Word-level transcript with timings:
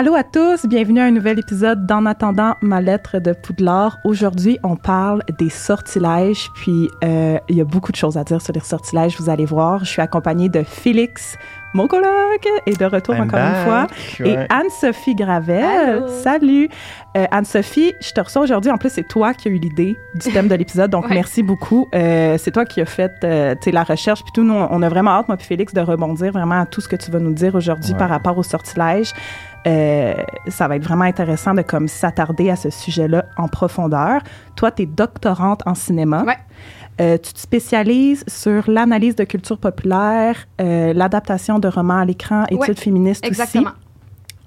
Allô 0.00 0.14
à 0.14 0.22
tous, 0.22 0.64
bienvenue 0.66 1.00
à 1.00 1.06
un 1.06 1.10
nouvel 1.10 1.40
épisode 1.40 1.84
d'En 1.84 2.06
attendant 2.06 2.54
ma 2.62 2.80
lettre 2.80 3.18
de 3.18 3.32
Poudlard. 3.32 3.98
Aujourd'hui, 4.04 4.56
on 4.62 4.76
parle 4.76 5.24
des 5.40 5.50
sortilèges, 5.50 6.50
puis 6.54 6.88
euh, 7.02 7.36
il 7.48 7.56
y 7.56 7.60
a 7.60 7.64
beaucoup 7.64 7.90
de 7.90 7.96
choses 7.96 8.16
à 8.16 8.22
dire 8.22 8.40
sur 8.40 8.52
les 8.52 8.60
sortilèges, 8.60 9.16
vous 9.18 9.28
allez 9.28 9.44
voir. 9.44 9.80
Je 9.84 9.90
suis 9.90 10.00
accompagnée 10.00 10.48
de 10.48 10.62
Félix, 10.62 11.36
mon 11.74 11.88
colloque, 11.88 12.46
est 12.66 12.78
de 12.78 12.84
retour 12.84 13.16
I'm 13.16 13.24
encore 13.24 13.40
une 13.40 13.64
fois, 13.64 13.86
back. 13.88 14.20
et. 14.24 14.36
Anne-Sophie 14.48 15.16
Gravel. 15.16 16.04
Salut! 16.22 16.68
Euh, 17.16 17.26
Anne-Sophie, 17.32 17.92
je 18.00 18.12
te 18.12 18.20
reçois 18.20 18.42
aujourd'hui. 18.42 18.70
En 18.70 18.78
plus, 18.78 18.90
c'est 18.90 19.06
toi 19.08 19.34
qui 19.34 19.48
as 19.48 19.50
eu 19.50 19.58
l'idée 19.58 19.98
du 20.14 20.30
thème 20.30 20.46
de 20.46 20.54
l'épisode, 20.54 20.92
donc 20.92 21.04
Ouais. 21.08 21.14
merci 21.14 21.42
beaucoup. 21.42 21.88
Euh, 21.94 22.36
c'est 22.38 22.52
toi 22.52 22.64
qui 22.64 22.80
as 22.80 22.86
fait 22.86 23.12
euh, 23.24 23.54
la 23.66 23.82
recherche, 23.82 24.22
puis 24.22 24.30
tout. 24.32 24.44
Nous, 24.44 24.54
on 24.54 24.80
a 24.80 24.88
vraiment 24.88 25.10
hâte, 25.10 25.26
moi 25.26 25.36
puis 25.36 25.46
Félix, 25.46 25.74
de 25.74 25.80
rebondir 25.80 26.32
vraiment 26.32 26.60
à 26.60 26.66
tout 26.66 26.80
ce 26.80 26.88
que 26.88 26.96
tu 26.96 27.10
vas 27.10 27.18
nous 27.18 27.32
dire 27.32 27.56
aujourd'hui 27.56 27.92
Ouais. 27.92 27.98
par 27.98 28.08
rapport 28.10 28.38
au 28.38 28.44
sortilège. 28.44 29.12
Euh, 29.68 30.14
ça 30.48 30.66
va 30.66 30.76
être 30.76 30.84
vraiment 30.84 31.04
intéressant 31.04 31.52
de 31.52 31.62
comme 31.62 31.88
s'attarder 31.88 32.48
à 32.50 32.56
ce 32.56 32.70
sujet-là 32.70 33.26
en 33.36 33.48
profondeur. 33.48 34.22
Toi, 34.56 34.70
tu 34.70 34.82
es 34.82 34.86
doctorante 34.86 35.62
en 35.66 35.74
cinéma. 35.74 36.24
Ouais. 36.24 36.36
Euh, 37.00 37.16
tu 37.18 37.32
te 37.32 37.38
spécialises 37.38 38.24
sur 38.26 38.68
l'analyse 38.68 39.14
de 39.14 39.24
culture 39.24 39.58
populaire, 39.58 40.46
euh, 40.60 40.92
l'adaptation 40.94 41.58
de 41.58 41.68
romans 41.68 41.98
à 41.98 42.04
l'écran, 42.04 42.44
études 42.50 42.58
Ouais, 42.60 42.74
féministes 42.74 43.24
Exactement. 43.24 43.66
aussi. 43.66 43.74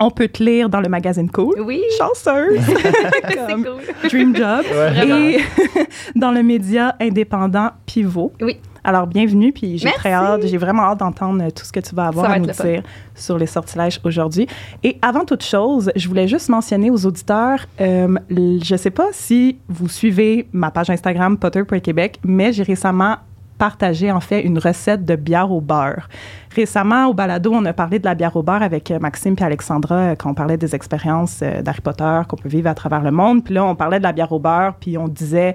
On 0.03 0.09
peut 0.09 0.27
te 0.27 0.43
lire 0.43 0.67
dans 0.67 0.81
le 0.81 0.89
magazine 0.89 1.29
Cool. 1.29 1.61
Oui. 1.61 1.81
Chanceuse! 1.97 2.59
Cool. 3.47 4.09
Dream 4.09 4.35
Job. 4.35 4.65
Vraiment. 4.73 5.15
Et 5.15 5.37
dans 6.15 6.31
le 6.31 6.41
média 6.41 6.95
indépendant 6.99 7.69
Pivot. 7.85 8.33
Oui. 8.41 8.59
Alors, 8.83 9.05
bienvenue, 9.05 9.51
puis 9.51 9.77
j'ai 9.77 9.91
très 9.91 10.11
hâte, 10.11 10.47
j'ai 10.47 10.57
vraiment 10.57 10.83
hâte 10.83 10.99
d'entendre 10.99 11.51
tout 11.51 11.65
ce 11.65 11.71
que 11.71 11.79
tu 11.79 11.93
vas 11.93 12.07
avoir 12.07 12.27
va 12.27 12.33
à 12.33 12.39
nous 12.39 12.51
fun. 12.51 12.63
dire 12.63 12.83
sur 13.13 13.37
les 13.37 13.45
sortilèges 13.45 13.99
aujourd'hui. 14.03 14.47
Et 14.83 14.97
avant 15.01 15.23
toute 15.23 15.43
chose, 15.43 15.91
je 15.95 16.07
voulais 16.07 16.27
juste 16.27 16.49
mentionner 16.49 16.89
aux 16.89 17.05
auditeurs, 17.05 17.59
euh, 17.79 18.17
je 18.29 18.75
sais 18.75 18.89
pas 18.89 19.09
si 19.11 19.57
vous 19.67 19.87
suivez 19.87 20.47
ma 20.51 20.71
page 20.71 20.89
Instagram 20.89 21.37
Potter 21.37 21.63
pour 21.63 21.79
Québec, 21.79 22.19
mais 22.23 22.53
j'ai 22.53 22.63
récemment 22.63 23.17
partagé 23.61 24.11
en 24.11 24.21
fait 24.21 24.41
une 24.41 24.57
recette 24.57 25.05
de 25.05 25.15
bière 25.15 25.51
au 25.51 25.61
beurre. 25.61 26.09
Récemment, 26.55 27.05
au 27.05 27.13
balado, 27.13 27.51
on 27.53 27.63
a 27.65 27.73
parlé 27.73 27.99
de 27.99 28.05
la 28.05 28.15
bière 28.15 28.35
au 28.35 28.41
beurre 28.41 28.63
avec 28.63 28.89
euh, 28.89 28.97
Maxime 28.97 29.35
et 29.39 29.43
Alexandra 29.43 29.95
euh, 29.95 30.15
quand 30.15 30.31
on 30.31 30.33
parlait 30.33 30.57
des 30.57 30.73
expériences 30.73 31.41
euh, 31.43 31.61
d'Harry 31.61 31.81
Potter 31.81 32.21
qu'on 32.27 32.37
peut 32.37 32.49
vivre 32.49 32.67
à 32.67 32.73
travers 32.73 33.01
le 33.01 33.11
monde. 33.11 33.43
Puis 33.43 33.53
là, 33.53 33.63
on 33.63 33.75
parlait 33.75 33.99
de 33.99 34.03
la 34.03 34.13
bière 34.13 34.31
au 34.31 34.39
beurre, 34.39 34.73
puis 34.79 34.97
on 34.97 35.07
disait 35.07 35.53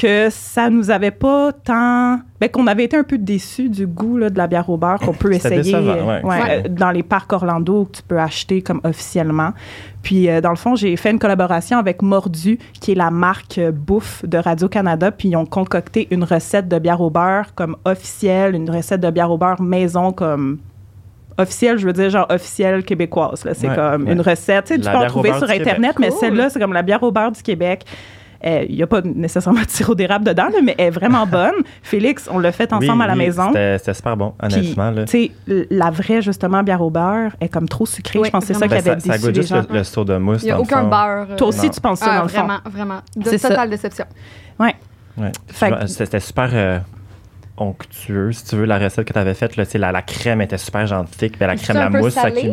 que 0.00 0.28
ça 0.30 0.70
nous 0.70 0.90
avait 0.90 1.10
pas 1.10 1.52
tant... 1.52 2.20
Ben, 2.40 2.48
qu'on 2.48 2.66
avait 2.66 2.84
été 2.84 2.96
un 2.96 3.02
peu 3.02 3.18
déçus 3.18 3.68
du 3.68 3.86
goût 3.86 4.16
là, 4.16 4.30
de 4.30 4.38
la 4.38 4.46
bière 4.46 4.70
au 4.70 4.78
beurre 4.78 4.98
qu'on 4.98 5.12
peut 5.12 5.30
essayer 5.34 5.56
décevant, 5.56 5.90
euh, 5.90 6.04
ouais. 6.22 6.24
ouais, 6.24 6.40
Ouais. 6.40 6.62
dans 6.70 6.90
les 6.90 7.02
parcs 7.02 7.30
Orlando 7.34 7.84
que 7.84 7.98
tu 7.98 8.02
peux 8.02 8.18
acheter 8.18 8.62
comme 8.62 8.80
officiellement. 8.82 9.50
Puis, 10.02 10.30
euh, 10.30 10.40
dans 10.40 10.48
le 10.48 10.56
fond, 10.56 10.74
j'ai 10.74 10.96
fait 10.96 11.10
une 11.10 11.18
collaboration 11.18 11.76
avec 11.76 12.00
Mordu, 12.00 12.58
qui 12.80 12.92
est 12.92 12.94
la 12.94 13.10
marque 13.10 13.58
euh, 13.58 13.72
bouffe 13.72 14.24
de 14.24 14.38
Radio-Canada. 14.38 15.10
Puis, 15.10 15.28
ils 15.28 15.36
ont 15.36 15.44
concocté 15.44 16.08
une 16.10 16.24
recette 16.24 16.66
de 16.66 16.78
bière 16.78 17.02
au 17.02 17.10
beurre 17.10 17.54
comme 17.54 17.76
officielle, 17.84 18.54
une 18.54 18.70
recette 18.70 19.02
de 19.02 19.10
bière 19.10 19.30
au 19.30 19.36
beurre 19.36 19.60
maison 19.60 20.12
comme 20.12 20.60
officielle, 21.36 21.76
je 21.78 21.86
veux 21.86 21.92
dire 21.92 22.08
genre 22.10 22.26
officielle 22.30 22.84
québécoise. 22.84 23.44
là. 23.44 23.52
C'est 23.54 23.68
Ouais, 23.68 23.74
comme 23.74 24.04
ouais. 24.06 24.12
une 24.12 24.20
recette. 24.22 24.64
Tu, 24.66 24.74
sais, 24.76 24.80
tu 24.80 24.90
peux 24.90 24.96
en 24.96 25.06
trouver 25.06 25.32
sur 25.34 25.50
Internet, 25.50 25.96
mais 25.98 26.10
celle-là, 26.10 26.48
c'est 26.48 26.58
comme 26.58 26.72
la 26.72 26.82
bière 26.82 27.02
au 27.02 27.10
beurre 27.12 27.32
du 27.32 27.42
Québec. 27.42 27.84
Euh, 28.44 28.64
Il 28.68 28.76
n'y 28.76 28.82
a 28.82 28.86
pas 28.86 29.02
nécessairement 29.02 29.62
de 29.62 29.68
sirop 29.68 29.94
d'érable 29.94 30.24
dedans, 30.24 30.48
là, 30.50 30.58
mais 30.64 30.74
elle 30.78 30.86
est 30.86 30.90
vraiment 30.90 31.26
bonne. 31.30 31.54
Félix, 31.82 32.28
on 32.32 32.38
l'a 32.38 32.52
fait 32.52 32.72
ensemble 32.72 32.98
Oui, 32.98 33.04
à 33.04 33.06
la 33.06 33.12
oui, 33.12 33.18
maison. 33.18 33.48
C'était 33.52 33.94
super 33.94 34.16
bon, 34.16 34.32
Puis, 34.42 34.54
honnêtement. 34.56 34.90
là. 34.90 35.04
tu 35.04 35.30
sais, 35.46 35.66
la 35.70 35.90
vraie, 35.90 36.22
justement, 36.22 36.62
bière 36.62 36.80
au 36.80 36.90
beurre 36.90 37.32
est 37.40 37.48
comme 37.48 37.68
trop 37.68 37.84
sucrée. 37.86 38.18
Oui, 38.18 38.26
je 38.28 38.30
pense 38.32 38.46
que 38.46 38.54
c'est 38.54 38.58
ça 38.58 38.66
qui 38.66 38.74
Ben, 38.74 38.78
avait 38.78 39.00
ça, 39.00 39.06
ça 39.06 39.12
déçu 39.12 39.26
goûte 39.26 39.36
les 39.36 39.42
juste 39.42 39.48
gens. 39.54 39.62
le, 39.68 39.76
le 39.78 39.84
soda 39.84 40.18
mousse. 40.18 40.42
Il 40.42 40.46
n'y 40.46 40.50
a 40.52 40.60
aucun 40.60 40.84
beurre. 40.84 41.26
euh, 41.30 41.36
Toi 41.36 41.48
aussi, 41.48 41.66
Non. 41.66 41.72
tu 41.72 41.80
penses 41.80 41.98
ça, 42.00 42.06
ah, 42.10 42.16
dans 42.18 42.22
le 42.22 42.28
fond. 42.28 42.38
vraiment, 42.38 42.58
vraiment. 42.64 43.00
De 43.16 43.28
C'est 43.28 43.38
ça. 43.38 43.48
totale 43.50 43.70
déception. 43.70 44.04
Ouais. 44.58 44.74
Que- 45.18 45.24
C'était 45.52 45.86
c'était 45.86 46.20
super 46.20 46.48
euh, 46.54 46.78
onctueux, 47.60 48.32
si 48.32 48.44
tu 48.44 48.56
veux, 48.56 48.64
la 48.64 48.78
recette 48.78 49.06
que 49.06 49.12
tu 49.12 49.18
avais 49.18 49.34
faite. 49.34 49.56
là, 49.56 49.64
tu 49.64 49.72
sais, 49.72 49.78
La, 49.78 49.92
la 49.92 50.02
crème 50.02 50.40
était 50.40 50.58
super 50.58 50.86
gentille. 50.86 51.28
Puis 51.30 51.40
la 51.40 51.54
crème, 51.56 51.76
un 51.76 51.80
la 51.84 51.90
peu 51.90 51.98
mousse. 52.00 52.14
ça 52.14 52.30
qui- 52.30 52.50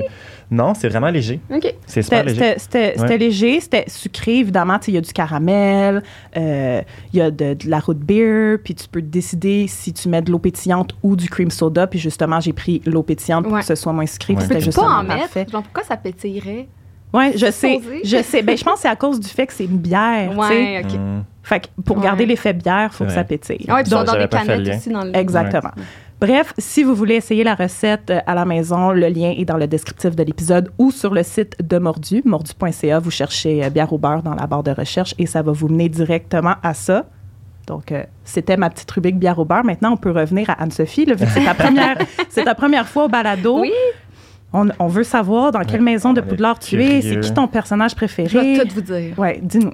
Non, 0.49 0.73
c'est 0.73 0.87
vraiment 0.87 1.09
léger. 1.09 1.41
OK. 1.53 1.73
C'est 1.85 2.01
super 2.01 2.19
C'était 2.19 2.29
léger. 2.29 2.39
c'était- 2.39 2.59
c'était- 2.59 2.93
c'était 2.95 3.09
Ouais. 3.13 3.17
léger, 3.17 3.59
c'était 3.59 3.83
sucré, 3.87 4.37
évidemment. 4.39 4.79
Tu 4.79 4.85
sais, 4.85 4.91
Il 4.91 4.95
y 4.95 4.97
a 4.97 5.01
du 5.01 5.11
caramel, 5.11 6.03
euh, 6.37 6.81
il 7.11 7.19
y 7.19 7.21
a 7.21 7.31
de, 7.31 7.53
de 7.53 7.69
la 7.69 7.79
root 7.79 7.95
beer, 7.95 8.57
puis 8.63 8.73
tu 8.75 8.87
peux 8.87 9.01
décider 9.01 9.67
si 9.67 9.91
tu 9.91 10.07
mets 10.07 10.21
de 10.21 10.31
l'eau 10.31 10.39
pétillante 10.39 10.95
ou 11.03 11.15
du 11.17 11.27
cream 11.29 11.51
soda. 11.51 11.87
Puis 11.87 11.99
justement, 11.99 12.39
j'ai 12.39 12.53
pris 12.53 12.81
l'eau 12.85 13.03
pétillante 13.03 13.45
pour 13.47 13.57
que 13.59 13.65
ce 13.65 13.75
soit 13.75 13.91
moins 13.93 14.05
sucré. 14.05 14.35
Ouais. 14.35 14.47
Peux-tu 14.47 14.69
pas 14.69 14.83
en 14.83 15.05
parfait. 15.05 15.39
mettre? 15.41 15.51
Genre, 15.51 15.63
pourquoi 15.63 15.83
ça 15.83 15.97
pétillerait? 15.97 16.67
Ouais, 17.13 17.31
je 17.35 17.49
sais, 17.51 17.79
je 18.03 18.21
sais. 18.21 18.41
Ben, 18.41 18.57
je 18.57 18.63
pense 18.63 18.75
que 18.75 18.79
c'est 18.81 18.87
à 18.89 18.95
cause 18.95 19.19
du 19.19 19.27
fait 19.29 19.47
que 19.47 19.53
c'est 19.53 19.65
une 19.65 19.77
bière. 19.77 20.29
tu 20.29 20.35
sais. 20.35 20.39
Ouais, 20.49 20.81
OK. 20.85 20.93
Hum. 20.93 21.23
Fait 21.47 21.61
que 21.61 21.67
pour 21.85 21.97
Ouais. 21.97 22.03
garder 22.03 22.25
l'effet 22.25 22.51
bière, 22.53 22.89
il 22.91 22.95
faut 22.95 23.05
que 23.05 23.11
ça 23.11 23.23
pétille. 23.23 23.65
Ouais, 23.69 23.83
puis 23.83 23.83
ils 23.85 23.89
sont 23.89 23.97
Donc, 24.03 24.07
dans 24.07 24.17
des 24.17 24.27
canettes 24.27 24.67
aussi. 24.75 24.89
Dans 24.89 25.03
le... 25.05 25.15
Exactement. 25.15 25.71
Bref, 26.19 26.53
si 26.57 26.83
vous 26.83 26.95
voulez 26.95 27.15
essayer 27.15 27.43
la 27.43 27.53
recette 27.55 28.09
euh, 28.09 28.19
à 28.25 28.33
la 28.33 28.43
maison, 28.43 28.91
le 28.91 29.07
lien 29.07 29.33
est 29.37 29.45
dans 29.45 29.55
le 29.55 29.67
descriptif 29.67 30.15
de 30.15 30.23
l'épisode 30.23 30.71
ou 30.79 30.89
sur 30.91 31.13
le 31.13 31.21
site 31.23 31.55
de 31.63 31.77
Mordu, 31.77 32.21
mordu.ca. 32.25 32.99
Vous 32.99 33.11
cherchez 33.11 33.63
euh, 33.63 33.69
bière 33.69 33.93
au 33.93 33.97
beurre 33.99 34.23
dans 34.23 34.33
la 34.33 34.47
barre 34.47 34.63
de 34.63 34.71
recherche 34.71 35.13
et 35.19 35.25
ça 35.27 35.41
va 35.43 35.51
vous 35.51 35.67
mener 35.69 35.89
directement 35.89 36.55
à 36.63 36.73
ça. 36.73 37.05
Donc, 37.67 37.91
euh, 37.91 38.03
c'était 38.25 38.57
ma 38.57 38.69
petite 38.69 38.89
rubrique 38.91 39.19
bière 39.19 39.37
au 39.39 39.45
beurre. 39.45 39.63
Maintenant, 39.63 39.91
on 39.93 39.97
peut 39.97 40.11
revenir 40.11 40.49
à 40.49 40.53
Anne-Sophie. 40.63 41.05
là, 41.05 41.13
vu 41.13 41.25
que 41.25 41.31
c'est 41.31 41.45
ta 41.45 41.53
première, 41.63 41.97
c'est 42.29 42.43
ta 42.45 42.55
première 42.55 42.87
fois 42.89 43.05
au 43.05 43.09
balado. 43.09 43.59
Oui. 43.61 43.71
On, 44.53 44.67
on 44.79 44.87
veut 44.87 45.03
savoir 45.03 45.51
dans 45.51 45.59
quelle 45.61 45.79
Ouais, 45.81 45.91
maison 45.93 46.13
de 46.13 46.21
Poudlard 46.21 46.57
tu 46.59 46.81
es. 46.83 47.01
C'est 47.01 47.19
qui 47.19 47.31
ton 47.33 47.47
personnage 47.47 47.91
Je 47.91 47.95
vais 47.95 48.07
préféré? 48.07 48.57
tout 48.67 48.73
vous 48.75 48.81
dire. 48.81 49.17
Ouais, 49.19 49.39
dis-nous. 49.43 49.71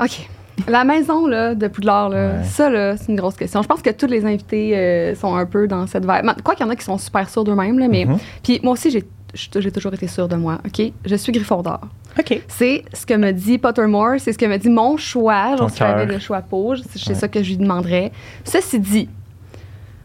OK. 0.00 0.28
La 0.66 0.84
maison 0.84 1.26
là, 1.26 1.54
de 1.54 1.68
Poudlard, 1.68 2.08
là, 2.08 2.28
Ouais. 2.38 2.44
ça, 2.44 2.68
là, 2.70 2.96
c'est 2.96 3.08
une 3.12 3.16
grosse 3.16 3.36
question. 3.36 3.62
Je 3.62 3.68
pense 3.68 3.82
que 3.82 3.90
tous 3.90 4.06
les 4.06 4.24
invités 4.24 4.76
euh, 4.76 5.14
sont 5.14 5.34
un 5.36 5.46
peu 5.46 5.68
dans 5.68 5.86
cette 5.86 6.04
vibe. 6.04 6.26
Quoi 6.42 6.54
qu'il 6.54 6.66
y 6.66 6.68
en 6.68 6.72
a 6.72 6.76
qui 6.76 6.84
sont 6.84 6.98
super 6.98 7.28
sûrs 7.28 7.44
d'eux-mêmes, 7.44 7.78
là, 7.78 7.86
mais... 7.88 8.04
Mhm. 8.04 8.18
Puis 8.42 8.60
moi 8.62 8.72
aussi, 8.72 8.90
j'ai 8.90 9.04
j'ai 9.34 9.70
toujours 9.70 9.92
été 9.92 10.06
sûre 10.08 10.26
de 10.26 10.36
moi, 10.36 10.58
OK? 10.64 10.90
Je 11.04 11.14
suis 11.14 11.30
Gryffondor. 11.32 11.80
OK. 12.18 12.40
C'est 12.48 12.82
ce 12.94 13.04
que 13.04 13.12
me 13.12 13.30
dit 13.32 13.58
Pottermore, 13.58 14.14
c'est 14.18 14.32
ce 14.32 14.38
que 14.38 14.46
me 14.46 14.56
dit 14.56 14.70
mon 14.70 14.96
choix. 14.96 15.54
Genre, 15.54 15.68
si 15.68 15.76
j'avais 15.78 16.06
le 16.06 16.18
choix 16.18 16.40
pour, 16.40 16.76
c'est 16.78 17.08
Ouais. 17.10 17.14
ça 17.14 17.28
que 17.28 17.42
je 17.42 17.50
lui 17.50 17.58
demanderais. 17.58 18.10
Ceci 18.44 18.80
dit, 18.80 19.08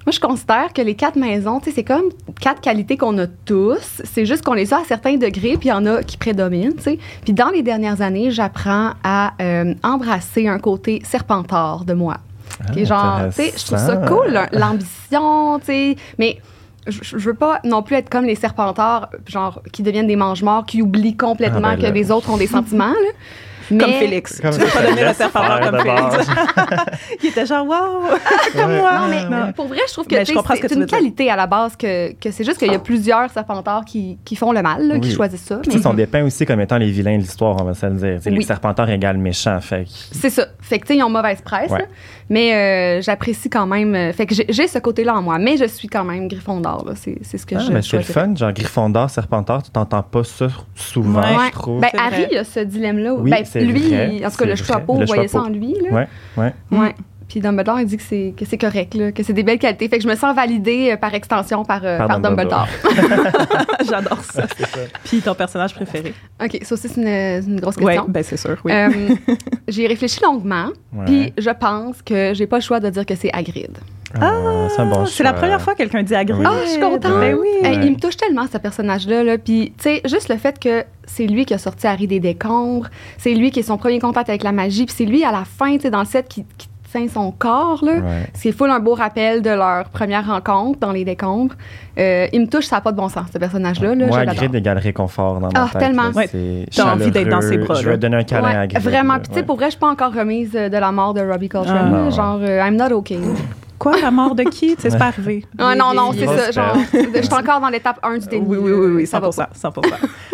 moi, 0.05 0.11
je 0.11 0.19
considère 0.19 0.73
que 0.73 0.81
les 0.81 0.95
quatre 0.95 1.15
maisons, 1.15 1.59
tu 1.59 1.69
sais, 1.69 1.75
c'est 1.75 1.83
comme 1.83 2.09
quatre 2.41 2.61
qualités 2.61 2.97
qu'on 2.97 3.17
a 3.19 3.27
tous. 3.27 4.01
C'est 4.03 4.25
juste 4.25 4.43
qu'on 4.43 4.53
les 4.53 4.73
a 4.73 4.79
à 4.79 4.83
certains 4.83 5.15
degrés, 5.15 5.57
puis 5.57 5.69
il 5.69 5.69
y 5.69 5.71
en 5.71 5.85
a 5.85 6.03
qui 6.03 6.17
prédominent, 6.17 6.75
tu 6.75 6.83
sais. 6.83 6.99
Puis 7.23 7.33
dans 7.33 7.49
les 7.49 7.61
dernières 7.61 8.01
années, 8.01 8.31
j'apprends 8.31 8.91
à 9.03 9.33
euh, 9.41 9.73
embrasser 9.83 10.47
un 10.47 10.59
côté 10.59 11.01
serpentard 11.05 11.85
de 11.85 11.93
moi. 11.93 12.17
Qui 12.73 12.81
est 12.81 12.85
genre, 12.85 13.21
tu 13.27 13.43
sais, 13.43 13.53
je 13.57 13.65
trouve 13.65 13.79
ça 13.79 13.97
cool, 13.97 14.37
hein, 14.37 14.47
l'ambition, 14.51 15.59
tu 15.59 15.65
sais. 15.65 15.95
Mais 16.19 16.39
je, 16.87 17.17
veux 17.17 17.33
pas 17.33 17.59
non 17.63 17.81
plus 17.81 17.95
être 17.95 18.09
comme 18.09 18.25
les 18.25 18.35
serpentards, 18.35 19.09
genre, 19.25 19.61
qui 19.71 19.83
deviennent 19.83 20.07
des 20.07 20.15
mange-morts, 20.15 20.65
qui 20.65 20.81
oublient 20.81 21.15
complètement 21.15 21.69
Ah, 21.69 21.75
ben 21.75 21.77
que 21.77 21.83
là. 21.83 21.91
les 21.91 22.11
autres 22.11 22.29
ont 22.29 22.37
des 22.37 22.47
sentiments, 22.47 22.89
là. 22.89 23.09
Comme 23.77 23.89
Mais- 23.89 23.99
Félix. 23.99 24.39
Comme 24.41 24.51
tu 24.51 24.59
veux 24.59 24.67
pas 24.67 24.81
donner 24.83 25.01
le 25.01 25.07
laisse 25.07 25.17
serpenteur 25.17 25.57
faire 25.57 25.71
comme 25.71 25.79
de 25.79 25.83
Félix. 25.83 26.17
base. 26.17 26.27
Il 27.23 27.29
était 27.29 27.45
genre, 27.45 27.65
wow! 27.65 28.07
comme 28.53 28.75
moi. 28.77 28.91
Non, 28.99 29.07
mais 29.09 29.23
Non. 29.25 29.51
pour 29.53 29.67
vrai, 29.67 29.79
je 29.87 29.93
trouve 29.93 30.07
que, 30.07 30.15
ce 30.23 30.33
c'est 30.33 30.73
une 30.73 30.85
dire. 30.85 30.87
qualité 30.87 31.29
à 31.29 31.35
la 31.35 31.47
base 31.47 31.75
que, 31.75 32.13
que 32.13 32.31
c'est 32.31 32.43
juste 32.43 32.57
qu'il 32.57 32.71
y 32.71 32.75
a 32.75 32.79
plusieurs 32.79 33.29
serpentards 33.31 33.85
qui, 33.85 34.17
qui 34.25 34.35
font 34.35 34.51
le 34.51 34.61
mal, 34.61 34.87
là, 34.87 34.99
qui 34.99 35.09
Oui. 35.09 35.13
choisissent 35.15 35.43
ça. 35.43 35.55
Puis, 35.57 35.63
tu 35.69 35.69
mais- 35.77 35.77
sais, 35.77 35.83
sont 35.83 35.93
dépeints 35.93 36.23
aussi 36.23 36.45
comme 36.45 36.59
étant 36.61 36.77
les 36.77 36.91
vilains 36.91 37.17
de 37.17 37.21
l'histoire, 37.21 37.55
on 37.59 37.63
va 37.63 37.73
se 37.73 37.85
le 37.85 37.93
dire. 37.93 38.21
Sais, 38.21 38.29
Les 38.29 38.37
Oui. 38.37 38.43
serpentards 38.43 38.89
égale 38.89 39.17
méchants. 39.17 39.59
Fait 39.61 39.83
que- 39.85 39.89
C'est 40.11 40.29
ça. 40.29 40.45
Fait 40.61 40.79
que, 40.79 40.85
tu 40.85 40.93
sais, 40.93 40.99
ils 40.99 41.03
ont 41.03 41.09
mauvaise 41.09 41.41
presse, 41.41 41.71
Ouais. 41.71 41.87
Mais 42.29 42.53
euh, 42.53 43.01
j'apprécie 43.01 43.49
quand 43.49 43.65
même. 43.67 43.95
euh, 43.95 44.13
fait 44.13 44.25
que 44.25 44.35
j'ai- 44.35 44.67
ce 44.67 44.79
côté-là 44.79 45.15
en 45.15 45.21
moi, 45.21 45.39
mais 45.39 45.57
je 45.57 45.65
suis 45.65 45.87
quand 45.87 46.03
même 46.03 46.27
Gryffondor, 46.27 46.85
là. 46.85 46.93
C'est 46.95 47.17
c'est 47.21 47.37
ce 47.37 47.45
que 47.45 47.55
Ah, 47.55 47.59
je 47.59 47.71
mais 47.71 47.81
c'est 47.81 47.97
le 47.97 48.03
fun, 48.03 48.33
genre 48.35 48.51
Gryffondor, 48.53 49.09
Serpentard, 49.09 49.63
tu 49.63 49.71
t'entends 49.71 50.03
pas 50.03 50.23
ça 50.23 50.47
souvent, 50.75 51.19
Ouais. 51.21 51.47
je 51.47 51.51
trouve. 51.51 51.81
Ben, 51.81 51.89
C'est 51.91 51.99
Harry, 51.99 52.25
il 52.31 52.37
a 52.37 52.43
ce 52.43 52.59
dilemme-là. 52.61 53.13
Oui, 53.15 53.29
ben, 53.31 53.43
c'est 53.45 53.61
lui, 53.63 53.89
vrai, 53.89 54.25
en 54.25 54.29
tout 54.29 54.37
cas, 54.37 54.45
le 54.45 54.55
vous 54.87 55.05
voyez 55.05 55.27
ça 55.27 55.41
en 55.41 55.49
lui, 55.49 55.73
là. 55.83 55.91
ouais, 55.91 56.07
ouais. 56.37 56.53
Ouais. 56.71 56.95
Puis 57.33 57.41
Dumbledore, 57.41 57.79
il 57.79 57.87
dit 57.87 57.97
que 57.97 58.03
c'est 58.03 58.31
que 58.37 58.45
c'est 58.45 58.59
correct, 58.59 58.93
là, 58.93 59.11
que 59.11 59.23
c'est 59.23 59.33
des 59.33 59.41
belles 59.41 59.57
qualités. 59.57 59.89
Fait 59.89 59.97
que 59.97 60.03
je 60.03 60.07
me 60.07 60.13
sens 60.13 60.35
validée 60.35 60.91
euh, 60.91 60.97
par 60.97 61.15
extension 61.15 61.65
par, 61.65 61.81
euh, 61.83 61.97
Par 61.97 62.07
par 62.07 62.19
Dumbledore. 62.19 62.67
Dumbledore. 62.83 63.65
J'adore 63.89 64.23
ça. 64.23 64.43
Puis 65.03 65.19
ton 65.19 65.33
personnage 65.33 65.73
préféré? 65.73 66.13
OK, 66.39 66.59
ça 66.61 66.75
aussi, 66.75 66.89
c'est 66.89 67.41
une, 67.41 67.59
grosse 67.59 67.77
Oui, 67.77 67.85
question. 67.85 68.05
ben 68.07 68.21
c'est 68.21 68.37
sûr, 68.37 68.55
oui. 68.63 68.71
Euh, 68.71 68.89
j'ai 69.67 69.87
réfléchi 69.87 70.21
longuement, 70.21 70.67
Ouais. 70.93 71.05
puis 71.05 71.33
je 71.39 71.49
pense 71.49 72.03
que 72.03 72.35
j'ai 72.35 72.45
pas 72.45 72.57
le 72.57 72.61
choix 72.61 72.79
de 72.79 72.91
dire 72.91 73.03
que 73.03 73.15
c'est 73.15 73.33
Hagrid. 73.33 73.79
Ah, 74.21 74.67
c'est 74.69 74.81
un 74.81 74.85
bon 74.85 75.07
c'est 75.07 75.23
la 75.23 75.33
première 75.33 75.59
fois 75.59 75.73
que 75.73 75.79
quelqu'un 75.79 76.03
dit 76.03 76.13
Hagrid. 76.13 76.37
Oui. 76.39 76.45
Ah, 76.47 76.59
je 76.65 76.69
suis 76.69 76.79
contente. 76.79 77.19
Ben 77.19 77.33
oui. 77.35 77.47
Hey, 77.63 77.79
il 77.81 77.93
me 77.93 77.99
touche 77.99 78.15
tellement, 78.15 78.45
ce 78.45 78.59
personnage-là. 78.59 79.23
Là. 79.23 79.39
Puis, 79.39 79.73
tu 79.75 79.85
sais, 79.85 80.01
juste 80.05 80.29
le 80.29 80.37
fait 80.37 80.59
que 80.59 80.83
c'est 81.07 81.25
lui 81.25 81.45
qui 81.45 81.55
a 81.55 81.57
sorti 81.57 81.87
Harry 81.87 82.05
des 82.05 82.19
décombres, 82.19 82.89
c'est 83.17 83.33
lui 83.33 83.49
qui 83.49 83.61
est 83.61 83.63
son 83.63 83.77
premier 83.79 83.97
contact 83.97 84.29
avec 84.29 84.43
la 84.43 84.51
magie, 84.51 84.85
puis 84.85 84.93
c'est 84.95 85.05
lui, 85.05 85.23
à 85.23 85.31
la 85.31 85.45
fin, 85.45 85.77
tu 85.77 85.81
sais, 85.81 85.89
dans 85.89 86.01
le 86.01 86.05
set, 86.05 86.27
qui, 86.27 86.45
qui 86.59 86.67
tient 86.93 87.07
son 87.07 87.31
corps, 87.31 87.83
là. 87.83 87.93
Ouais. 87.93 88.29
C'est 88.33 88.51
full 88.51 88.69
un 88.69 88.79
beau 88.79 88.93
rappel 88.93 89.41
de 89.41 89.49
leur 89.49 89.85
première 89.89 90.25
rencontre 90.27 90.79
dans 90.79 90.91
les 90.91 91.03
décombres. 91.03 91.55
Euh, 91.99 92.27
il 92.31 92.41
me 92.41 92.47
touche, 92.47 92.65
ça 92.65 92.77
n'a 92.77 92.81
pas 92.81 92.91
de 92.91 92.97
bon 92.97 93.09
sens, 93.09 93.25
ce 93.33 93.37
personnage-là. 93.37 93.95
Là, 93.95 94.07
Moi, 94.07 94.19
je 94.21 94.25
l'adore. 94.25 94.55
égale 94.55 94.77
réconfort 94.77 95.39
dans 95.39 95.49
Ah, 95.53 95.63
ma 95.65 95.69
tête. 95.69 95.79
tellement. 95.81 96.03
là. 96.15 96.23
C'est 96.31 96.65
T'as 96.75 96.93
envie 96.93 97.11
d'être 97.11 97.29
dans 97.29 97.41
ses 97.41 97.57
bras, 97.57 97.75
Je 97.75 97.89
veux 97.89 97.97
donner 97.97 98.17
un 98.17 98.23
câlin 98.23 98.47
Ouais, 98.47 98.55
à 98.55 98.59
Hagrid. 98.61 98.81
vraiment. 98.81 99.19
Puis, 99.19 99.27
tu 99.29 99.33
sais, 99.35 99.43
pour 99.43 99.55
vrai, 99.57 99.65
je 99.65 99.71
suis 99.71 99.79
pas 99.79 99.89
encore 99.89 100.13
remise 100.13 100.51
euh, 100.55 100.69
de 100.69 100.77
la 100.77 100.91
mort 100.91 101.13
de 101.13 101.21
Robbie 101.21 101.49
Coltrane. 101.49 102.05
Ah. 102.07 102.09
genre, 102.09 102.39
euh, 102.41 102.65
I'm 102.65 102.75
not 102.77 102.93
okay. 102.95 103.19
Quoi, 103.79 103.99
la 104.01 104.11
mort 104.11 104.33
de 104.33 104.43
qui? 104.43 104.75
C'est 104.79 104.97
pas 104.97 105.07
arrivé. 105.07 105.45
Ah, 105.59 105.75
non, 105.75 105.93
non, 105.93 106.11
c'est 106.13 106.25
ça. 106.25 106.51
Genre, 106.51 106.77
je 106.93 107.21
suis 107.21 107.33
encore 107.33 107.59
dans 107.59 107.67
l'étape 107.69 107.99
1 108.01 108.17
du 108.19 108.27
déni. 108.27 108.45
Oui, 108.47 108.57
oui, 108.61 108.71
oui, 108.71 108.91
oui, 108.95 109.07
Ça 109.07 109.19
va 109.19 109.27
100%. 109.29 109.47
100%. 109.53 109.81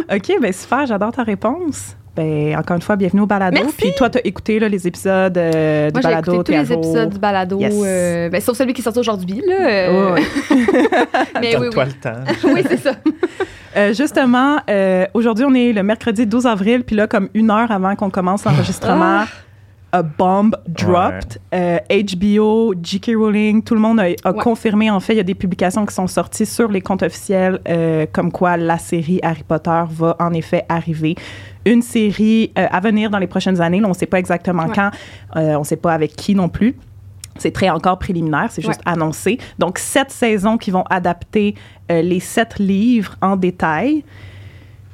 OK, 0.16 0.42
ben 0.42 0.54
super, 0.54 0.86
j'adore 0.86 1.12
ta 1.12 1.24
réponse. 1.24 1.96
Ben, 2.20 2.54
encore 2.58 2.76
une 2.76 2.82
fois, 2.82 2.98
bienvenue 2.98 3.22
au 3.22 3.26
balado. 3.26 3.56
Merci. 3.62 3.78
Puis 3.78 3.94
toi, 3.96 4.10
t'as 4.10 4.20
écouté 4.26 4.60
là, 4.60 4.68
les 4.68 4.86
épisodes 4.86 5.38
euh, 5.38 5.88
du 5.88 5.94
Moi, 5.94 6.02
j'ai 6.02 6.08
balado. 6.10 6.34
écouté 6.34 6.52
tous 6.54 6.60
les 6.60 6.74
épisodes 6.74 7.10
du 7.12 7.18
balado, 7.18 7.60
Yes. 7.62 7.74
euh, 7.82 8.28
ben, 8.30 8.42
sauf 8.42 8.58
celui 8.58 8.74
qui 8.74 8.82
est 8.82 8.84
sorti 8.84 9.00
aujourd'hui. 9.00 9.42
Là, 9.48 9.54
euh, 9.70 10.14
Ouais, 10.16 10.22
mais 11.40 11.56
oui, 11.56 11.68
oui. 11.74 11.84
le 11.86 11.94
temps. 11.94 12.20
oui, 12.54 12.62
c'est 12.68 12.78
ça. 12.78 12.92
Euh, 13.78 13.94
justement, 13.94 14.58
euh, 14.68 15.06
aujourd'hui, 15.14 15.46
on 15.48 15.54
est 15.54 15.72
le 15.74 15.84
mercredi 15.84 16.26
12 16.26 16.48
avril, 16.48 16.84
puis 16.84 16.96
là, 16.96 17.06
comme 17.06 17.30
une 17.36 17.52
heure 17.52 17.70
avant 17.72 17.96
qu'on 17.96 18.10
commence 18.10 18.44
l'enregistrement, 18.44 19.26
a 19.92 20.04
bomb 20.04 20.52
dropped. 20.68 21.40
Euh, 21.54 21.80
HBO, 21.90 22.74
J.K. 22.82 23.12
Rowling, 23.16 23.64
tout 23.64 23.74
le 23.74 23.80
monde 23.80 24.00
a, 24.00 24.04
a 24.24 24.32
Ouais. 24.32 24.44
confirmé. 24.44 24.90
En 24.92 25.00
fait, 25.00 25.14
il 25.14 25.18
y 25.18 25.22
a 25.22 25.24
des 25.24 25.36
publications 25.36 25.86
qui 25.86 25.94
sont 25.94 26.08
sorties 26.08 26.46
sur 26.46 26.70
les 26.70 26.82
comptes 26.82 27.04
officiels, 27.04 27.60
euh, 27.68 28.06
comme 28.12 28.32
quoi 28.32 28.58
la 28.58 28.78
série 28.78 29.20
Harry 29.24 29.44
Potter 29.48 29.82
va 29.90 30.16
en 30.20 30.34
effet 30.34 30.66
arriver. 30.70 31.16
Une 31.66 31.82
série 31.82 32.52
euh, 32.58 32.68
à 32.70 32.80
venir 32.80 33.10
dans 33.10 33.20
les 33.20 33.28
prochaines 33.28 33.60
années. 33.62 33.80
Là, 33.80 33.88
on 33.88 33.90
ne 33.92 33.96
sait 33.96 34.06
pas 34.06 34.20
exactement 34.20 34.66
Ouais. 34.68 34.74
quand. 34.76 34.92
Euh, 35.36 35.56
on 35.56 35.60
ne 35.60 35.64
sait 35.66 35.76
pas 35.78 35.94
avec 35.94 36.16
qui 36.16 36.36
non 36.36 36.50
plus. 36.50 36.76
C'est 37.38 37.52
très 37.52 37.70
encore 37.70 37.98
préliminaire, 38.00 38.48
c'est 38.50 38.62
juste 38.62 38.82
annoncé. 38.86 39.38
Donc, 39.60 39.80
sept 39.80 40.12
saisons 40.12 40.58
qui 40.58 40.72
vont 40.72 40.84
adapter 40.90 41.56
euh, 41.90 42.02
les 42.02 42.20
sept 42.20 42.60
livres 42.60 43.16
en 43.22 43.38
détail. 43.38 44.04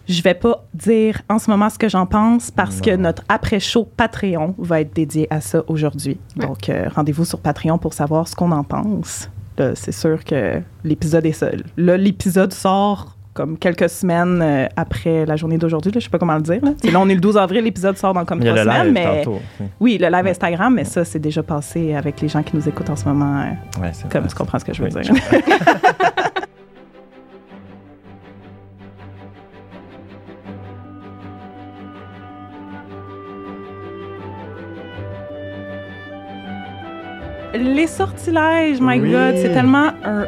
Je 0.07 0.21
vais 0.21 0.33
pas 0.35 0.63
dire 0.73 1.21
en 1.29 1.39
ce 1.39 1.49
moment 1.49 1.69
ce 1.69 1.79
que 1.79 1.89
j'en 1.89 2.05
pense 2.05 2.51
parce 2.51 2.79
que 2.81 2.95
notre 2.95 3.23
après-show 3.29 3.89
Patreon 3.97 4.53
va 4.57 4.81
être 4.81 4.93
dédié 4.95 5.27
à 5.31 5.41
ça 5.41 5.63
aujourd'hui. 5.67 6.17
Ouais. 6.37 6.45
Donc, 6.45 6.69
euh, 6.69 6.85
rendez-vous 6.95 7.25
sur 7.25 7.39
Patreon 7.39 7.77
pour 7.77 7.93
savoir 7.93 8.27
ce 8.27 8.35
qu'on 8.35 8.51
en 8.51 8.63
pense. 8.63 9.29
Là, 9.57 9.73
C'est 9.75 9.91
sûr 9.91 10.23
que 10.23 10.61
l'épisode 10.83 11.25
est 11.25 11.31
seul. 11.31 11.63
Là, 11.77 11.97
l'épisode 11.97 12.53
sort 12.53 13.11
comme 13.33 13.57
quelques 13.57 13.89
semaines 13.89 14.41
euh, 14.41 14.67
après 14.77 15.25
la 15.25 15.35
journée 15.35 15.57
d'aujourd'hui. 15.57 15.91
là. 15.91 15.99
Je 15.99 16.05
sais 16.05 16.09
pas 16.09 16.19
comment 16.19 16.35
le 16.35 16.41
dire. 16.41 16.59
Là, 16.63 16.71
là 16.89 16.99
on 17.01 17.09
est 17.09 17.15
le 17.15 17.19
12 17.19 17.35
avril, 17.37 17.63
l'épisode 17.65 17.97
sort 17.97 18.13
dans 18.13 18.23
comme 18.23 18.39
trois 18.39 18.55
semaines. 18.55 18.83
live 18.85 18.93
mais 18.93 19.17
tantôt. 19.23 19.39
Oui, 19.59 19.67
oui, 19.81 19.97
le 19.99 20.07
live 20.09 20.27
Instagram, 20.27 20.73
mais 20.73 20.85
ça, 20.85 21.03
c'est 21.03 21.19
déjà 21.19 21.43
passé 21.43 21.93
avec 21.95 22.21
les 22.21 22.29
gens 22.29 22.43
qui 22.43 22.55
nous 22.55 22.69
écoutent 22.69 22.89
en 22.89 22.95
ce 22.95 23.03
moment. 23.05 23.41
euh, 23.41 23.81
Ouais, 23.81 23.89
c'est 23.91 24.07
comme 24.09 24.21
vrai. 24.21 24.29
tu 24.29 24.35
comprends 24.35 24.59
ce 24.59 24.63
que 24.65 24.73
je 24.73 24.81
veux 24.83 24.89
Oui, 24.95 25.01
dire. 25.01 25.13
Les 37.57 37.87
sortilèges, 37.87 38.79
my 38.81 38.99
Oui. 38.99 39.11
God, 39.11 39.35
c'est 39.37 39.53
tellement 39.53 39.89
un 40.03 40.25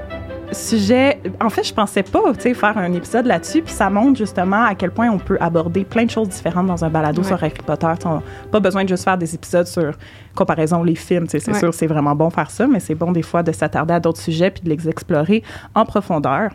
sujet. 0.53 1.19
En 1.41 1.49
fait, 1.49 1.63
je 1.63 1.73
pensais 1.73 2.03
pas, 2.03 2.21
tu 2.35 2.41
sais, 2.41 2.53
faire 2.53 2.77
un 2.77 2.93
épisode 2.93 3.25
là-dessus, 3.25 3.61
puis 3.61 3.73
ça 3.73 3.89
montre 3.89 4.17
justement 4.17 4.63
à 4.63 4.75
quel 4.75 4.91
point 4.91 5.09
on 5.09 5.17
peut 5.17 5.37
aborder 5.41 5.83
plein 5.83 6.05
de 6.05 6.09
choses 6.09 6.29
différentes 6.29 6.67
dans 6.67 6.85
un 6.85 6.89
balado 6.89 7.21
Ouais. 7.21 7.27
sur 7.27 7.35
Harry 7.43 7.51
Potter. 7.65 7.91
On 8.05 8.21
pas 8.49 8.59
besoin 8.61 8.83
de 8.83 8.89
juste 8.89 9.03
faire 9.03 9.17
des 9.17 9.35
épisodes 9.35 9.67
sur 9.67 9.91
comparaison 10.35 10.83
les 10.83 10.95
films, 10.95 11.25
tu 11.25 11.31
sais, 11.31 11.39
c'est 11.39 11.51
Ouais. 11.51 11.59
sûr, 11.59 11.73
c'est 11.73 11.87
vraiment 11.87 12.15
bon 12.15 12.29
faire 12.29 12.49
ça, 12.49 12.65
mais 12.65 12.79
c'est 12.79 12.95
bon 12.95 13.11
des 13.11 13.23
fois 13.23 13.43
de 13.43 13.51
s'attarder 13.51 13.93
à 13.95 13.99
d'autres 13.99 14.21
sujets 14.21 14.51
puis 14.51 14.61
de 14.63 14.69
les 14.69 14.87
explorer 14.87 15.43
en 15.75 15.83
profondeur. 15.83 16.51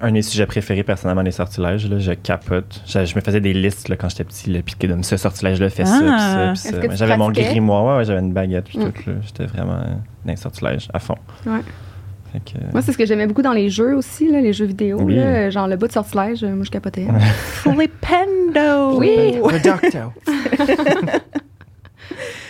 Un 0.00 0.08
de 0.08 0.12
mes 0.14 0.22
sujets 0.22 0.46
préférés, 0.46 0.82
personnellement, 0.82 1.22
les 1.22 1.30
sortilèges. 1.30 1.88
Là, 1.88 1.98
je 2.00 2.10
capote. 2.12 2.82
Je, 2.86 3.04
je 3.04 3.14
me 3.14 3.20
faisais 3.20 3.40
des 3.40 3.52
listes 3.54 3.88
là, 3.88 3.96
quand 3.96 4.08
j'étais 4.08 4.24
petit. 4.24 4.50
Là, 4.50 4.58
puis 4.64 4.74
que 4.74 4.86
comme 4.88 5.04
ce 5.04 5.16
sortilège-là 5.16 5.70
fait 5.70 5.84
ça, 5.84 5.98
puis 6.00 6.08
Ah. 6.10 6.52
ça, 6.56 6.70
puis 6.70 6.74
ça. 6.80 6.80
que 6.82 6.86
tu 6.92 6.96
J'avais 6.96 7.16
mon 7.16 7.30
grimoire, 7.30 7.84
ouais, 7.84 7.96
ouais, 7.98 8.04
j'avais 8.04 8.18
une 8.20 8.32
baguette, 8.32 8.64
puis 8.64 8.78
Mm. 8.78 8.92
tout. 8.92 9.10
là. 9.10 9.16
J'étais 9.22 9.46
vraiment 9.46 9.74
euh, 9.74 9.84
dans 10.24 10.30
les 10.32 10.36
sortilèges 10.36 10.88
à 10.92 10.98
fond. 10.98 11.14
Ouais. 11.46 11.60
Fait 12.32 12.40
que, 12.40 12.58
Moi, 12.72 12.82
c'est 12.82 12.90
ce 12.92 12.98
que 12.98 13.06
j'aimais 13.06 13.28
beaucoup 13.28 13.42
dans 13.42 13.52
les 13.52 13.70
jeux 13.70 13.94
aussi, 13.96 14.28
là, 14.30 14.40
les 14.40 14.52
jeux 14.52 14.66
vidéo. 14.66 14.98
Oui. 15.00 15.14
là, 15.14 15.50
genre 15.50 15.68
le 15.68 15.76
bout 15.76 15.86
de 15.86 15.92
sortilège, 15.92 16.42
euh, 16.42 16.48
moi, 16.54 16.64
je 16.64 16.70
capotais. 16.70 17.06
Flipendo! 17.62 18.98
Oui. 18.98 19.36
The 19.40 19.64
Doctor. 19.64 20.12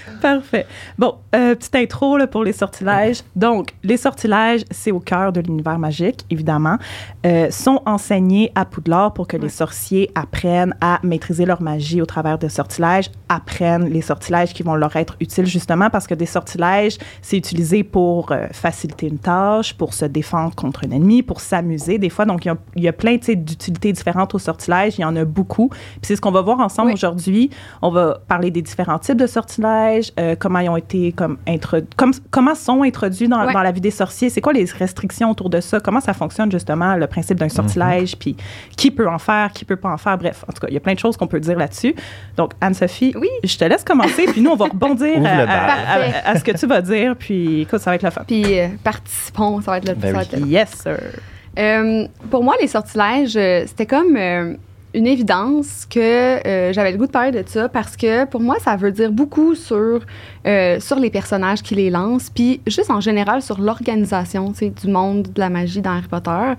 Parfait. 0.22 0.66
Bon, 0.98 1.16
euh, 1.34 1.54
petite 1.54 1.74
intro 1.74 2.16
là, 2.16 2.26
pour 2.26 2.44
les 2.44 2.52
sortilèges. 2.52 3.22
Donc, 3.34 3.70
les 3.82 3.96
sortilèges, 3.96 4.64
c'est 4.70 4.90
au 4.92 5.00
cœur 5.00 5.32
de 5.32 5.40
l'univers 5.40 5.78
magique, 5.78 6.24
évidemment, 6.30 6.76
euh, 7.24 7.50
sont 7.50 7.80
enseignés 7.86 8.52
à 8.54 8.64
Poudlard 8.64 9.12
pour 9.14 9.26
que 9.26 9.36
les 9.36 9.48
sorciers 9.48 10.10
apprennent 10.14 10.74
à 10.80 11.00
maîtriser 11.02 11.44
leur 11.44 11.62
magie 11.62 12.00
au 12.00 12.06
travers 12.06 12.38
de 12.38 12.48
sortilèges, 12.48 13.10
apprennent 13.28 13.88
les 13.88 14.00
sortilèges 14.02 14.52
qui 14.54 14.62
vont 14.62 14.74
leur 14.74 14.94
être 14.96 15.16
utiles 15.20 15.46
justement 15.46 15.90
parce 15.90 16.06
que 16.06 16.14
des 16.14 16.26
sortilèges, 16.26 16.98
c'est 17.22 17.36
utilisé 17.36 17.82
pour 17.84 18.32
euh, 18.32 18.46
faciliter 18.52 19.06
une 19.08 19.18
tâche, 19.18 19.74
pour 19.74 19.94
se 19.94 20.04
défendre 20.04 20.54
contre 20.54 20.84
un 20.86 20.90
ennemi, 20.90 21.22
pour 21.22 21.40
s'amuser 21.40 21.98
des 21.98 22.10
fois. 22.10 22.24
Donc, 22.24 22.44
il 22.44 22.48
y 22.48 22.50
a, 22.50 22.56
il 22.76 22.82
y 22.82 22.88
a 22.88 22.92
plein 22.92 23.16
d'utilités 23.16 23.92
différentes 23.92 24.34
aux 24.34 24.38
sortilèges. 24.38 24.98
Il 24.98 25.02
y 25.02 25.04
en 25.04 25.16
a 25.16 25.24
beaucoup. 25.24 25.68
Puis 25.68 26.00
c'est 26.02 26.16
ce 26.16 26.20
qu'on 26.20 26.30
va 26.30 26.42
voir 26.42 26.60
ensemble 26.60 26.88
Oui. 26.88 26.94
aujourd'hui. 26.94 27.50
On 27.82 27.90
va 27.90 28.18
parler 28.28 28.50
des 28.50 28.62
différents 28.62 28.98
types 28.98 29.16
de 29.16 29.26
sortilèges, 29.26 29.95
euh, 30.18 30.34
comment 30.38 30.58
ils 30.60 30.68
ont 30.68 30.76
été 30.76 31.12
comme 31.12 31.38
comment 32.30 32.54
sont 32.54 32.82
introduits 32.82 33.28
dans, 33.28 33.44
Ouais. 33.46 33.52
dans 33.52 33.62
la 33.62 33.72
vie 33.72 33.80
des 33.80 33.90
sorciers, 33.90 34.30
c'est 34.30 34.40
quoi 34.40 34.52
les 34.52 34.64
restrictions 34.64 35.30
autour 35.30 35.50
de 35.50 35.60
ça, 35.60 35.80
comment 35.80 36.00
ça 36.00 36.12
fonctionne 36.14 36.50
justement 36.50 36.96
le 36.96 37.06
principe 37.06 37.38
d'un 37.38 37.48
sortilège, 37.48 38.16
puis 38.16 38.36
qui 38.76 38.90
peut 38.90 39.08
en 39.08 39.18
faire, 39.18 39.52
qui 39.52 39.64
peut 39.64 39.76
pas 39.76 39.90
en 39.90 39.96
faire? 39.98 40.18
Bref, 40.18 40.44
en 40.48 40.52
tout 40.52 40.60
cas, 40.60 40.66
il 40.70 40.74
y 40.74 40.76
a 40.76 40.80
plein 40.80 40.94
de 40.94 40.98
choses 40.98 41.16
qu'on 41.16 41.26
peut 41.26 41.40
dire 41.40 41.58
là-dessus. 41.58 41.94
Donc 42.36 42.52
Anne-Sophie, 42.60 43.12
Oui. 43.20 43.28
je 43.44 43.56
te 43.56 43.64
laisse 43.64 43.84
commencer, 43.84 44.26
puis 44.26 44.40
nous 44.40 44.50
on 44.50 44.56
va 44.56 44.66
rebondir 44.66 45.16
à, 45.24 46.38
ce 46.38 46.44
que 46.44 46.52
tu 46.52 46.66
vas 46.66 46.80
dire, 46.82 47.14
puis 47.18 47.62
écoute, 47.62 47.80
ça 47.80 47.90
va 47.90 47.96
être 47.96 48.02
la 48.02 48.10
fin. 48.10 48.22
Puis 48.26 48.58
euh, 48.58 48.68
participons, 48.82 49.60
ça 49.60 49.72
va 49.72 49.78
être 49.78 49.88
le 49.88 49.94
Ben 49.94 50.16
oui. 50.16 50.48
Yes 50.48 50.70
sir. 50.82 50.98
Euh, 51.58 52.06
pour 52.30 52.44
moi, 52.44 52.54
les 52.60 52.66
sortilèges, 52.68 53.32
c'était 53.66 53.86
comme 53.86 54.16
euh, 54.16 54.54
une 54.96 55.06
évidence 55.06 55.86
que 55.88 56.00
euh, 56.00 56.72
j'avais 56.72 56.90
le 56.90 56.96
goût 56.96 57.06
de 57.06 57.12
parler 57.12 57.30
de 57.30 57.46
ça 57.46 57.68
parce 57.68 57.96
que 57.96 58.24
pour 58.24 58.40
moi, 58.40 58.56
ça 58.58 58.76
veut 58.76 58.90
dire 58.90 59.12
beaucoup 59.12 59.54
sur, 59.54 60.00
euh, 60.46 60.80
sur 60.80 60.98
les 60.98 61.10
personnages 61.10 61.62
qui 61.62 61.74
les 61.74 61.90
lancent, 61.90 62.30
puis 62.30 62.62
juste 62.66 62.90
en 62.90 63.00
général 63.00 63.42
sur 63.42 63.60
l'organisation 63.60 64.52
du 64.52 64.88
monde 64.88 65.28
de 65.34 65.38
la 65.38 65.50
magie 65.50 65.82
dans 65.82 65.90
Harry 65.90 66.08
Potter. 66.08 66.54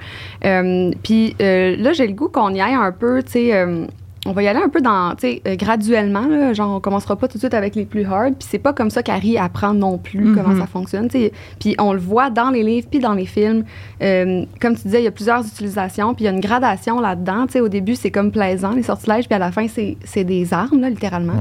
Euh, 0.45 0.91
puis 1.03 1.35
là, 1.39 1.93
j'ai 1.93 2.05
le 2.05 2.13
goût 2.13 2.29
qu'on 2.29 2.53
y 2.53 2.61
aille 2.61 2.75
un 2.75 2.91
peu, 2.91 3.23
tu 3.23 3.31
sais. 3.31 3.87
On 4.27 4.33
va 4.33 4.43
y 4.43 4.47
aller 4.47 4.59
un 4.63 4.69
peu 4.69 4.81
dans, 4.81 5.15
tu 5.15 5.21
sais, 5.21 5.41
euh, 5.47 5.55
graduellement, 5.55 6.27
là, 6.27 6.53
genre 6.53 6.75
on 6.75 6.79
commencera 6.79 7.15
pas 7.15 7.27
tout 7.27 7.35
de 7.35 7.39
suite 7.39 7.53
avec 7.53 7.75
les 7.75 7.85
plus 7.85 8.05
hard, 8.05 8.35
puis 8.37 8.47
c'est 8.49 8.59
pas 8.59 8.73
comme 8.73 8.89
ça 8.89 9.01
qu'Harry 9.01 9.37
apprend 9.37 9.73
non 9.73 9.97
plus 9.97 10.19
Mhm. 10.25 10.35
comment 10.35 10.55
ça 10.59 10.67
fonctionne, 10.67 11.07
tu 11.07 11.17
sais. 11.17 11.31
Puis 11.59 11.75
on 11.79 11.93
le 11.93 11.99
voit 11.99 12.29
dans 12.29 12.49
les 12.49 12.61
livres 12.63 12.87
puis 12.91 12.99
dans 12.99 13.13
les 13.13 13.25
films. 13.25 13.63
Euh, 14.01 14.43
comme 14.59 14.75
tu 14.75 14.83
disais, 14.83 14.99
il 15.01 15.05
y 15.05 15.07
a 15.07 15.11
plusieurs 15.11 15.45
utilisations, 15.47 16.13
puis 16.13 16.25
il 16.25 16.27
y 16.27 16.29
a 16.29 16.33
une 16.33 16.39
gradation 16.41 16.99
là-dedans, 16.99 17.45
tu 17.47 17.53
sais. 17.53 17.59
Au 17.61 17.69
début, 17.69 17.95
c'est 17.95 18.11
comme 18.11 18.31
plaisant, 18.31 18.71
les 18.71 18.83
sortilèges, 18.83 19.27
puis 19.27 19.35
à 19.35 19.39
la 19.39 19.51
fin, 19.51 19.65
c'est 19.67 20.23
des 20.23 20.53
armes, 20.53 20.81
là, 20.81 20.89
littéralement. 20.89 21.33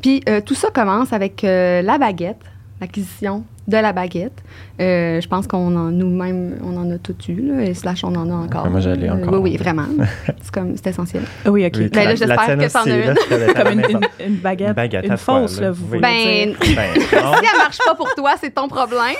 Puis 0.00 0.22
euh, 0.28 0.40
tout 0.40 0.54
ça 0.54 0.68
commence 0.72 1.12
avec 1.12 1.42
la 1.42 1.98
baguette, 1.98 2.40
l'acquisition 2.80 3.44
de 3.70 3.76
la 3.76 3.92
baguette. 3.92 4.42
Euh, 4.80 5.20
je 5.20 5.28
pense 5.28 5.46
qu'on 5.46 5.74
en 5.76 5.90
nous-mêmes, 5.90 6.56
on 6.64 6.76
en 6.76 6.90
a 6.90 6.98
tout 6.98 7.14
eu, 7.28 7.40
là, 7.40 7.62
et 7.64 7.74
slash, 7.74 8.04
on 8.04 8.14
en 8.14 8.30
a 8.30 8.34
encore. 8.34 8.68
moi, 8.70 8.80
j'en 8.80 8.94
ai 8.94 9.08
Euh, 9.08 9.14
encore. 9.14 9.34
Oui, 9.40 9.52
oui, 9.52 9.56
vraiment. 9.56 9.86
c'est 10.42 10.50
comme, 10.52 10.76
c'est 10.76 10.88
essentiel. 10.90 11.22
Oui, 11.46 11.64
ok. 11.66 11.72
Oui, 11.76 11.88
Ben 11.88 12.00
là, 12.04 12.04
la- 12.10 12.14
j'espère 12.16 12.36
que 12.58 12.72
t'en 12.72 12.80
as 12.80 12.86
une. 12.88 13.46
là, 13.46 13.54
Comme 13.54 13.72
une, 13.72 13.80
une- 13.90 14.26
une 14.26 14.36
baguette, 14.36 14.68
Une 14.68 14.74
baguette 14.74 15.04
une 15.06 15.16
fausse, 15.16 15.58
là. 15.60 15.66
là, 15.66 15.72
vous 15.72 15.86
voulez 15.86 16.00
Ben, 16.00 16.48
dire. 16.50 16.56
Ben, 16.76 17.00
si 17.00 17.14
elle 17.14 17.58
marche 17.58 17.78
pas 17.84 17.94
pour 17.94 18.14
toi, 18.14 18.32
c'est 18.40 18.50
ton 18.54 18.68
problème. 18.68 19.14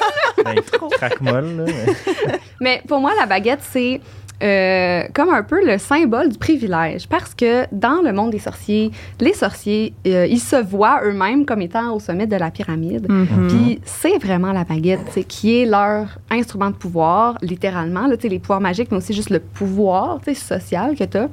ben, 0.44 0.54
craque-molle, 0.92 1.56
là. 1.56 1.64
mais- 1.66 1.92
Mais 2.62 2.82
pour 2.86 3.00
moi, 3.00 3.12
la 3.18 3.24
baguette, 3.26 3.60
c'est 3.70 4.00
euh, 4.42 5.02
comme 5.12 5.30
un 5.30 5.42
peu 5.42 5.64
le 5.64 5.78
symbole 5.78 6.30
du 6.30 6.38
privilège. 6.38 7.08
Parce 7.08 7.34
que 7.34 7.64
dans 7.72 8.00
le 8.02 8.12
monde 8.12 8.30
des 8.30 8.38
sorciers, 8.38 8.90
les 9.20 9.34
sorciers, 9.34 9.94
euh, 10.06 10.26
ils 10.28 10.40
se 10.40 10.56
voient 10.56 11.00
eux-mêmes 11.04 11.44
comme 11.44 11.62
étant 11.62 11.94
au 11.94 12.00
sommet 12.00 12.26
de 12.26 12.36
la 12.36 12.50
pyramide. 12.50 13.06
Mhm. 13.08 13.48
Puis 13.48 13.80
c'est 13.84 14.18
vraiment 14.18 14.52
la 14.52 14.64
baguette 14.64 15.26
qui 15.28 15.60
est 15.60 15.66
leur 15.66 16.06
instrument 16.30 16.70
de 16.70 16.76
pouvoir, 16.76 17.36
littéralement, 17.42 18.06
là, 18.06 18.16
les 18.22 18.38
pouvoirs 18.38 18.60
magiques, 18.60 18.90
mais 18.90 18.98
aussi 18.98 19.12
juste 19.12 19.30
le 19.30 19.40
pouvoir 19.40 20.20
social 20.34 20.94
que 20.96 21.04
tu 21.04 21.18
as. 21.18 21.28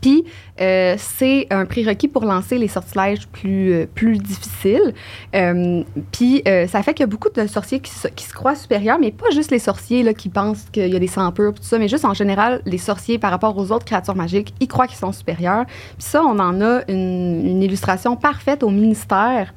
Puis, 0.00 0.24
euh, 0.60 0.94
c'est 0.98 1.46
un 1.50 1.64
prérequis 1.66 2.08
pour 2.08 2.24
lancer 2.24 2.58
les 2.58 2.68
sortilèges 2.68 3.26
plus, 3.28 3.72
euh, 3.72 3.86
plus 3.92 4.18
difficiles. 4.18 4.94
Euh, 5.34 5.82
puis, 6.12 6.42
ça 6.68 6.82
fait 6.82 6.94
qu'il 6.94 7.00
y 7.00 7.04
a 7.04 7.06
beaucoup 7.08 7.28
de 7.30 7.46
sorciers 7.46 7.80
qui 7.80 7.90
se, 7.90 8.08
qui 8.08 8.24
se 8.24 8.32
croient 8.32 8.54
supérieurs, 8.54 8.98
mais 9.00 9.10
pas 9.10 9.30
juste 9.32 9.50
les 9.50 9.58
sorciers 9.58 10.02
là, 10.02 10.14
qui 10.14 10.28
pensent 10.28 10.66
qu'il 10.72 10.88
y 10.92 10.96
a 10.96 10.98
des 10.98 11.06
sangs 11.06 11.32
purs, 11.32 11.54
tout 11.54 11.62
ça, 11.62 11.78
mais 11.78 11.88
juste 11.88 12.04
en 12.04 12.14
général, 12.14 12.60
les 12.66 12.78
sorciers 12.78 13.18
par 13.18 13.30
rapport 13.30 13.56
aux 13.56 13.72
autres 13.72 13.84
créatures 13.84 14.16
magiques, 14.16 14.54
ils 14.60 14.68
croient 14.68 14.86
qu'ils 14.86 14.98
sont 14.98 15.12
supérieurs. 15.12 15.64
Puis 15.66 16.06
ça, 16.06 16.22
on 16.22 16.38
en 16.38 16.60
a 16.60 16.80
une, 16.88 17.46
une 17.46 17.62
illustration 17.62 18.16
parfaite 18.16 18.62
au 18.62 18.70
ministère 18.70 19.52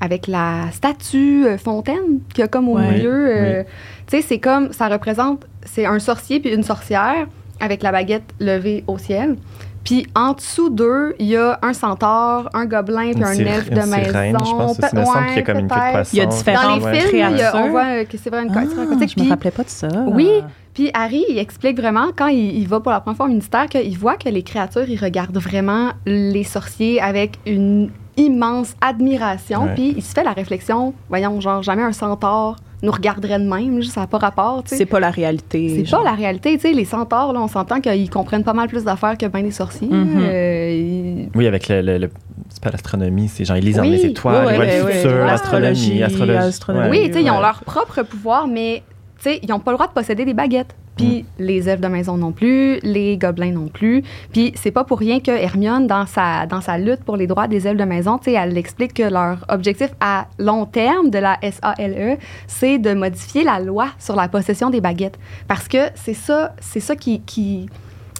avec 0.00 0.26
la 0.26 0.70
statue 0.72 1.46
fontaine 1.58 2.20
qu'il 2.34 2.40
y 2.40 2.42
a 2.42 2.48
comme 2.48 2.68
au 2.68 2.76
Ouais. 2.76 2.90
milieu. 2.92 3.64
Tu 4.08 4.16
sais, 4.16 4.22
c'est 4.22 4.38
comme, 4.38 4.72
ça 4.72 4.88
représente, 4.88 5.46
c'est 5.64 5.86
un 5.86 5.98
sorcier 6.00 6.40
puis 6.40 6.52
une 6.52 6.64
sorcière 6.64 7.26
avec 7.60 7.82
la 7.84 7.92
baguette 7.92 8.24
levée 8.40 8.82
au 8.88 8.98
ciel. 8.98 9.36
Puis 9.84 10.06
en 10.14 10.32
dessous 10.32 10.70
d'eux, 10.70 11.14
il 11.18 11.26
y 11.26 11.36
a 11.36 11.58
un 11.62 11.72
centaure, 11.72 12.48
un 12.54 12.66
gobelin 12.66 13.10
puis 13.14 13.24
un 13.24 13.32
elfe 13.32 13.68
de 13.70 13.74
maison. 13.80 14.04
sirène, 14.04 14.36
je 14.38 14.50
pense. 14.52 14.76
Pe- 14.78 14.86
Il 14.92 14.98
me 15.00 15.04
semble 15.04 15.26
qu'il 15.26 15.36
y 15.36 15.38
a 15.38 15.42
comme 15.42 15.58
une 15.58 15.68
queue 15.68 15.74
de 15.74 15.80
peut-être. 15.80 15.92
poisson. 15.92 16.10
Il 16.12 16.18
y 16.18 16.22
a 16.22 16.26
différentes 16.26 16.80
Dans 16.80 16.86
les 16.88 16.92
Ouais. 16.92 17.00
films, 17.00 17.10
il 17.14 17.18
y 17.18 17.22
a- 17.22 17.30
créatures. 17.32 17.60
on 17.64 17.70
voit 17.70 18.04
que 18.04 18.16
c'est 18.16 18.30
vrai 18.30 18.42
une 18.44 18.50
Ah, 18.56 18.62
je 18.64 18.80
me 18.80 19.06
Puis- 19.06 19.28
rappelais 19.28 19.50
pas 19.50 19.64
de 19.64 19.68
ça. 19.68 19.88
oui, 20.08 20.28
puis 20.74 20.90
Harry, 20.94 21.24
il 21.28 21.38
explique 21.38 21.78
vraiment, 21.80 22.06
quand 22.16 22.28
il, 22.28 22.58
il 22.60 22.68
va 22.68 22.80
pour 22.80 22.92
la 22.92 23.00
première 23.00 23.16
fois 23.16 23.26
au 23.26 23.28
ministère, 23.30 23.66
qu'il 23.66 23.98
voit 23.98 24.16
que 24.16 24.28
les 24.28 24.42
créatures, 24.42 24.88
ils 24.88 24.98
regardent 25.02 25.36
vraiment 25.38 25.90
les 26.06 26.44
sorciers 26.44 27.00
avec 27.00 27.38
une 27.46 27.90
immense 28.16 28.74
admiration. 28.80 29.68
Puis 29.74 29.94
il 29.96 30.02
se 30.02 30.12
fait 30.12 30.22
la 30.24 30.32
réflexion, 30.32 30.94
voyons, 31.08 31.40
genre, 31.40 31.62
jamais 31.62 31.82
un 31.82 31.92
centaure 31.92 32.56
nous 32.82 32.90
regarderait 32.90 33.38
de 33.38 33.44
même, 33.48 33.80
juste, 33.80 33.92
ça 33.94 34.00
n'a 34.02 34.06
pas 34.08 34.18
rapport, 34.18 34.62
tu 34.64 34.70
sais. 34.70 34.76
C'est 34.76 34.86
pas 34.86 34.98
la 35.00 35.10
réalité. 35.10 35.84
C'est 35.84 35.90
pas 35.96 36.02
la 36.02 36.12
réalité, 36.12 36.54
tu 36.56 36.62
sais. 36.62 36.72
Les 36.72 36.84
centaures, 36.84 37.32
là, 37.32 37.40
on 37.40 37.46
s'entend 37.48 37.80
qu'ils 37.80 38.10
comprennent 38.10 38.42
pas 38.44 38.52
mal 38.54 38.68
plus 38.68 38.84
d'affaires 38.84 39.16
que 39.16 39.26
bien 39.26 39.42
les 39.42 39.50
sorciers. 39.52 39.86
Mhm. 39.88 40.18
Euh, 40.20 40.70
ils- 40.70 41.28
Oui, 41.34 41.46
avec 41.46 41.68
le. 41.68 41.80
le- 41.80 41.98
le- 41.98 42.10
c'est 42.48 42.62
pas 42.62 42.70
l'astronomie, 42.70 43.28
c'est 43.28 43.44
genre 43.44 43.56
ils 43.56 43.64
lisent 43.64 43.76
dans 43.76 43.82
Oui. 43.82 43.90
les 43.90 44.06
étoiles, 44.06 44.46
Ouais, 44.46 44.52
ils 44.52 44.56
voient 44.56 44.64
ouais, 44.66 44.78
le 44.80 44.84
ouais, 44.84 44.92
futur, 44.94 45.10
ouais. 45.12 45.26
l'astronomie, 45.26 45.66
Astrologie, 45.68 46.02
astrologie. 46.02 46.38
astronomie. 46.38 46.88
Oui, 46.90 47.06
tu 47.06 47.12
sais, 47.14 47.22
ils 47.22 47.30
ont 47.30 47.40
leur 47.40 47.62
propre 47.64 48.02
pouvoir, 48.02 48.46
mais 48.48 48.82
tu 49.18 49.30
sais, 49.30 49.40
ils 49.42 49.48
n'ont 49.48 49.60
pas 49.60 49.70
le 49.70 49.76
droit 49.76 49.86
de 49.86 49.92
posséder 49.92 50.24
des 50.24 50.34
baguettes. 50.34 50.74
Puis 50.96 51.24
les 51.38 51.68
elfes 51.68 51.80
de 51.80 51.88
maison 51.88 52.16
non 52.16 52.32
plus, 52.32 52.78
les 52.82 53.16
gobelins 53.16 53.52
non 53.52 53.68
plus. 53.68 54.02
Puis 54.32 54.52
c'est 54.56 54.70
pas 54.70 54.84
pour 54.84 54.98
rien 54.98 55.20
que 55.20 55.30
Hermione, 55.30 55.86
dans 55.86 56.06
sa, 56.06 56.46
dans 56.46 56.60
sa 56.60 56.78
lutte 56.78 57.02
pour 57.04 57.16
les 57.16 57.26
droits 57.26 57.48
des 57.48 57.66
elfes 57.66 57.78
de 57.78 57.84
maison, 57.84 58.18
elle 58.26 58.58
explique 58.58 58.94
que 58.94 59.02
leur 59.02 59.44
objectif 59.48 59.90
à 60.00 60.26
long 60.38 60.66
terme 60.66 61.10
de 61.10 61.18
la 61.18 61.38
SALE, 61.42 62.18
c'est 62.46 62.78
de 62.78 62.94
modifier 62.94 63.44
la 63.44 63.60
loi 63.60 63.88
sur 63.98 64.16
la 64.16 64.28
possession 64.28 64.70
des 64.70 64.80
baguettes. 64.80 65.18
Parce 65.48 65.68
que 65.68 65.78
c'est 65.94 66.14
ça, 66.14 66.54
c'est 66.60 66.80
ça 66.80 66.96
qui, 66.96 67.20
qui, 67.20 67.68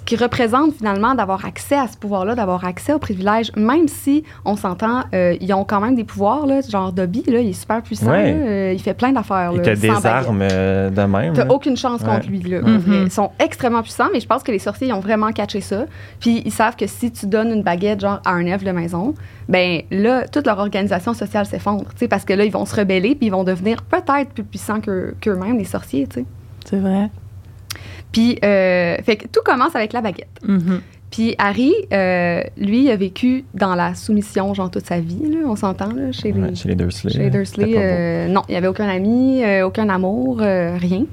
qui 0.05 0.17
représente 0.17 0.75
finalement 0.75 1.15
d'avoir 1.15 1.45
accès 1.45 1.77
à 1.77 1.87
ce 1.87 1.97
pouvoir-là, 1.97 2.35
d'avoir 2.35 2.65
accès 2.65 2.93
aux 2.93 2.99
privilèges, 2.99 3.53
même 3.57 3.87
si 3.89 4.25
on 4.45 4.57
s'entend, 4.57 5.05
euh, 5.15 5.37
ils 5.41 5.53
ont 5.55 5.65
quand 5.65 5.81
même 5.81 5.95
des 5.95 6.05
pouvoirs, 6.05 6.45
là, 6.47 6.61
genre 6.69 6.93
Dobby, 6.93 7.23
là, 7.29 7.39
il 7.41 7.51
est 7.51 7.53
super 7.53 7.83
puissant, 7.83 8.11
Ouais. 8.11 8.33
là, 8.33 8.39
euh, 8.39 8.73
il 8.75 8.81
fait 8.81 8.95
plein 8.95 9.13
d'affaires. 9.13 9.51
Te 9.53 9.57
sans 9.57 9.63
baguette. 9.63 9.81
désarment 9.81 10.49
euh, 10.51 10.91
de 10.91 11.03
même. 11.03 11.33
T'as 11.35 11.47
aucune 11.49 11.77
chance 11.77 12.01
Ouais. 12.03 12.09
contre 12.09 12.27
lui, 12.29 12.41
là. 12.43 12.61
Mhm. 12.63 13.03
Ils 13.05 13.11
sont 13.13 13.31
extrêmement 13.39 13.83
puissants, 13.83 14.09
mais 14.13 14.21
je 14.21 14.27
pense 14.27 14.43
que 14.43 14.51
les 14.53 14.59
sorciers 14.59 14.89
ils 14.89 14.93
ont 14.93 15.01
vraiment 15.01 15.31
catché 15.33 15.61
ça. 15.61 15.85
Puis 16.21 16.43
ils 16.45 16.53
savent 16.53 16.77
que 16.77 16.87
si 16.87 17.11
tu 17.13 17.27
donnes 17.27 17.53
une 17.53 17.63
baguette, 17.63 18.01
genre, 18.01 18.21
à 18.25 18.31
un 18.33 18.45
elfe 18.47 18.65
de 18.65 18.73
maison, 18.73 19.15
ben 19.49 19.83
là, 19.91 20.27
toute 20.27 20.47
leur 20.47 20.59
organisation 20.59 21.15
sociale 21.15 21.47
s'effondre, 21.47 21.85
tu 21.91 21.99
sais, 22.01 22.09
parce 22.09 22.25
que 22.25 22.33
là, 22.33 22.45
ils 22.45 22.53
vont 22.53 22.65
se 22.67 22.75
rebeller, 22.75 23.15
puis 23.15 23.27
ils 23.27 23.31
vont 23.33 23.45
devenir 23.45 23.83
peut-être 23.83 24.31
plus 24.31 24.45
puissants 24.45 24.81
qu'eux- 24.81 25.15
qu'eux-mêmes, 25.21 25.59
les 25.59 25.65
sorciers, 25.65 26.07
tu 26.09 26.21
sais. 26.21 26.27
C'est 26.65 26.79
vrai. 26.79 27.09
Puis, 28.13 28.39
euh, 28.45 28.97
fait 29.03 29.17
que 29.17 29.27
tout 29.27 29.41
commence 29.45 29.75
avec 29.75 29.93
la 29.93 30.01
baguette. 30.01 30.29
Mhm. 30.47 30.81
Puis 31.11 31.35
Harry, 31.39 31.75
euh, 31.93 32.43
lui, 32.57 32.85
il 32.85 32.91
a 32.91 32.97
vécu 32.97 33.45
dans 33.53 33.75
la 33.75 33.95
soumission, 33.95 34.55
genre, 34.55 34.71
toute 34.71 34.87
sa 34.87 34.99
vie, 35.01 35.21
là, 35.31 35.41
on 35.47 35.57
s'entend, 35.57 35.93
là, 35.93 36.11
chez 36.11 36.33
les... 36.33 36.41
Ouais, 36.41 36.55
chez 36.55 36.69
les 36.69 36.75
Dursley. 36.75 37.13
Chez 37.13 37.19
les 37.19 37.31
Dursley, 37.31 37.67
beau. 37.67 37.79
euh, 37.79 38.29
non, 38.29 38.43
il 38.49 38.53
n'y 38.53 38.57
avait 38.57 38.69
aucun 38.69 38.89
ami, 38.89 39.45
euh, 39.45 39.67
aucun 39.67 39.91
amour, 39.91 40.39
euh, 40.41 40.77
rien. 40.79 41.05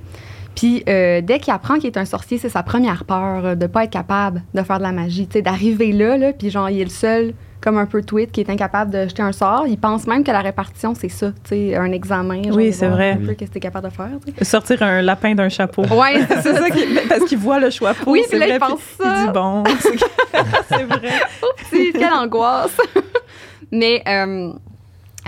Puis 0.55 0.83
euh, 0.89 1.21
dès 1.21 1.39
qu'il 1.39 1.53
apprend 1.53 1.75
qu'il 1.75 1.87
est 1.87 1.97
un 1.97 2.05
sorcier, 2.05 2.37
c'est 2.37 2.49
sa 2.49 2.63
première 2.63 3.03
peur 3.05 3.45
euh, 3.45 3.55
de 3.55 3.67
pas 3.67 3.83
être 3.85 3.91
capable 3.91 4.41
de 4.53 4.61
faire 4.61 4.77
de 4.77 4.83
la 4.83 4.91
magie, 4.91 5.27
tu 5.27 5.33
sais, 5.33 5.41
d'arriver 5.41 5.91
là, 5.91 6.17
là, 6.17 6.33
puis 6.33 6.49
genre 6.49 6.69
il 6.69 6.79
est 6.81 6.85
le 6.85 6.89
seul 6.89 7.33
comme 7.61 7.77
un 7.77 7.85
peu 7.85 8.01
tweet 8.01 8.31
qui 8.31 8.41
est 8.41 8.49
incapable 8.49 8.91
de 8.91 9.03
jeter 9.07 9.21
un 9.21 9.31
sort. 9.31 9.65
Il 9.67 9.77
pense 9.77 10.07
même 10.07 10.23
que 10.23 10.31
la 10.31 10.41
répartition 10.41 10.93
c'est 10.95 11.09
ça, 11.09 11.27
tu 11.43 11.49
sais, 11.49 11.75
un 11.75 11.91
examen. 11.91 12.43
genre, 12.43 12.55
Oui, 12.55 12.71
c'est 12.73 12.87
vrai. 12.87 13.11
Un 13.11 13.17
peu 13.25 13.33
qu'est-ce 13.33 13.49
que 13.49 13.55
t'es 13.55 13.59
capable 13.59 13.89
de 13.89 13.93
faire. 13.93 14.09
Sortir 14.43 14.81
un 14.83 15.01
lapin 15.01 15.35
d'un 15.35 15.49
chapeau. 15.49 15.83
Ouais, 15.83 16.21
c'est 16.27 16.41
ça. 16.41 16.55
ça 16.55 16.69
qui- 16.69 16.85
parce 17.09 17.25
qu'il 17.25 17.37
voit 17.37 17.59
le 17.59 17.69
choix 17.69 17.93
Oui, 18.07 18.23
c'est 18.29 18.37
là, 18.37 18.47
il 18.47 18.49
vrai, 18.57 18.59
pense 18.59 18.79
puis 18.79 19.03
ça. 19.05 19.15
Il 19.21 19.25
dit 19.27 19.33
bon, 19.33 19.63
c'est 19.79 19.97
c'est 20.69 20.83
vrai. 20.83 21.09
Oupsie, 21.43 21.91
quelle 21.93 22.13
angoisse. 22.13 22.77
Mais 23.71 24.01
euh, 24.07 24.51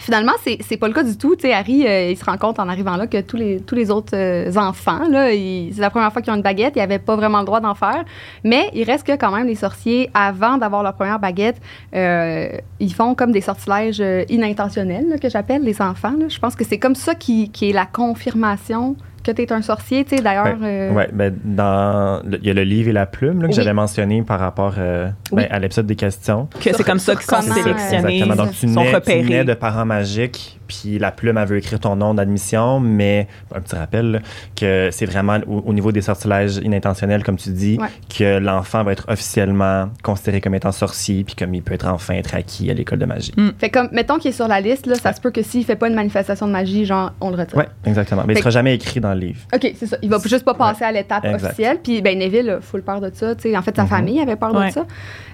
finalement, 0.01 0.33
c'est 0.43 0.77
pas 0.77 0.87
le 0.87 0.93
cas 0.93 1.03
du 1.03 1.17
tout. 1.17 1.35
Tu 1.35 1.51
Harry, 1.51 1.87
euh, 1.87 2.09
il 2.09 2.17
se 2.17 2.25
rend 2.25 2.37
compte 2.37 2.59
en 2.59 2.67
arrivant 2.67 2.97
là 2.97 3.07
que 3.07 3.21
tous 3.21 3.37
les, 3.37 3.59
tous 3.61 3.75
les 3.75 3.91
autres 3.91 4.15
euh, 4.15 4.51
enfants, 4.55 5.01
c'est 5.05 5.71
la 5.77 5.89
première 5.89 6.11
fois 6.11 6.21
qu'ils 6.21 6.33
ont 6.33 6.35
une 6.35 6.41
baguette, 6.41 6.73
ils 6.75 6.79
n'avaient 6.79 6.99
pas 6.99 7.15
vraiment 7.15 7.39
le 7.39 7.45
droit 7.45 7.59
d'en 7.59 7.75
faire. 7.75 8.03
Mais 8.43 8.69
il 8.73 8.83
reste 8.83 9.05
que 9.05 9.13
quand 9.13 9.31
même 9.31 9.47
les 9.47 9.55
sorciers, 9.55 10.09
avant 10.13 10.57
d'avoir 10.57 10.83
leur 10.83 10.95
première 10.95 11.19
baguette, 11.19 11.61
euh, 11.95 12.49
ils 12.79 12.93
font 12.93 13.15
comme 13.15 13.31
des 13.31 13.41
sortilèges 13.41 14.01
euh, 14.01 14.23
inintentionnels, 14.29 15.19
que 15.21 15.29
j'appelle 15.29 15.63
les 15.63 15.81
enfants. 15.81 16.15
Je 16.27 16.39
pense 16.39 16.55
que 16.55 16.65
c'est 16.65 16.79
comme 16.79 16.95
ça 16.95 17.15
qui, 17.15 17.49
qui 17.49 17.69
est 17.69 17.73
la 17.73 17.85
confirmation 17.85 18.95
que 19.23 19.31
tu 19.31 19.41
es 19.41 19.51
un 19.53 19.61
sorcier. 19.61 20.03
Tu 20.05 20.17
sais, 20.17 20.21
d'ailleurs. 20.23 20.57
euh, 20.61 20.91
Ouais, 20.91 21.09
ben, 21.13 21.35
dans, 21.43 22.21
le- 22.25 22.39
il 22.41 22.47
y 22.47 22.49
a 22.49 22.53
le 22.53 22.63
livre 22.63 22.89
et 22.89 22.93
la 22.93 23.05
plume 23.05 23.41
là, 23.41 23.47
que 23.47 23.53
Oui. 23.53 23.55
j'avais 23.55 23.73
mentionné 23.73 24.21
par 24.23 24.39
rapport 24.39 24.75
euh, 24.77 25.07
ben, 25.31 25.37
Oui. 25.37 25.43
à 25.49 25.59
l'épisode 25.59 25.85
des 25.85 25.95
questions. 25.95 26.47
Que 26.63 26.73
c'est 26.75 26.83
comme 26.83 26.99
ça 26.99 27.15
qu'ils 27.15 27.23
sont 27.25 27.35
euh, 27.35 27.53
sélectionnés. 27.53 28.19
Exactement. 28.19 28.35
Donc, 28.35 28.51
tu 28.53 28.67
sont 28.67 28.83
nais, 28.83 29.01
tu 29.01 29.29
nais 29.29 29.43
de 29.43 29.53
parents 29.53 29.85
magiques, 29.85 30.59
puis 30.71 30.99
la 30.99 31.11
plume, 31.11 31.37
elle 31.37 31.47
veut 31.47 31.57
écrire 31.57 31.79
ton 31.79 31.95
nom 31.95 32.13
d'admission, 32.13 32.79
mais 32.79 33.27
un 33.53 33.59
petit 33.59 33.75
rappel, 33.75 34.11
là, 34.11 34.19
que 34.55 34.89
c'est 34.91 35.05
vraiment 35.05 35.37
au, 35.47 35.59
au 35.65 35.73
niveau 35.73 35.91
des 35.91 36.01
sortilèges 36.01 36.57
inintentionnels, 36.63 37.23
comme 37.23 37.37
tu 37.37 37.49
dis, 37.49 37.77
Ouais. 37.79 37.87
que 38.15 38.37
l'enfant 38.39 38.83
va 38.83 38.93
être 38.93 39.05
officiellement 39.09 39.89
considéré 40.03 40.39
comme 40.41 40.55
étant 40.55 40.71
sorcier, 40.71 41.23
puis 41.23 41.35
comme 41.35 41.53
il 41.53 41.61
peut 41.61 41.73
être 41.73 41.87
enfin 41.87 42.13
être 42.15 42.35
acquis 42.35 42.69
à 42.71 42.73
l'école 42.73 42.99
de 42.99 43.05
magie. 43.05 43.33
Fait 43.57 43.69
comme, 43.69 43.89
mettons 43.91 44.17
qu'il 44.17 44.29
est 44.29 44.33
sur 44.33 44.47
la 44.47 44.61
liste, 44.61 44.85
là, 44.85 44.95
ça 44.95 45.13
se 45.13 45.19
peut 45.21 45.31
que 45.31 45.41
s'il 45.41 45.65
fait 45.65 45.75
pas 45.75 45.87
une 45.87 45.95
manifestation 45.95 46.47
de 46.47 46.51
magie, 46.51 46.85
genre, 46.85 47.11
on 47.21 47.29
le 47.31 47.35
retire. 47.37 47.57
Oui, 47.57 47.63
exactement. 47.85 48.23
Mais 48.25 48.33
il 48.33 48.35
Fait 48.35 48.39
ne 48.39 48.43
sera 48.43 48.49
jamais 48.51 48.75
écrit 48.75 48.99
dans 48.99 49.13
le 49.13 49.19
livre. 49.19 49.39
OK, 49.53 49.73
c'est 49.77 49.85
ça. 49.87 49.97
Il 50.01 50.09
va 50.09 50.17
juste 50.23 50.45
pas 50.45 50.53
passer 50.53 50.83
à 50.85 50.91
l'étape 50.91 51.25
officielle. 51.25 51.79
Puis, 51.83 52.01
ben, 52.01 52.17
Neville 52.17 52.49
a 52.49 52.61
full 52.61 52.81
peur 52.83 53.01
de 53.01 53.11
ça. 53.13 53.35
tu 53.35 53.49
sais. 53.49 53.57
En 53.57 53.61
fait, 53.61 53.75
sa 53.75 53.83
Mhm. 53.83 53.89
famille 53.89 54.19
avait 54.21 54.35
peur 54.35 54.53
Ouais. 54.55 54.67
de 54.67 54.73
ça. 54.73 54.85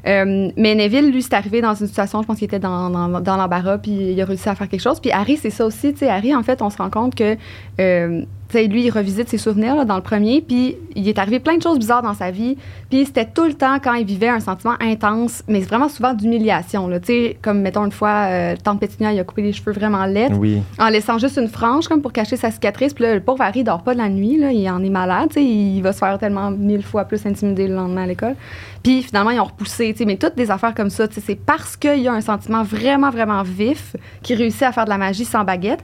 Euh, 0.05 0.51
mais 0.55 0.75
Neville, 0.75 1.11
lui, 1.11 1.21
c'est 1.21 1.33
arrivé 1.33 1.61
dans 1.61 1.73
une 1.73 1.87
situation, 1.87 2.21
je 2.21 2.27
pense 2.27 2.37
qu'il 2.37 2.45
était 2.45 2.59
dans, 2.59 2.89
l'embarras, 2.89 3.77
puis 3.77 3.91
il 3.91 4.21
a 4.21 4.25
réussi 4.25 4.49
à 4.49 4.55
faire 4.55 4.69
quelque 4.69 4.81
chose. 4.81 4.99
Puis 4.99 5.11
Harry, 5.11 5.37
c'est 5.37 5.49
ça 5.49 5.65
aussi. 5.65 5.93
tu 5.93 5.99
sais. 5.99 6.09
Harry, 6.09 6.35
en 6.35 6.43
fait, 6.43 6.61
on 6.61 6.69
se 6.69 6.77
rend 6.77 6.89
compte 6.89 7.15
que. 7.15 7.37
euh, 7.79 8.23
tu 8.49 8.57
sais, 8.57 8.67
lui, 8.67 8.83
il 8.85 8.89
revisite 8.91 9.27
ses 9.29 9.37
souvenirs 9.37 9.75
là, 9.75 9.83
dans 9.85 9.97
le 9.97 10.01
premier, 10.01 10.41
puis 10.41 10.75
il 10.95 11.07
est 11.09 11.19
arrivé 11.19 11.39
plein 11.39 11.57
de 11.57 11.61
choses 11.61 11.79
bizarres 11.79 12.01
dans 12.01 12.13
sa 12.13 12.31
vie. 12.31 12.57
Puis 12.89 13.05
c'était 13.05 13.25
tout 13.25 13.43
le 13.43 13.53
temps 13.53 13.77
quand 13.83 13.93
il 13.93 14.05
vivait 14.05 14.29
un 14.29 14.39
sentiment 14.39 14.75
intense, 14.79 15.43
mais 15.47 15.59
vraiment 15.59 15.89
souvent 15.89 16.13
d'humiliation. 16.13 16.87
là. 16.87 16.99
Tu 16.99 17.07
sais, 17.07 17.37
Comme, 17.41 17.59
mettons, 17.61 17.83
une 17.85 17.91
fois, 17.91 18.27
euh, 18.29 18.55
Tante 18.63 18.79
Pétunia, 18.79 19.11
il 19.11 19.19
a 19.19 19.23
coupé 19.23 19.41
les 19.41 19.51
cheveux 19.51 19.73
vraiment 19.73 20.05
laids 20.05 20.31
Oui. 20.33 20.61
en 20.79 20.87
laissant 20.87 21.17
juste 21.17 21.37
une 21.37 21.49
frange 21.49 21.87
comme 21.87 22.01
pour 22.01 22.13
cacher 22.13 22.37
sa 22.37 22.49
cicatrice. 22.51 22.93
Puis 22.93 23.03
là, 23.03 23.13
le 23.15 23.19
pauvre 23.21 23.41
Harry, 23.41 23.59
il 23.59 23.63
dort 23.65 23.81
pas 23.83 23.93
de 23.93 23.97
la 23.99 24.07
nuit, 24.09 24.37
là, 24.37 24.51
il 24.51 24.69
en 24.69 24.81
est 24.83 24.89
malade, 24.89 25.29
tu 25.29 25.35
sais, 25.35 25.43
il 25.45 25.81
va 25.81 25.91
se 25.91 25.99
faire 25.99 26.17
tellement 26.17 26.49
mille 26.51 26.83
fois 26.83 27.03
plus 27.05 27.25
intimider 27.25 27.67
le 27.67 27.75
lendemain 27.75 28.03
à 28.03 28.07
l'école. 28.07 28.35
Puis 28.83 29.03
finalement, 29.03 29.31
ils 29.31 29.39
ont 29.39 29.45
repoussé, 29.45 29.91
tu 29.91 29.99
sais, 29.99 30.05
mais 30.05 30.15
toutes 30.15 30.35
des 30.35 30.49
affaires 30.51 30.73
comme 30.73 30.89
ça, 30.89 31.07
tu 31.07 31.15
sais, 31.15 31.21
c'est 31.25 31.35
parce 31.35 31.75
qu'il 31.75 31.99
y 31.99 32.07
a 32.07 32.13
un 32.13 32.21
sentiment 32.21 32.63
vraiment, 32.63 33.09
vraiment 33.09 33.43
vif 33.43 33.95
qui 34.23 34.35
réussit 34.35 34.63
à 34.63 34.71
faire 34.71 34.85
de 34.85 34.89
la 34.89 34.97
magie 34.97 35.25
sans 35.25 35.43
baguette. 35.43 35.83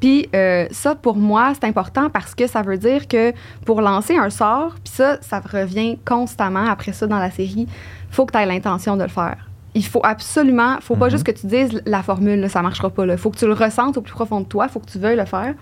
Puis 0.00 0.28
euh, 0.34 0.66
ça, 0.70 0.94
pour 0.94 1.16
moi, 1.16 1.52
c'est 1.54 1.66
important 1.66 2.08
parce 2.08 2.34
que 2.34 2.46
ça 2.46 2.62
veut 2.62 2.78
dire 2.78 3.08
que 3.08 3.32
pour 3.64 3.80
lancer 3.80 4.16
un 4.16 4.30
sort, 4.30 4.74
puis 4.84 4.92
ça, 4.94 5.18
ça 5.20 5.40
revient 5.40 5.98
constamment 6.04 6.66
après 6.66 6.92
ça 6.92 7.06
dans 7.06 7.18
la 7.18 7.30
série, 7.30 7.66
faut 8.10 8.24
que 8.24 8.32
tu 8.32 8.38
aies 8.38 8.46
l'intention 8.46 8.96
de 8.96 9.02
le 9.02 9.08
faire. 9.08 9.36
Il 9.74 9.84
faut 9.84 10.00
absolument, 10.02 10.76
faut 10.80 10.96
pas 10.96 11.06
Mhm. 11.06 11.10
juste 11.10 11.24
que 11.24 11.32
tu 11.32 11.46
dises 11.46 11.82
la 11.84 12.02
formule, 12.02 12.40
là, 12.40 12.48
ça 12.48 12.62
marchera 12.62 12.90
pas. 12.90 13.06
Il 13.06 13.16
faut 13.18 13.30
que 13.30 13.38
tu 13.38 13.46
le 13.46 13.52
ressentes 13.52 13.96
au 13.96 14.00
plus 14.00 14.12
profond 14.12 14.40
de 14.40 14.46
toi, 14.46 14.68
faut 14.68 14.80
que 14.80 14.90
tu 14.90 14.98
veuilles 14.98 15.16
le 15.16 15.24
faire. 15.24 15.54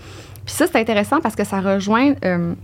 Puis 0.44 0.54
ça, 0.54 0.66
c'est 0.66 0.78
intéressant 0.78 1.20
parce 1.20 1.34
que 1.34 1.44
ça 1.44 1.60
rejoint 1.60 2.12
euh, 2.24 2.54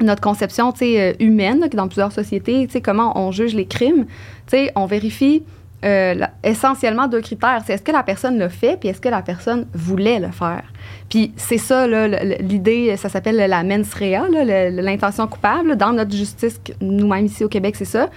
notre 0.00 0.20
conception 0.20 0.72
euh, 0.82 1.12
humaine, 1.20 1.60
là, 1.60 1.68
dans 1.68 1.86
plusieurs 1.86 2.12
sociétés, 2.12 2.68
comment 2.82 3.18
on 3.18 3.30
juge 3.30 3.54
les 3.54 3.66
crimes. 3.66 4.04
Tu 4.46 4.56
sais, 4.56 4.72
on 4.74 4.86
vérifie 4.86 5.42
euh, 5.84 6.14
essentiellement 6.44 7.08
deux 7.08 7.20
critères. 7.20 7.62
C'est 7.66 7.74
est-ce 7.74 7.82
que 7.82 7.92
la 7.92 8.02
personne 8.02 8.38
le 8.38 8.48
fait, 8.48 8.78
puis 8.78 8.88
est-ce 8.88 9.00
que 9.00 9.08
la 9.08 9.22
personne 9.22 9.66
voulait 9.74 10.20
le 10.20 10.30
faire. 10.30 10.62
Puis 11.08 11.32
c'est 11.36 11.58
ça, 11.58 11.86
l'idée, 11.86 12.96
ça 12.96 13.08
s'appelle 13.08 13.36
la 13.36 13.62
mens 13.64 13.92
rea, 13.94 14.28
l'intention 14.70 15.26
coupable. 15.26 15.76
Dans 15.76 15.92
notre 15.92 16.12
justice, 16.12 16.60
nous-mêmes 16.80 17.26
ici 17.26 17.44
au 17.44 17.48
Québec, 17.48 17.74
c'est 17.76 17.84
ça. 17.84 18.08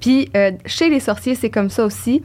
Puis 0.00 0.30
euh, 0.36 0.50
chez 0.66 0.88
les 0.88 1.00
sorciers, 1.00 1.34
c'est 1.34 1.50
comme 1.50 1.70
ça 1.70 1.84
aussi. 1.84 2.22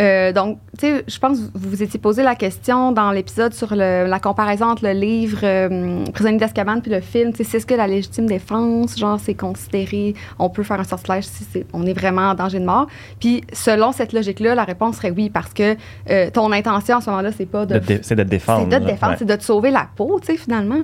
Euh, 0.00 0.32
donc, 0.32 0.58
tu 0.78 0.86
sais, 0.86 1.04
je 1.06 1.18
pense 1.18 1.38
que 1.38 1.44
vous 1.54 1.70
vous 1.70 1.82
étiez 1.82 2.00
posé 2.00 2.22
la 2.22 2.34
question 2.34 2.90
dans 2.92 3.10
l'épisode 3.10 3.52
sur 3.52 3.68
le- 3.74 4.06
la 4.06 4.18
comparaison 4.18 4.66
entre 4.66 4.84
le 4.84 4.92
livre 4.92 5.40
euh, 5.42 6.04
Prisonnier 6.14 6.38
d'Azkaban 6.38 6.80
puis 6.80 6.90
le 6.90 7.00
film. 7.00 7.32
Tu 7.32 7.38
sais, 7.38 7.44
c'est 7.44 7.60
ce 7.60 7.66
que 7.66 7.74
la 7.74 7.86
légitime 7.86 8.26
défense, 8.26 8.98
genre, 8.98 9.18
c'est 9.20 9.34
considéré, 9.34 10.14
on 10.38 10.48
peut 10.48 10.62
faire 10.62 10.80
un 10.80 10.84
sortilège 10.84 11.24
si 11.24 11.44
c'est- 11.52 11.66
on 11.74 11.84
est 11.84 11.92
vraiment 11.92 12.30
en 12.30 12.34
danger 12.34 12.60
de 12.60 12.64
mort. 12.64 12.86
Puis, 13.18 13.42
selon 13.52 13.92
cette 13.92 14.12
logique-là, 14.14 14.54
la 14.54 14.64
réponse 14.64 14.96
serait 14.96 15.10
oui, 15.10 15.28
parce 15.28 15.52
que 15.52 15.76
euh, 16.10 16.30
ton 16.30 16.50
intention 16.52 16.96
à 16.96 17.00
ce 17.02 17.10
moment-là, 17.10 17.30
c'est 17.36 17.46
pas 17.46 17.66
de 17.66 17.74
C'est 18.02 18.14
de 18.14 18.22
te 18.22 18.28
défendre. 18.28 18.66
c'est 18.70 18.78
de 18.78 18.84
te 18.84 18.90
défendre, 18.90 19.12
Ouais. 19.12 19.18
c'est 19.18 19.24
de 19.26 19.36
te 19.36 19.44
sauver 19.44 19.70
la 19.70 19.86
peau, 19.96 20.18
tu 20.20 20.28
sais, 20.32 20.38
finalement. 20.38 20.80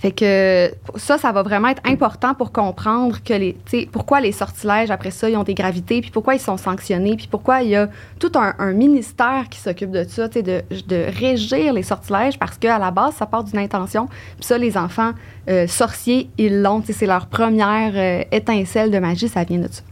Fait 0.00 0.12
que 0.12 0.72
ça, 0.96 1.18
ça 1.18 1.30
va 1.30 1.42
vraiment 1.42 1.68
être 1.68 1.82
important 1.84 2.32
pour 2.32 2.52
comprendre 2.52 3.22
que 3.22 3.34
les, 3.34 3.54
pourquoi 3.92 4.22
les 4.22 4.32
sortilèges, 4.32 4.90
après 4.90 5.10
ça, 5.10 5.28
ils 5.28 5.36
ont 5.36 5.42
des 5.42 5.52
gravités, 5.52 6.00
puis 6.00 6.10
pourquoi 6.10 6.34
ils 6.34 6.40
sont 6.40 6.56
sanctionnés, 6.56 7.16
puis 7.16 7.28
pourquoi 7.30 7.60
il 7.60 7.68
y 7.68 7.76
a 7.76 7.90
tout 8.18 8.32
un, 8.34 8.72
ministère 8.72 9.48
qui 9.50 9.58
s'occupe 9.58 9.90
de 9.90 10.04
ça, 10.04 10.28
de, 10.28 10.62
de 10.88 11.04
régir 11.18 11.74
les 11.74 11.82
sortilèges, 11.82 12.38
parce 12.38 12.56
qu'à 12.56 12.78
la 12.78 12.90
base, 12.90 13.16
ça 13.16 13.26
part 13.26 13.44
d'une 13.44 13.58
intention. 13.58 14.06
Puis 14.36 14.46
ça, 14.46 14.56
les 14.56 14.78
enfants 14.78 15.12
euh, 15.48 15.66
sorciers, 15.66 16.30
ils 16.38 16.62
l'ont, 16.62 16.82
c'est 16.88 17.06
leur 17.06 17.26
première 17.26 17.92
euh, 17.94 18.24
étincelle 18.32 18.90
de 18.90 18.98
magie, 18.98 19.28
ça 19.28 19.44
vient 19.44 19.58
de 19.58 19.68
ça. 19.70 19.82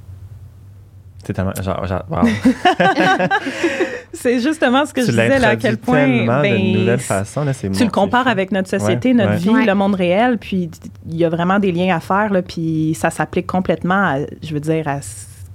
C'est 1.28 1.35
tellement. 1.35 1.52
Genre, 1.62 1.87
genre, 1.87 2.04
wow. 2.08 2.20
C'est 4.14 4.40
justement 4.40 4.87
ce 4.87 4.94
que 4.94 5.02
je 5.02 5.08
disais, 5.11 5.38
là, 5.38 5.49
à 5.50 5.56
quel 5.56 5.76
point. 5.76 6.06
tellement 6.06 6.40
ben, 6.40 6.54
de 6.73 6.78
nouvelles 6.78 6.99
façons. 6.99 7.44
Là, 7.44 7.52
c'est 7.52 7.70
tu 7.70 7.85
le 7.85 7.90
compares 7.90 8.28
avec 8.28 8.50
notre 8.50 8.70
société, 8.70 9.11
Ouais, 9.11 9.14
notre 9.14 9.32
ouais. 9.32 9.37
vie, 9.37 9.50
Ouais. 9.50 9.66
le 9.66 9.75
monde 9.75 9.94
réel, 9.94 10.38
puis 10.38 10.70
il 11.06 11.16
y 11.18 11.26
a 11.26 11.28
vraiment 11.28 11.58
des 11.58 11.70
liens 11.70 11.94
à 11.94 12.00
faire, 12.00 12.32
là, 12.32 12.40
puis 12.40 12.97
ça 12.99 13.11
s'applique 13.11 13.47
complètement, 13.47 13.94
à, 14.06 14.16
je 14.42 14.54
veux 14.54 14.61
dire, 14.61 14.88
à 14.88 15.00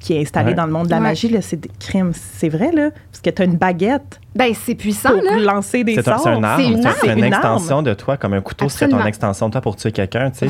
qui 0.04 0.14
est 0.18 0.22
installé 0.22 0.50
Ouais. 0.50 0.54
dans 0.56 0.66
le 0.66 0.72
monde 0.74 0.86
de 0.88 0.92
la 0.92 0.98
Ouais. 0.98 1.04
magie. 1.04 1.30
là, 1.30 1.42
C'est 1.42 1.56
des 1.62 1.72
crimes. 1.80 2.12
C'est 2.14 2.50
vrai, 2.50 2.72
là, 2.74 2.90
parce 3.10 3.22
que 3.24 3.30
tu 3.30 3.42
as 3.42 3.46
une 3.46 3.56
baguette 3.56 4.20
Ben, 4.36 4.54
c'est 4.54 4.76
puissant, 4.76 5.12
pour 5.12 5.24
là. 5.24 5.38
lancer 5.40 5.84
des 5.86 5.96
C'est 5.96 6.02
un, 6.10 6.18
sorts. 6.18 6.24
c'est 6.24 6.30
un 6.30 6.44
arme, 6.44 6.62
C'est 6.62 6.68
une 6.68 6.86
arme. 6.86 6.96
une, 7.04 7.10
C'est 7.10 7.18
une 7.20 7.24
extension 7.24 7.82
de 7.82 7.94
toi, 7.94 8.18
comme 8.18 8.34
un 8.34 8.42
couteau 8.42 8.68
serait 8.68 8.90
ton 8.90 9.04
extension 9.06 9.48
de 9.48 9.54
toi 9.54 9.62
pour 9.62 9.78
tuer 9.78 9.94
quelqu'un, 9.94 10.30
tu 10.30 10.48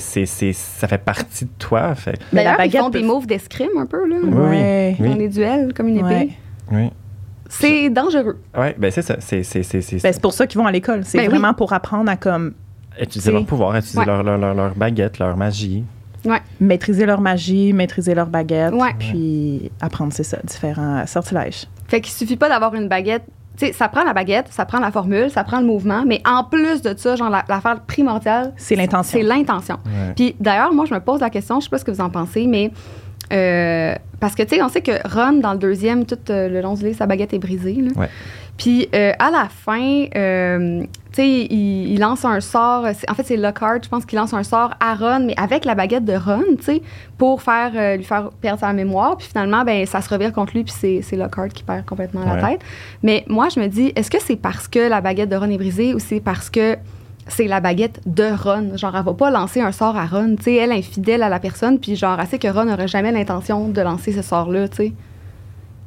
sais. 0.00 0.52
Ça 0.54 0.88
fait 0.88 0.98
partie 0.98 1.44
de 1.44 1.50
toi. 1.58 1.94
Fait. 1.94 2.18
Mais 2.32 2.44
la 2.44 2.56
D'ailleurs, 2.56 2.74
ils 2.74 2.78
font 2.78 2.88
des 2.90 3.02
moves 3.02 3.26
d'escrime 3.26 3.76
un 3.78 3.86
peu, 3.86 4.08
là. 4.08 4.16
Oui, 4.22 4.96
oui. 4.98 5.08
Dans 5.10 5.14
les 5.16 5.28
duels, 5.28 5.72
comme 5.74 5.88
une 5.88 5.98
épée. 5.98 6.30
Oui. 6.72 6.90
C'est 7.50 7.90
dangereux. 7.90 8.38
Ouais, 8.56 8.74
ben 8.78 8.90
c'est 8.90 9.02
ça. 9.02 9.16
C'est 9.20 9.42
c'est- 9.42 9.62
c'est- 9.62 9.80
c'est- 9.82 10.02
Ben, 10.02 10.12
c'est 10.12 10.22
pour 10.22 10.32
ça 10.32 10.46
qu'ils 10.46 10.58
vont 10.58 10.66
à 10.66 10.72
l'école. 10.72 11.02
C'est 11.04 11.18
Ben 11.18 11.24
oui. 11.24 11.28
vraiment 11.30 11.52
pour 11.54 11.72
apprendre 11.74 12.10
à 12.10 12.16
comme 12.16 12.54
utiliser 13.00 13.30
leur 13.30 13.42
c'est- 13.42 13.46
pouvoir, 13.46 13.76
utiliser 13.76 13.98
Ouais. 13.98 14.06
leur, 14.06 14.22
leur, 14.22 14.38
leur, 14.38 14.54
leur 14.54 14.74
baguette, 14.74 15.18
leur 15.18 15.36
magie. 15.36 15.84
Maîtriser 16.60 17.06
leur 17.06 17.20
magie, 17.20 17.72
maîtriser 17.72 18.14
leur 18.14 18.26
baguette, 18.26 18.72
Ouais. 18.74 18.94
puis 18.98 19.70
apprendre, 19.80 20.12
c'est 20.12 20.22
ça, 20.24 20.38
différents 20.44 21.06
sortilèges. 21.06 21.66
Fait 21.88 22.00
qu'il 22.00 22.12
suffit 22.12 22.36
pas 22.36 22.48
d'avoir 22.48 22.74
une 22.74 22.88
baguette. 22.88 23.24
Tu 23.56 23.66
sais, 23.66 23.72
ça 23.72 23.88
prend 23.88 24.02
la 24.02 24.12
baguette, 24.12 24.46
ça 24.50 24.64
prend 24.64 24.80
la 24.80 24.90
formule, 24.90 25.30
ça 25.30 25.44
prend 25.44 25.60
le 25.60 25.66
mouvement, 25.66 26.02
mais 26.04 26.20
en 26.26 26.42
plus 26.42 26.82
de 26.82 26.92
ça, 26.96 27.14
genre, 27.14 27.30
la- 27.30 27.44
l'affaire 27.48 27.80
primordiale, 27.82 28.52
C'est 28.56 28.74
l'intention. 28.74 29.16
c'est 29.18 29.22
l'intention. 29.24 29.76
Ouais. 29.86 30.12
Puis 30.16 30.34
d'ailleurs, 30.40 30.72
moi, 30.72 30.86
je 30.86 30.94
me 30.94 30.98
pose 30.98 31.20
la 31.20 31.30
question, 31.30 31.60
je 31.60 31.64
sais 31.64 31.70
pas 31.70 31.78
ce 31.78 31.84
que 31.84 31.92
vous 31.92 32.00
en 32.00 32.10
pensez, 32.10 32.48
mais 32.48 32.72
euh, 33.32 33.94
parce 34.20 34.34
que, 34.34 34.42
tu 34.42 34.56
sais, 34.56 34.62
on 34.62 34.68
sait 34.68 34.80
que 34.82 34.92
Ron, 35.08 35.34
dans 35.40 35.52
le 35.52 35.58
deuxième, 35.58 36.04
tout 36.04 36.18
euh, 36.30 36.48
le 36.48 36.60
long 36.60 36.74
du 36.74 36.84
livre, 36.84 36.96
sa 36.98 37.06
baguette 37.06 37.32
est 37.32 37.38
brisée. 37.38 37.74
là. 37.74 37.90
Ouais. 37.96 38.08
Puis 38.56 38.88
euh, 38.94 39.12
à 39.18 39.30
la 39.30 39.48
fin, 39.48 40.04
euh, 40.14 40.82
tu 40.82 40.88
sais, 41.12 41.28
il, 41.28 41.92
il 41.92 41.98
lance 41.98 42.24
un 42.24 42.40
sort. 42.40 42.86
En 43.08 43.14
fait, 43.14 43.24
c'est 43.24 43.36
Lockhart, 43.36 43.80
je 43.82 43.88
pense 43.88 44.04
qu'il 44.04 44.16
lance 44.18 44.32
un 44.32 44.44
sort 44.44 44.74
à 44.80 44.94
Ron, 44.94 45.26
mais 45.26 45.34
avec 45.36 45.64
la 45.64 45.74
baguette 45.74 46.04
de 46.04 46.14
Ron, 46.14 46.44
tu 46.58 46.64
sais, 46.64 46.82
pour 47.18 47.42
faire, 47.42 47.72
euh, 47.74 47.96
lui 47.96 48.04
faire 48.04 48.30
perdre 48.40 48.60
sa 48.60 48.72
mémoire. 48.72 49.16
Puis 49.16 49.28
finalement, 49.28 49.64
ben, 49.64 49.84
ça 49.86 50.00
se 50.00 50.08
revire 50.08 50.32
contre 50.32 50.54
lui, 50.54 50.64
puis 50.64 51.02
c'est, 51.02 51.16
Lockhart 51.16 51.48
qui 51.48 51.64
perd 51.64 51.84
complètement 51.84 52.24
la 52.24 52.48
tête. 52.48 52.60
Mais 53.02 53.24
moi, 53.28 53.48
je 53.48 53.58
me 53.58 53.66
dis, 53.66 53.92
est-ce 53.96 54.10
que 54.10 54.20
c'est 54.20 54.36
parce 54.36 54.68
que 54.68 54.88
la 54.88 55.00
baguette 55.00 55.28
de 55.28 55.36
Ron 55.36 55.50
est 55.50 55.58
brisée 55.58 55.94
ou 55.94 55.98
c'est 55.98 56.20
parce 56.20 56.48
que 56.48 56.76
c'est 57.26 57.48
la 57.48 57.60
baguette 57.60 58.00
de 58.06 58.24
Ron? 58.24 58.76
Genre, 58.76 58.96
elle 58.96 59.04
va 59.04 59.14
pas 59.14 59.30
lancer 59.30 59.60
un 59.60 59.72
sort 59.72 59.96
à 59.96 60.06
Ron. 60.06 60.36
Tu 60.36 60.44
sais, 60.44 60.54
elle 60.54 60.70
est 60.70 60.78
infidèle 60.78 61.24
à 61.24 61.28
la 61.28 61.40
personne, 61.40 61.80
puis 61.80 61.96
genre, 61.96 62.18
elle 62.20 62.26
sait 62.28 62.38
que 62.38 62.48
Ron 62.48 62.66
n'aurait 62.66 62.88
jamais 62.88 63.10
l'intention 63.10 63.68
de 63.68 63.80
lancer 63.80 64.12
ce 64.12 64.22
sort-là, 64.22 64.68
tu 64.68 64.76
sais. 64.76 64.92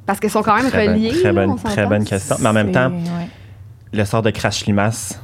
Parce 0.07 0.19
qu'ils 0.19 0.29
sont 0.31 0.41
quand 0.41 0.55
même 0.55 0.69
Très 0.71 0.85
bonne- 0.87 0.95
reliés. 0.95 1.11
très 1.11 1.23
là, 1.23 1.33
bonne- 1.33 1.49
on 1.51 1.57
s'entend. 1.57 1.69
très 1.69 1.85
bonne 1.85 2.03
question. 2.05 2.37
Mais 2.39 2.47
en 2.49 2.53
même 2.53 2.71
temps, 2.71 2.89
ouais. 2.89 3.27
le 3.93 4.05
sort 4.05 4.21
de 4.23 4.31
Crash 4.31 4.65
Limace 4.65 5.21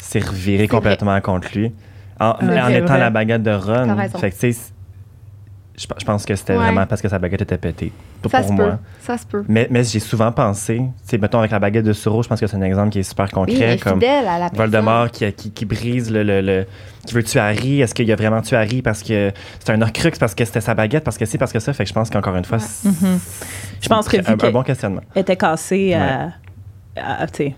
s'est 0.00 0.20
reviré 0.20 0.66
complètement 0.68 1.20
contre 1.20 1.48
lui. 1.54 1.74
En, 2.20 2.30
en 2.30 2.68
étant 2.68 2.86
vrai. 2.86 2.98
la 2.98 3.10
baguette 3.10 3.42
de 3.42 3.50
T'as 3.50 3.84
Ron. 3.84 3.94
raison. 3.96 4.18
Fait 4.18 4.30
que, 4.30 4.36
je, 5.78 5.86
je 5.98 6.04
pense 6.04 6.26
que 6.26 6.34
c'était 6.34 6.54
Ouais. 6.54 6.58
vraiment 6.58 6.84
parce 6.86 7.00
que 7.00 7.08
sa 7.08 7.18
baguette 7.18 7.42
était 7.42 7.56
pétée. 7.56 7.92
Pour 8.20 8.30
Ça 8.32 8.42
se 8.42 8.52
moi. 8.52 8.64
peut. 8.66 8.72
Ça 9.00 9.16
se 9.16 9.24
peut. 9.24 9.44
Mais, 9.48 9.68
mais 9.70 9.84
j'ai 9.84 10.00
souvent 10.00 10.32
pensé, 10.32 10.76
tu 10.78 10.84
sais, 11.04 11.18
mettons 11.18 11.38
avec 11.38 11.52
la 11.52 11.58
baguette 11.60 11.84
de 11.84 11.92
Suro, 11.92 12.22
je 12.22 12.28
pense 12.28 12.40
que 12.40 12.46
c'est 12.48 12.56
un 12.56 12.62
exemple 12.62 12.90
qui 12.90 12.98
est 12.98 13.02
super 13.04 13.26
Oui, 13.26 13.30
concret. 13.30 13.78
comme 13.82 14.02
à 14.02 14.38
la. 14.40 14.48
Voldemort 14.52 15.10
qui, 15.10 15.32
qui, 15.32 15.50
qui 15.52 15.64
brise 15.64 16.10
le, 16.10 16.22
le, 16.24 16.40
le- 16.40 16.66
qui 17.06 17.14
veut 17.14 17.22
tuer 17.22 17.40
Harry. 17.40 17.80
Est-ce 17.80 17.94
qu'il 17.94 18.10
a 18.12 18.16
vraiment 18.16 18.42
tué 18.42 18.56
Harry 18.56 18.82
parce 18.82 19.02
que 19.02 19.32
c'est 19.60 19.70
un 19.70 19.80
Horcrux, 19.80 20.10
parce 20.18 20.34
que 20.34 20.44
c'était 20.44 20.60
sa 20.60 20.74
baguette, 20.74 21.04
parce 21.04 21.16
que 21.16 21.24
c'est, 21.26 21.38
parce 21.38 21.52
que 21.52 21.60
ça? 21.60 21.72
Fait 21.72 21.84
que 21.84 21.88
je 21.88 21.94
pense 21.94 22.10
qu'encore 22.10 22.34
une 22.36 22.44
fois, 22.44 22.58
Ouais. 22.58 22.64
c'est, 22.66 22.88
Mhm. 22.88 23.18
Je 23.80 23.88
pense 23.88 24.08
que 24.08 24.16
un, 24.46 24.50
bon 24.50 24.62
questionnement. 24.64 25.02
était 25.14 25.36
cassée 25.36 25.94
à, 25.94 26.32
à- 26.96 27.26
tu 27.28 27.36
sais, 27.44 27.54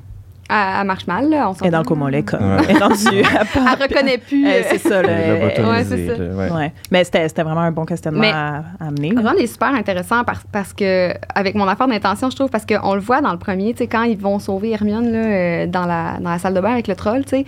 Elle, 0.50 0.80
elle 0.80 0.86
marche 0.86 1.06
mal, 1.06 1.30
là, 1.30 1.48
on 1.50 1.54
elle 1.60 1.68
est 1.68 1.70
dans 1.70 1.78
le 1.78 1.84
coma. 1.84 2.06
Ouais. 2.06 2.24
Elle 2.68 2.76
est 2.76 2.78
rendue 2.78 2.96
Elle 3.18 3.82
reconnaît 3.82 4.18
plus. 4.18 4.46
Euh, 4.46 4.62
c'est 4.68 4.78
ça, 4.78 5.00
là. 5.02 5.08
Elle- 5.10 5.64
ouais, 5.64 5.84
c'est 5.84 6.06
ça. 6.08 6.16
là, 6.16 6.34
ouais. 6.34 6.50
Ouais. 6.50 6.72
Mais 6.90 7.04
c'était 7.04 7.28
vraiment 7.42 7.60
un 7.60 7.70
bon 7.72 7.84
questionnement 7.84 8.20
Mais- 8.20 8.32
à, 8.32 8.64
à 8.80 8.88
amener. 8.88 9.12
Ron 9.16 9.34
est 9.38 9.46
super 9.46 9.68
intéressant 9.74 10.24
parce, 10.24 10.40
parce 10.50 10.72
que, 10.72 11.12
avec 11.34 11.54
mon 11.54 11.68
affaire 11.68 11.86
d'intention, 11.88 12.30
je 12.30 12.36
trouve, 12.36 12.50
parce 12.50 12.66
qu'on 12.66 12.94
le 12.94 13.00
voit 13.00 13.20
dans 13.20 13.32
le 13.32 13.38
premier, 13.38 13.72
tu 13.72 13.78
sais, 13.78 13.86
quand 13.86 14.02
ils 14.02 14.18
vont 14.18 14.38
sauver 14.40 14.72
Hermione 14.72 15.12
là, 15.12 15.18
euh, 15.18 15.66
dans, 15.66 15.86
la, 15.86 16.18
dans 16.20 16.30
la 16.30 16.38
salle 16.38 16.54
de 16.54 16.60
bain 16.60 16.72
avec 16.72 16.88
le 16.88 16.96
troll, 16.96 17.22
tu 17.24 17.30
sais, 17.38 17.44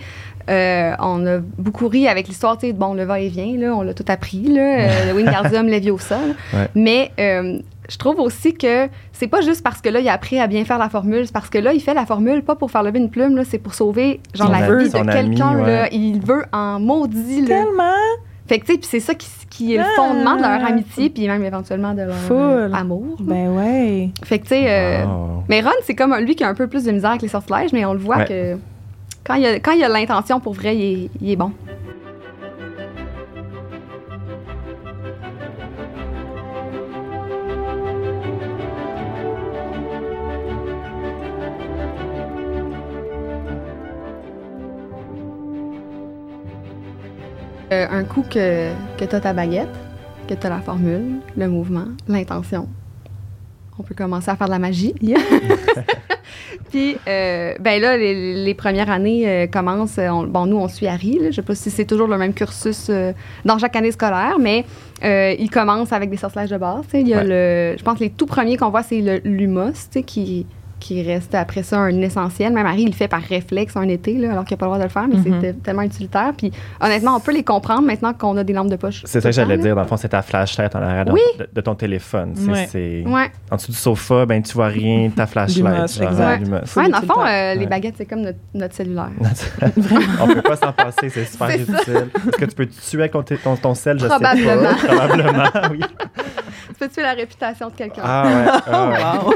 euh, 0.49 0.93
on 0.99 1.25
a 1.25 1.39
beaucoup 1.57 1.87
ri 1.87 2.07
avec 2.07 2.27
l'histoire, 2.27 2.57
tu 2.57 2.67
sais, 2.67 2.73
bon, 2.73 2.93
le 2.93 3.03
va-et-vient, 3.03 3.57
là, 3.57 3.73
on 3.75 3.81
l'a 3.81 3.93
tout 3.93 4.05
appris, 4.07 4.43
là, 4.49 4.61
euh, 4.61 4.87
le 5.11 5.17
Wingardium 5.17 5.67
Leviosa. 5.67 6.17
là. 6.17 6.59
Ouais. 6.59 6.67
Mais 6.75 7.11
euh, 7.19 7.59
je 7.89 7.97
trouve 7.97 8.19
aussi 8.19 8.53
que 8.53 8.87
c'est 9.11 9.27
pas 9.27 9.41
juste 9.41 9.63
parce 9.63 9.81
que 9.81 9.89
là, 9.89 9.99
il 9.99 10.07
a 10.09 10.13
appris 10.13 10.39
à 10.39 10.47
bien 10.47 10.63
faire 10.65 10.77
la 10.77 10.89
formule, 10.89 11.25
c'est 11.25 11.33
parce 11.33 11.49
que 11.49 11.57
là, 11.57 11.73
il 11.73 11.81
fait 11.81 11.93
la 11.93 12.05
formule 12.05 12.41
pas 12.43 12.55
pour 12.55 12.71
faire 12.71 12.83
lever 12.83 12.99
une 12.99 13.09
plume, 13.09 13.35
là, 13.35 13.43
c'est 13.45 13.57
pour 13.59 13.73
sauver, 13.73 14.19
genre, 14.33 14.49
la 14.51 14.75
vie 14.77 14.89
de 14.89 15.11
quelqu'un, 15.11 15.59
ouais. 15.63 15.89
Il 15.91 16.19
veut 16.21 16.45
en 16.53 16.79
maudit, 16.79 17.41
là. 17.41 17.47
Tellement. 17.47 17.93
Fait 18.47 18.59
que, 18.59 18.65
tu 18.65 18.73
sais, 18.73 18.77
puis 18.77 18.87
c'est 18.91 18.99
ça 18.99 19.15
qui, 19.15 19.27
qui 19.49 19.73
est 19.75 19.77
le 19.77 19.85
fondement 19.95 20.35
de 20.35 20.41
leur 20.41 20.51
Ah. 20.63 20.67
amitié, 20.67 21.09
puis 21.09 21.27
même 21.27 21.43
éventuellement 21.45 21.93
de 21.93 22.01
leur 22.01 22.15
Full. 22.15 22.35
euh, 22.35 22.69
amour. 22.73 23.15
Ben 23.21 23.49
ouais. 23.55 24.09
Fait 24.23 24.39
que, 24.39 24.43
tu 24.43 24.49
sais, 24.49 24.65
euh, 24.67 25.05
Wow. 25.05 25.43
mais 25.47 25.61
Ron, 25.61 25.69
c'est 25.83 25.95
comme 25.95 26.13
lui 26.17 26.35
qui 26.35 26.43
a 26.43 26.49
un 26.49 26.53
peu 26.53 26.67
plus 26.67 26.83
de 26.83 26.91
misère 26.91 27.11
avec 27.11 27.21
les 27.21 27.29
sortilèges, 27.29 27.71
mais 27.71 27.85
on 27.85 27.93
le 27.93 27.99
voit 27.99 28.17
Ouais. 28.17 28.25
que 28.25 28.57
quand 29.25 29.35
il, 29.35 29.45
a, 29.45 29.59
quand 29.59 29.71
il 29.71 29.83
a 29.83 29.87
l'intention 29.87 30.41
pour 30.41 30.53
vrai, 30.53 30.75
il 30.75 30.81
est, 31.05 31.09
il 31.21 31.31
est 31.31 31.35
bon. 31.37 31.51
Euh, 47.73 47.87
un 47.89 48.03
coup 48.03 48.23
que, 48.29 48.69
que 48.99 49.05
tu 49.05 49.15
as 49.15 49.19
ta 49.19 49.33
baguette, 49.33 49.67
que 50.27 50.35
tu 50.35 50.45
as 50.45 50.49
la 50.49 50.59
formule, 50.59 51.15
le 51.35 51.47
mouvement, 51.47 51.85
l'intention, 52.07 52.67
on 53.79 53.83
peut 53.83 53.95
commencer 53.95 54.29
à 54.29 54.35
faire 54.35 54.45
de 54.47 54.51
la 54.51 54.59
magie. 54.59 54.93
Yeah. 55.01 55.17
Puis, 56.69 56.97
euh, 57.07 57.53
ben 57.59 57.81
là, 57.81 57.97
les, 57.97 58.43
les 58.45 58.53
premières 58.53 58.89
années 58.89 59.27
euh, 59.27 59.47
commencent. 59.47 59.97
euh, 59.97 60.09
on- 60.09 60.23
bon, 60.27 60.45
nous, 60.45 60.57
on 60.57 60.67
suit 60.67 60.87
Harry. 60.87 61.17
Là, 61.19 61.31
je 61.31 61.35
sais 61.37 61.41
pas 61.41 61.55
si 61.55 61.69
c'est 61.71 61.85
toujours 61.85 62.07
le 62.07 62.17
même 62.17 62.33
cursus 62.33 62.87
euh, 62.89 63.11
dans 63.45 63.57
chaque 63.57 63.75
année 63.75 63.91
scolaire, 63.91 64.37
mais 64.39 64.65
il 65.39 65.49
commence 65.49 65.91
avec 65.93 66.09
des 66.09 66.17
sortilèges 66.17 66.49
de 66.51 66.57
base. 66.57 66.83
Il 66.93 67.07
y 67.07 67.13
a 67.13 67.17
Ouais. 67.23 67.23
le, 67.73 67.77
je 67.77 67.83
pense 67.83 67.97
que 67.99 68.03
les 68.03 68.09
tout 68.11 68.25
premiers 68.25 68.57
qu'on 68.57 68.69
voit, 68.69 68.83
c'est 68.83 69.01
le 69.01 69.21
sais, 69.91 70.03
qui, 70.03 70.45
qui 70.83 71.01
reste 71.01 71.33
après 71.33 71.63
ça 71.63 71.77
un 71.79 72.01
essentiel. 72.01 72.51
Même 72.53 72.65
Harry, 72.65 72.81
il 72.83 72.87
le 72.87 72.93
fait 72.93 73.07
par 73.07 73.21
réflexe 73.21 73.77
un 73.77 73.87
été, 73.87 74.13
là, 74.17 74.31
alors 74.31 74.43
qu'il 74.43 74.55
n'a 74.55 74.59
pas 74.59 74.65
le 74.65 74.69
droit 74.71 74.77
de 74.79 74.83
le 74.83 74.89
faire, 74.89 75.07
mais 75.07 75.15
Mhm. 75.15 75.37
c'est 75.41 75.63
tellement 75.63 75.81
utilitaire. 75.83 76.31
Puis, 76.37 76.51
honnêtement, 76.81 77.15
on 77.15 77.19
peut 77.21 77.31
les 77.33 77.43
comprendre 77.43 77.83
maintenant 77.83 78.13
qu'on 78.13 78.35
a 78.37 78.43
des 78.43 78.51
lampes 78.53 78.69
de 78.69 78.75
poche. 78.75 79.01
C'est 79.05 79.21
ça 79.21 79.29
que 79.29 79.35
j'allais 79.35 79.57
dire. 79.57 79.75
Dans 79.75 79.81
le 79.83 79.87
fond, 79.87 79.95
c'est 79.97 80.09
ta 80.09 80.21
flashlight 80.21 80.75
en 80.75 80.81
arrière 80.81 81.05
de- 81.05 81.11
Oui. 81.13 81.21
de, 81.39 81.47
de 81.53 81.61
ton 81.61 81.75
téléphone. 81.75 82.33
C'est, 82.35 82.49
Ouais. 82.51 82.67
c'est-. 82.69 83.03
Ouais. 83.07 83.31
En 83.49 83.55
dessous 83.55 83.71
du 83.71 83.77
sofa, 83.77 84.25
ben, 84.25 84.41
tu 84.43 84.53
vois 84.53 84.67
rien, 84.67 85.09
ta 85.15 85.25
flashlight. 85.25 85.83
Exact. 86.01 86.47
Ouais, 86.75 86.89
dans 86.89 86.99
le 86.99 87.07
fond, 87.07 87.25
euh, 87.25 87.55
les 87.55 87.65
baguettes, 87.65 87.95
c'est 87.97 88.05
comme 88.05 88.21
notre, 88.21 88.39
notre 88.53 88.75
cellulaire. 88.75 89.09
On 90.21 90.27
peut 90.27 90.41
pas 90.41 90.55
s'en 90.57 90.73
passer, 90.73 91.09
c'est 91.09 91.25
super 91.25 91.49
utile. 91.49 91.67
Est-ce 91.67 92.37
que 92.37 92.45
tu 92.45 92.55
peux 92.55 92.65
te 92.65 92.81
tuer 92.89 92.99
avec 92.99 93.11
ton, 93.13 93.23
ton, 93.23 93.55
ton 93.55 93.73
sel? 93.73 93.99
Je 93.99 94.05
Probablement. 94.07 94.77
sais 94.77 94.87
pas. 94.87 94.95
Probablement, 94.95 95.43
oui. 95.71 95.79
Tu 96.67 96.73
peux 96.79 96.89
tuer 96.89 97.03
la 97.03 97.13
réputation 97.13 97.67
de 97.69 97.73
quelqu'un. 97.73 98.01
Ah 98.03 98.23
ouais. 98.25 98.61
Ah, 98.67 98.89
ouais. 98.89 98.97
Wow. 99.25 99.33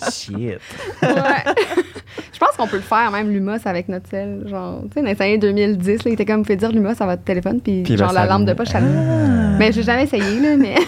Shit. 0.12 0.59
Ouais. 1.02 1.08
je 2.32 2.38
pense 2.38 2.56
qu'on 2.56 2.66
peut 2.66 2.76
le 2.76 2.82
faire, 2.82 3.10
même 3.10 3.30
Lumos 3.30 3.58
avec 3.66 3.88
notre 3.88 4.08
sel. 4.08 4.44
Genre, 4.48 4.82
tu 4.84 4.88
sais, 4.94 5.00
dans 5.02 5.08
les 5.10 5.22
années 5.22 5.38
2010, 5.38 5.88
là, 5.88 5.96
il 6.06 6.12
était 6.12 6.24
comme, 6.24 6.44
fait 6.44 6.56
dire 6.56 6.70
Lumos 6.72 7.00
à 7.00 7.06
votre 7.06 7.22
téléphone, 7.22 7.60
puis, 7.60 7.82
Puis 7.82 7.96
genre 7.96 8.12
la 8.12 8.26
lampe 8.26 8.44
de 8.44 8.52
poche, 8.52 8.68
s'allume. 8.68 9.56
Mais 9.58 9.72
j'ai 9.72 9.82
jamais 9.82 10.04
essayé, 10.04 10.40
là, 10.40 10.56
mais. 10.56 10.74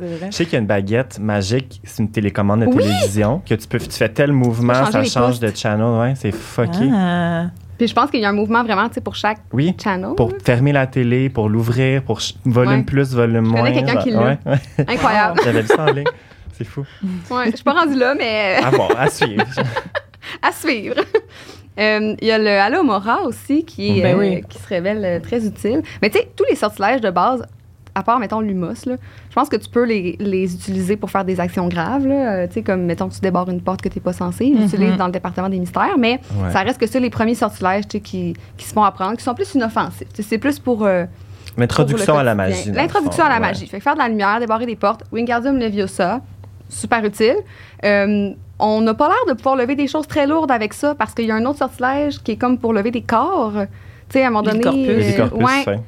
C'est 0.00 0.06
vrai. 0.06 0.28
Je 0.30 0.36
sais 0.36 0.44
qu'il 0.44 0.52
y 0.52 0.56
a 0.56 0.60
une 0.60 0.66
baguette 0.66 1.18
magique, 1.18 1.80
c'est 1.82 2.00
une 2.00 2.08
télécommande 2.12 2.60
de 2.60 2.66
Oui! 2.66 2.76
télévision, 2.84 3.42
que 3.44 3.54
tu 3.56 3.66
peux, 3.66 3.78
tu 3.80 3.90
fais 3.90 4.08
tel 4.08 4.30
mouvement, 4.30 4.72
ça 4.86 5.02
change 5.02 5.40
postes. 5.40 5.42
de 5.42 5.50
channel, 5.52 5.98
ouais, 5.98 6.14
c'est 6.14 6.30
fucké. 6.30 6.88
Ah. 6.94 7.46
puis 7.76 7.88
je 7.88 7.94
pense 7.94 8.08
qu'il 8.08 8.20
y 8.20 8.24
a 8.24 8.28
un 8.28 8.32
mouvement 8.32 8.62
vraiment, 8.62 8.86
tu 8.86 8.94
sais, 8.94 9.00
pour 9.00 9.16
chaque 9.16 9.38
Oui, 9.52 9.74
channel. 9.82 10.10
pour 10.16 10.30
fermer 10.44 10.70
la 10.70 10.86
télé, 10.86 11.28
pour 11.30 11.48
l'ouvrir, 11.48 12.04
pour 12.04 12.20
volume 12.44 12.72
Ouais. 12.74 12.82
plus, 12.84 13.12
volume 13.12 13.46
Je 13.46 13.50
moins. 13.50 13.72
quelqu'un 13.72 13.96
qui 13.96 14.10
l'a. 14.12 14.22
ouais. 14.22 14.38
Incroyable. 14.86 15.40
J'avais 15.44 15.62
vu 15.62 15.66
ça 15.66 15.82
en 15.82 15.92
ligne. 15.92 16.04
C'est 16.58 16.64
fou. 16.64 16.84
Ouais, 17.30 17.46
je 17.50 17.54
suis 17.56 17.64
pas 17.64 17.72
rendue 17.74 17.96
là, 17.98 18.14
mais 18.16 18.56
À 18.62 18.70
voir, 18.70 18.90
à 18.98 19.08
suivre. 19.08 19.44
à 20.42 20.52
suivre. 20.52 20.96
Euh, 21.78 22.14
Il 22.20 22.26
y 22.26 22.30
a 22.32 22.38
le 22.38 22.48
Alomora 22.50 23.22
aussi 23.22 23.64
qui, 23.64 24.02
Ben 24.02 24.16
euh, 24.16 24.18
oui. 24.18 24.42
qui 24.48 24.58
se 24.58 24.66
révèle 24.68 25.04
euh, 25.04 25.20
très 25.20 25.46
utile. 25.46 25.82
Mais 26.02 26.10
tu 26.10 26.18
sais, 26.18 26.28
tous 26.36 26.44
les 26.50 26.56
sortilèges 26.56 27.00
de 27.00 27.10
base, 27.10 27.46
à 27.94 28.02
part, 28.02 28.18
mettons, 28.18 28.40
l'humos, 28.40 28.84
là, 28.86 28.96
je 29.30 29.34
pense 29.34 29.48
que 29.48 29.56
tu 29.56 29.68
peux 29.68 29.84
les, 29.84 30.16
les 30.18 30.52
utiliser 30.54 30.96
pour 30.96 31.10
faire 31.10 31.24
des 31.24 31.38
actions 31.40 31.68
graves. 31.68 32.06
Là, 32.06 32.14
Euh, 32.32 32.46
tu 32.48 32.54
sais, 32.54 32.62
comme, 32.62 32.82
mettons, 32.82 33.08
tu 33.08 33.20
débarres 33.20 33.48
une 33.48 33.60
porte 33.60 33.80
que 33.80 33.88
tu 33.88 33.98
n'es 33.98 34.02
pas 34.02 34.12
censé. 34.12 34.46
Ils 34.46 34.54
Mhm. 34.56 34.62
l'utilisent 34.62 34.96
dans 34.96 35.06
le 35.06 35.12
département 35.12 35.48
des 35.48 35.58
mystères. 35.60 35.96
Mais 35.98 36.20
Ouais. 36.36 36.50
ça 36.52 36.60
reste 36.60 36.78
que 36.80 36.86
ça, 36.88 36.98
les 36.98 37.10
premiers 37.10 37.34
sortilèges 37.36 37.86
tu 37.86 37.98
sais, 37.98 38.00
qui, 38.00 38.34
qui 38.56 38.64
se 38.66 38.72
font 38.72 38.82
apprendre, 38.82 39.16
qui 39.16 39.22
sont 39.22 39.34
plus 39.34 39.54
inoffensifs. 39.54 40.08
Tu 40.12 40.22
sais, 40.22 40.28
C'est 40.28 40.38
plus 40.38 40.58
pour. 40.58 40.84
euh, 40.84 41.04
L'introduction 41.56 42.16
à 42.18 42.22
la 42.24 42.34
magie. 42.36 42.70
L'introduction 42.72 43.24
à 43.24 43.28
la 43.28 43.34
ouais. 43.36 43.40
magie. 43.40 43.66
Fait 43.66 43.78
que 43.78 43.82
faire 43.82 43.94
de 43.94 43.98
la 44.00 44.08
lumière, 44.08 44.38
débarrer 44.38 44.66
des 44.66 44.76
portes. 44.76 45.02
Wingardium 45.12 45.58
Leviosa, 45.58 46.20
super 46.68 47.04
utile. 47.04 47.36
Euh, 47.84 48.30
on 48.58 48.80
n'a 48.80 48.94
pas 48.94 49.08
l'air 49.08 49.24
de 49.28 49.34
pouvoir 49.34 49.56
lever 49.56 49.76
des 49.76 49.86
choses 49.86 50.06
très 50.06 50.26
lourdes 50.26 50.50
avec 50.50 50.74
ça 50.74 50.94
parce 50.94 51.14
qu'il 51.14 51.26
y 51.26 51.30
a 51.30 51.34
un 51.34 51.44
autre 51.44 51.58
sortilège 51.58 52.22
qui 52.22 52.32
est 52.32 52.36
comme 52.36 52.58
pour 52.58 52.72
lever 52.72 52.90
des 52.90 53.02
corps. 53.02 53.52
Tu 54.08 54.14
sais, 54.14 54.24
à 54.24 54.28
un 54.28 54.30
moment 54.30 54.42
donné. 54.42 54.58
Licorpus. 54.58 54.86
Les 54.86 55.04
euh, 55.04 55.24
Licorpus, 55.24 55.44
ouais, 55.44 55.80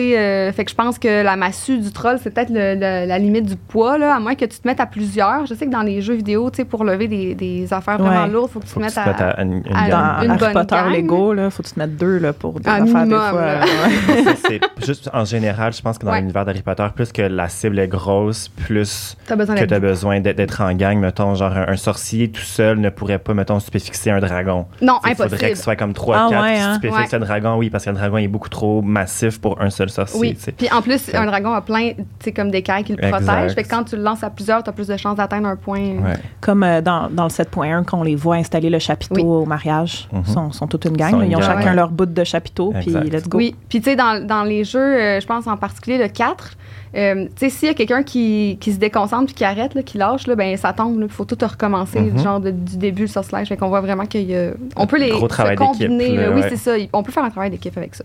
euh, 0.00 0.52
fait 0.52 0.64
que 0.64 0.70
je 0.70 0.76
pense 0.76 0.98
que 0.98 1.22
la 1.22 1.36
massue 1.36 1.78
du 1.78 1.90
troll, 1.92 2.18
c'est 2.22 2.30
peut-être 2.30 2.50
le- 2.50 2.74
le- 2.74 3.06
la 3.06 3.18
limite 3.18 3.46
du 3.46 3.56
poids, 3.56 3.98
là, 3.98 4.14
à 4.16 4.20
moins 4.20 4.34
que 4.34 4.44
tu 4.44 4.58
te 4.58 4.66
mettes 4.66 4.80
à 4.80 4.86
plusieurs. 4.86 5.46
Je 5.46 5.54
sais 5.54 5.66
que 5.66 5.70
dans 5.70 5.82
les 5.82 6.00
jeux 6.02 6.14
vidéo, 6.14 6.50
tu 6.50 6.56
sais, 6.58 6.64
pour 6.64 6.84
lever 6.84 7.08
des, 7.08 7.34
des 7.34 7.72
affaires 7.72 7.98
vraiment 7.98 8.24
Ouais. 8.24 8.28
lourdes, 8.30 8.48
il 8.50 8.52
faut 8.54 8.60
que 8.60 8.64
tu 8.64 8.70
te 8.70 8.74
Faut 8.74 8.80
mettes 8.80 8.94
tu 8.94 9.00
te 9.00 9.08
mettes 9.08 9.20
à. 9.20 9.30
à 9.30 9.42
une, 9.42 9.52
une 9.66 9.76
à. 9.76 9.88
Dans 9.88 10.22
une 10.24 10.30
Harry 10.30 10.38
bonne 10.38 10.52
Potter 10.52 10.74
gang. 10.76 10.92
Lego, 10.92 11.32
là, 11.34 11.50
faut 11.50 11.62
que 11.62 11.68
tu 11.68 11.74
te 11.74 11.78
mettes 11.80 11.96
deux 11.96 12.18
là, 12.18 12.32
pour 12.32 12.60
des 12.60 12.68
Un 12.68 12.72
affaires 12.74 12.84
des 12.86 12.92
minimum, 12.92 13.30
fois. 13.30 13.40
là. 13.44 13.60
ouais. 13.60 14.34
c'est 14.48 14.60
juste 14.86 15.10
en 15.12 15.24
général, 15.24 15.72
je 15.72 15.82
pense 15.82 15.98
que 15.98 16.04
dans 16.06 16.12
Ouais. 16.12 16.20
l'univers 16.20 16.44
d'Harry 16.44 16.62
Potter, 16.62 16.86
plus 16.94 17.12
que 17.12 17.22
la 17.22 17.48
cible 17.48 17.78
est 17.78 17.88
grosse, 17.88 18.48
plus 18.48 19.16
que 19.28 19.64
tu 19.64 19.74
as 19.74 19.80
besoin 19.80 20.20
d'être- 20.20 20.60
en 20.60 20.72
gang. 20.74 20.98
Mettons, 20.98 21.34
genre 21.34 21.52
un, 21.56 21.68
un 21.68 21.76
sorcier 21.76 22.30
tout 22.30 22.40
seul 22.40 22.78
ne 22.80 22.88
pourrait 22.90 23.18
pas, 23.18 23.34
mettons, 23.34 23.58
stupéfier 23.60 24.12
un 24.12 24.20
dragon. 24.20 24.66
Non, 24.80 24.98
Il 25.04 25.10
faudrait 25.10 25.26
impossible. 25.26 25.50
que 25.50 25.54
ce 25.56 25.62
soit 25.62 25.76
comme 25.76 25.92
3 25.92 26.16
Ah 26.16 26.26
4 26.30 26.42
ouais, 26.42 26.54
qui 26.54 26.60
hein? 26.60 27.08
un 27.12 27.18
dragon, 27.18 27.56
oui, 27.56 27.70
parce 27.70 27.84
que 27.84 27.90
le 27.90 27.96
dragon 27.96 28.16
est 28.18 28.28
beaucoup 28.28 28.48
trop 28.48 28.82
massif 28.82 29.40
pour 29.40 29.60
un 29.60 29.70
seul 29.70 29.85
sorcier. 29.88 30.18
Oui. 30.20 30.36
Puis 30.56 30.68
en 30.72 30.82
plus, 30.82 30.98
Fait- 30.98 31.16
un 31.16 31.26
dragon 31.26 31.52
a 31.52 31.60
plein, 31.60 31.90
tu 31.92 32.04
sais, 32.24 32.32
comme 32.32 32.50
d'écailles 32.50 32.84
qui 32.84 32.94
le 32.94 33.08
protègent. 33.10 33.54
Fait 33.54 33.62
que 33.64 33.68
quand 33.68 33.84
tu 33.84 33.96
le 33.96 34.02
lances 34.02 34.22
à 34.24 34.30
plusieurs, 34.30 34.62
tu 34.62 34.70
as 34.70 34.72
plus 34.72 34.86
de 34.88 34.96
chances 34.96 35.16
d'atteindre 35.16 35.48
un 35.48 35.56
point. 35.56 35.80
Ouais. 35.80 36.14
Comme 36.40 36.62
euh, 36.62 36.80
dans, 36.80 37.08
dans 37.10 37.24
le 37.24 37.30
7.1, 37.30 37.84
qu'on 37.84 38.02
les 38.02 38.14
voit 38.16 38.36
installer 38.36 38.70
le 38.70 38.78
chapiteau 38.78 39.14
Oui. 39.16 39.22
au 39.22 39.44
mariage. 39.46 40.08
Mhm. 40.12 40.22
Ils 40.26 40.32
sont, 40.32 40.52
sont 40.52 40.66
toute 40.66 40.84
une 40.84 40.96
gang. 40.96 41.14
Une 41.22 41.30
Ils 41.30 41.36
ont 41.36 41.40
gang, 41.40 41.48
chacun 41.48 41.70
ouais. 41.70 41.74
leur 41.76 41.90
bout 41.90 42.06
de 42.06 42.24
chapiteau, 42.24 42.72
puis 42.80 42.90
let's 42.92 43.28
go. 43.28 43.38
Oui. 43.38 43.54
Puis 43.68 43.80
tu 43.80 43.90
sais, 43.90 43.96
dans, 43.96 44.24
dans 44.26 44.42
les 44.44 44.64
jeux, 44.64 44.78
euh, 44.80 45.20
je 45.20 45.26
pense 45.26 45.46
en 45.46 45.56
particulier 45.56 45.98
le 45.98 46.08
4, 46.08 46.52
euh, 46.96 47.24
tu 47.26 47.30
sais, 47.36 47.50
s'il 47.50 47.68
y 47.68 47.70
a 47.70 47.74
quelqu'un 47.74 48.02
qui, 48.02 48.56
qui 48.60 48.72
se 48.72 48.78
déconcentre 48.78 49.26
puis 49.26 49.34
qui 49.34 49.44
arrête, 49.44 49.74
là, 49.74 49.82
qui 49.82 49.98
lâche, 49.98 50.26
là, 50.26 50.34
ben 50.34 50.56
ça 50.56 50.72
tombe. 50.72 50.98
Il 51.02 51.08
faut 51.08 51.24
tout 51.24 51.36
recommencer, 51.46 52.00
Mhm. 52.00 52.18
genre 52.22 52.40
de- 52.40 52.50
du 52.52 52.76
début, 52.78 53.02
le 53.02 53.08
sortilège. 53.08 53.48
Fait 53.48 53.56
qu'on 53.56 53.68
voit 53.68 53.80
vraiment 53.82 54.06
qu'il 54.06 54.22
y 54.30 54.36
a. 54.36 54.50
On 54.76 54.86
peut 54.86 54.98
les 54.98 55.10
Gros 55.10 55.20
se 55.22 55.26
travail 55.26 55.56
d'équipe, 55.56 55.72
combiner. 55.88 56.16
là. 56.16 56.30
Oui, 56.30 56.40
ouais. 56.40 56.48
c'est 56.48 56.56
ça. 56.56 56.72
On 56.92 57.02
peut 57.02 57.12
faire 57.12 57.24
un 57.24 57.30
travail 57.30 57.50
d'équipe 57.50 57.76
avec 57.76 57.94
ça. 57.94 58.04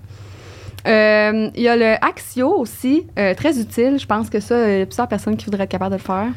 Euh, 0.87 1.49
Il 1.55 1.61
y 1.61 1.67
a 1.67 1.75
le 1.75 1.95
Axio 2.03 2.55
aussi, 2.57 3.05
euh, 3.19 3.33
très 3.33 3.59
utile. 3.59 3.99
Je 3.99 4.05
pense 4.05 4.29
que 4.29 4.39
ça, 4.39 4.69
il 4.69 4.79
y 4.79 4.81
a 4.81 4.85
plusieurs 4.85 5.07
personnes 5.07 5.37
qui 5.37 5.45
voudraient 5.45 5.63
être 5.63 5.69
capables 5.69 5.91
de 5.91 5.97
le 5.97 6.03
faire. 6.03 6.27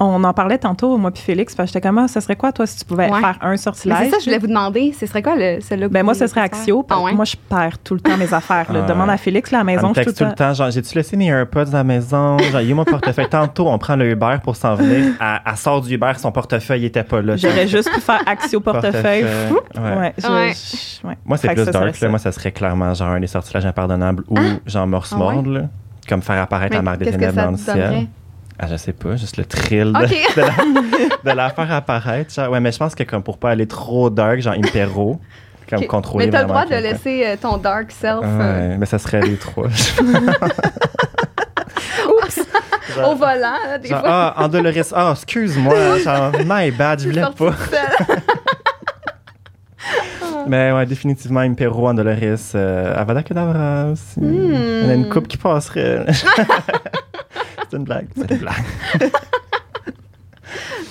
On 0.00 0.24
en 0.24 0.32
parlait 0.34 0.58
tantôt, 0.58 0.96
moi 0.96 1.10
puis 1.12 1.22
Félix, 1.22 1.54
parce 1.54 1.68
que 1.70 1.74
j'étais 1.74 1.86
comme, 1.86 1.98
ah, 1.98 2.08
ça 2.08 2.20
serait 2.20 2.34
quoi, 2.36 2.50
toi, 2.52 2.66
si 2.66 2.78
tu 2.78 2.84
pouvais 2.84 3.08
Ouais. 3.10 3.20
faire 3.20 3.38
un 3.42 3.56
sortilège? 3.56 3.98
c'est 4.02 4.10
ça, 4.10 4.16
je 4.18 4.24
voulais 4.24 4.38
vous 4.38 4.46
demander. 4.48 4.92
Ce 4.98 5.06
serait 5.06 5.22
quoi 5.22 5.36
le, 5.36 5.60
celui-là 5.60 5.88
Ben 5.88 6.02
moi, 6.02 6.14
ce 6.14 6.26
serait? 6.26 6.40
Axio, 6.40 6.82
parce 6.82 7.00
Ah 7.00 7.04
ouais? 7.04 7.12
moi, 7.12 7.24
je 7.24 7.36
perds 7.48 7.78
tout 7.78 7.94
le 7.94 8.00
temps 8.00 8.16
mes 8.16 8.32
affaires. 8.34 8.72
là. 8.72 8.80
Ah 8.84 8.88
Demande 8.88 9.10
à 9.10 9.16
Félix, 9.16 9.50
là, 9.52 9.58
à 9.58 9.60
la 9.60 9.64
maison, 9.64 9.92
je 9.94 10.02
tout 10.02 10.24
le 10.24 10.34
temps, 10.34 10.52
genre, 10.52 10.70
j'ai-tu 10.70 10.94
laissé 10.96 11.16
mes 11.16 11.26
AirPods 11.28 11.68
à 11.72 11.78
la 11.78 11.84
maison? 11.84 12.38
Genre, 12.38 12.60
il 12.60 12.70
est 12.70 12.72
où 12.72 12.76
mon 12.76 12.84
portefeuille? 12.84 13.28
Tantôt, 13.28 13.68
on 13.68 13.78
prend 13.78 13.96
le 13.96 14.10
Uber 14.10 14.36
pour 14.42 14.56
s'en 14.56 14.74
venir. 14.74 15.14
Elle, 15.20 15.40
elle 15.46 15.56
sort 15.56 15.80
du 15.80 15.94
Uber, 15.94 16.12
son 16.16 16.32
portefeuille 16.32 16.84
était 16.86 17.04
pas 17.04 17.22
là. 17.22 17.36
J'aurais 17.36 17.68
juste 17.68 17.90
pu 17.92 18.00
faire 18.00 18.20
Axio 18.26 18.60
portefeuille. 18.60 19.24
Portefeuille, 19.48 20.12
ouais. 21.04 21.16
Moi, 21.24 21.36
c'est 21.36 21.54
plus 21.54 21.64
dark. 21.66 22.02
Moi, 22.02 22.18
ça 22.18 22.32
serait 22.32 22.52
clairement 22.52 22.92
genre 22.94 23.08
un 23.10 23.20
des 23.20 23.26
sortilèges 23.26 23.66
impardonnables 23.66 24.24
ou 24.28 24.36
genre 24.66 24.86
morse 24.86 25.12
ouais? 25.12 25.18
mordre, 25.18 25.50
là. 25.50 25.60
Comme 26.08 26.20
faire 26.22 26.42
apparaître 26.42 26.74
la 26.74 26.82
marque 26.82 26.98
des 26.98 27.10
ténèbres 27.10 27.32
dans 27.44 27.50
le 27.52 27.56
ciel. 27.56 28.06
Ah, 28.58 28.66
je 28.70 28.76
sais 28.76 28.92
pas, 28.92 29.16
juste 29.16 29.36
le 29.36 29.44
thrill 29.44 29.92
de, 29.92 30.40
la, 30.40 31.32
de 31.32 31.36
la 31.36 31.50
faire 31.50 31.72
apparaître. 31.72 32.32
Genre, 32.32 32.50
ouais, 32.50 32.60
mais 32.60 32.70
je 32.72 32.78
pense 32.78 32.94
que 32.94 33.02
comme 33.02 33.22
pour 33.22 33.38
pas 33.38 33.50
aller 33.50 33.66
trop 33.66 34.10
dark, 34.10 34.38
genre 34.40 34.54
impéro, 34.54 35.20
comme 35.68 35.80
Ok. 35.80 35.86
contrôler 35.88 36.26
Mais 36.26 36.32
t'as 36.32 36.42
le 36.42 36.48
droit 36.48 36.64
de 36.64 36.76
laisser 36.76 37.24
euh, 37.26 37.36
ton 37.40 37.56
dark 37.56 37.90
self 37.90 38.20
Ah 38.22 38.26
euh, 38.26 38.68
Ouais, 38.70 38.76
mais 38.78 38.86
ça 38.86 38.98
serait 38.98 39.20
les 39.22 39.36
trois. 39.36 39.66
au 43.04 43.14
volant, 43.16 43.58
là, 43.66 43.78
des 43.78 43.88
Genre, 43.88 44.00
fois. 44.00 44.08
ah, 44.36 44.44
Andoloris, 44.44 44.92
ah, 44.94 45.10
excuse-moi, 45.16 45.98
genre, 46.04 46.32
my 46.46 46.70
bad, 46.70 47.00
je 47.00 47.08
voulais 47.08 47.22
pas. 47.22 47.52
seul. 47.70 48.18
Mais 50.46 50.72
ouais, 50.72 50.84
définitivement, 50.86 51.40
Impero, 51.40 51.88
Andoloris, 51.88 52.52
euh, 52.54 52.94
Avada 52.96 53.22
Kedavra 53.22 53.86
aussi. 53.92 54.20
Hmm. 54.20 54.52
Il 54.82 54.86
y 54.86 54.90
a 54.90 54.94
une 54.94 55.08
coupe 55.08 55.26
qui 55.26 55.38
passerait. 55.38 56.04
C'est 57.74 57.78
une 57.78 57.84
blague, 57.84 58.06
c'est 58.16 58.30
une 58.30 58.38
blague. 58.38 58.64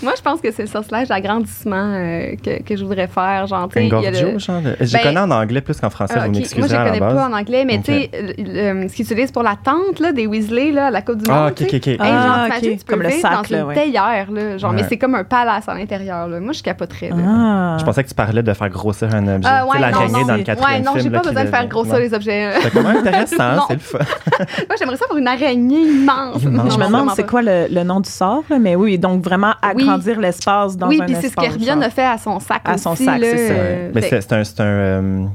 Moi, 0.03 0.13
je 0.17 0.21
pense 0.21 0.41
que 0.41 0.51
c'est 0.51 0.63
le 0.63 0.67
sortilège 0.67 1.07
d'agrandissement 1.07 1.75
euh, 1.93 2.35
que, 2.43 2.61
que 2.63 2.75
je 2.75 2.83
voudrais 2.83 3.07
faire. 3.07 3.47
Genre, 3.47 3.69
Engorgio, 3.75 4.31
le- 4.33 4.39
genre. 4.39 4.61
Je 4.79 4.93
Ben, 4.93 5.01
connais 5.03 5.19
en 5.19 5.31
anglais 5.31 5.61
plus 5.61 5.79
qu'en 5.79 5.89
français, 5.89 6.15
Ah, 6.17 6.21
vous 6.21 6.25
ok. 6.27 6.31
Moi, 6.33 6.39
m'excusez 6.41 6.67
je 6.69 6.73
la 6.75 6.83
connais 6.85 6.99
base. 6.99 7.15
pas 7.15 7.27
en 7.27 7.33
anglais, 7.33 7.65
mais 7.65 7.77
Ok. 7.77 7.83
tu 7.85 7.91
sais, 7.93 8.09
le- 8.37 8.87
ce 8.87 8.93
qu'ils 8.95 9.05
utilisent 9.05 9.31
pour 9.31 9.43
la 9.43 9.55
tente 9.63 9.99
là, 9.99 10.11
des 10.11 10.27
Weasley, 10.27 10.71
là, 10.71 10.87
à 10.87 10.91
la 10.91 11.01
Coupe 11.01 11.17
du 11.23 11.29
Ah, 11.29 11.43
Monde. 11.43 11.51
ok, 11.51 11.55
tu 11.55 11.63
sais. 11.69 11.75
ok, 11.75 11.75
ok. 11.75 11.87
Hey, 11.87 11.97
Ah, 12.01 12.47
genre, 12.49 12.57
ok. 12.57 12.61
tu 12.61 12.69
peux 12.85 12.93
Comme 12.93 13.03
le 13.03 13.09
sac, 13.11 13.31
dans 13.31 13.41
là, 13.55 13.61
une 13.61 13.67
ouais. 13.67 13.73
théière, 13.75 14.31
là, 14.31 14.57
genre, 14.57 14.73
mais 14.73 14.83
c'est 14.89 14.97
comme 14.97 15.15
un 15.15 15.23
palace 15.23 15.67
à 15.69 15.73
l'intérieur. 15.73 16.27
là. 16.27 16.39
Moi, 16.39 16.53
je 16.53 16.61
capoterais. 16.63 17.09
là. 17.09 17.15
Ah. 17.25 17.77
Je 17.79 17.85
pensais 17.85 18.03
que 18.03 18.09
tu 18.09 18.15
parlais 18.15 18.43
de 18.43 18.53
faire 18.53 18.69
grossir 18.69 19.13
un 19.13 19.27
objet. 19.27 19.33
Euh, 19.33 19.37
tu 19.37 19.47
sais, 19.47 19.71
ouais, 19.71 19.79
l'araignée 19.79 20.11
non, 20.13 20.19
non, 20.19 20.25
dans 20.27 20.35
le 20.35 20.43
quatrième 20.43 20.71
Ouais, 20.79 20.85
non, 20.85 20.91
film. 20.93 21.03
j'ai 21.03 21.09
pas 21.09 21.21
besoin 21.21 21.43
de 21.43 21.49
faire 21.49 21.67
grossir 21.67 21.97
les 21.99 22.13
objets. 22.13 22.51
C'est 22.61 22.71
quand 22.71 22.83
même 22.83 22.97
intéressant, 22.97 23.55
Non. 23.55 23.61
c'est 23.67 23.73
le 23.75 23.79
fun. 23.79 23.97
Moi, 24.37 24.75
j'aimerais 24.77 24.97
ça 24.97 25.05
pour 25.07 25.17
une 25.17 25.27
araignée 25.27 25.81
immense. 25.81 26.41
Je 26.41 26.49
me 26.49 26.85
demande 26.85 27.09
c'est 27.15 27.27
quoi 27.27 27.41
le, 27.41 27.83
nom 27.83 27.99
du 27.99 28.09
sort, 28.09 28.43
mais 28.59 28.75
oui, 28.75 28.97
donc 28.97 29.23
vraiment 29.23 29.53
Oui. 29.75 29.83
Agrandir 29.93 30.19
l'espace 30.19 30.77
dans 30.77 30.87
Oui, 30.87 30.99
un 31.01 31.05
puis 31.05 31.15
c'est 31.15 31.21
ce 31.21 31.27
espace, 31.27 31.45
qu'Hermione 31.45 31.75
genre. 31.79 31.83
a 31.83 31.89
fait 31.89 32.05
à 32.05 32.17
son 32.17 32.39
sac 32.39 32.61
À 32.65 32.77
son 32.77 32.91
aussi, 32.91 33.05
sac, 33.05 33.19
là, 33.19 33.27
c'est 33.31 33.47
ça. 33.47 33.53
euh, 33.53 33.91
Mais 33.93 34.01
c'est 34.01 34.33
un. 34.33 34.43
c'est 34.43 34.59
un, 34.61 34.63
euh, 34.65 35.25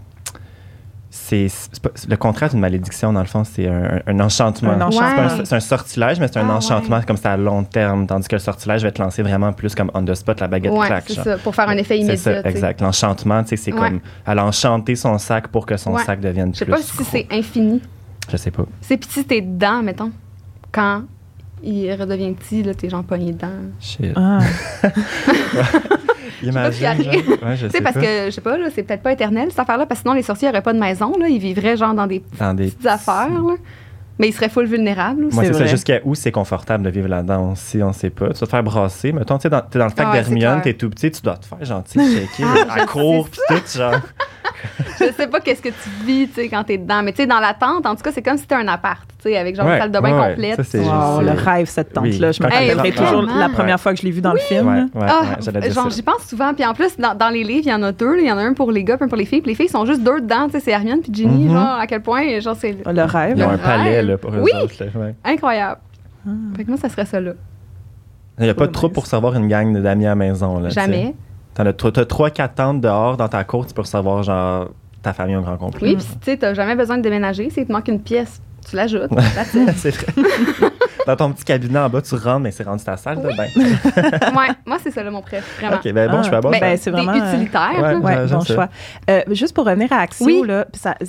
c'est 1.11 1.49
le 2.09 2.17
contraire 2.17 2.51
d'une 2.51 2.61
malédiction, 2.61 3.13
dans 3.13 3.21
le 3.21 3.27
fond, 3.27 3.43
c'est 3.45 3.67
un, 3.67 4.01
un 4.07 4.21
enchantement. 4.21 4.71
Un 4.73 4.79
C'est 4.79 4.85
enchantement. 4.99 5.23
un- 5.41 5.45
C'est 5.45 5.57
un, 5.57 5.61
sortilège, 5.61 6.21
mais 6.21 6.29
c'est 6.29 6.39
un 6.39 6.49
Ah, 6.49 6.55
enchantement 6.57 6.97
ouais. 6.99 7.05
comme 7.05 7.17
c'est 7.17 7.29
à 7.29 7.37
long 7.37 7.65
terme. 7.65 8.07
Tandis 8.07 8.29
que 8.29 8.37
le 8.37 8.41
sortilège 8.41 8.83
va 8.83 8.89
être 8.89 8.99
lancé 8.99 9.23
vraiment 9.23 9.53
plus 9.53 9.75
comme 9.75 9.91
on 9.95 10.05
the 10.05 10.15
spot, 10.15 10.41
la 10.41 10.49
baguette 10.49 10.73
Ouais, 10.73 10.87
claque. 10.87 11.09
ça, 11.11 11.39
pour 11.39 11.55
faire 11.55 11.69
un 11.69 11.77
effet 11.77 11.95
C'est 11.97 12.01
immédiat. 12.01 12.43
ça, 12.43 12.49
exact. 12.49 12.81
L'enchantement, 12.81 13.43
tu 13.43 13.51
sais, 13.51 13.57
c'est 13.57 13.73
Ouais. 13.73 13.79
comme. 13.81 14.01
Elle 14.27 14.39
a 14.39 14.45
enchanté 14.45 14.95
son 14.97 15.17
sac 15.19 15.49
pour 15.49 15.65
que 15.67 15.77
son 15.77 15.93
Ouais. 15.95 16.05
sac 16.05 16.21
devienne 16.21 16.53
Je 16.55 16.59
sais 16.61 16.65
plus. 16.67 16.73
pas 16.73 16.83
si 16.83 17.05
c'est 17.05 17.27
infini. 17.31 17.81
Je 18.31 18.37
sais 18.37 18.51
pas. 18.51 18.65
C'est 18.83 18.97
petit, 18.99 19.25
t'es 19.25 19.41
dedans, 19.41 19.83
mettons. 19.83 20.13
Quand 20.71 21.03
il 21.63 21.93
redevient 21.93 22.33
petit, 22.33 22.63
là, 22.63 22.75
t'es 22.75 22.89
genre 22.89 23.05
pogné 23.05 23.33
dedans. 23.33 23.49
Shit. 23.81 24.13
Ah. 24.17 24.39
Imagine. 26.43 26.83
pas 26.87 27.03
genre. 27.03 27.15
Ouais, 27.15 27.57
je 27.57 27.67
Tu 27.67 27.71
sais 27.73 27.79
sais, 27.79 27.81
parce 27.83 27.95
pas. 27.95 28.01
que, 28.01 28.27
je 28.27 28.31
sais 28.31 28.41
pas, 28.41 28.57
là, 28.57 28.67
c'est 28.73 28.83
peut-être 28.83 29.03
pas 29.03 29.13
éternel, 29.13 29.49
cette 29.51 29.59
affaire-là, 29.59 29.87
parce 29.87 30.01
que 30.01 30.03
sinon, 30.05 30.15
les 30.15 30.23
sorciers 30.23 30.49
n'auraient 30.49 30.63
pas 30.63 30.73
de 30.73 30.79
maison, 30.79 31.13
là. 31.19 31.29
Ils 31.29 31.41
vivraient, 31.41 31.77
genre, 31.77 31.95
dans 31.95 32.07
des 32.07 32.23
Dans 32.39 32.55
des 32.55 32.67
petites 32.67 32.87
affaires, 32.87 33.29
là. 33.31 33.55
Mais 34.21 34.29
ils 34.29 34.33
seraient 34.33 34.49
full 34.49 34.67
vulnérables 34.67 35.27
aussi. 35.27 35.37
Moi, 35.37 35.45
C'est 35.45 35.53
c'est 35.53 35.59
ça. 35.61 35.67
Jusqu'à 35.67 36.01
où 36.05 36.15
c'est 36.17 36.33
confortable 36.33 36.83
de 36.85 36.91
vivre 36.91 37.07
là-dedans 37.07 37.53
aussi, 37.53 37.81
on 37.85 37.93
sait 37.93 38.11
pas. 38.11 38.29
Tu 38.33 38.41
vas 38.41 38.47
te 38.47 38.51
faire 38.51 38.63
brasser. 38.65 39.13
Mettons, 39.13 39.39
tu 39.39 39.43
sais, 39.43 39.49
dans, 39.49 39.61
t'es 39.61 39.79
dans 39.79 39.85
le 39.85 39.91
sac 39.91 40.01
Ah 40.01 40.11
ouais, 40.11 40.23
d'Hermione, 40.23 40.61
t'es 40.61 40.75
tout 40.75 40.91
petit, 40.91 41.11
tu 41.13 41.23
dois 41.23 41.37
te 41.37 41.47
faire 41.47 41.65
gentil, 41.65 41.99
shaker, 42.37 42.67
Ah, 42.69 42.73
à 42.75 42.79
je 42.81 42.87
court, 42.87 43.29
puis 43.29 43.41
sais 43.49 43.55
tout, 43.61 43.79
genre. 43.79 44.01
Je 45.01 45.13
sais 45.13 45.27
pas 45.27 45.41
qu'est-ce 45.41 45.63
que 45.63 45.69
tu 45.69 45.89
vis, 46.07 46.29
tu 46.29 46.35
sais, 46.35 46.49
quand 46.49 46.65
t'es 46.65 46.79
dedans. 46.79 47.03
Mais 47.03 47.13
tu 47.13 47.23
sais, 47.23 47.27
dans 47.27 47.41
la 47.41 47.55
tente, 47.55 47.87
en 47.87 47.95
tout 47.95 48.03
cas, 48.03 48.11
c'est 48.13 48.23
comme 48.23 48.37
si 48.37 48.43
c'était 48.43 48.55
un 48.57 48.67
appart, 48.69 49.01
tu 49.23 49.31
sais, 49.31 49.37
avec 49.37 49.55
genre 49.57 49.67
Ouais, 49.67 49.75
une 49.75 49.81
salle 49.83 49.91
de 49.93 49.99
bain 50.01 50.21
ouais, 50.21 50.29
complète. 50.31 50.57
Ça, 50.57 50.65
c'est 50.65 50.79
Wow, 50.81 51.21
juste- 51.21 51.33
le 51.37 51.43
rêve, 51.51 51.67
cette 51.69 51.93
tente-là. 51.93 52.11
Oui. 52.29 52.33
Je 52.33 52.43
me 52.43 52.49
rappellerai 52.49 52.93
toujours 52.93 53.23
la 53.23 53.49
première 53.49 53.79
fois 53.81 53.93
que 53.95 54.01
je 54.01 54.05
l'ai 54.05 54.11
vue 54.11 54.21
dans 54.21 54.33
le 54.33 54.39
film. 54.39 54.67
Ouais, 54.69 54.77
là. 54.77 54.87
ouais, 54.95 55.07
Ah, 55.09 55.71
genre, 55.71 55.91
j'y 55.91 56.03
pense 56.03 56.23
souvent. 56.27 56.53
Puis 56.55 56.65
en 56.65 56.75
plus, 56.75 56.97
dans, 56.99 57.15
dans 57.15 57.29
les 57.29 57.45
livres, 57.45 57.63
il 57.67 57.71
y 57.71 57.75
en 57.75 57.83
a 57.83 57.93
deux. 57.93 58.17
Il 58.19 58.27
y 58.27 58.33
en 58.33 58.39
a 58.39 58.43
un 58.43 58.53
pour 58.55 58.73
les 58.73 58.85
gars, 58.85 58.97
puis 58.97 59.05
un 59.05 59.09
pour 59.09 59.19
les 59.19 59.25
filles. 59.27 59.41
Puis 59.43 59.51
les 59.51 59.57
filles 59.57 59.69
sont 59.69 59.87
juste 59.87 60.03
deux 60.03 60.21
dedans. 60.21 60.47
Tu 60.47 60.53
sais, 60.53 60.61
c'est 60.61 60.71
Hermione 60.73 61.01
puis 61.01 61.13
Ginny. 61.15 61.45
Mhm. 61.45 61.53
Genre, 61.53 61.79
à 61.81 61.87
quel 61.87 62.03
point, 62.03 62.41
genre, 62.41 62.57
c'est 62.59 62.77
Le 62.85 63.03
rêve. 63.05 63.35
Ils 63.37 63.45
ont 63.45 63.49
Le 63.49 63.55
un 63.55 63.59
palais, 63.59 64.03
là, 64.03 64.19
pour 64.19 64.31
eux 64.33 64.41
Oui. 64.43 64.51
autres. 64.63 64.75
là, 64.81 64.87
ouais. 65.01 65.15
incroyable. 65.25 65.81
Ah. 66.27 66.31
Fait 66.57 66.65
que 66.65 66.69
moi, 66.69 66.79
ça 66.79 66.89
serait 66.89 67.07
ça, 67.07 67.21
là. 67.21 67.33
Il 68.41 68.45
n'y 68.45 68.51
a 68.51 68.55
pas 68.55 68.67
de 68.69 68.73
nice. 68.73 68.93
pour 68.93 69.03
recevoir 69.03 69.35
une 69.35 69.49
gang 69.49 69.77
d'amis 69.83 70.07
à 70.07 70.11
la 70.11 70.15
maison. 70.15 70.61
Là, 70.61 70.69
tu 70.69 70.75
sais. 70.75 71.15
T'en 71.59 71.67
as 71.67 71.73
t'as 71.73 72.05
trois, 72.05 72.31
quatre 72.31 72.55
tentes 72.55 72.81
dehors 72.81 73.17
dans 73.17 73.27
ta 73.29 73.43
cour, 73.43 73.67
tu 73.67 73.75
peux 73.75 73.83
recevoir, 73.83 74.23
genre, 74.23 74.69
ta 75.03 75.13
famille 75.13 75.35
au 75.35 75.41
grand 75.43 75.57
complet. 75.57 75.89
Oui, 75.89 75.97
puis 75.97 76.05
tu 76.07 76.31
sais, 76.31 76.37
t'as 76.37 76.55
jamais 76.55 76.77
besoin 76.77 76.99
de 76.99 77.03
déménager. 77.03 77.51
S'il 77.51 77.67
te 77.67 77.73
manque 77.73 77.89
une 77.89 78.01
pièce, 78.01 78.41
tu 78.71 78.77
l'ajoutes. 78.77 79.11
C'est 79.77 79.91
vrai. 79.91 80.07
dans 81.07 81.17
ton 81.17 81.33
petit 81.33 81.45
cabinet 81.45 81.81
en 81.81 81.89
bas, 81.89 82.01
tu 82.01 82.15
rentres, 82.15 82.41
mais 82.41 82.51
c'est 82.53 82.63
rendu 82.65 82.85
ta 82.85 82.97
salle 82.97 83.17
de 83.23 83.29
bain. 83.37 83.49
ouais, 83.57 84.55
moi, 84.67 84.77
c'est 84.83 84.91
ça, 84.93 85.03
là, 85.03 85.11
mon 85.11 85.23
préf. 85.23 85.59
Vraiment. 85.59 85.77
OK, 85.77 85.93
ben 85.93 86.09
bon, 86.11 86.19
Ah. 86.19 86.23
je 86.23 86.27
suis 86.27 86.37
à 86.37 86.41
bord. 86.41 86.53
Ben, 86.53 86.61
Ben, 86.61 86.77
c'est 86.77 86.91
des 86.93 86.97
vraiment, 87.03 87.13
euh, 87.13 87.99
ouais. 87.99 88.05
Ouais, 88.05 88.29
j'aime 88.29 88.39
bon 88.39 88.45
ça. 88.45 88.55
choix. 88.55 88.69
Euh, 89.11 89.23
juste 89.31 89.55
pour 89.55 89.65
revenir 89.65 89.93
à 89.93 89.97
Axio, 90.01 90.27
Oui. 90.27 90.43
là, 90.47 90.67
ça, 90.75 90.95
euh, 91.03 91.07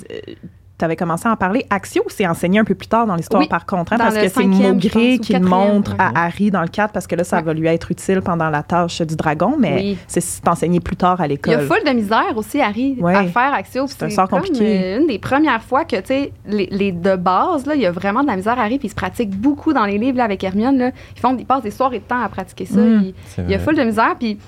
tu 0.80 0.84
avais 0.84 0.96
commencé 0.96 1.28
à 1.28 1.32
en 1.32 1.36
parler. 1.36 1.64
Axio 1.70 2.02
s'est 2.08 2.26
enseigné 2.26 2.58
un 2.58 2.64
peu 2.64 2.74
plus 2.74 2.88
tard 2.88 3.06
dans 3.06 3.14
l'histoire, 3.14 3.40
Oui, 3.40 3.48
par 3.48 3.64
contre, 3.66 3.92
hein, 3.92 3.98
parce 3.98 4.14
que 4.16 4.28
c'est 4.28 4.44
Maugré 4.44 5.18
qui 5.18 5.32
le 5.34 5.40
montre 5.40 5.94
à 5.98 6.24
Harry 6.24 6.50
dans 6.50 6.62
le 6.62 6.68
4 6.68 6.92
parce 6.92 7.06
que 7.06 7.14
là, 7.14 7.22
ça 7.24 7.36
Ouais. 7.36 7.42
va 7.42 7.54
lui 7.54 7.66
être 7.68 7.90
utile 7.90 8.20
pendant 8.22 8.50
la 8.50 8.62
tâche 8.62 9.00
du 9.02 9.14
dragon, 9.14 9.54
mais 9.58 9.74
Oui. 9.76 9.98
c'est 10.08 10.48
enseigné 10.48 10.80
plus 10.80 10.96
tard 10.96 11.20
à 11.20 11.26
Il 11.26 11.30
y 11.30 11.32
a 11.32 11.34
l'école. 11.34 11.60
full 11.66 11.84
de 11.86 11.92
misère 11.94 12.32
aussi, 12.36 12.60
Harry, 12.60 12.96
Ouais. 13.00 13.14
à 13.14 13.24
faire 13.24 13.54
Axio. 13.54 13.86
C'est 13.86 14.02
un 14.04 14.10
sort 14.10 14.28
comme, 14.28 14.40
compliqué. 14.40 14.80
euh, 14.82 15.00
une 15.00 15.06
des 15.06 15.18
premières 15.18 15.62
fois 15.62 15.84
que, 15.84 15.96
tu 15.96 16.06
sais, 16.06 16.32
les, 16.46 16.66
les 16.70 16.92
de 16.92 17.16
base, 17.16 17.66
là, 17.66 17.74
il 17.74 17.80
y 17.82 17.86
a 17.86 17.92
vraiment 17.92 18.22
de 18.22 18.26
la 18.28 18.36
misère, 18.36 18.58
Harry, 18.58 18.78
puis 18.78 18.88
il 18.88 18.90
se 18.90 18.94
pratique 18.96 19.30
beaucoup 19.30 19.72
dans 19.72 19.84
les 19.84 19.98
livres 19.98 20.18
là, 20.18 20.24
avec 20.24 20.42
Hermione. 20.42 20.78
Là. 20.78 20.90
Ils, 21.16 21.20
font, 21.20 21.36
ils 21.38 21.44
passent 21.46 21.62
des 21.62 21.70
soirées 21.70 21.98
de 21.98 22.04
temps 22.04 22.22
à 22.22 22.28
pratiquer 22.28 22.64
ça. 22.66 22.80
Mm. 22.80 23.02
Il, 23.38 23.44
il 23.44 23.50
y 23.50 23.54
a 23.54 23.58
full 23.58 23.76
de 23.76 23.82
misère, 23.82 24.14
puis 24.18 24.38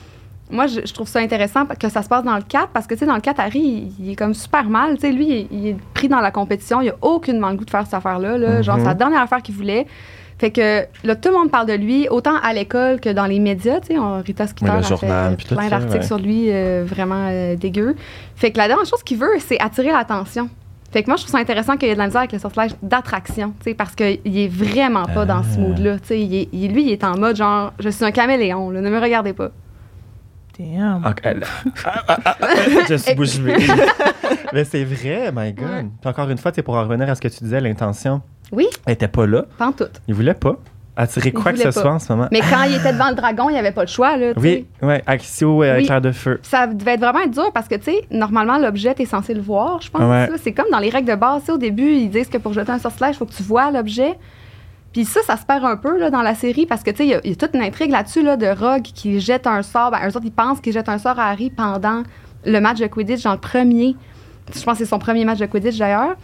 moi, 0.52 0.66
je, 0.66 0.80
je 0.84 0.92
trouve 0.94 1.08
ça 1.08 1.18
intéressant 1.20 1.64
que 1.66 1.88
ça 1.88 2.02
se 2.02 2.08
passe 2.08 2.22
dans 2.24 2.36
le 2.36 2.42
4, 2.42 2.68
parce 2.68 2.86
que, 2.86 2.94
tu 2.94 3.00
sais, 3.00 3.06
dans 3.06 3.14
le 3.14 3.20
4, 3.20 3.40
Harry, 3.40 3.58
il, 3.58 3.92
il 4.06 4.10
est 4.12 4.16
comme 4.16 4.34
super 4.34 4.64
mal. 4.64 4.94
Tu 4.96 5.00
sais, 5.00 5.12
lui, 5.12 5.26
il, 5.26 5.32
est- 5.32 5.46
il 5.50 5.66
est 5.68 5.76
pris 5.94 6.08
dans 6.08 6.20
la 6.20 6.30
compétition. 6.30 6.80
Il 6.80 6.90
a 6.90 6.94
aucunement 7.02 7.50
le 7.50 7.56
goût 7.56 7.64
de 7.64 7.70
faire 7.70 7.84
cette 7.84 7.94
affaire-là. 7.94 8.38
Là. 8.38 8.62
Genre, 8.62 8.76
Mhm. 8.76 8.82
c'est 8.82 8.88
la 8.88 8.94
dernière 8.94 9.22
affaire 9.22 9.42
qu'il 9.42 9.54
voulait. 9.54 9.86
Fait 10.38 10.50
que 10.50 10.82
là, 11.04 11.14
tout 11.14 11.28
le 11.28 11.36
monde 11.36 11.50
parle 11.50 11.66
de 11.66 11.72
lui, 11.74 12.08
autant 12.08 12.34
à 12.42 12.52
l'école 12.52 12.98
que 13.00 13.08
dans 13.10 13.26
les 13.26 13.38
médias. 13.38 13.80
Tu 13.80 13.88
sais, 13.94 13.98
on- 13.98 14.20
Rita 14.20 14.46
Skeeter 14.46 14.70
Oui, 14.72 14.78
a 14.78 14.82
journal, 14.82 15.36
fait 15.38 15.54
plein 15.54 15.68
d'articles 15.68 15.96
ouais. 15.98 16.02
sur 16.02 16.18
lui 16.18 16.46
euh, 16.50 16.84
vraiment 16.86 17.28
euh, 17.30 17.54
dégueu. 17.56 17.94
Fait 18.34 18.50
que 18.50 18.58
la 18.58 18.66
dernière 18.66 18.86
chose 18.86 19.02
qu'il 19.04 19.18
veut, 19.18 19.30
c'est 19.38 19.60
attirer 19.62 19.92
l'attention. 19.92 20.48
Fait 20.90 21.02
que 21.02 21.08
moi, 21.08 21.16
je 21.16 21.22
trouve 21.22 21.32
ça 21.32 21.38
intéressant 21.38 21.76
qu'il 21.76 21.88
y 21.88 21.90
ait 21.90 21.94
de 21.94 21.98
la 21.98 22.06
misère 22.06 22.20
avec 22.20 22.32
le 22.32 22.38
sortilège 22.38 22.72
d'attraction, 22.82 23.54
tu 23.60 23.70
sais, 23.70 23.74
parce 23.74 23.94
qu'il 23.94 24.18
est 24.24 24.48
vraiment 24.48 25.04
pas 25.04 25.24
dans 25.24 25.42
ce 25.42 25.56
Ah. 25.56 25.60
mood-là. 25.60 25.98
Tu 26.00 26.06
sais, 26.08 26.16
lui, 26.16 26.48
il 26.52 26.90
est 26.90 27.02
en 27.04 27.16
mode 27.16 27.36
genre, 27.36 27.72
je 27.78 27.88
suis 27.88 28.04
un 28.04 28.10
caméléon, 28.10 28.68
là, 28.70 28.80
ne 28.82 28.90
me 28.90 28.98
regardez 29.00 29.32
pas. 29.32 29.50
Damn. 30.58 31.04
Ok, 31.06 31.20
elle- 31.22 31.44
Ah, 31.84 32.02
ah, 32.08 32.18
ah, 32.24 32.36
je 32.88 32.94
suis 32.96 33.14
bouche. 33.14 33.38
Mais 34.52 34.64
c'est 34.64 34.84
vrai, 34.84 35.30
my 35.34 35.52
God. 35.52 35.66
Ouais. 35.68 35.86
Puis 36.00 36.10
encore 36.10 36.28
une 36.30 36.38
fois, 36.38 36.52
c'est 36.54 36.62
pour 36.62 36.74
en 36.76 36.82
revenir 36.82 37.08
à 37.08 37.14
ce 37.14 37.20
que 37.20 37.28
tu 37.28 37.42
disais, 37.44 37.60
l'intention 37.60 38.20
Oui, 38.52 38.66
elle 38.86 38.94
était 38.94 39.08
pas 39.08 39.26
là. 39.26 39.44
pas 39.56 39.68
en 39.68 39.72
tout. 39.72 39.84
Il 40.08 40.14
voulait 40.14 40.34
pas 40.34 40.56
attirer 40.94 41.32
quoi 41.32 41.52
que 41.52 41.58
ce 41.58 41.64
pas. 41.64 41.72
soit 41.72 41.90
en 41.90 41.98
ce 41.98 42.12
moment. 42.12 42.28
Mais 42.30 42.40
quand 42.40 42.64
il 42.64 42.74
était 42.74 42.92
devant 42.92 43.08
le 43.08 43.14
dragon, 43.14 43.48
il 43.48 43.54
n'y 43.54 43.58
avait 43.58 43.72
pas 43.72 43.80
le 43.80 43.86
choix, 43.86 44.16
là, 44.18 44.34
tu. 44.34 44.40
Oui, 44.40 44.66
ouais, 44.82 45.02
Axio 45.06 45.64
et 45.64 45.72
Oui. 45.72 45.82
éclair 45.84 46.02
de 46.02 46.12
feu. 46.12 46.38
Ça 46.42 46.66
devait 46.66 46.92
être 46.94 47.00
vraiment 47.00 47.20
être 47.20 47.30
dur 47.30 47.50
parce 47.54 47.66
que, 47.66 47.76
tu 47.76 47.84
sais, 47.84 48.02
normalement, 48.10 48.58
l'objet, 48.58 48.92
t'es 48.92 49.06
censé 49.06 49.32
le 49.32 49.40
voir, 49.40 49.80
je 49.80 49.90
pense. 49.90 50.02
Ouais. 50.02 50.28
C'est 50.42 50.52
comme 50.52 50.66
dans 50.70 50.78
les 50.80 50.90
règles 50.90 51.08
de 51.08 51.14
base. 51.14 51.44
tu 51.46 51.50
Au 51.50 51.56
début, 51.58 51.92
ils 51.94 52.10
disent 52.10 52.28
que 52.28 52.36
pour 52.36 52.52
jeter 52.52 52.72
un 52.72 52.78
sortilège, 52.78 53.14
il 53.14 53.18
faut 53.18 53.24
que 53.26 53.32
tu 53.32 53.42
vois 53.42 53.70
l'objet. 53.70 54.18
Puis 54.92 55.04
ça, 55.04 55.20
ça 55.22 55.36
se 55.36 55.44
perd 55.46 55.64
un 55.64 55.76
peu 55.76 55.98
là, 55.98 56.10
dans 56.10 56.22
la 56.22 56.34
série 56.34 56.66
parce 56.66 56.82
que, 56.82 56.90
tu 56.90 56.98
sais, 56.98 57.04
il 57.06 57.10
y 57.10 57.14
a- 57.14 57.20
il 57.24 57.30
y, 57.30 57.32
a 57.32 57.36
toute 57.36 57.54
une 57.54 57.62
intrigue 57.62 57.90
là-dessus 57.90 58.22
là, 58.22 58.36
de 58.36 58.46
Rogue 58.46 58.82
qui 58.82 59.20
jette 59.20 59.46
un 59.46 59.62
sort. 59.62 59.90
Ben, 59.90 60.00
eux 60.04 60.08
autres, 60.08 60.24
ils 60.24 60.30
pensent 60.32 60.60
qu'il 60.60 60.72
jette 60.72 60.88
un 60.88 60.98
sort 60.98 61.18
à 61.18 61.28
Harry 61.30 61.50
pendant 61.50 62.02
le 62.44 62.60
match 62.60 62.78
de 62.78 62.86
Quidditch, 62.86 63.22
dans 63.22 63.32
le 63.32 63.38
premier. 63.38 63.96
Je 64.54 64.62
pense 64.62 64.78
que 64.78 64.84
c'est 64.84 64.90
son 64.90 64.98
premier 64.98 65.24
match 65.24 65.38
de 65.38 65.46
Quidditch, 65.46 65.78
d'ailleurs. 65.78 66.16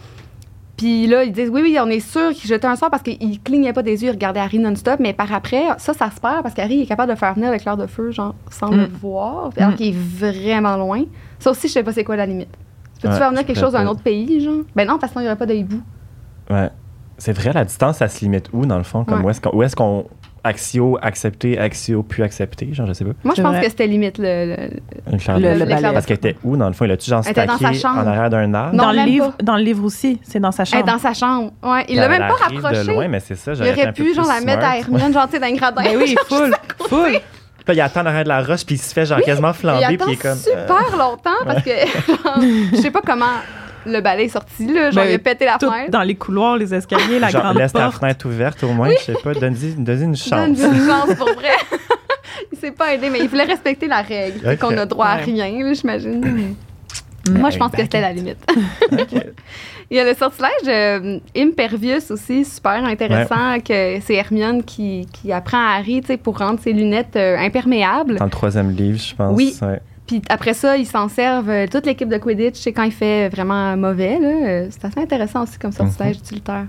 Puis 0.77 1.07
là, 1.07 1.23
ils 1.25 1.31
disent 1.33 1.49
oui, 1.49 1.61
oui, 1.61 1.77
on 1.81 1.87
est 1.87 1.99
sûr 1.99 2.29
qu'il 2.31 2.47
jetait 2.49 2.67
un 2.67 2.75
sort 2.77 2.89
parce 2.89 3.03
qu'il 3.03 3.41
clignait 3.41 3.73
pas 3.73 3.81
des 3.83 4.01
yeux, 4.03 4.09
il 4.09 4.11
regardait 4.11 4.39
Harry 4.39 4.59
non-stop. 4.59 4.99
Mais 4.99 5.13
par 5.13 5.33
après, 5.33 5.63
ça, 5.77 5.93
ça 5.93 6.09
se 6.09 6.21
perd 6.21 6.41
parce 6.43 6.53
qu'Harry 6.53 6.81
est 6.81 6.85
capable 6.85 7.11
de 7.11 7.17
faire 7.17 7.33
venir 7.33 7.51
l'éclair 7.51 7.75
de 7.75 7.85
feu, 7.87 8.11
genre, 8.11 8.33
sans 8.49 8.69
le 8.69 8.83
Mm. 8.87 8.89
voir, 9.01 9.49
alors 9.57 9.71
Mm. 9.71 9.75
qu'il 9.75 9.87
est 9.89 9.97
vraiment 9.97 10.77
loin. 10.77 11.03
Ça 11.39 11.51
aussi, 11.51 11.67
je 11.67 11.73
sais 11.73 11.83
pas 11.83 11.91
c'est 11.91 12.03
quoi 12.05 12.15
la 12.15 12.25
limite. 12.25 12.49
Peux-tu 13.01 13.13
Ouais, 13.13 13.19
faire 13.19 13.29
venir 13.29 13.45
quelque 13.45 13.59
chose 13.59 13.73
d'un 13.73 13.87
autre 13.87 14.01
pays, 14.03 14.41
genre? 14.41 14.63
Ben 14.75 14.87
non, 14.87 14.97
parce 14.99 15.11
qu'il 15.11 15.21
n'y 15.21 15.27
aurait 15.27 15.37
pas 15.37 15.45
de 15.45 15.53
hibou. 15.53 15.81
Ouais. 16.49 16.69
C'est 17.19 17.33
vrai, 17.33 17.53
la 17.53 17.65
distance, 17.65 17.97
ça 17.97 18.07
se 18.07 18.21
limite 18.21 18.49
où, 18.53 18.65
dans 18.65 18.77
le 18.77 18.83
fond? 18.83 19.03
Comme 19.05 19.19
Ouais. 19.19 19.25
où 19.25 19.29
est-ce 19.29 19.41
qu'on. 19.41 19.55
Où 19.55 19.61
est-ce 19.63 19.75
qu'on 19.75 20.05
Axio 20.41 20.97
accepté, 21.01 21.59
Axio 21.59 22.01
plus 22.01 22.23
accepté? 22.23 22.69
Genre, 22.73 22.87
je 22.87 22.93
sais 22.93 23.03
pas. 23.03 23.11
Moi, 23.25 23.33
je 23.35 23.41
pense 23.41 23.51
vrai. 23.51 23.61
que 23.61 23.69
c'était 23.69 23.87
limite 23.87 24.17
le. 24.17 24.55
le- 24.55 25.65
balai. 25.65 25.91
Parce 25.93 26.05
qu'elle 26.05 26.15
était 26.15 26.37
où, 26.45 26.55
dans 26.55 26.67
le 26.67 26.73
fond? 26.73 26.85
Il 26.85 26.91
a-tu 26.91 27.09
genre 27.09 27.21
Elle 27.25 27.31
stacké 27.33 27.57
sa 27.65 27.73
chambre. 27.73 27.99
en 27.99 28.07
arrière 28.07 28.29
d'un 28.29 28.53
arbre? 28.53 28.73
Non, 28.73 28.83
dans, 28.85 28.91
le 28.93 29.03
livre, 29.03 29.31
pas. 29.33 29.43
dans 29.43 29.57
le 29.57 29.63
livre 29.63 29.83
aussi, 29.83 30.17
c'est 30.23 30.39
dans 30.39 30.53
sa 30.53 30.63
Elle 30.63 30.67
chambre. 30.69 30.87
est 30.87 30.91
dans 30.93 30.97
sa 30.97 31.13
chambre. 31.13 31.51
Ouais. 31.61 31.81
Il 31.81 31.85
Puis 31.87 31.95
l'a 31.97 32.03
elle 32.05 32.09
même 32.11 32.19
pas 32.29 32.35
rapproché. 32.35 32.83
de 32.85 32.89
loin, 32.91 33.07
mais 33.09 33.19
c'est 33.19 33.35
ça. 33.35 33.51
il 33.53 33.61
aurait 33.61 33.91
pu, 33.91 34.13
genre, 34.13 34.27
la 34.27 34.39
mettre 34.39 34.63
à. 34.65 34.77
Hermione, 34.77 35.11
genre, 35.11 35.25
tu 35.27 35.33
sais, 35.33 35.39
dans 35.41 35.47
le 35.47 35.55
gradin. 35.57 35.83
Ben 35.83 35.97
oui, 35.97 36.15
full, 36.29 36.53
full. 36.87 37.19
Puis 37.65 37.75
il 37.77 37.81
attend 37.81 38.01
en 38.01 38.05
arrière 38.05 38.23
de 38.23 38.29
la 38.29 38.41
roche, 38.41 38.65
puis 38.65 38.75
il 38.75 38.79
se 38.79 38.93
fait 38.93 39.05
genre 39.05 39.19
quasiment 39.19 39.49
il 39.49 39.53
flamber, 39.53 39.83
attend 39.83 40.05
puis 40.05 40.05
il 40.07 40.13
est 40.13 40.15
comme. 40.15 40.31
euh, 40.31 40.65
super 40.67 40.97
longtemps 40.97 41.45
parce 41.45 41.61
que, 41.63 41.69
genre, 42.07 42.39
je 42.71 42.77
sais 42.77 42.89
pas 42.91 43.01
comment 43.05 43.25
le 43.85 44.01
balai 44.01 44.25
est 44.25 44.29
sorti, 44.29 44.67
là. 44.67 44.91
Genre, 44.91 45.03
Ben, 45.03 45.09
il 45.09 45.15
a 45.15 45.19
pété 45.19 45.45
la 45.45 45.57
Tout 45.57 45.71
fenêtre. 45.71 45.91
dans 45.91 46.01
les 46.01 46.15
couloirs, 46.15 46.57
les 46.57 46.73
escaliers, 46.73 47.19
la 47.19 47.29
genre, 47.29 47.41
grande 47.43 47.57
laisse 47.57 47.73
ta 47.73 47.85
porte. 47.85 47.99
fenêtre 47.99 48.27
ouverte 48.27 48.63
au 48.63 48.69
moins, 48.73 48.89
je 48.89 49.03
sais 49.03 49.15
pas, 49.23 49.33
donne-y 49.33 49.73
donne-y 49.75 50.03
une 50.03 50.15
chance. 50.15 50.29
Donne 50.29 50.75
une 50.75 50.87
chance 50.87 51.15
pour 51.15 51.33
vrai. 51.33 51.49
il 52.51 52.57
s'est 52.57 52.71
pas 52.71 52.93
aidé, 52.93 53.09
mais 53.09 53.19
il 53.19 53.27
voulait 53.29 53.43
respecter 53.43 53.87
la 53.87 54.01
règle. 54.01 54.57
Qu'on 54.57 54.77
a 54.77 54.85
droit 54.85 55.07
à 55.07 55.15
rien, 55.15 55.49
là, 55.63 55.73
j'imagine. 55.73 56.55
Moi, 57.29 57.49
je 57.49 57.57
pense 57.57 57.71
que 57.71 57.81
c'était 57.81 58.01
la 58.01 58.11
limite. 58.13 58.37
Il 59.91 59.97
y 59.97 59.99
a 59.99 60.03
le 60.03 60.13
sortilège 60.13 60.51
euh, 60.67 61.19
Impervious 61.35 62.11
aussi, 62.11 62.45
super 62.45 62.83
intéressant, 62.85 63.59
que 63.59 63.99
c'est 64.01 64.13
Hermione 64.13 64.63
qui, 64.63 65.07
qui 65.11 65.31
apprend 65.31 65.57
à 65.57 65.77
Harry 65.79 66.01
tu 66.01 66.07
sais, 66.07 66.17
pour 66.17 66.37
rendre 66.37 66.59
ses 66.59 66.73
lunettes 66.73 67.15
euh, 67.15 67.37
imperméables. 67.39 68.17
Dans 68.17 68.25
le 68.25 68.31
troisième 68.31 68.69
livre, 68.71 68.99
je 68.99 69.15
pense. 69.15 69.35
Oui. 69.35 69.55
ouais. 69.63 69.79
Puis 70.09 70.23
après 70.27 70.55
ça, 70.55 70.75
ils 70.75 70.87
s'en 70.87 71.07
servent, 71.07 71.51
euh, 71.51 71.67
toute 71.71 71.85
l'équipe 71.85 72.09
de 72.09 72.17
Quidditch, 72.17 72.55
c'est 72.59 72.73
quand 72.73 72.81
il 72.81 72.91
fait 72.91 73.29
vraiment 73.29 73.77
mauvais. 73.77 74.17
là, 74.19 74.27
euh, 74.27 74.67
c'est 74.71 74.83
assez 74.85 74.99
intéressant 75.01 75.43
aussi 75.43 75.59
comme 75.59 75.71
sortilège 75.71 76.15
Mhm. 76.15 76.21
utilitaire. 76.23 76.65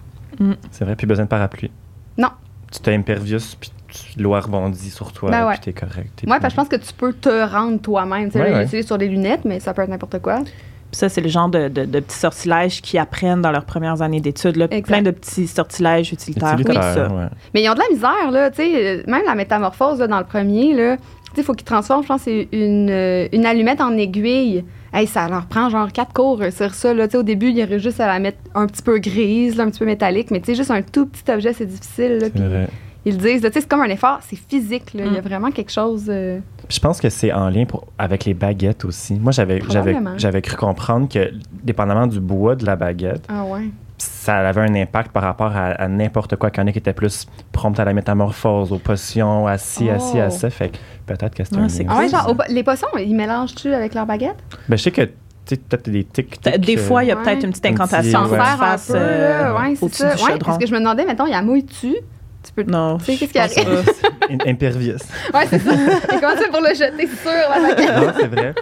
C'est 0.70 0.84
vrai, 0.84 0.94
plus 0.94 1.06
besoin 1.06 1.24
de 1.24 1.30
parapluie. 1.30 1.70
Non. 2.18 2.28
Tu 2.70 2.80
t'es 2.80 2.94
impervious, 2.94 3.56
puis 3.58 3.70
l'eau 4.18 4.32
rebondit 4.32 4.90
sur 4.90 5.10
toi, 5.12 5.30
Ben 5.30 5.46
ouais. 5.46 5.54
puis 5.54 5.72
t'es 5.72 5.80
correct. 5.80 6.22
Moi, 6.26 6.38
que 6.38 6.50
je 6.50 6.54
pense 6.54 6.68
que 6.68 6.76
tu 6.76 6.92
peux 6.92 7.14
te 7.14 7.50
rendre 7.50 7.80
toi-même. 7.80 8.26
Tu 8.30 8.38
sais, 8.38 8.42
Ouais, 8.52 8.66
ouais. 8.70 8.82
sur 8.82 8.98
les 8.98 9.08
lunettes, 9.08 9.46
mais 9.46 9.58
ça 9.58 9.72
peut 9.72 9.80
être 9.82 9.88
n'importe 9.88 10.18
quoi. 10.20 10.40
Puis 10.42 10.98
ça, 10.98 11.08
c'est 11.08 11.20
le 11.22 11.28
genre 11.28 11.48
de, 11.48 11.68
de, 11.68 11.84
de 11.86 12.00
petits 12.00 12.18
sortilèges 12.18 12.82
qu'ils 12.82 12.98
apprennent 12.98 13.40
dans 13.40 13.52
leurs 13.52 13.64
premières 13.64 14.02
années 14.02 14.20
d'études. 14.20 14.68
Plein 14.84 15.02
de 15.02 15.12
petits 15.12 15.46
sortilèges 15.46 16.12
utilitaires. 16.12 16.54
Utilitaire, 16.58 16.82
comme 16.82 16.94
ça. 17.08 17.08
ouais. 17.14 17.26
Mais 17.54 17.62
ils 17.62 17.70
ont 17.70 17.74
de 17.74 17.78
la 17.78 17.88
misère, 17.94 18.30
là, 18.32 18.50
tu 18.50 18.56
sais, 18.56 18.98
euh, 18.98 19.02
même 19.06 19.22
la 19.24 19.34
métamorphose, 19.36 20.00
là, 20.00 20.08
dans 20.08 20.18
le 20.18 20.24
premier, 20.24 20.74
là, 20.74 20.96
il 21.36 21.42
faut 21.44 21.54
qu'ils 21.54 21.64
transforment, 21.64 22.02
je 22.02 22.08
pense, 22.08 22.22
c'est 22.22 22.48
une, 22.52 22.88
euh, 22.90 23.28
une 23.32 23.46
allumette 23.46 23.80
en 23.80 23.96
aiguille. 23.96 24.64
Hey, 24.92 25.06
ça 25.06 25.28
leur 25.28 25.46
prend 25.46 25.68
genre 25.70 25.92
quatre 25.92 26.12
cours 26.12 26.42
sur 26.50 26.74
ça, 26.74 26.92
là, 26.92 27.06
au 27.14 27.22
début, 27.22 27.50
il 27.50 27.58
y 27.58 27.62
aurait 27.62 27.78
juste 27.78 28.00
à 28.00 28.06
la 28.08 28.18
mettre 28.18 28.38
un 28.54 28.66
petit 28.66 28.82
peu 28.82 28.98
grise, 28.98 29.56
là, 29.56 29.64
un 29.64 29.70
petit 29.70 29.78
peu 29.78 29.84
métallique, 29.86 30.30
mais 30.32 30.40
tu 30.40 30.46
sais, 30.46 30.54
juste 30.56 30.70
un 30.72 30.82
tout 30.82 31.06
petit 31.06 31.30
objet, 31.30 31.52
c'est 31.52 31.66
difficile, 31.66 32.14
là, 32.14 32.20
C'est 32.24 32.30
puis 32.32 32.42
vrai. 32.42 32.68
ils 33.04 33.16
disent, 33.16 33.48
c'est 33.52 33.68
comme 33.68 33.82
un 33.82 33.88
effort, 33.88 34.18
c'est 34.22 34.36
physique, 34.36 34.92
là, 34.94 35.04
il 35.06 35.12
y 35.12 35.16
a 35.16 35.20
Mm. 35.20 35.24
vraiment 35.24 35.50
quelque 35.52 35.70
chose... 35.70 36.06
euh, 36.08 36.40
Puis 36.66 36.76
Je 36.76 36.80
pense 36.80 37.00
que 37.00 37.08
c'est 37.08 37.32
en 37.32 37.48
lien 37.50 37.66
pour, 37.66 37.86
avec 37.98 38.24
les 38.24 38.34
baguettes 38.34 38.84
aussi. 38.84 39.14
Moi, 39.14 39.30
j'avais, 39.30 39.60
j'avais, 39.70 39.92
Probablement. 39.92 40.18
j'avais 40.18 40.42
cru 40.42 40.56
comprendre 40.56 41.08
que, 41.08 41.30
dépendamment 41.62 42.08
du 42.08 42.18
bois 42.18 42.56
de 42.56 42.66
la 42.66 42.74
baguette, 42.74 43.24
Ah 43.28 43.44
ouais. 43.44 43.68
Ça 44.02 44.36
avait 44.38 44.60
un 44.62 44.74
impact 44.74 45.12
par 45.12 45.22
rapport 45.22 45.54
à, 45.56 45.66
à 45.72 45.88
n'importe 45.88 46.36
quoi. 46.36 46.50
Qu'il 46.50 46.62
y 46.62 46.64
en 46.64 46.68
a 46.68 46.72
qui 46.72 46.78
étaient 46.78 46.92
plus 46.92 47.26
promptes 47.52 47.78
à 47.80 47.84
la 47.84 47.92
métamorphose, 47.92 48.72
aux 48.72 48.78
potions, 48.78 49.46
à 49.46 49.58
ci, 49.58 49.88
à 49.90 49.98
ci, 49.98 50.18
à 50.20 50.26
Oh. 50.28 50.30
ça. 50.30 50.50
Fait 50.50 50.70
que 50.70 50.76
peut-être 51.06 51.34
que 51.34 51.44
c'est 51.44 51.56
Ah, 51.56 51.60
un 51.62 51.68
c'est 51.68 51.82
lien. 51.84 51.90
Ah 51.92 51.98
ouais, 51.98 52.08
cool, 52.08 52.18
genre, 52.18 52.28
au 52.30 52.34
po- 52.34 52.42
les 52.48 52.62
potions, 52.62 52.88
ils 52.98 53.14
mélangent-tu 53.14 53.72
avec 53.74 53.94
leur 53.94 54.06
baguette? 54.06 54.36
Ben, 54.68 54.76
je 54.76 54.82
sais 54.82 54.90
que, 54.90 55.02
tu 55.02 55.10
sais, 55.46 55.56
peut-être 55.56 55.90
des 55.90 56.04
tics. 56.04 56.40
Des 56.58 56.76
fois, 56.76 57.04
il 57.04 57.08
y 57.08 57.12
a 57.12 57.16
Ouais. 57.16 57.22
peut-être 57.22 57.44
une 57.44 57.50
petite 57.50 57.66
Un 57.66 57.70
petit- 57.70 57.74
incantation 57.82 58.20
un 58.20 58.56
fasses 58.56 58.86
peu, 58.88 58.94
euh, 58.96 59.42
là, 59.52 59.60
ouais, 59.60 59.74
c'est 59.76 59.84
au-dessus 59.84 60.02
ça. 60.02 60.14
du 60.14 60.22
Ouais, 60.24 60.38
parce 60.38 60.58
que 60.58 60.66
je 60.66 60.72
me 60.72 60.78
demandais, 60.78 61.04
mettons, 61.04 61.26
il 61.26 61.32
y 61.32 61.34
a 61.34 61.42
mouille-tu? 61.42 61.94
Tu 62.42 62.52
peux... 62.56 62.62
Non. 62.62 62.96
Tu 62.98 63.04
sais, 63.04 63.16
qu'est-ce 63.16 63.32
qui 63.32 63.38
arrive? 63.38 63.84
Impervious. 64.46 64.96
Ouais, 65.34 65.46
c'est 65.48 65.58
ça. 65.58 65.72
Et 65.74 66.20
comment 66.20 66.34
c'est 66.38 66.50
pour 66.50 66.60
le 66.62 66.68
jeter 66.74 67.06
sur 67.06 67.30
la 67.30 67.68
baguette? 67.68 67.96
non, 67.96 68.12
c'est 68.18 68.26
vrai. 68.28 68.54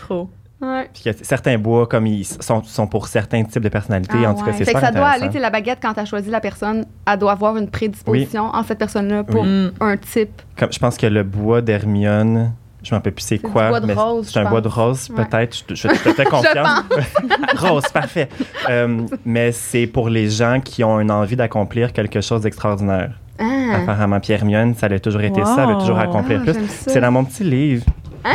Trop. 0.00 0.30
Ouais. 0.60 0.88
Puis 0.94 1.02
que 1.04 1.10
certains 1.24 1.58
bois, 1.58 1.86
comme 1.86 2.06
ils 2.06 2.24
sont, 2.24 2.62
sont 2.62 2.86
pour 2.86 3.08
certains 3.08 3.44
types 3.44 3.62
de 3.62 3.68
personnalités, 3.68 4.16
Ah 4.24 4.30
en 4.30 4.34
tout 4.34 4.40
cas, 4.40 4.46
ouais. 4.46 4.52
c'est 4.56 4.64
Fait 4.64 4.72
que 4.72 4.78
super 4.78 4.80
ça 4.80 4.90
doit 4.92 5.08
aller, 5.08 5.38
la 5.38 5.50
baguette, 5.50 5.78
quand 5.82 5.92
tu 5.92 6.00
as 6.00 6.06
choisi 6.06 6.30
la 6.30 6.40
personne, 6.40 6.86
elle 7.06 7.18
doit 7.18 7.32
avoir 7.32 7.56
une 7.58 7.68
prédisposition 7.68 8.44
en 8.44 8.62
cette 8.62 8.78
personne-là 8.78 9.24
pour 9.24 9.42
Oui. 9.42 9.48
Mm. 9.48 9.72
un 9.80 9.96
type. 9.98 10.40
Comme, 10.58 10.72
je 10.72 10.78
pense 10.78 10.96
que 10.96 11.06
le 11.06 11.22
bois 11.24 11.60
d'Hermione, 11.60 12.52
je 12.82 12.90
m'en 12.94 12.98
rappelle 12.98 13.12
plus 13.12 13.24
c'est 13.24 13.38
quoi. 13.38 13.68
bois 13.68 13.80
de 13.80 13.86
mais 13.86 13.92
rose, 13.92 14.30
C'est 14.32 14.38
un 14.40 14.48
bois 14.48 14.60
de 14.62 14.68
rose, 14.68 15.10
Ouais. 15.10 15.24
peut-être. 15.26 15.56
Je, 15.68 15.74
je, 15.74 15.88
je 15.88 16.02
te 16.04 16.12
fais 16.14 16.24
confiance. 16.30 16.84
rose, 17.58 17.84
parfait. 17.92 18.28
Euh, 18.70 19.02
mais 19.26 19.52
c'est 19.52 19.86
pour 19.86 20.08
les 20.08 20.30
gens 20.30 20.60
qui 20.64 20.82
ont 20.84 20.98
une 21.00 21.10
envie 21.10 21.36
d'accomplir 21.36 21.92
quelque 21.92 22.22
chose 22.22 22.40
d'extraordinaire. 22.42 23.10
Ah. 23.38 23.44
Apparemment, 23.82 24.20
Pierre 24.20 24.38
Hermione, 24.40 24.74
ça 24.74 24.86
a 24.86 24.98
toujours 24.98 25.20
été 25.20 25.44
ça, 25.44 25.56
elle 25.58 25.66
veut 25.66 25.74
Wow. 25.74 25.80
toujours 25.80 25.98
accomplir 25.98 26.40
Ah, 26.40 26.44
plus. 26.50 26.54
ça. 26.66 26.90
C'est 26.90 27.00
dans 27.02 27.12
mon 27.12 27.24
petit 27.24 27.44
livre. 27.44 27.84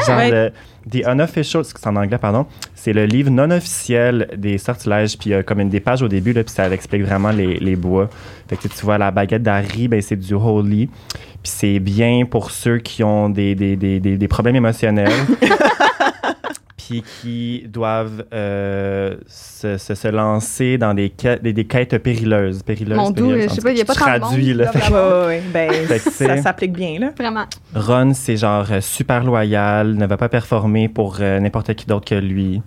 Genre 0.06 0.18
Ouais. 0.18 0.30
le- 0.32 0.54
The 0.90 1.06
Unofficial, 1.08 1.64
c'est 1.64 1.88
en 1.88 1.96
anglais, 1.96 2.18
pardon. 2.18 2.46
C'est 2.76 2.94
le 2.94 3.06
livre 3.06 3.30
non 3.30 3.52
officiel 3.52 4.28
des 4.38 4.58
sortilèges. 4.58 5.18
Puis 5.18 5.30
il 5.30 5.34
a 5.36 5.44
comme 5.44 5.60
une 5.60 5.70
des 5.70 5.80
pages 5.80 6.02
au 6.02 6.08
début, 6.08 6.34
là, 6.34 6.44
puis 6.44 6.54
ça 6.54 6.70
explique 6.70 7.04
vraiment 7.04 7.32
les, 7.32 7.58
les 7.60 7.76
bois. 7.76 8.10
Fait 8.48 8.56
que 8.58 8.68
tu 8.68 8.86
vois, 8.86 8.98
la 8.98 9.12
baguette 9.12 9.44
d'Harry, 9.44 9.88
ben, 9.88 10.02
c'est 10.02 10.16
du 10.16 10.34
Holy. 10.34 10.88
Puis 10.88 11.52
c'est 11.56 11.80
bien 11.80 12.26
pour 12.30 12.52
ceux 12.52 12.78
qui 12.80 13.04
ont 13.04 13.30
des, 13.30 13.56
des, 13.56 13.76
des, 13.76 14.00
des, 14.00 14.18
des 14.18 14.28
problèmes 14.28 14.56
émotionnels. 14.56 15.12
puis 16.88 17.04
qui 17.22 17.64
doivent 17.68 18.24
euh, 18.34 19.16
se, 19.28 19.78
se, 19.78 19.96
se 19.96 20.08
lancer 20.08 20.78
dans 20.78 20.94
des, 20.94 21.10
quêtes- 21.10 21.42
des, 21.42 21.54
des 21.54 21.66
quêtes 21.66 21.98
périlleuses. 21.98 22.64
périlleuses 22.64 22.98
Mon 22.98 23.12
doux, 23.12 23.34
je 23.40 23.48
sais 23.48 23.62
pas, 23.62 23.72
il 23.72 23.78
y 23.78 23.82
a 23.82 23.86
pas 23.86 23.94
traduit, 23.94 24.54
là. 24.54 24.72
Fait. 24.72 24.92
Ouais, 24.92 25.26
ouais, 25.28 25.44
ben, 25.54 25.72
ça 25.88 26.10
c'est- 26.12 26.42
s'applique 26.42 26.74
bien, 26.74 26.98
là. 27.00 27.12
Vraiment. 27.18 27.46
Ron, 27.76 28.14
c'est 28.14 28.38
genre 28.38 28.66
euh, 28.72 28.82
super 28.82 29.24
loyal, 29.24 29.96
ne 29.96 30.06
va 30.06 30.18
pas 30.18 30.30
performer 30.30 30.88
pour 30.90 31.18
euh, 31.20 31.40
n'importe 31.40 31.74
qui 31.76 31.86
d'autre 31.86 32.06
que 32.06 32.16
lui. 32.16 32.62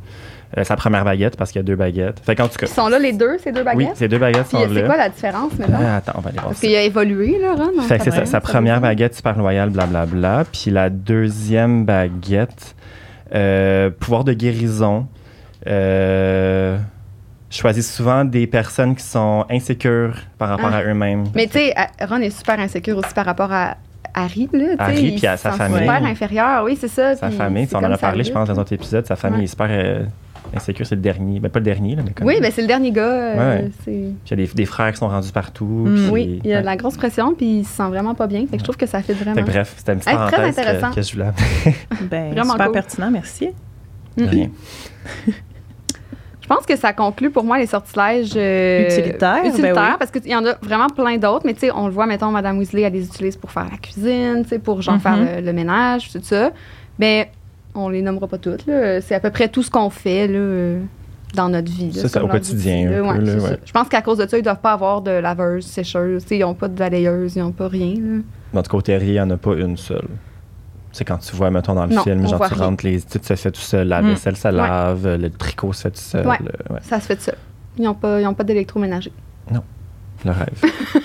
Euh, 0.56 0.62
sa 0.62 0.76
première 0.76 1.04
baguette, 1.04 1.36
parce 1.36 1.50
qu'il 1.50 1.58
y 1.58 1.64
a 1.64 1.66
deux 1.66 1.74
baguettes. 1.74 2.20
Fait 2.24 2.36
qu'en 2.36 2.46
tout 2.46 2.54
cas. 2.56 2.66
Ils 2.66 2.72
sont 2.72 2.86
là, 2.86 3.00
les 3.00 3.12
deux, 3.12 3.38
ces 3.42 3.50
deux 3.50 3.60
Oui, 3.60 3.64
baguettes? 3.64 3.96
ces 3.96 4.06
deux 4.06 4.18
baguettes 4.18 4.46
Puis 4.46 4.56
sont 4.56 4.68
c'est 4.72 4.80
là. 4.82 4.86
quoi 4.86 4.96
la 4.96 5.08
différence, 5.08 5.52
maintenant? 5.58 5.78
Ah, 5.82 5.96
attends, 5.96 6.12
on 6.16 6.20
va 6.20 6.28
aller 6.28 6.36
voir 6.38 6.48
Parce 6.50 6.60
ça. 6.60 6.66
qu'il 6.68 6.76
a 6.76 6.82
évolué, 6.82 7.38
là, 7.40 7.54
Ron. 7.54 7.82
Fait 7.82 7.98
que 7.98 8.04
c'est 8.04 8.10
sa, 8.12 8.18
sa 8.18 8.26
ça 8.26 8.40
première 8.40 8.80
baguette 8.80 9.16
super 9.16 9.36
loyale, 9.36 9.70
blablabla. 9.70 10.44
Puis 10.52 10.70
la 10.70 10.90
deuxième 10.90 11.84
baguette, 11.84 12.76
euh, 12.78 12.83
pouvoir 13.98 14.24
de 14.24 14.32
guérison. 14.32 15.06
Euh, 15.66 16.78
choisit 17.50 17.84
souvent 17.84 18.24
des 18.24 18.46
personnes 18.46 18.94
qui 18.96 19.02
sont 19.04 19.44
insécures 19.50 20.16
par 20.38 20.48
rapport 20.48 20.70
Ah. 20.72 20.78
à 20.78 20.82
eux-mêmes. 20.84 21.24
Mais 21.34 21.46
tu 21.46 21.52
sais, 21.58 21.74
Ron 22.08 22.20
est 22.20 22.30
super 22.30 22.58
insécure 22.58 22.98
aussi 22.98 23.14
par 23.14 23.24
rapport 23.24 23.52
à 23.52 23.76
Harry, 24.14 24.48
là. 24.52 24.74
Harry, 24.78 25.16
puis 25.16 25.26
à 25.26 25.36
sa 25.36 25.52
famille. 25.52 25.78
super 25.80 26.04
inférieur, 26.04 26.64
oui, 26.64 26.76
c'est 26.80 26.88
ça. 26.88 27.16
Sa 27.16 27.30
famille, 27.30 27.68
on 27.72 27.78
en 27.78 27.84
a 27.92 27.96
parlé, 27.98 28.24
je 28.24 28.32
pense, 28.32 28.48
dans 28.48 28.58
un 28.58 28.60
autre 28.62 28.72
épisode. 28.72 29.06
Sa 29.06 29.16
famille 29.16 29.38
Ouais. 29.38 29.44
est 29.44 29.48
super 29.48 29.66
euh, 29.70 30.04
C'est 30.60 30.90
le 30.90 30.96
dernier? 30.96 31.40
Ben, 31.40 31.48
pas 31.50 31.58
le 31.58 31.64
dernier, 31.64 31.96
là, 31.96 32.02
mais 32.04 32.12
comme. 32.12 32.26
Oui, 32.26 32.36
ben 32.40 32.50
c'est 32.52 32.60
le 32.62 32.66
dernier 32.68 32.90
gars. 32.92 33.02
euh, 33.02 33.60
Ouais, 33.62 33.70
Puis 33.84 33.92
il 33.94 34.30
y 34.30 34.32
a 34.32 34.36
des, 34.36 34.46
des 34.46 34.66
frères 34.66 34.92
qui 34.92 34.98
sont 34.98 35.08
rendus 35.08 35.32
partout. 35.32 35.64
Mm. 35.64 35.94
puis- 35.94 36.08
Oui, 36.10 36.40
il 36.44 36.50
y 36.50 36.52
a 36.52 36.56
ouais. 36.56 36.60
de 36.62 36.66
la 36.66 36.76
grosse 36.76 36.96
pression, 36.96 37.34
puis 37.34 37.58
il 37.60 37.64
se 37.64 37.72
sent 37.76 37.88
vraiment 37.88 38.14
pas 38.14 38.26
bien. 38.26 38.40
Fait 38.46 38.56
que 38.56 38.58
je 38.58 38.64
trouve 38.64 38.76
que 38.76 38.86
ça 38.86 39.02
fait 39.02 39.12
vraiment. 39.14 39.36
Fait 39.36 39.42
que 39.42 39.50
bref, 39.50 39.74
c'était 39.76 39.92
une 39.92 39.98
petite 39.98 40.10
Hey, 40.12 40.16
très 40.18 40.30
parenthèse 40.30 40.58
intéressant. 40.58 40.90
que, 40.90 40.94
que 40.96 41.02
je 41.02 41.12
voulais 41.12 41.30
Ben, 42.10 42.30
Vraiment 42.32 42.52
super 42.52 42.66
cool. 42.66 42.72
pertinent, 42.74 43.10
merci. 43.10 43.48
Mm. 44.16 44.24
Rien. 44.24 44.48
Je 46.40 46.46
pense 46.48 46.66
que 46.66 46.76
ça 46.76 46.92
conclut 46.92 47.30
pour 47.30 47.42
moi 47.42 47.58
les 47.58 47.66
sortilèges 47.66 48.32
euh, 48.36 48.84
Utilitaires, 48.86 49.40
ben 49.42 49.48
utilitaires, 49.48 49.92
oui. 49.92 49.96
parce 49.98 50.10
qu'il 50.10 50.26
y 50.30 50.36
en 50.36 50.44
a 50.44 50.52
vraiment 50.60 50.88
plein 50.88 51.16
d'autres, 51.16 51.46
mais 51.46 51.54
tu 51.54 51.60
sais, 51.60 51.70
on 51.74 51.86
le 51.86 51.92
voit, 51.92 52.04
mettons, 52.06 52.30
Madame 52.30 52.58
Weasley, 52.58 52.82
elle 52.82 52.92
les 52.92 53.06
utilise 53.06 53.36
pour 53.38 53.50
faire 53.50 53.64
la 53.70 53.78
cuisine, 53.78 54.42
tu 54.42 54.50
sais, 54.50 54.58
pour 54.58 54.82
genre 54.82 54.96
Mhm. 54.96 55.00
faire 55.00 55.16
le, 55.16 55.40
le 55.40 55.52
ménage, 55.54 56.12
tout 56.12 56.18
ça. 56.22 56.50
Mais 56.98 57.30
on 57.74 57.88
les 57.88 58.02
nommera 58.02 58.28
pas 58.28 58.38
toutes, 58.38 58.66
là. 58.66 59.00
C'est 59.00 59.14
à 59.14 59.20
peu 59.20 59.30
près 59.30 59.48
tout 59.48 59.62
ce 59.62 59.70
qu'on 59.70 59.90
fait, 59.90 60.26
là, 60.28 60.38
euh, 60.38 60.80
dans 61.34 61.48
notre 61.48 61.70
vie. 61.70 61.90
là, 61.90 62.02
C'est 62.02 62.08
ça, 62.08 62.20
comme 62.20 62.30
au 62.30 62.32
quotidien, 62.32 62.76
outils, 62.76 62.86
un 62.86 62.90
là. 62.90 62.96
peu, 62.96 63.02
Ouais, 63.08 63.18
là, 63.24 63.32
c'est 63.32 63.40
ça. 63.40 63.50
ouais. 63.50 63.58
Je 63.64 63.72
pense 63.72 63.88
qu'à 63.88 64.02
cause 64.02 64.18
de 64.18 64.26
ça, 64.28 64.38
ils 64.38 64.42
doivent 64.42 64.60
pas 64.60 64.72
avoir 64.72 65.02
de 65.02 65.10
laveuse, 65.10 65.66
sécheuse, 65.66 66.24
tu 66.24 66.36
ils 66.36 66.40
n'ont 66.40 66.54
pas 66.54 66.68
de 66.68 66.76
balayeuse, 66.78 67.36
ils 67.36 67.40
n'ont 67.42 67.52
pas 67.52 67.68
rien, 67.68 67.94
là. 67.94 68.18
Dans 68.52 68.58
notre 68.60 68.70
côté, 68.70 68.96
il 69.00 69.10
n'y 69.12 69.20
en 69.20 69.30
a 69.30 69.36
pas 69.36 69.54
une 69.54 69.76
seule. 69.76 70.06
C'est 70.92 71.04
quand 71.04 71.18
tu 71.18 71.34
vois, 71.34 71.50
mettons, 71.50 71.74
dans 71.74 71.86
le 71.86 71.94
Non, 71.96 72.02
film, 72.04 72.28
genre 72.28 72.46
tu 72.48 72.54
rentres, 72.54 72.84
les, 72.86 73.00
tout 73.00 73.18
se 73.20 73.34
fait 73.34 73.50
tout 73.50 73.60
seul, 73.60 73.88
la 73.88 74.00
Mm. 74.00 74.06
vaisselle 74.10 74.36
se 74.36 74.46
Ouais. 74.46 74.54
lave, 74.54 75.16
le 75.16 75.28
tricot 75.30 75.72
se 75.72 75.82
fait 75.82 75.90
tout 75.90 75.96
seul. 76.00 76.24
Euh, 76.24 76.76
Ça 76.82 77.00
se 77.00 77.06
fait 77.06 77.16
de 77.16 77.20
ça. 77.20 77.32
Ils 77.76 77.82
n'ont 77.82 77.94
pas, 77.94 78.20
ils 78.20 78.26
ont 78.28 78.34
pas 78.34 78.44
d'électroménager. 78.44 79.10
le 80.24 80.30
rêve. 80.30 80.62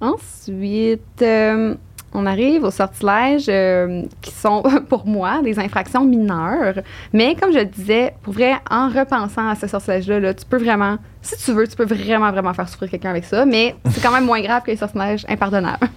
Ensuite, 0.00 1.22
euh, 1.22 1.74
on 2.14 2.26
arrive 2.26 2.64
aux 2.64 2.70
sortilèges 2.70 3.46
euh, 3.48 4.02
qui 4.20 4.32
sont, 4.32 4.62
pour 4.88 5.06
moi, 5.06 5.40
des 5.42 5.58
infractions 5.58 6.04
mineures. 6.04 6.74
Mais 7.12 7.34
comme 7.34 7.52
je 7.52 7.58
le 7.58 7.64
disais, 7.64 8.14
pour 8.22 8.34
vrai, 8.34 8.54
en 8.70 8.88
repensant 8.88 9.48
à 9.48 9.54
ce 9.54 9.66
sortilège-là, 9.66 10.20
là, 10.20 10.34
tu 10.34 10.44
peux 10.44 10.58
vraiment, 10.58 10.98
si 11.22 11.36
tu 11.36 11.52
veux, 11.52 11.66
tu 11.66 11.76
peux 11.76 11.84
vraiment, 11.84 12.30
vraiment 12.30 12.54
faire 12.54 12.68
souffrir 12.68 12.90
quelqu'un 12.90 13.10
avec 13.10 13.24
ça. 13.24 13.44
Mais 13.44 13.74
c'est 13.90 14.02
quand 14.02 14.12
même 14.12 14.26
moins 14.26 14.40
grave 14.40 14.62
que 14.62 14.70
les 14.70 14.76
sortilèges 14.76 15.24
impardonnables. 15.28 15.88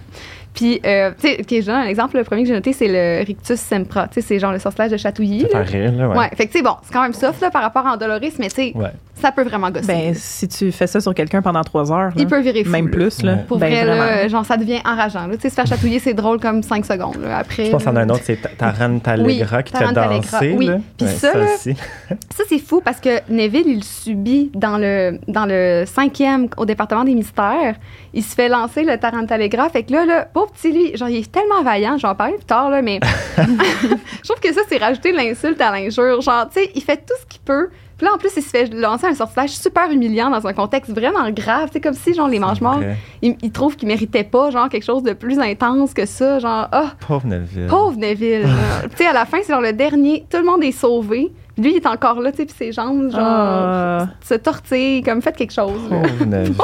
Puis, 0.56 0.80
euh, 0.84 1.12
tu 1.20 1.28
sais, 1.46 1.62
donne 1.62 1.76
un 1.76 1.84
exemple. 1.86 2.16
Le 2.16 2.24
premier 2.24 2.42
que 2.42 2.48
j'ai 2.48 2.54
noté, 2.54 2.72
c'est 2.72 2.88
le 2.88 3.24
Rictus 3.24 3.60
Sempra. 3.60 4.08
Tu 4.08 4.14
sais, 4.14 4.20
c'est 4.22 4.38
genre 4.40 4.52
le 4.52 4.58
sortilège 4.58 4.90
de 4.90 4.96
chatouillis. 4.96 5.46
Ça 5.52 5.64
fait 5.64 5.78
rire, 5.82 5.92
là, 5.92 6.08
ouais. 6.08 6.16
Ouais. 6.18 6.28
Fait 6.34 6.46
que, 6.46 6.52
tu 6.52 6.58
sais, 6.58 6.64
bon, 6.64 6.72
c'est 6.82 6.92
quand 6.92 7.02
même 7.02 7.12
soft 7.12 7.40
là, 7.42 7.50
par 7.50 7.62
rapport 7.62 7.86
à 7.86 7.92
Endoloris, 7.94 8.32
mais 8.38 8.48
tu 8.48 8.54
sais, 8.56 8.72
Ouais. 8.74 8.90
ça 9.14 9.32
peut 9.32 9.42
vraiment 9.44 9.70
gosser. 9.70 9.86
Ben, 9.86 10.14
si 10.14 10.48
tu 10.48 10.72
fais 10.72 10.86
ça 10.86 10.98
sur 11.00 11.14
quelqu'un 11.14 11.42
pendant 11.42 11.62
trois 11.62 11.92
heures, 11.92 12.08
là, 12.08 12.14
Il 12.16 12.26
peut 12.26 12.40
virer 12.40 12.64
fou. 12.64 12.70
même 12.70 12.90
plus, 12.90 13.22
là. 13.22 13.34
Ouais. 13.34 13.38
Pour 13.46 13.58
ben, 13.58 13.70
vrai, 13.70 13.84
là, 13.84 14.28
genre, 14.28 14.44
ça 14.46 14.56
devient 14.56 14.80
enrageant. 14.86 15.26
là. 15.26 15.36
Tu 15.36 15.42
sais, 15.42 15.50
se 15.50 15.54
faire 15.54 15.66
chatouiller, 15.66 15.98
c'est 15.98 16.14
drôle 16.14 16.40
comme 16.40 16.62
5 16.62 16.84
secondes. 16.86 17.18
là. 17.22 17.36
Après, 17.38 17.66
Je 17.66 17.70
pense 17.70 17.82
qu'il 17.82 17.92
y 17.92 17.94
en 17.94 17.96
a 17.96 18.00
un 18.00 18.08
autre, 18.08 18.22
c'est 18.24 18.40
Ta- 18.40 18.48
Tarantalegra 18.48 19.26
Oui, 19.26 19.62
qui 19.64 19.72
te 19.72 19.78
fait 19.78 19.84
Tarantalegra, 19.84 20.30
danser. 20.40 20.54
oui. 20.58 20.66
là. 20.66 20.78
Puis 20.96 21.06
ça, 21.08 21.32
aussi. 21.38 21.74
Ça, 22.34 22.44
c'est 22.48 22.58
fou 22.58 22.80
parce 22.84 23.00
que 23.00 23.10
Neville, 23.30 23.66
il 23.66 23.84
subit 23.84 24.50
dans 24.54 24.78
le, 24.78 25.18
dans 25.28 25.44
le 25.46 25.84
cinquième 25.86 26.48
au 26.56 26.64
département 26.64 27.04
des 27.04 27.14
mystères. 27.14 27.76
Il 28.16 28.24
se 28.24 28.34
fait 28.34 28.48
lancer 28.48 28.82
le 28.82 28.96
Tarantalegra. 28.98 29.68
Fait 29.68 29.82
que 29.82 29.92
là, 29.92 30.06
là, 30.06 30.24
pauvre 30.24 30.50
petit 30.50 30.72
lui, 30.72 30.96
genre, 30.96 31.10
il 31.10 31.18
est 31.18 31.30
tellement 31.30 31.62
vaillant, 31.62 31.98
j'en 31.98 32.14
parle 32.14 32.36
plus 32.36 32.46
tard, 32.46 32.70
là, 32.70 32.80
mais 32.80 32.98
je 33.36 34.28
trouve 34.28 34.40
que 34.40 34.52
ça, 34.54 34.62
c'est 34.68 34.78
rajouter 34.78 35.12
l'insulte 35.12 35.60
à 35.60 35.70
l'injure. 35.70 36.22
Genre, 36.22 36.48
tu 36.48 36.60
sais, 36.60 36.70
il 36.74 36.82
fait 36.82 36.96
tout 36.96 37.14
ce 37.20 37.26
qu'il 37.26 37.42
peut. 37.42 37.68
Puis 37.98 38.06
là, 38.06 38.14
en 38.14 38.18
plus, 38.18 38.30
il 38.36 38.42
se 38.42 38.48
fait 38.48 38.72
lancer 38.74 39.06
un 39.06 39.14
sortilège 39.14 39.50
super 39.50 39.90
humiliant 39.90 40.30
dans 40.30 40.46
un 40.46 40.52
contexte 40.54 40.92
vraiment 40.92 41.30
grave. 41.30 41.68
C'est 41.72 41.80
comme 41.80 41.94
si, 41.94 42.14
genre, 42.14 42.28
les 42.28 42.38
mange-morts, 42.38 42.80
ils, 43.22 43.36
ils 43.42 43.52
trouvent 43.52 43.76
qu'ils 43.76 43.88
méritaient 43.88 44.24
pas, 44.24 44.50
genre, 44.50 44.68
quelque 44.68 44.84
chose 44.84 45.02
de 45.02 45.12
plus 45.12 45.38
intense 45.38 45.94
que 45.94 46.06
ça. 46.06 46.38
Genre, 46.38 46.68
ah, 46.72 46.94
Pauvre 47.06 47.26
Neville. 47.26 47.66
Pauvre 47.68 47.98
Neville. 47.98 48.48
tu 48.90 48.96
sais, 48.96 49.06
à 49.06 49.12
la 49.12 49.26
fin, 49.26 49.38
c'est 49.42 49.52
genre 49.52 49.62
le 49.62 49.72
dernier. 49.72 50.26
Tout 50.30 50.38
le 50.38 50.44
monde 50.44 50.64
est 50.64 50.72
sauvé. 50.72 51.32
Lui, 51.58 51.70
il 51.72 51.76
est 51.76 51.86
encore 51.86 52.20
là, 52.20 52.30
tu 52.32 52.38
sais, 52.38 52.44
puis 52.46 52.54
ses 52.56 52.72
jambes, 52.72 53.10
genre, 53.10 53.20
Ah. 53.22 54.06
se 54.22 54.34
tortillent, 54.34 55.02
comme 55.02 55.22
faites 55.22 55.36
quelque 55.36 55.52
chose. 55.54 55.80
Neville. 56.26 56.54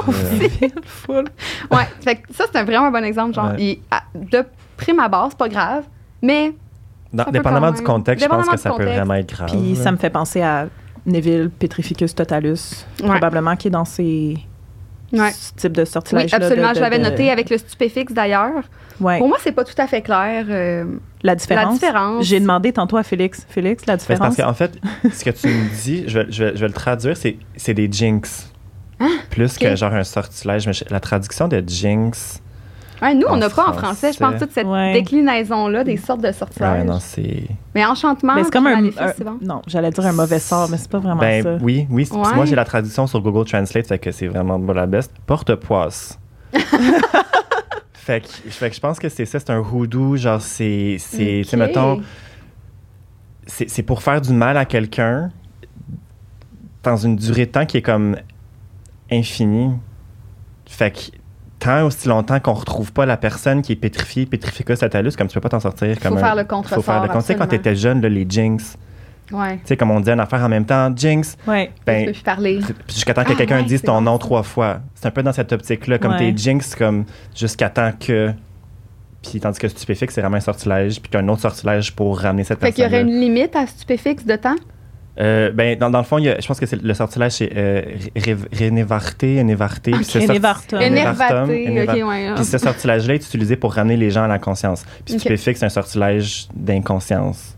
Full. 0.85 1.24
Ouais, 1.70 1.88
fait 2.02 2.16
que 2.16 2.33
ça, 2.35 2.44
c'est 2.52 2.59
un 2.59 2.64
vraiment 2.64 2.90
bon 2.90 3.02
exemple. 3.05 3.35
Genre, 3.35 3.52
Ouais. 3.52 3.57
il- 3.59 3.78
à- 3.90 4.02
de 4.14 4.44
prime 4.76 5.00
abord, 5.00 5.28
c'est 5.31 5.38
pas 5.38 5.48
grave, 5.48 5.85
mais 6.20 6.52
Non, 7.12 7.24
dépendamment 7.31 7.70
du 7.72 7.83
contexte, 7.83 8.24
je 8.24 8.28
pense 8.31 8.48
que 8.48 8.57
ça 8.59 8.70
peut 8.72 8.85
vraiment 8.85 9.14
être 9.14 9.33
grave. 9.35 9.48
Puis 9.50 9.76
ça 9.76 9.90
me 9.92 9.96
fait 9.96 10.11
penser 10.11 10.42
à 10.42 10.66
Neville 11.07 11.50
Petrificus 11.50 12.14
Totalus, 12.14 12.85
Ouais. 13.02 13.09
probablement 13.09 13.57
qui 13.57 13.68
est 13.68 13.72
dans 13.72 13.85
ces 13.85 14.37
ouais. 15.12 15.31
ce 15.33 15.53
type 15.55 15.72
de 15.72 15.83
Oui, 15.83 15.87
sortilège 15.87 16.33
absolument. 16.35 16.72
je 16.75 16.81
l'avais 16.81 16.98
noté 16.98 17.31
avec 17.31 17.51
le 17.51 17.59
stupéfix 17.59 18.12
d'ailleurs. 18.12 18.62
Ouais. 19.01 19.18
Pour 19.18 19.29
moi, 19.29 19.38
c'est 19.42 19.53
pas 19.53 19.64
tout 19.64 19.75
à 19.79 19.87
fait 19.87 20.03
clair. 20.03 20.44
euh, 20.48 20.85
La 21.22 21.35
différence. 21.35 21.64
La 21.66 21.88
différence. 21.88 22.25
J'ai 22.25 22.40
demandé 22.40 22.72
tantôt 22.72 22.96
à 22.96 23.03
Félix. 23.03 23.44
Félix, 23.48 23.85
la 23.87 23.96
Ben, 23.96 24.01
c'est 24.07 24.16
parce 24.18 24.31
différence? 24.31 24.37
qu'en 24.37 24.55
fait, 24.55 24.79
ce 25.12 25.25
que 25.25 25.31
tu 25.31 25.48
me 25.48 25.83
dis, 25.83 26.05
je 26.07 26.18
vais, 26.20 26.27
je 26.31 26.44
vais- 26.44 26.53
je 26.55 26.61
vais 26.61 26.68
le 26.68 26.72
traduire, 26.75 27.16
c'est, 27.16 27.37
c'est 27.57 27.75
des 27.75 27.88
jinx. 27.90 28.48
Plus 29.31 29.51
Ah, 29.61 29.64
ok. 29.64 29.70
que 29.70 29.77
genre 29.77 29.92
un 29.94 30.05
sortilège. 30.05 30.66
Mais 30.66 30.72
la 30.90 31.01
traduction 31.01 31.48
de 31.48 31.62
jinx, 31.66 32.40
ouais, 33.02 33.14
nous, 33.14 33.26
on 33.28 33.36
n'a 33.36 33.50
pas 33.50 33.68
en 33.68 33.72
français, 33.72 34.12
je 34.12 34.18
pense, 34.18 34.38
toute 34.40 34.52
cette 34.52 34.66
Ouais. 34.66 34.92
déclinaison-là 34.94 35.84
des 35.84 35.96
sortes 35.96 36.20
de 36.22 36.32
sortilèges. 36.32 36.78
ouais, 36.80 36.84
non, 36.84 36.98
c'est. 37.00 37.44
Mais 37.74 37.84
enchantement, 37.84 38.34
Mais 38.36 38.44
c'est 38.44 38.50
comme 38.52 38.66
un, 38.66 38.84
un- 38.86 39.38
non, 39.42 39.60
j'allais 39.66 39.90
dire 39.90 40.06
un 40.06 40.12
mauvais 40.12 40.38
sort, 40.38 40.68
mais 40.70 40.76
c'est 40.78 40.90
pas 40.90 40.98
vraiment 40.98 41.20
Ben 41.20 41.42
ça. 41.42 41.58
oui, 41.60 41.86
oui. 41.90 42.08
Moi, 42.12 42.44
j'ai 42.46 42.54
la 42.56 42.64
traduction 42.64 43.06
sur 43.06 43.20
Google 43.20 43.44
Translate, 43.48 43.86
fait 43.86 43.98
que 43.98 44.10
c'est 44.12 44.28
vraiment 44.28 44.60
pas 44.60 44.72
la 44.74 44.86
best. 44.86 45.12
Porte-poisse. 45.26 46.18
fait, 47.94 48.20
que, 48.20 48.28
fait 48.50 48.68
que 48.70 48.74
je 48.76 48.80
pense 48.80 48.98
que 48.98 49.08
c'est 49.08 49.24
ça, 49.24 49.38
c'est 49.38 49.50
un 49.50 49.60
hoodoo, 49.60 50.16
genre 50.16 50.40
c'est, 50.40 50.96
c'est, 50.98 51.42
tu 51.42 51.44
sais, 51.44 51.56
Ok. 51.56 51.62
mettons, 51.62 52.02
c'est, 53.46 53.68
c'est 53.68 53.82
pour 53.82 54.02
faire 54.02 54.20
du 54.20 54.32
mal 54.32 54.56
à 54.56 54.64
quelqu'un 54.64 55.30
dans 56.82 56.96
une 56.96 57.16
durée 57.16 57.46
de 57.46 57.52
temps 57.52 57.64
qui 57.66 57.76
est 57.78 57.82
comme 57.82 58.16
infinie. 59.10 59.72
Fait 60.66 60.90
que 60.90 60.98
tant 61.64 61.85
aussi 61.87 62.09
longtemps 62.09 62.40
qu'on 62.40 62.53
retrouve 62.55 62.92
pas 62.92 63.07
la 63.07 63.16
personne 63.16 63.62
qui 63.62 63.72
est 63.72 63.77
pétrifiée, 63.77 64.27
pétrificus 64.27 64.79
totalus, 64.81 65.12
comme 65.16 65.29
tu 65.29 65.35
peux 65.35 65.40
pas 65.40 65.48
t'en 65.48 65.61
sortir. 65.61 65.94
Faut 65.96 66.09
comme 66.09 66.18
faire 66.18 66.33
un- 66.33 66.37
le 66.37 66.44
contresort, 66.44 66.77
Faut 66.77 66.83
faire 66.83 67.03
le 67.03 67.09
contre- 67.09 67.20
Tu 67.20 67.27
sais, 67.27 67.35
quand 67.37 67.46
t'étais 67.46 67.77
jeune, 67.77 68.01
là, 68.01 68.09
les 68.09 68.27
jinx, 68.29 68.77
Ouais. 69.31 69.57
tu 69.57 69.61
sais, 69.66 69.77
comme 69.77 69.90
on 69.92 70.01
dit 70.01 70.11
une 70.11 70.20
affaire 70.20 70.42
en 70.42 70.48
même 70.48 70.64
temps, 70.66 70.90
jinx, 70.94 71.37
Ouais. 71.46 71.70
je 71.79 71.85
ben, 71.87 72.07
peux 72.07 72.12
plus 72.12 72.22
parler. 72.22 72.59
puis 72.59 72.94
jusqu'à 72.94 73.14
temps 73.14 73.25
que 73.25 73.33
Ah, 73.33 73.37
quelqu'un 73.37 73.59
ouais, 73.59 73.64
dise 73.64 73.81
c'est 73.81 73.87
ton 73.87 74.01
nom 74.01 74.14
ça. 74.14 74.18
trois 74.18 74.42
fois. 74.42 74.81
C'est 74.94 75.07
un 75.07 75.11
peu 75.11 75.22
dans 75.22 75.33
cette 75.33 75.53
optique-là, 75.53 75.98
comme 75.98 76.12
Ouais. 76.12 76.33
tes 76.33 76.37
jinx, 76.37 76.75
comme 76.75 77.05
jusqu'à 77.35 77.70
temps 77.70 77.92
que. 77.98 78.33
Puis 79.22 79.38
tandis 79.38 79.59
que 79.61 79.68
stupéfixe, 79.68 80.14
c'est 80.14 80.20
vraiment 80.20 80.38
un 80.38 80.40
sortilège, 80.40 81.01
puis 81.01 81.09
qu'un 81.09 81.29
autre 81.29 81.42
sortilège 81.42 81.92
pour 81.94 82.18
ramener 82.18 82.42
cette 82.42 82.59
Fait 82.61 82.72
qu'il 82.72 82.85
y 82.85 82.88
personne. 82.88 83.07
aurait 83.09 83.14
une 83.14 83.20
limite 83.20 83.55
à 83.55 83.66
stupéfixe 83.68 84.27
de 84.27 84.35
temps? 84.35 84.57
Euh, 85.20 85.51
ben, 85.53 85.79
dans, 85.79 85.90
dans 85.90 85.98
le 85.98 86.05
fond, 86.05 86.16
il 86.18 86.25
y 86.25 86.29
a- 86.31 86.40
je 86.40 86.46
pense 86.46 86.59
que 86.59 86.64
c'est 86.64 86.81
le 86.81 86.94
sortilège, 86.94 87.33
c'est 87.33 87.51
euh, 87.55 87.83
Ré- 88.16 88.37
Rénévarté, 88.51 89.37
Énévarté. 89.37 89.90
puis 89.90 90.01
Ok, 90.01 90.07
ce 90.07 90.18
Ok, 90.18 92.09
ouais. 92.09 92.35
Puis 92.35 92.44
ce 92.44 92.57
sortilège-là 92.59 93.14
est 93.14 93.25
utilisé 93.27 93.57
pour 93.57 93.75
ramener 93.75 93.96
les 93.98 94.11
gens 94.11 94.22
à 94.25 94.29
la 94.29 94.38
conscience. 94.38 94.85
Puis 95.05 95.14
Ok. 95.14 95.20
stupéfixe, 95.20 95.61
c'est 95.61 95.66
un 95.66 95.70
sortilège 95.70 96.48
d'inconscience. 96.55 97.57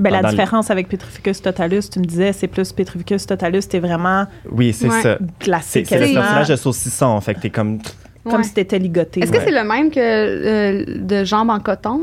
Ben, 0.00 0.10
la 0.12 0.22
Dans 0.22 0.28
le- 0.28 0.34
différence 0.34 0.70
avec 0.70 0.88
Petrificus 0.88 1.42
Totalus, 1.42 1.80
tu 1.90 1.98
me 1.98 2.04
disais, 2.04 2.32
c'est 2.32 2.46
plus 2.46 2.70
Petrificus 2.72 3.26
Totalus, 3.26 3.62
t'es 3.68 3.80
vraiment 3.80 4.26
Oui, 4.48 4.72
c'est 4.72 4.88
Ouais. 4.88 5.02
ça. 5.02 5.18
glacé, 5.40 5.84
C'est 5.84 5.98
le 5.98 6.06
sortilège 6.14 6.48
de 6.48 6.54
saucisson. 6.54 7.20
Fait 7.20 7.34
que 7.34 7.40
t'es 7.40 7.50
comme. 7.50 7.80
comme 8.22 8.34
Ouais. 8.36 8.42
si 8.44 8.54
t'étais 8.54 8.78
ligoté. 8.78 9.20
Est-ce 9.24 9.32
que 9.32 9.40
c'est 9.40 9.50
le 9.50 9.64
même 9.66 9.90
que 9.90 9.98
euh, 9.98 10.84
de 11.00 11.24
jambes 11.24 11.50
en 11.50 11.58
coton? 11.58 12.00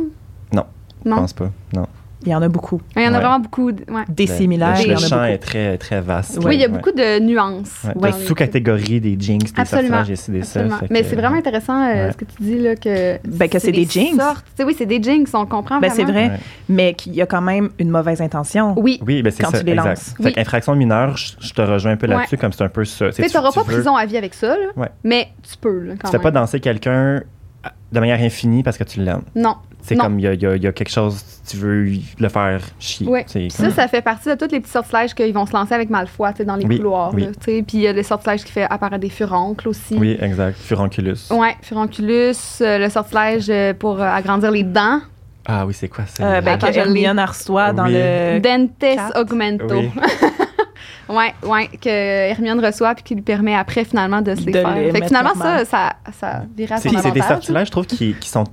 Non. 0.54 0.66
Je 1.06 1.10
Non? 1.10 1.16
pense 1.16 1.32
pas. 1.32 1.50
Non. 1.74 1.88
Il 2.26 2.32
y 2.32 2.36
en 2.36 2.42
a 2.42 2.48
beaucoup. 2.48 2.82
Il 2.96 3.02
y 3.04 3.06
en 3.06 3.10
a 3.10 3.12
Ouais. 3.14 3.20
vraiment 3.20 3.40
beaucoup. 3.40 3.72
de- 3.72 3.84
ouais. 3.92 4.02
Des 4.10 4.26
Le- 4.26 4.34
similaires, 4.34 4.78
le, 4.86 4.94
le 4.94 4.98
champ 4.98 5.24
est 5.24 5.38
très, 5.38 5.78
très 5.78 6.02
vaste. 6.02 6.40
Oui, 6.44 6.56
il 6.56 6.62
y 6.62 6.64
a 6.64 6.68
Ouais. 6.68 6.74
beaucoup 6.74 6.92
de 6.92 7.20
nuances. 7.20 7.86
De 7.96 8.12
sous-catégories 8.26 9.00
des 9.00 9.16
jinx, 9.20 9.54
des 9.54 9.62
Absolument. 9.62 9.98
sortilèges, 9.98 10.20
et 10.30 10.32
des 10.32 10.44
ça. 10.44 10.62
Mais 10.90 11.02
que- 11.02 11.08
c'est 11.08 11.16
vraiment 11.16 11.36
intéressant 11.38 11.82
euh, 11.84 12.08
Ouais. 12.08 12.12
ce 12.12 12.18
que 12.18 12.26
tu 12.26 12.36
dis 12.42 12.58
là 12.60 12.76
que 12.76 13.18
Ben, 13.28 13.48
que 13.50 13.60
c'est 13.60 13.72
des 13.72 13.86
jinx. 13.86 14.18
sortes. 14.18 14.46
Tu 14.46 14.52
sais, 14.58 14.64
oui, 14.64 14.76
c'est 14.78 14.86
des 14.86 15.02
jinx, 15.02 15.34
on 15.34 15.46
comprend 15.46 15.80
Ben, 15.80 15.92
c'est 15.92 16.04
vraiment. 16.04 16.20
vrai, 16.28 16.30
Ouais. 16.36 16.40
mais 16.70 16.94
qu'il 16.94 17.14
y 17.16 17.22
a 17.22 17.26
quand 17.26 17.42
même 17.42 17.70
une 17.80 17.90
mauvaise 17.90 18.22
intention. 18.22 18.74
Oui. 18.78 19.00
Oui, 19.06 19.22
ben 19.22 19.32
c'est 19.32 19.44
Quand 19.44 19.52
ça. 19.52 19.60
tu 19.60 19.66
les 19.66 19.74
exact. 19.74 19.88
lances. 19.90 20.14
Fait 20.18 20.24
Oui. 20.26 20.34
qu'infraction 20.34 20.76
mineure, 20.76 21.18
je, 21.18 21.34
je 21.40 21.54
te 21.54 21.62
rejoins 21.62 21.92
un 21.92 21.98
peu 21.98 22.08
là-dessus, 22.08 22.38
comme 22.38 22.52
c'est 22.54 22.64
un 22.64 22.70
peu 22.70 22.86
ça. 22.86 23.10
Tu 23.12 23.22
sais, 23.24 23.30
t'auras 23.30 23.52
pas 23.52 23.64
prison 23.64 23.96
à 23.96 24.06
vie 24.06 24.18
avec 24.18 24.34
ça, 24.34 24.56
mais 25.04 25.30
tu 25.48 25.58
peux, 25.58 25.90
Tu 26.04 26.12
fais 26.12 26.20
pas 26.20 26.32
danser 26.32 26.60
quelqu'un 26.60 27.22
de 27.96 28.00
manière 28.00 28.20
infinie 28.22 28.62
parce 28.62 28.78
que 28.78 28.84
tu 28.84 29.00
l'aimes. 29.02 29.24
Non. 29.36 29.56
C'est 29.82 29.96
comme 29.96 30.18
il 30.20 30.24
y 30.24 30.28
a, 30.28 30.34
il 30.34 30.42
y 30.42 30.46
a- 30.48 30.56
il 30.56 30.64
y 30.64 30.68
a 30.68 30.72
quelque 30.72 30.90
chose, 30.92 31.24
tu 31.48 31.58
veux 31.58 31.88
le 32.20 32.30
faire 32.30 32.60
chier. 32.80 33.08
Oui. 33.08 33.22
Ça, 33.52 33.70
ça 33.70 33.88
fait 33.88 34.02
partie 34.02 34.30
de 34.30 34.34
tous 34.34 34.52
les 34.52 34.60
petits 34.60 34.72
sortilèges 34.72 35.14
qu'ils 35.14 35.32
vont 35.32 35.46
se 35.46 35.54
lancer 35.54 35.76
avec 35.76 35.92
Malfoy, 35.92 36.32
dans 36.44 36.56
les 36.56 36.66
Oui, 36.66 36.78
couloirs. 36.78 37.12
oui. 37.14 37.28
Puis 37.40 37.64
il 37.74 37.80
y 37.82 37.88
a 37.88 37.94
le 37.94 38.02
sortilège 38.02 38.44
qui 38.44 38.52
fait 38.52 38.64
apparaître 38.68 39.02
des 39.02 39.12
furoncles 39.12 39.68
aussi. 39.70 39.96
Oui, 39.96 40.18
exact. 40.20 40.58
Furonculus. 40.58 41.18
Ouais, 41.30 41.56
furonculus, 41.62 42.34
euh, 42.62 42.80
le 42.80 42.90
sortilège 42.90 43.46
euh, 43.50 43.74
pour 43.76 44.02
euh, 44.02 44.06
agrandir 44.08 44.50
les 44.50 44.64
dents, 44.64 45.02
Ah 45.48 45.68
oui, 45.68 45.76
c'est 45.76 45.88
quoi 45.88 46.06
ça? 46.08 46.24
Euh, 46.26 46.42
ben, 46.42 46.58
que 46.58 46.66
reçoit 47.28 47.72
dans 47.72 47.86
Oui. 47.86 47.94
le. 47.94 48.40
Dentes 48.40 48.72
quatre. 48.80 49.20
augmento. 49.22 49.76
Oui. 51.10 51.16
ouais, 51.16 51.34
ouais, 51.50 51.68
que 51.82 51.90
Hermione 51.90 52.64
reçoit 52.66 52.96
puis 52.96 53.04
qui 53.04 53.16
lui 53.16 53.22
permet 53.22 53.56
après 53.56 53.86
finalement 53.86 54.22
de 54.22 54.36
se 54.36 54.42
les 54.46 54.52
De 54.54 54.60
faire. 54.60 54.76
les 54.76 54.92
Fait 54.92 55.02
que 55.02 55.08
finalement, 55.08 55.36
normal. 55.36 55.66
ça, 55.66 55.96
ça, 56.12 56.12
ça 56.20 56.44
vire 56.58 56.72
à 56.74 56.78
son 56.78 56.90
C'est 57.02 57.12
des 57.12 57.22
sortilèges, 57.22 57.68
je 57.68 57.72
trouve, 57.72 57.86
qui, 57.86 58.14
qui 58.20 58.30
sont 58.30 58.46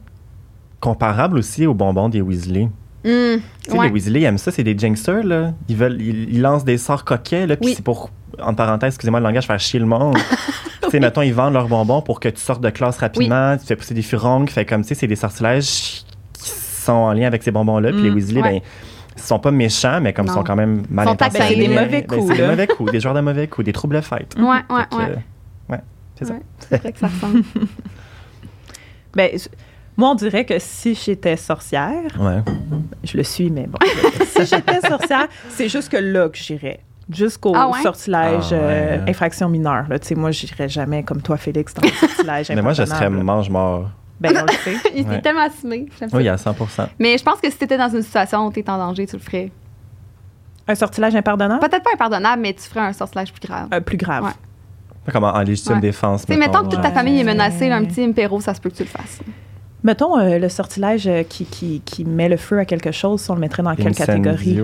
comparables 0.80 1.38
aussi 1.38 1.66
aux 1.66 1.74
bonbons 1.74 2.08
des 2.08 2.20
Weasley. 2.20 2.68
Tu 3.04 3.10
sais, 3.10 3.40
ouais. 3.78 3.86
les 3.88 3.92
Weasley 3.92 4.20
ils 4.20 4.24
aiment 4.24 4.38
ça, 4.38 4.50
c'est 4.52 4.62
des 4.64 4.76
jinxers, 4.78 5.24
là. 5.24 5.52
Ils, 5.68 5.76
veulent, 5.76 6.00
ils, 6.00 6.34
ils 6.34 6.40
lancent 6.40 6.64
des 6.64 6.78
sorts 6.78 7.04
coquets, 7.04 7.46
là, 7.46 7.56
puis 7.56 7.66
Oui. 7.70 7.74
c'est 7.76 7.84
pour, 7.84 8.10
en 8.40 8.54
parenthèse, 8.54 8.94
excusez-moi 8.94 9.18
le 9.20 9.26
langage, 9.26 9.46
faire 9.46 9.58
chier 9.58 9.80
le 9.80 9.86
monde. 9.86 10.16
tu 10.82 10.90
sais, 10.90 11.00
mettons, 11.00 11.22
ils 11.22 11.34
vendent 11.34 11.54
leurs 11.54 11.66
bonbons 11.68 12.00
pour 12.02 12.20
que 12.20 12.28
tu 12.28 12.40
sortes 12.40 12.60
de 12.62 12.70
classe 12.70 12.98
rapidement, 12.98 13.56
tu 13.58 13.66
fais 13.66 13.76
pousser 13.76 13.94
des 13.94 14.02
furoncles, 14.02 14.52
fait 14.52 14.64
comme, 14.64 14.82
tu 14.82 14.88
sais, 14.88 14.94
c'est 14.94 15.06
des 15.08 15.16
sortilèges 15.16 16.04
qui 16.34 16.50
sont 16.50 16.92
en 16.92 17.12
lien 17.12 17.26
avec 17.26 17.42
ces 17.42 17.50
bonbons-là, 17.50 17.90
puis 17.90 18.02
Mm, 18.02 18.04
les 18.04 18.10
Weasley, 18.10 18.42
ouais. 18.42 18.50
ben, 18.52 18.60
sont 19.26 19.38
pas 19.38 19.50
méchants, 19.50 20.00
mais 20.00 20.12
comme 20.12 20.26
ils 20.26 20.32
sont 20.32 20.42
quand 20.44 20.56
même 20.56 20.82
mal 20.90 21.06
sont 21.06 21.12
intentionnés. 21.12 21.38
Ben, 21.38 21.48
c'est 21.48 21.56
des 21.56 21.68
mauvais 21.68 22.00
Ben, 22.02 22.06
coups, 22.06 22.26
c'est 22.28 22.36
des 22.42 22.46
mauvais 22.48 22.66
coups, 22.66 22.92
des 22.92 23.00
joueurs 23.00 23.14
de 23.14 23.20
mauvais 23.20 23.46
coups, 23.48 23.64
des 23.64 23.72
troubles 23.72 24.02
fêtes. 24.02 24.34
Ouais, 24.38 24.44
ouais, 24.44 24.60
Fait 24.80 24.88
que, 24.90 24.96
ouais. 24.96 25.18
ouais, 25.70 25.80
c'est 26.16 26.24
ça. 26.26 26.32
Ouais, 26.34 26.40
c'est 26.58 26.80
vrai 26.80 26.92
que 26.92 26.98
ça 26.98 27.06
ressemble. 27.08 27.42
Ben, 29.14 29.30
moi, 29.96 30.10
on 30.10 30.14
dirait 30.14 30.44
que 30.46 30.54
si 30.58 30.94
j'étais 30.94 31.36
sorcière, 31.36 32.00
Ouais. 32.18 32.42
je 33.04 33.16
le 33.16 33.22
suis, 33.24 33.50
mais 33.50 33.66
bon, 33.66 33.78
si 34.26 34.46
j'étais 34.46 34.80
sorcière, 34.80 35.28
c'est 35.50 35.68
juste 35.68 35.90
que 35.90 35.98
là 35.98 36.28
que 36.30 36.38
j'irais. 36.38 36.80
Jusqu'au 37.10 37.52
Ah 37.54 37.68
ouais? 37.68 37.82
sortilège 37.82 38.44
Ah 38.52 38.54
ouais. 38.54 38.58
euh, 38.62 38.98
infraction 39.06 39.48
mineure. 39.50 39.84
Là. 39.90 39.98
Tu 39.98 40.06
sais, 40.08 40.14
moi, 40.14 40.30
j'irais 40.30 40.68
jamais 40.68 41.02
comme 41.02 41.20
toi, 41.20 41.36
Félix, 41.36 41.74
dans 41.74 41.82
le 41.82 41.88
sortilège 41.92 42.48
Mais 42.54 42.62
moi, 42.62 42.72
je 42.72 42.84
serais 42.86 43.10
mange-mort. 43.10 43.90
Ben, 44.22 44.36
on 44.42 44.46
le 44.46 44.52
sait. 44.52 44.76
Il 44.94 45.06
Ouais. 45.06 45.14
était 45.14 45.22
tellement 45.22 45.42
assumé. 45.42 45.86
Oui, 46.12 46.28
à 46.28 46.36
100 46.38 46.54
Mais 46.98 47.18
je 47.18 47.24
pense 47.24 47.40
que 47.40 47.50
si 47.50 47.56
t'étais 47.58 47.76
dans 47.78 47.88
une 47.88 48.02
situation 48.02 48.46
où 48.46 48.50
t'es 48.52 48.68
en 48.70 48.78
danger, 48.78 49.06
tu 49.06 49.16
le 49.16 49.22
ferais. 49.22 49.50
Un 50.68 50.74
sortilège 50.76 51.14
impardonnable? 51.16 51.60
Peut-être 51.60 51.82
pas 51.82 51.90
impardonnable, 51.94 52.40
mais 52.42 52.52
tu 52.54 52.62
ferais 52.62 52.80
un 52.86 52.92
sortilège 52.92 53.32
plus 53.32 53.46
grave. 53.46 53.68
Euh, 53.74 53.80
plus 53.80 53.96
grave. 53.96 54.24
Ouais. 54.24 55.12
Comme 55.12 55.24
en, 55.24 55.34
en 55.34 55.40
légitime 55.40 55.74
Ouais. 55.74 55.80
défense. 55.80 56.24
Tu 56.24 56.32
sais, 56.32 56.38
mettons 56.38 56.62
que 56.62 56.68
toute 56.68 56.80
ta 56.80 56.88
Ouais. 56.88 56.94
famille 56.94 57.18
est 57.20 57.24
menacée, 57.24 57.68
là, 57.68 57.76
un 57.76 57.84
petit 57.84 58.04
impéro, 58.04 58.40
ça 58.40 58.54
se 58.54 58.60
peut 58.60 58.70
que 58.70 58.76
tu 58.76 58.84
le 58.84 58.88
fasses. 58.88 59.18
Mettons 59.82 60.16
euh, 60.16 60.38
le 60.38 60.48
sortilège 60.48 61.08
euh, 61.08 61.24
qui, 61.24 61.44
qui, 61.44 61.82
qui 61.84 62.04
met 62.04 62.28
le 62.28 62.36
feu 62.36 62.60
à 62.60 62.64
quelque 62.64 62.92
chose, 62.92 63.20
si 63.20 63.30
on 63.32 63.34
le 63.34 63.40
mettrait 63.40 63.64
dans 63.64 63.74
quelle 63.74 63.92
catégorie? 63.96 64.60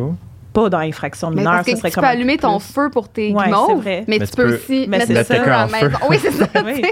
Pas 0.62 0.68
dans 0.70 0.78
infraction 0.78 1.30
Mais 1.30 1.36
mineure, 1.36 1.52
parce 1.54 1.66
que 1.66 1.70
ce 1.72 1.76
serait 1.78 1.90
tu 1.90 1.94
comme 1.94 2.02
peux 2.04 2.09
allumer 2.11 2.36
ton 2.38 2.59
feu 2.59 2.90
pour 2.90 3.09
tes 3.09 3.32
Ouais, 3.32 3.44
guimauves, 3.44 3.82
mais, 3.84 4.04
Mais 4.09 4.18
tu 4.20 4.26
peux 4.34 4.54
aussi 4.54 4.88
mettre 4.88 5.12
le 5.12 5.22
ça. 5.24 5.34
feu 5.36 5.42
à 5.52 5.66
la 5.66 5.66
maison. 5.66 5.98
Oui, 6.09 6.18
c'est 6.20 6.32
ça. 6.32 6.46
Oui. 6.64 6.82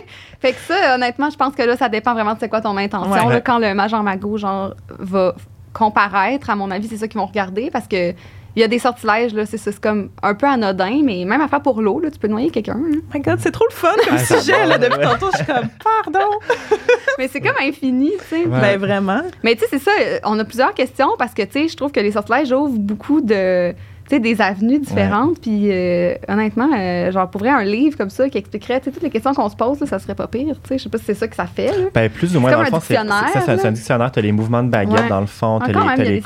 Fait 0.40 0.52
que 0.52 0.58
ça, 0.66 0.94
honnêtement, 0.94 1.30
je 1.30 1.36
pense 1.36 1.54
que 1.54 1.62
là, 1.62 1.76
ça 1.76 1.88
dépend 1.88 2.12
vraiment 2.14 2.34
de 2.34 2.38
c'est 2.40 2.48
quoi 2.48 2.60
ton 2.60 2.76
intention. 2.76 3.10
Ouais. 3.10 3.18
là, 3.20 3.26
Ouais. 3.26 3.42
quand 3.44 3.58
le 3.58 3.74
major 3.74 4.02
magot, 4.02 4.36
genre, 4.36 4.74
va 4.98 5.34
comparaître, 5.72 6.48
à 6.50 6.56
mon 6.56 6.70
avis, 6.70 6.88
c'est 6.88 6.96
ça 6.96 7.08
qu'ils 7.08 7.18
vont 7.20 7.26
regarder 7.26 7.70
parce 7.70 7.86
que 7.88 8.12
il 8.56 8.60
y 8.60 8.64
a 8.64 8.68
des 8.68 8.78
sortilèges, 8.78 9.34
là, 9.34 9.44
c'est 9.44 9.58
ça, 9.58 9.70
c'est 9.70 9.80
comme 9.80 10.08
un 10.22 10.34
peu 10.34 10.46
anodin, 10.46 11.02
mais 11.04 11.24
même 11.26 11.42
à 11.42 11.48
faire 11.48 11.60
pour 11.60 11.82
l'eau, 11.82 12.00
là, 12.00 12.10
tu 12.10 12.18
peux 12.18 12.26
noyer 12.26 12.50
quelqu'un. 12.50 12.74
là. 12.74 12.96
Oh 12.96 13.10
my 13.14 13.20
God, 13.20 13.38
c'est 13.38 13.50
trop 13.50 13.66
le 13.68 13.74
fun 13.74 13.92
comme 14.08 14.16
Ah, 14.18 14.18
sujet. 14.18 14.66
Là, 14.66 14.78
depuis 14.78 14.98
tantôt, 15.00 15.26
je 15.32 15.36
suis 15.36 15.46
comme, 15.46 15.68
pardon. 15.84 16.26
Mais 17.18 17.28
c'est 17.28 17.40
comme 17.40 17.56
infini, 17.60 18.12
tu 18.18 18.24
sais. 18.36 18.44
Ouais. 18.46 18.60
Ben, 18.60 18.78
vraiment. 18.80 19.22
Mais 19.42 19.54
tu 19.54 19.60
sais, 19.60 19.66
c'est 19.70 19.78
ça, 19.78 19.90
on 20.24 20.38
a 20.38 20.44
plusieurs 20.44 20.72
questions 20.74 21.10
parce 21.18 21.34
que, 21.34 21.42
tu 21.42 21.52
sais, 21.52 21.68
je 21.68 21.76
trouve 21.76 21.92
que 21.92 22.00
les 22.00 22.12
sortilèges 22.12 22.50
ouvrent 22.52 22.78
beaucoup 22.78 23.20
de, 23.20 23.74
sais, 24.10 24.20
des 24.20 24.40
avenues 24.40 24.78
différentes. 24.78 25.40
Puis, 25.40 25.70
euh, 25.70 26.14
honnêtement, 26.28 26.68
euh, 26.76 27.10
genre, 27.10 27.28
pour 27.30 27.40
vrai, 27.40 27.50
un 27.50 27.64
livre 27.64 27.96
comme 27.96 28.10
ça 28.10 28.28
qui 28.28 28.38
expliquerait, 28.38 28.80
tu 28.80 28.90
toutes 28.92 29.02
les 29.02 29.10
questions 29.10 29.34
qu'on 29.34 29.48
se 29.48 29.56
pose, 29.56 29.80
là, 29.80 29.86
ça 29.86 29.98
serait 29.98 30.14
pas 30.14 30.26
pire, 30.26 30.54
tu 30.62 30.68
sais. 30.68 30.78
Je 30.78 30.82
sais 30.84 30.88
pas 30.88 30.98
si 30.98 31.04
c'est 31.04 31.14
ça 31.14 31.28
que 31.28 31.36
ça 31.36 31.46
fait, 31.46 31.68
là. 31.68 31.86
Ben, 31.94 32.08
plus 32.10 32.36
ou 32.36 32.40
moins, 32.40 32.50
dans 32.52 32.60
le 32.60 32.66
un 32.66 32.70
fond, 32.70 32.80
c'est 32.80 32.96
un- 32.96 33.72
dictionnaire. 33.72 34.12
Tu 34.12 34.18
as 34.18 34.22
les 34.22 34.32
mouvements 34.32 34.62
de 34.62 34.68
baguette, 34.68 35.00
Ouais. 35.00 35.08
dans 35.08 35.20
le 35.20 35.26
fond. 35.26 35.58
Tu 35.64 35.70
as 35.76 35.96
les, 35.96 36.20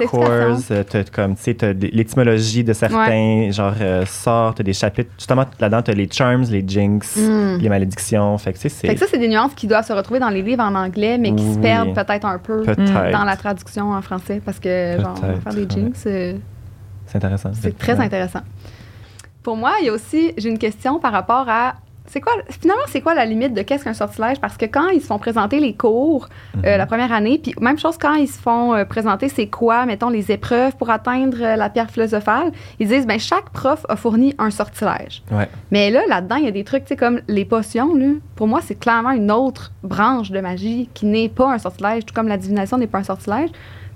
comme, 1.12 1.34
tu 1.36 1.54
des- 1.54 1.88
l'étymologie 1.92 2.64
de 2.64 2.72
certains, 2.72 3.48
genre, 3.50 3.74
euh, 3.80 4.04
sorts, 4.06 4.54
t'as 4.54 4.62
des 4.62 4.72
chapitres. 4.72 5.10
Justement, 5.18 5.44
là-dedans, 5.58 5.82
tu 5.82 5.90
as 5.90 5.94
les 5.94 6.08
charms, 6.10 6.44
les 6.50 6.64
jinx, 6.66 7.16
Mm. 7.16 7.58
les 7.60 7.68
malédictions. 7.68 8.36
Fait 8.38 8.52
que, 8.52 8.58
tu 8.58 8.62
Fait 8.68 8.88
c'est 8.88 8.94
que 8.94 9.00
ça, 9.00 9.06
c'est 9.10 9.18
des 9.18 9.28
nuances 9.28 9.54
qui 9.54 9.66
doivent 9.66 9.86
se 9.86 9.92
retrouver 9.92 10.20
dans 10.20 10.28
les 10.30 10.42
livres 10.42 10.62
en 10.62 10.74
anglais, 10.74 11.18
mais 11.18 11.34
qui 11.34 11.52
se 11.54 11.58
perdent 11.58 11.94
peut-être 11.94 12.26
un 12.26 12.38
peu 12.38 12.64
dans 13.12 13.24
la 13.24 13.36
traduction 13.36 13.92
en 13.92 14.02
français 14.02 14.40
parce 14.44 14.58
que, 14.58 14.96
genre, 15.00 15.16
faire 15.42 15.54
des 15.54 15.66
jinx, 15.68 16.06
C'est 17.10 17.16
intéressant. 17.18 17.50
C'est 17.60 17.76
très 17.76 17.98
Ouais. 17.98 18.04
intéressant. 18.04 18.40
Pour 19.42 19.56
moi, 19.56 19.72
il 19.80 19.86
y 19.86 19.88
a 19.88 19.92
aussi, 19.92 20.32
j'ai 20.36 20.48
une 20.48 20.58
question 20.58 20.98
par 20.98 21.12
rapport 21.12 21.46
à. 21.48 21.74
C'est 22.06 22.20
quoi, 22.20 22.32
finalement, 22.48 22.82
c'est 22.88 23.00
quoi 23.02 23.14
la 23.14 23.24
limite 23.24 23.54
de 23.54 23.62
qu'est-ce 23.62 23.84
qu'un 23.84 23.94
sortilège? 23.94 24.40
Parce 24.40 24.56
que 24.56 24.64
quand 24.66 24.88
ils 24.88 25.00
se 25.00 25.06
font 25.06 25.18
présenter 25.20 25.60
les 25.60 25.74
cours 25.74 26.28
euh, 26.56 26.72
Mhm. 26.72 26.78
la 26.78 26.86
première 26.86 27.12
année, 27.12 27.38
puis 27.40 27.54
même 27.60 27.78
chose 27.78 27.96
quand 27.98 28.14
ils 28.14 28.26
se 28.26 28.38
font 28.38 28.74
euh, 28.74 28.84
présenter 28.84 29.28
c'est 29.28 29.46
quoi, 29.46 29.86
mettons, 29.86 30.08
les 30.08 30.32
épreuves 30.32 30.74
pour 30.76 30.90
atteindre 30.90 31.36
euh, 31.40 31.54
la 31.54 31.70
pierre 31.70 31.88
philosophale, 31.90 32.50
ils 32.80 32.88
disent, 32.88 33.06
ben 33.06 33.20
chaque 33.20 33.50
prof 33.50 33.86
a 33.88 33.94
fourni 33.94 34.34
un 34.38 34.50
sortilège. 34.50 35.22
Ouais. 35.30 35.48
Mais 35.70 35.90
là, 35.92 36.00
là-dedans, 36.08 36.36
il 36.36 36.46
y 36.46 36.48
a 36.48 36.52
des 36.52 36.64
trucs, 36.64 36.82
tu 36.84 36.88
sais, 36.88 36.96
comme 36.96 37.20
les 37.28 37.44
potions, 37.44 37.94
là. 37.94 38.08
Pour 38.34 38.48
moi, 38.48 38.60
c'est 38.60 38.74
clairement 38.78 39.12
une 39.12 39.30
autre 39.30 39.70
branche 39.84 40.32
de 40.32 40.40
magie 40.40 40.88
qui 40.92 41.06
n'est 41.06 41.28
pas 41.28 41.52
un 41.52 41.58
sortilège, 41.58 42.06
tout 42.06 42.14
comme 42.14 42.28
la 42.28 42.38
divination 42.38 42.76
n'est 42.76 42.88
pas 42.88 42.98
un 42.98 43.04
sortilège, 43.04 43.50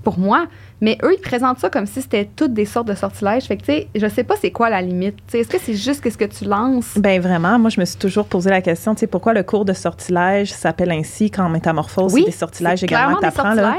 pour 0.04 0.20
moi. 0.20 0.46
Mais 0.84 0.98
eux, 1.02 1.14
ils 1.14 1.20
présentent 1.20 1.60
ça 1.60 1.70
comme 1.70 1.86
si 1.86 2.02
c'était 2.02 2.28
toutes 2.36 2.52
des 2.52 2.66
sortes 2.66 2.88
de 2.88 2.94
sortilèges. 2.94 3.44
Fait 3.44 3.56
que, 3.56 3.62
tu 3.62 3.72
sais, 3.72 3.88
je 3.94 4.06
sais 4.06 4.22
pas 4.22 4.34
c'est 4.38 4.50
quoi 4.50 4.68
la 4.68 4.82
limite. 4.82 5.16
Tu 5.16 5.22
sais, 5.28 5.38
est-ce 5.38 5.48
que 5.48 5.56
c'est 5.58 5.72
juste 5.72 6.02
qu'est-ce 6.02 6.18
que 6.18 6.26
tu 6.26 6.44
lances? 6.44 6.98
Ben 6.98 7.22
vraiment, 7.22 7.58
moi 7.58 7.70
je 7.70 7.80
me 7.80 7.86
suis 7.86 7.96
toujours 7.96 8.26
posé 8.26 8.50
la 8.50 8.60
question, 8.60 8.94
tu 8.94 9.00
sais, 9.00 9.06
pourquoi 9.06 9.32
le 9.32 9.42
cours 9.42 9.64
de 9.64 9.72
sortilège 9.72 10.52
s'appelle 10.52 10.90
ainsi 10.90 11.30
quand 11.30 11.48
métamorphose, 11.48 12.12
c'est 12.12 12.24
des 12.24 12.30
sortilèges 12.30 12.84
également 12.84 13.16
que 13.16 13.24
des 13.24 13.32
t'apprends, 13.32 13.54
là? 13.54 13.78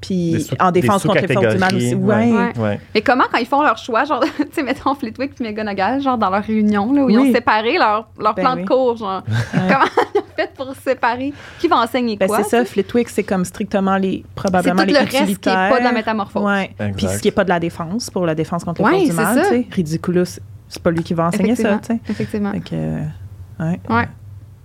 Puis 0.00 0.46
en 0.60 0.70
défense 0.72 1.02
des 1.02 1.08
contre 1.08 1.26
les 1.26 1.32
forces 1.34 1.54
du 1.54 1.58
mal 1.58 1.74
aussi. 1.74 1.94
Ouais. 1.94 2.32
Ouais. 2.32 2.58
Ouais. 2.58 2.80
Mais 2.94 3.00
comment, 3.00 3.24
quand 3.32 3.38
ils 3.38 3.46
font 3.46 3.62
leur 3.62 3.78
choix, 3.78 4.04
genre, 4.04 4.22
tu 4.36 4.44
sais, 4.52 4.62
mettons 4.62 4.94
Flitwick 4.94 5.34
puis 5.34 5.44
McGonagall, 5.44 6.00
genre, 6.02 6.18
dans 6.18 6.28
leur 6.30 6.42
réunion, 6.42 6.92
là, 6.92 7.04
où 7.04 7.10
ils 7.10 7.18
ont 7.18 7.32
séparé 7.32 7.78
leur, 7.78 8.08
leur 8.18 8.34
Ben 8.34 8.42
plan 8.42 8.54
oui. 8.56 8.62
de 8.62 8.68
cours, 8.68 8.96
genre. 8.96 9.22
Comment 9.52 9.84
ils 10.14 10.18
ont 10.20 10.24
fait 10.36 10.50
pour 10.54 10.74
séparer? 10.76 11.32
Qui 11.58 11.68
va 11.68 11.78
enseigner 11.78 12.16
Ben 12.16 12.26
quoi? 12.28 12.42
c'est 12.42 12.50
ça? 12.50 12.64
Flitwick, 12.64 13.08
c'est 13.08 13.22
comme 13.22 13.44
strictement 13.44 13.96
les 13.96 14.22
C'est 14.26 14.34
probablement 14.34 14.82
tout 14.82 14.86
les 14.86 14.92
le 14.92 14.98
reste 14.98 15.10
qui 15.10 15.16
est 15.16 15.22
utilitaires. 15.22 15.70
pas 15.70 15.78
de 15.78 15.84
la 15.84 15.92
métamorphose. 15.92 16.42
Ouais. 16.44 16.70
Puis 16.96 17.06
ce 17.08 17.18
qui 17.18 17.28
est 17.28 17.32
pas 17.32 17.44
de 17.44 17.48
la 17.48 17.58
défense 17.60 18.10
pour 18.10 18.26
la 18.26 18.34
défense 18.34 18.64
contre 18.64 18.82
les 18.82 18.86
Ouais, 18.86 18.92
forces 18.92 19.04
du 19.04 19.10
c'est 19.10 19.22
mal, 19.22 19.34
ça. 19.36 19.42
tu 19.50 19.56
sais. 19.56 19.66
Ridiculous, 19.72 20.24
c'est 20.68 20.82
pas 20.82 20.90
lui 20.90 21.02
qui 21.02 21.14
va 21.14 21.26
enseigner 21.28 21.56
ça, 21.56 21.78
tu 21.78 21.94
sais. 21.94 22.00
Effectivement. 22.08 22.52
Que, 22.52 22.74
euh, 22.74 23.00
ouais. 23.60 23.80
Ouais. 23.88 24.08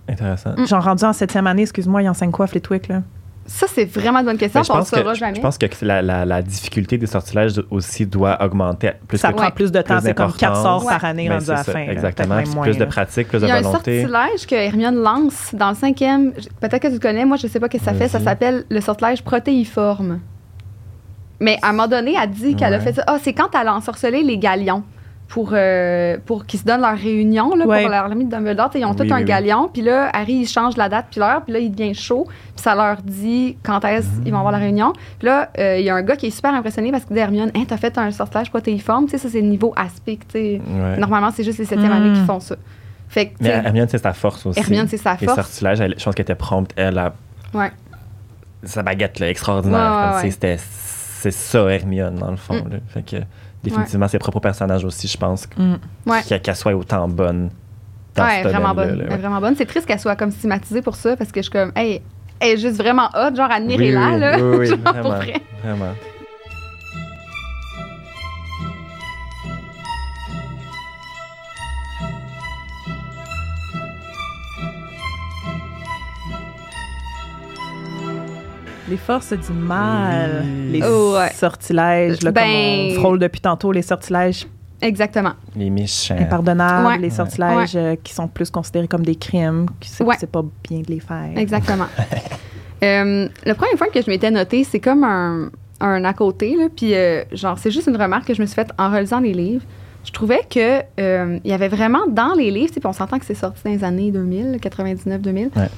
Intéressant. 0.08 0.50
Mm. 0.58 0.66
Genre 0.66 0.84
rendu 0.84 1.04
en 1.04 1.12
septième 1.12 1.46
année, 1.46 1.62
excuse-moi, 1.62 2.02
il 2.02 2.08
enseigne 2.08 2.30
quoi 2.32 2.46
Flitwick 2.46 2.88
là? 2.88 3.02
Ça, 3.44 3.66
c'est 3.68 3.84
vraiment 3.84 4.20
une 4.20 4.26
bonne 4.26 4.38
question, 4.38 4.60
Ben, 4.60 4.64
je, 4.64 4.72
pense 4.72 4.90
que, 4.90 5.14
jamais. 5.14 5.34
je 5.34 5.40
pense 5.40 5.58
que 5.58 5.66
la, 5.82 6.00
la, 6.00 6.24
la 6.24 6.42
difficulté 6.42 6.96
des 6.96 7.06
sortilèges 7.08 7.60
aussi 7.70 8.06
doit 8.06 8.40
augmenter. 8.42 8.92
Plus 9.08 9.18
Ça 9.18 9.28
que 9.30 9.36
prend 9.36 9.46
Ouais. 9.46 9.50
plus 9.52 9.72
de 9.72 9.82
temps, 9.82 9.98
c'est 10.00 10.14
comme 10.14 10.32
quatre 10.32 10.62
sorts 10.62 10.86
par 10.86 11.04
année 11.04 11.28
Ben, 11.28 11.34
rendu 11.34 11.46
c'est 11.46 11.52
à 11.52 11.56
la 11.56 11.64
fin. 11.64 11.80
Exactement. 11.88 12.36
Plus 12.42 12.54
moins, 12.54 12.68
de 12.70 12.84
pratique, 12.84 13.28
plus 13.28 13.40
de 13.40 13.46
Il 13.46 13.48
y 13.48 13.52
a 13.52 13.56
un 13.56 13.60
volonté. 13.62 14.02
sortilège 14.02 14.46
que 14.46 14.54
Hermione 14.54 14.94
lance 15.02 15.50
dans 15.54 15.70
le 15.70 15.74
cinquième. 15.74 16.32
Peut-être 16.60 16.78
que 16.82 16.86
tu 16.88 16.94
le 16.94 16.98
connais. 17.00 17.24
Moi, 17.24 17.36
je 17.36 17.48
sais 17.48 17.58
pas 17.58 17.66
ce 17.70 17.76
que 17.78 17.82
ça 17.84 17.92
fait. 17.94 18.08
Ça 18.08 18.20
s'appelle 18.20 18.64
le 18.70 18.80
sortilège 18.80 19.22
protéiforme. 19.22 20.20
Mais 21.40 21.58
à 21.62 21.70
un 21.70 21.72
moment 21.72 21.88
donné, 21.88 22.14
elle 22.22 22.30
dit 22.30 22.54
qu'elle 22.54 22.74
a 22.74 22.78
Ouais. 22.78 22.84
fait 22.84 22.92
ça. 22.92 23.02
Ah, 23.08 23.16
c'est 23.20 23.32
quand 23.32 23.48
elle 23.60 23.66
a 23.66 23.74
ensorcelé 23.74 24.22
les 24.22 24.38
galions 24.38 24.84
pour, 25.32 25.52
euh, 25.54 26.18
pour 26.26 26.44
qu'ils 26.44 26.60
se 26.60 26.64
donnent 26.66 26.82
leur 26.82 26.94
réunion 26.94 27.54
là, 27.56 27.64
Ouais. 27.66 27.80
pour 27.80 27.90
leur 27.90 28.04
ami 28.04 28.26
de 28.26 28.30
Dumbledore. 28.30 28.68
Ils 28.74 28.84
ont 28.84 28.90
Oui, 28.90 28.96
tous 28.96 29.02
oui, 29.04 29.12
un 29.12 29.16
oui. 29.16 29.24
galion. 29.24 29.70
Puis 29.72 29.80
là, 29.80 30.10
Harry, 30.12 30.34
il 30.34 30.46
change 30.46 30.76
la 30.76 30.90
date 30.90 31.06
puis 31.10 31.20
l'heure. 31.20 31.42
Puis 31.42 31.54
là, 31.54 31.58
il 31.58 31.70
devient 31.70 31.94
chaud. 31.94 32.26
Puis 32.28 32.62
ça 32.62 32.74
leur 32.74 32.98
dit 33.00 33.56
quand 33.62 33.82
est-ce 33.86 34.20
qu'ils 34.20 34.30
vont 34.30 34.38
avoir 34.40 34.52
la 34.52 34.58
réunion. 34.58 34.92
Puis 35.18 35.26
là, 35.28 35.48
euh, 35.58 35.78
il 35.78 35.86
y 35.86 35.88
a 35.88 35.94
un 35.94 36.02
gars 36.02 36.16
qui 36.16 36.26
est 36.26 36.30
super 36.30 36.52
impressionné 36.52 36.90
parce 36.92 37.06
qu'il 37.06 37.14
dit 37.14 37.20
à 37.20 37.24
Hermione, 37.24 37.50
Hein, 37.56 37.62
t'as 37.66 37.78
fait 37.78 37.96
un 37.96 38.10
sortilège 38.10 38.50
protéiforme. 38.50 39.06
Tu 39.06 39.12
sais, 39.12 39.18
ça, 39.18 39.30
c'est 39.30 39.40
le 39.40 39.46
niveau 39.48 39.72
aspic. 39.74 40.28
tu 40.28 40.32
sais. 40.38 40.60
Ouais. 40.68 40.98
Normalement, 40.98 41.30
c'est 41.30 41.44
juste 41.44 41.58
les 41.60 41.64
septièmes 41.64 41.90
Mm. 41.92 41.94
années 41.94 42.12
qui 42.12 42.24
font 42.26 42.40
ça. 42.40 42.56
Fait 43.08 43.28
que, 43.28 43.38
tu 43.38 43.44
Mais 43.44 43.48
Hermione, 43.50 43.88
c'est 43.88 44.02
sa 44.02 44.12
force 44.12 44.44
aussi. 44.44 44.60
Hermione, 44.60 44.86
c'est 44.88 44.98
sa 44.98 45.16
Les 45.18 45.26
force. 45.26 45.36
sortilèges, 45.40 45.80
elle- 45.80 45.94
je 45.98 46.04
pense 46.04 46.14
qu'elle 46.14 46.24
était 46.24 46.34
prompte, 46.34 46.72
elle, 46.76 46.98
à 46.98 47.14
Ouais. 47.54 47.70
sa 48.64 48.82
baguette 48.82 49.18
là, 49.18 49.30
extraordinaire. 49.30 50.20
Ouais, 50.22 50.30
C'est 50.30 51.30
ça, 51.30 51.70
Hermione, 51.72 52.16
dans 52.16 52.30
le 52.32 52.36
fond. 52.36 52.54
Mm. 52.64 52.68
là. 52.70 52.76
Fait 52.88 53.02
que, 53.02 53.16
définitivement, 53.62 54.08
ses 54.08 54.18
propres 54.18 54.40
personnages 54.40 54.84
aussi, 54.84 55.08
je 55.08 55.16
pense, 55.16 55.48
Mm. 55.56 55.74
Ouais. 56.06 56.22
qu'elle 56.40 56.56
soit 56.56 56.74
autant 56.74 57.08
bonne. 57.08 57.50
Dans 58.14 58.24
Ouais, 58.24 58.42
ce 58.42 58.48
vraiment 58.48 58.74
bonne. 58.74 58.88
là, 58.88 58.94
Elle 58.94 59.08
est 59.08 59.10
ouais. 59.12 59.16
vraiment 59.18 59.40
bonne. 59.40 59.54
C'est 59.56 59.64
triste 59.64 59.86
qu'elle 59.86 59.98
soit 60.00 60.16
comme 60.16 60.30
stigmatisée 60.30 60.82
pour 60.82 60.96
ça 60.96 61.16
parce 61.16 61.32
que 61.32 61.40
je 61.40 61.44
suis 61.44 61.50
comme, 61.52 61.72
hey, 61.76 62.02
elle 62.40 62.50
est 62.50 62.56
juste 62.58 62.76
vraiment 62.76 63.08
hot, 63.14 63.34
genre 63.34 63.48
Oui, 63.78 63.86
oui, 63.86 63.92
là. 63.92 64.36
oui, 64.38 64.56
oui, 64.58 64.66
Genre, 64.68 64.78
pour 64.78 64.92
vraiment. 64.92 65.08
vrai. 65.16 65.34
Vraiment. 65.64 65.92
Les 78.92 78.98
forces 78.98 79.32
du 79.32 79.52
mal. 79.54 80.42
Oui. 80.44 80.72
Les 80.72 80.82
Oh, 80.86 81.14
ouais. 81.16 81.30
sortilèges, 81.32 82.20
là, 82.22 82.30
Ben- 82.30 82.42
comme 82.42 82.98
on 82.98 83.00
frôle 83.00 83.18
depuis 83.18 83.40
tantôt, 83.40 83.72
les 83.72 83.80
sortilèges 83.80 84.46
Exactement. 84.82 85.32
Les 85.56 85.70
méchants. 85.70 86.16
impardonnables, 86.18 86.86
Ouais. 86.88 86.98
les 86.98 87.08
sortilèges 87.10 87.74
euh, 87.74 87.96
qui 88.04 88.12
sont 88.12 88.28
plus 88.28 88.50
considérés 88.50 88.88
comme 88.88 89.04
des 89.06 89.14
crimes, 89.14 89.66
qui 89.80 89.88
c'est 89.88 90.04
pas 90.30 90.42
bien 90.68 90.80
de 90.80 90.88
les 90.88 91.00
faire. 91.00 91.30
Exactement. 91.36 91.86
Euh, 92.84 93.28
le 93.46 93.54
premier 93.54 93.76
point 93.78 93.86
que 93.94 94.02
je 94.02 94.10
m'étais 94.10 94.32
noté, 94.32 94.64
c'est 94.64 94.80
comme 94.80 95.04
un, 95.04 95.50
un 95.80 96.04
à 96.04 96.12
côté, 96.14 96.56
là, 96.56 96.64
puis 96.74 96.94
euh, 96.96 97.22
genre, 97.30 97.56
c'est 97.56 97.70
juste 97.70 97.86
une 97.86 97.96
remarque 97.96 98.26
que 98.26 98.34
je 98.34 98.40
me 98.42 98.46
suis 98.46 98.56
faite 98.56 98.70
en 98.76 98.90
relisant 98.90 99.20
les 99.20 99.32
livres. 99.34 99.62
Je 100.04 100.10
trouvais 100.10 100.40
que 100.50 100.80
euh, 101.00 101.38
il 101.44 101.48
y 101.48 101.54
avait 101.54 101.68
vraiment 101.68 102.00
dans 102.08 102.34
les 102.34 102.50
livres, 102.50 102.72
on 102.84 102.92
s'entend 102.92 103.20
que 103.20 103.24
c'est 103.24 103.36
sorti 103.36 103.60
dans 103.64 103.70
les 103.70 103.84
années 103.84 104.10
2000, 104.10 104.58
99-2000. 104.60 105.50
Ouais. 105.56 105.68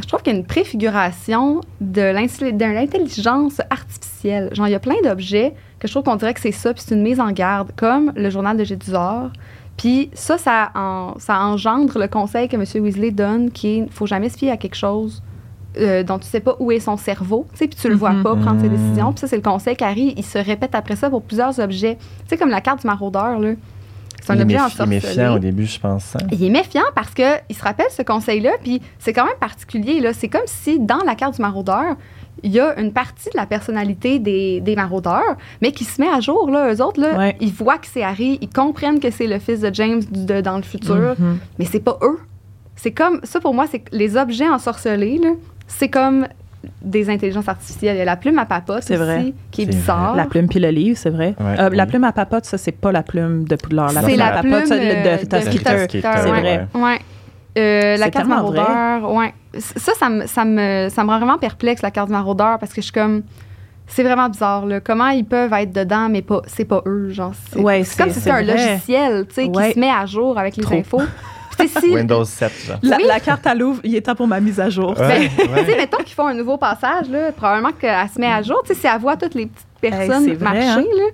Je 0.00 0.06
trouve 0.08 0.22
qu'il 0.22 0.32
y 0.32 0.36
a 0.36 0.38
une 0.38 0.46
préfiguration 0.46 1.60
de 1.80 2.02
l'intelli- 2.02 2.52
de 2.52 2.64
l'intelligence 2.64 3.60
artificielle. 3.70 4.50
Genre, 4.52 4.66
il 4.66 4.72
y 4.72 4.74
a 4.74 4.80
plein 4.80 5.00
d'objets 5.04 5.54
que 5.78 5.86
je 5.86 5.92
trouve 5.92 6.02
qu'on 6.04 6.16
dirait 6.16 6.34
que 6.34 6.40
c'est 6.40 6.52
ça, 6.52 6.74
puis 6.74 6.82
c'est 6.84 6.94
une 6.94 7.02
mise 7.02 7.20
en 7.20 7.30
garde, 7.30 7.70
comme 7.76 8.12
le 8.16 8.28
journal 8.30 8.56
de 8.56 8.64
Gédusor. 8.64 9.30
Puis 9.76 10.10
ça, 10.14 10.38
ça, 10.38 10.70
en- 10.74 11.14
ça 11.18 11.38
engendre 11.40 11.98
le 11.98 12.08
conseil 12.08 12.48
que 12.48 12.56
M. 12.56 12.64
Weasley 12.82 13.10
donne, 13.10 13.50
qui 13.50 13.78
est 13.78 13.86
faut 13.90 14.06
jamais 14.06 14.28
se 14.28 14.38
fier 14.38 14.50
à 14.50 14.56
quelque 14.56 14.76
chose 14.76 15.22
euh, 15.76 16.04
dont 16.04 16.20
tu 16.20 16.26
sais 16.28 16.38
pas 16.38 16.54
où 16.60 16.70
est 16.70 16.78
son 16.78 16.96
cerveau, 16.96 17.48
tu 17.50 17.58
sais, 17.58 17.66
puis 17.66 17.76
tu 17.76 17.88
le 17.88 17.96
vois 17.96 18.10
Mhm. 18.12 18.22
pas 18.22 18.36
prendre 18.36 18.60
ses 18.60 18.68
Mhm. 18.68 18.76
décisions. 18.76 19.10
Puis 19.12 19.18
ça, 19.18 19.26
c'est 19.26 19.34
le 19.34 19.42
conseil 19.42 19.74
qu'Harry, 19.74 20.14
il 20.16 20.24
se 20.24 20.38
répète 20.38 20.72
après 20.76 20.94
ça 20.94 21.10
pour 21.10 21.20
plusieurs 21.22 21.58
objets. 21.58 21.96
Tu 21.96 22.28
sais, 22.28 22.36
comme 22.36 22.50
la 22.50 22.60
carte 22.60 22.82
du 22.82 22.86
maraudeur, 22.86 23.40
là. 23.40 23.54
C'est 24.26 24.32
un 24.32 24.36
Il 24.36 24.40
est 24.40 24.44
objet 24.44 24.60
ensorcelé. 24.60 24.86
méfiant 25.02 25.34
au 25.34 25.38
début, 25.38 25.66
je 25.66 25.78
pense. 25.78 26.16
hein. 26.16 26.26
Il 26.32 26.42
est 26.42 26.48
méfiant 26.48 26.82
parce 26.94 27.10
que 27.10 27.22
il 27.50 27.54
se 27.54 27.62
rappelle 27.62 27.90
ce 27.90 28.00
conseil-là, 28.02 28.52
puis 28.62 28.80
c'est 28.98 29.12
quand 29.12 29.26
même 29.26 29.36
particulier. 29.38 30.00
Là. 30.00 30.12
C'est 30.14 30.28
comme 30.28 30.46
si 30.46 30.80
dans 30.80 31.02
la 31.04 31.14
carte 31.14 31.36
du 31.36 31.42
maraudeur, 31.42 31.96
il 32.42 32.50
y 32.50 32.58
a 32.60 32.78
une 32.80 32.92
partie 32.92 33.28
de 33.30 33.36
la 33.36 33.44
personnalité 33.46 34.18
des, 34.18 34.60
des 34.60 34.76
maraudeurs, 34.76 35.36
mais 35.60 35.72
qui 35.72 35.84
se 35.84 36.00
met 36.00 36.08
à 36.08 36.20
jour. 36.20 36.50
Là. 36.50 36.72
Eux 36.72 36.82
autres, 36.82 37.00
là, 37.00 37.16
Ouais. 37.18 37.36
ils 37.40 37.52
voient 37.52 37.78
que 37.78 37.86
c'est 37.86 38.02
Harry, 38.02 38.38
ils 38.40 38.48
comprennent 38.48 38.98
que 38.98 39.10
c'est 39.10 39.26
le 39.26 39.38
fils 39.38 39.60
de 39.60 39.72
James 39.74 40.00
du- 40.02 40.24
de- 40.24 40.40
dans 40.40 40.56
le 40.56 40.62
futur, 40.62 41.14
Mhm. 41.18 41.38
mais 41.58 41.66
c'est 41.66 41.80
pas 41.80 41.98
eux. 42.02 42.18
C'est 42.76 42.92
comme 42.92 43.20
ça 43.24 43.40
pour 43.40 43.52
moi, 43.54 43.66
c'est 43.70 43.80
que 43.80 43.94
les 43.94 44.16
objets 44.16 44.48
ensorcelés, 44.48 45.18
là, 45.18 45.30
c'est 45.68 45.88
comme 45.88 46.26
des 46.82 47.10
intelligences 47.10 47.48
artificielles. 47.48 47.96
Il 47.96 47.98
y 47.98 48.02
a 48.02 48.04
la 48.04 48.16
plume 48.16 48.38
à 48.38 48.44
papote 48.46 48.82
C'est 48.82 48.94
aussi, 48.96 49.02
vrai. 49.04 49.32
qui 49.50 49.62
est 49.62 49.64
C'est 49.66 49.70
bizarre. 49.72 50.14
La 50.16 50.24
plume 50.26 50.48
puis 50.48 50.60
le 50.60 50.68
livre, 50.70 50.96
c'est 50.98 51.10
vrai. 51.10 51.34
Ouais, 51.40 51.60
Euh, 51.60 51.70
La 51.70 51.86
plume 51.86 52.04
à 52.04 52.12
papote, 52.12 52.44
ça, 52.44 52.58
c'est 52.58 52.72
pas 52.72 52.92
la 52.92 53.02
plume 53.02 53.44
de 53.44 53.56
Poudlard. 53.56 53.92
La 53.92 54.00
C'est 54.00 54.06
plume 54.06 54.18
la 54.18 54.36
à 54.36 54.40
plume 54.40 54.52
papote, 54.52 54.68
ça, 54.68 54.76
de 54.76 54.82
de 54.82 55.40
C'est 55.40 56.30
ouais. 56.30 56.40
vrai. 56.40 56.66
Ouais. 56.74 56.98
Euh, 57.56 57.96
la 57.96 58.10
carte 58.10 58.26
maraudeur, 58.26 59.12
ouais. 59.12 59.32
Ça, 59.58 59.92
ça 59.94 60.08
me, 60.08 60.26
ça, 60.26 60.44
me, 60.44 60.88
ça 60.90 61.04
me 61.04 61.08
rend 61.10 61.18
vraiment 61.18 61.38
perplexe, 61.38 61.82
la 61.82 61.90
carte 61.92 62.08
du 62.08 62.12
maraudeur, 62.12 62.58
parce 62.58 62.72
que 62.72 62.80
je 62.80 62.86
suis 62.86 62.92
comme. 62.92 63.22
C'est 63.86 64.02
vraiment 64.02 64.28
bizarre, 64.30 64.64
là. 64.66 64.80
Comment 64.80 65.08
ils 65.08 65.26
peuvent 65.26 65.52
être 65.52 65.72
dedans, 65.72 66.08
mais 66.08 66.22
pas, 66.22 66.40
c'est 66.46 66.64
pas 66.64 66.82
eux, 66.86 67.10
genre. 67.10 67.32
C'est 67.52 67.58
Ouais, 67.60 67.84
c'est 67.84 67.98
comme 67.98 68.08
c'est- 68.08 68.14
si 68.14 68.20
c'était 68.24 68.30
un 68.36 68.42
logiciel, 68.42 69.26
tu 69.28 69.34
sais, 69.34 69.44
Ouais. 69.44 69.68
qui 69.68 69.74
se 69.74 69.78
met 69.78 69.90
à 69.90 70.06
jour 70.06 70.38
avec 70.38 70.56
les 70.56 70.62
Trop. 70.64 70.74
infos. 70.74 71.02
Sais, 71.56 71.68
si, 71.80 71.94
Windows 71.94 72.24
7, 72.24 72.52
genre. 72.66 72.78
La, 72.82 72.96
Oui. 72.96 73.04
la 73.06 73.20
carte 73.20 73.46
à 73.46 73.54
Louvre, 73.54 73.80
il 73.84 73.94
est 73.94 74.02
temps 74.02 74.14
pour 74.14 74.26
ma 74.26 74.40
mise 74.40 74.60
à 74.60 74.68
jour. 74.70 74.98
Ouais, 74.98 75.28
tu 75.28 75.36
sais, 75.36 75.48
ouais. 75.48 75.76
mettons 75.76 75.98
qu'ils 75.98 76.14
font 76.14 76.26
un 76.26 76.34
nouveau 76.34 76.56
passage, 76.56 77.08
là, 77.10 77.32
probablement 77.32 77.72
qu'elle 77.72 78.08
se 78.08 78.20
met 78.20 78.26
à 78.26 78.42
jour. 78.42 78.62
Tu 78.66 78.74
sais, 78.74 78.80
si 78.80 78.86
elle 78.86 79.00
voit 79.00 79.16
toutes 79.16 79.34
les 79.34 79.46
petites 79.46 79.66
personnes 79.80 80.32
vrai, 80.34 80.44
marcher, 80.44 80.60
hein? 80.80 80.84
là. 80.96 81.04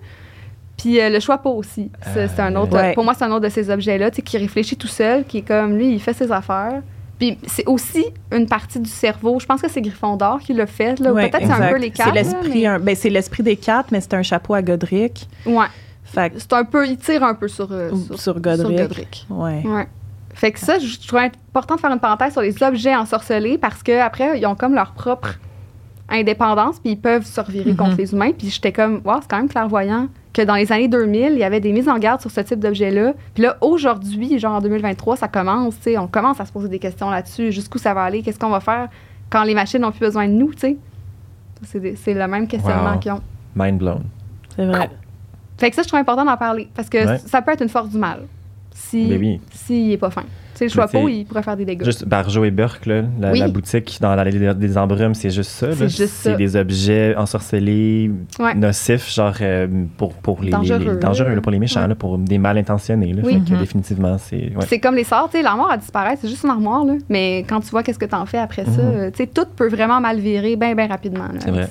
Puis 0.77 0.99
euh, 1.01 1.11
le 1.11 1.21
choix 1.21 1.39
pas 1.39 1.51
aussi. 1.51 1.91
C'est 2.15 2.29
c'est 2.29 2.41
un 2.41 2.57
autre. 2.57 2.75
Ouais. 2.75 2.95
Pour 2.95 3.05
moi, 3.05 3.13
c'est 3.15 3.25
un 3.25 3.31
autre 3.33 3.45
de 3.45 3.49
ces 3.51 3.69
objets-là, 3.71 4.11
tu 4.11 4.17
sais, 4.17 4.23
qui 4.23 4.39
réfléchit 4.39 4.77
tout 4.77 4.89
seul, 4.89 5.25
qui 5.25 5.39
est 5.39 5.43
comme 5.43 5.77
lui, 5.77 5.93
il 5.93 6.01
fait 6.01 6.15
ses 6.15 6.33
affaires. 6.33 6.81
Puis 7.19 7.37
c'est 7.47 7.67
aussi 7.67 8.07
une 8.33 8.47
partie 8.47 8.81
du 8.81 8.89
cerveau. 8.89 9.39
Je 9.39 9.45
pense 9.45 9.61
que 9.61 9.69
c'est 9.71 9.83
Gryffondor 9.83 10.39
qui 10.41 10.55
l'a 10.55 10.67
fait, 10.67 10.99
là. 11.01 11.13
Ouais, 11.13 11.29
Peut-être 11.29 11.47
c'est 11.47 11.53
un 11.53 11.69
peu 11.71 11.77
les 11.77 11.91
quatre. 11.91 12.09
C'est 12.09 12.15
l'esprit, 12.15 12.63
là, 12.63 12.73
un- 12.75 12.79
ben, 12.79 12.97
c'est 12.97 13.11
l'esprit 13.11 13.43
des 13.43 13.57
quatre, 13.57 13.93
mais 13.93 14.01
c'est 14.01 14.15
un 14.15 14.23
chapeau 14.23 14.55
à 14.55 14.63
Godric. 14.63 15.29
mais- 15.45 15.55
Ouais. 15.55 15.67
C'est 16.39 16.53
un 16.55 16.65
peu. 16.65 16.87
Il 16.89 16.97
tire 16.97 17.23
un 17.23 17.35
peu 17.35 17.47
sur, 17.47 17.69
euh, 17.71 17.91
sur, 18.07 18.19
sur, 18.19 18.41
Godric. 18.41 18.67
sur 18.67 18.77
Godric. 18.87 19.27
Ouais. 19.29 19.63
Ouais. 19.65 19.87
Fait 20.35 20.53
que 20.53 20.59
ça, 20.61 20.79
je 20.79 20.87
je 20.87 21.07
trouve 21.09 21.21
important 21.21 21.75
de 21.75 21.81
faire 21.81 21.91
une 21.93 21.99
parenthèse 22.01 22.33
sur 22.33 22.43
les 22.43 22.63
objets 22.63 22.95
ensorcelés 22.95 23.59
parce 23.59 23.83
que 23.83 24.01
après 24.01 24.39
ils 24.39 24.47
ont 24.47 24.55
comme 24.55 24.75
leur 24.75 24.93
propre 24.93 25.35
indépendance 26.09 26.81
puis 26.81 26.93
ils 26.93 27.01
peuvent 27.01 27.25
se 27.25 27.41
revirer 27.41 27.71
Mhm. 27.71 27.77
contre 27.77 27.97
les 27.97 28.13
humains. 28.13 28.33
Puis 28.37 28.49
j'étais 28.51 28.73
comme, 28.73 29.01
wow, 29.05 29.17
c'est 29.21 29.29
quand 29.31 29.37
même 29.39 29.49
clairvoyant 29.49 30.09
que 30.33 30.43
dans 30.43 30.55
les 30.55 30.71
années 30.73 30.89
2000, 30.89 31.33
il 31.33 31.39
y 31.39 31.45
avait 31.45 31.61
des 31.61 31.73
mises 31.73 31.89
en 31.89 31.99
garde 31.99 32.21
sur 32.21 32.31
ce 32.31 32.41
type 32.41 32.61
d'objet-là. 32.61 33.13
Puis 33.35 33.43
là, 33.43 33.57
aujourd'hui, 33.61 34.39
genre 34.39 34.55
en 34.57 34.61
2023, 34.61 35.17
ça 35.17 35.29
commence, 35.29 35.77
tu 35.77 35.83
sais, 35.83 35.99
on 35.99 36.07
commence 36.07 36.41
à 36.41 36.47
se 36.47 36.53
poser 36.53 36.69
des 36.69 36.79
questions 36.79 37.11
là-dessus. 37.11 37.51
Jusqu'où 37.53 37.79
ça 37.79 37.95
va 37.95 38.03
aller? 38.05 38.23
Qu'est-ce 38.23 38.39
qu'on 38.39 38.49
va 38.51 38.61
faire 38.61 38.89
quand 39.29 39.43
les 39.45 39.55
machines 39.55 39.81
n'ont 39.81 39.91
plus 39.91 40.01
besoin 40.01 40.27
de 40.29 40.33
nous, 40.33 40.53
tu 40.55 40.61
sais? 40.61 40.77
C'est 41.97 42.15
le 42.15 42.27
même 42.27 42.47
questionnement 42.49 42.93
Wow. 42.95 42.99
qu'ils 42.99 43.13
ont. 43.13 43.21
Mind 43.55 43.79
blown. 43.79 44.03
C'est 44.57 44.65
vrai. 44.67 44.89
Fait 45.59 45.71
que 45.71 45.77
ça, 45.77 45.83
je 45.83 45.89
trouve 45.89 46.01
important 46.01 46.25
d'en 46.25 46.37
parler 46.37 46.69
parce 46.75 46.89
que 46.89 46.99
Ouais. 47.07 47.19
ça 47.19 47.43
peut 47.43 47.53
être 47.53 47.63
une 47.63 47.69
force 47.69 47.91
du 47.91 47.99
mal 47.99 48.21
si, 48.81 49.07
Mais 49.09 49.17
oui. 49.19 49.41
s'il 49.53 49.93
est 49.93 49.97
pas 49.99 50.11
fin. 50.11 50.23
Tu 50.23 50.29
sais, 50.55 50.65
le 50.67 50.71
choix 50.71 50.89
pas, 50.89 50.99
il 51.09 51.25
pourrait 51.25 51.43
faire 51.43 51.57
des 51.57 51.65
dégâts. 51.65 51.85
Juste 51.85 52.07
Barjo 52.07 52.45
et 52.45 52.51
Burke, 52.51 52.85
là, 52.87 53.03
la, 53.21 53.33
Oui. 53.33 53.39
la 53.39 53.49
boutique 53.49 53.99
dans 54.01 54.15
l'allée 54.15 54.53
des, 54.55 54.77
embrumes, 54.79 55.15
c'est 55.15 55.31
juste 55.31 55.51
ça. 55.53 55.73
C'est 55.73 55.81
là. 55.83 55.89
juste 55.89 56.07
ça. 56.09 56.31
C'est 56.33 56.37
des 56.37 56.55
objets 56.57 57.15
ensorcelés, 57.17 58.11
Ouais. 58.39 58.55
nocifs, 58.55 59.11
genre 59.15 59.35
euh, 59.41 59.67
pour, 59.97 60.13
pour 60.15 60.43
les, 60.43 60.51
Dangereux. 60.51 60.79
les- 60.79 60.85
les- 60.87 60.97
dangereux, 60.97 61.35
là, 61.35 61.41
pour 61.41 61.53
les 61.53 61.59
méchants, 61.59 61.83
Ouais. 61.83 61.89
là, 61.89 61.95
pour 61.95 62.19
des 62.19 62.37
mal 62.39 62.59
intentionnés. 62.59 63.13
Là, 63.15 63.23
Oui. 63.25 63.35
Fait 63.35 63.41
que 63.41 63.53
Mhm. 63.55 63.59
définitivement, 63.61 64.19
c'est. 64.19 64.37
ouais. 64.37 64.67
C'est 64.69 64.81
comme 64.81 64.97
les 64.97 65.05
sorts, 65.05 65.29
tu 65.31 65.39
sais, 65.39 65.43
l'armoire 65.43 65.71
a 65.71 65.77
disparu, 65.79 66.11
c'est 66.21 66.29
juste 66.29 66.45
une 66.45 66.51
armoire, 66.51 66.85
là. 66.85 66.95
Mais 67.09 67.39
quand 67.49 67.61
tu 67.61 67.69
vois 67.71 67.83
qu'est-ce 67.83 67.99
que 67.99 68.05
t'en 68.07 68.27
fais 68.27 68.39
après 68.39 68.65
ça, 68.65 68.71
Mhm. 68.83 68.93
euh, 68.95 69.11
tu 69.11 69.19
sais, 69.19 69.27
tout 69.29 69.47
peut 69.57 69.69
vraiment 69.69 70.01
mal 70.01 70.19
virer 70.19 70.57
bien, 70.57 70.75
bien 70.75 70.89
rapidement, 70.89 71.25
là, 71.29 71.41
avec. 71.47 71.69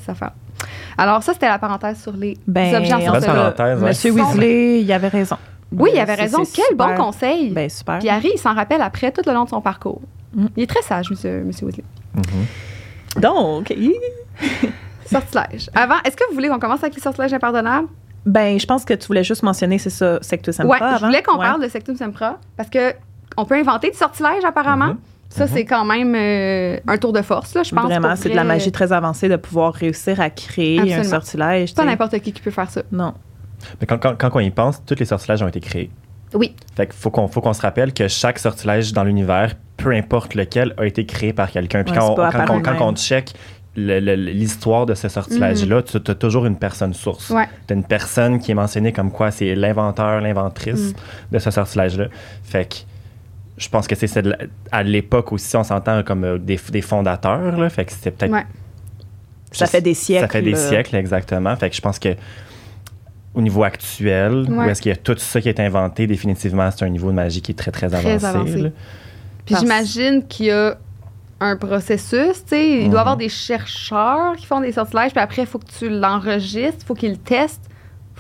Alors, 0.97 1.21
ça, 1.23 1.33
c'était 1.33 1.47
la 1.47 1.59
parenthèse 1.59 2.01
sur 2.01 2.13
les 2.15 2.37
Ben, 2.47 2.75
objets 2.75 2.93
ensorcelés. 2.93 3.75
Monsieur. 3.87 4.11
Weasley, 4.11 4.81
il 4.81 4.91
avait 4.91 5.07
raison. 5.07 5.37
Oui, 5.71 5.89
il 5.93 5.95
Ben, 5.97 6.01
avait 6.01 6.15
raison. 6.15 6.43
Quel 6.53 6.75
bon 6.75 6.95
conseil. 6.95 7.49
Ben, 7.51 7.69
super. 7.69 7.99
Puis 7.99 8.09
Harry, 8.09 8.31
il 8.33 8.39
s'en 8.39 8.53
rappelle 8.55 8.81
après, 8.81 9.11
tout 9.11 9.21
le 9.25 9.33
long 9.33 9.43
de 9.43 9.49
son 9.49 9.61
parcours. 9.61 10.01
Mm. 10.33 10.47
Il 10.57 10.63
est 10.63 10.67
très 10.67 10.81
sage, 10.81 11.09
monsieur, 11.11 11.43
monsieur 11.43 11.65
Weasley. 11.67 11.83
Mhm. 12.15 13.21
Donc, 13.21 13.69
hi- 13.75 13.93
Sortilège. 15.05 15.69
Avant, 15.73 15.95
est-ce 16.05 16.15
que 16.15 16.23
vous 16.29 16.35
voulez 16.35 16.49
qu'on 16.49 16.59
commence 16.59 16.83
avec 16.83 16.95
les 16.95 17.01
sortilèges 17.01 17.33
impardonnables? 17.33 17.87
ben, 18.25 18.59
je 18.59 18.65
pense 18.65 18.85
que 18.85 18.93
tu 18.93 19.07
voulais 19.07 19.23
juste 19.23 19.43
mentionner, 19.43 19.79
c'est 19.79 19.89
ça, 19.89 20.19
Sectus 20.21 20.55
Sempra 20.55 20.69
Ouais, 20.71 20.77
je 20.79 20.83
avant. 20.83 21.07
voulais 21.07 21.23
qu'on 21.23 21.37
Ouais. 21.39 21.45
parle 21.45 21.63
de 21.63 21.67
Sectum 21.69 21.95
Sempra 21.95 22.37
parce 22.57 22.69
que 22.69 22.93
on 23.37 23.45
peut 23.45 23.55
inventer 23.55 23.89
du 23.91 23.97
sortilège 23.97 24.43
apparemment. 24.45 24.87
Mhm. 24.89 24.97
Ça, 25.29 25.45
Mhm. 25.45 25.51
c'est 25.53 25.65
quand 25.65 25.85
même 25.85 26.13
euh, 26.15 26.77
un 26.87 26.97
tour 26.97 27.13
de 27.13 27.21
force, 27.21 27.53
là, 27.55 27.63
je 27.63 27.73
pense. 27.73 27.85
Vraiment, 27.85 28.15
c'est 28.15 28.29
de 28.29 28.35
la 28.35 28.43
magie 28.43 28.71
très 28.71 28.91
avancée 28.91 29.29
de 29.29 29.35
pouvoir 29.35 29.73
réussir 29.73 30.19
à 30.19 30.29
créer 30.29 30.93
un 30.93 31.03
sortilège. 31.03 31.69
C'est 31.69 31.75
pas 31.75 31.85
n'importe 31.85 32.19
qui 32.19 32.33
qui 32.33 32.41
peut 32.41 32.51
faire 32.51 32.69
ça. 32.69 32.81
Non. 32.91 33.13
Mais 33.81 33.87
quand, 33.87 33.97
quand, 33.97 34.15
quand 34.17 34.29
on 34.33 34.39
y 34.39 34.49
pense, 34.51 34.83
tous 34.85 34.95
les 34.99 35.05
sortilèges 35.05 35.41
ont 35.43 35.47
été 35.47 35.59
créés. 35.59 35.89
Oui. 36.33 36.55
Fait 36.75 36.85
qu'il 36.85 36.95
faut 36.95 37.09
qu'on 37.09 37.27
faut 37.27 37.41
qu'on 37.41 37.53
se 37.53 37.61
rappelle 37.61 37.91
que 37.93 38.07
chaque 38.07 38.37
sortilège 38.39 38.93
dans 38.93 39.03
l'univers, 39.03 39.55
peu 39.77 39.91
importe 39.93 40.35
lequel, 40.35 40.73
a 40.77 40.85
été 40.85 41.05
créé 41.05 41.33
par 41.33 41.49
quelqu'un. 41.51 41.83
Puis 41.83 41.93
Ouais, 41.93 41.99
quand, 41.99 42.11
on, 42.49 42.61
quand, 42.61 42.77
quand 42.77 42.87
on 42.87 42.95
check 42.95 43.33
l'histoire 43.75 44.85
de 44.85 44.93
ce 44.93 45.07
sortilège-là, 45.09 45.81
tu 45.83 45.97
as 46.11 46.15
toujours 46.15 46.45
une 46.45 46.57
personne 46.57 46.93
source. 46.93 47.29
Ouais. 47.29 47.47
Tu 47.67 47.73
as 47.73 47.77
une 47.77 47.83
personne 47.83 48.39
qui 48.39 48.51
est 48.51 48.55
mentionnée 48.55 48.91
comme 48.91 49.11
quoi 49.11 49.31
c'est 49.31 49.55
l'inventeur, 49.55 50.21
l'inventrice 50.21 50.91
Mm. 50.91 51.33
de 51.33 51.39
ce 51.39 51.51
sortilège-là. 51.51 52.05
Fait 52.43 52.65
que 52.69 52.75
je 53.57 53.67
pense 53.69 53.87
que 53.87 53.95
c'est 53.95 54.13
à 54.71 54.83
l'époque 54.83 55.31
aussi, 55.33 55.55
on 55.57 55.63
s'entend 55.63 56.03
comme 56.03 56.23
euh, 56.23 56.37
des, 56.37 56.59
des 56.71 56.81
fondateurs. 56.81 57.57
Là, 57.57 57.69
fait 57.69 57.85
que 57.85 57.91
c'était 57.91 58.11
peut-être 58.11 58.31
Ouais. 58.31 58.45
Ça 59.51 59.65
fait 59.65 59.81
des 59.81 59.95
siècles. 59.95 60.27
ça 60.27 60.31
fait 60.31 60.41
des 60.43 60.51
là. 60.51 60.57
siècles, 60.57 60.95
exactement. 60.95 61.55
Fait 61.55 61.69
que 61.71 61.75
je 61.75 61.81
pense 61.81 61.97
que 61.99 62.15
au 63.33 63.41
niveau 63.41 63.63
actuel, 63.63 64.45
où 64.49 64.59
Ouais. 64.59 64.69
est-ce 64.69 64.81
qu'il 64.81 64.89
y 64.89 64.93
a 64.93 64.97
tout 64.97 65.15
ça 65.17 65.39
qui 65.39 65.49
est 65.49 65.59
inventé, 65.59 66.07
définitivement, 66.07 66.69
c'est 66.71 66.83
un 66.85 66.89
niveau 66.89 67.09
de 67.09 67.15
magie 67.15 67.41
qui 67.41 67.51
est 67.51 67.55
très, 67.55 67.71
très 67.71 67.93
avancé. 67.93 68.17
Très 68.17 68.25
avancé. 68.25 68.57
là. 68.57 68.69
Puis 69.45 69.53
Parce- 69.55 69.61
j'imagine 69.61 70.27
qu'il 70.27 70.47
y 70.47 70.51
a 70.51 70.77
un 71.39 71.55
processus, 71.55 72.43
tu 72.43 72.49
sais, 72.49 72.69
il 72.69 72.83
Mhm. 72.85 72.89
doit 72.89 72.99
y 72.99 73.01
avoir 73.01 73.17
des 73.17 73.29
chercheurs 73.29 74.35
qui 74.35 74.45
font 74.45 74.59
des 74.61 74.71
sortilèges, 74.73 75.11
puis 75.11 75.21
après, 75.21 75.43
il 75.43 75.47
faut 75.47 75.59
que 75.59 75.71
tu 75.77 75.89
l'enregistres, 75.89 76.79
il 76.81 76.85
faut 76.85 76.95
qu'ils 76.95 77.11
le 77.11 77.17
testent, 77.17 77.68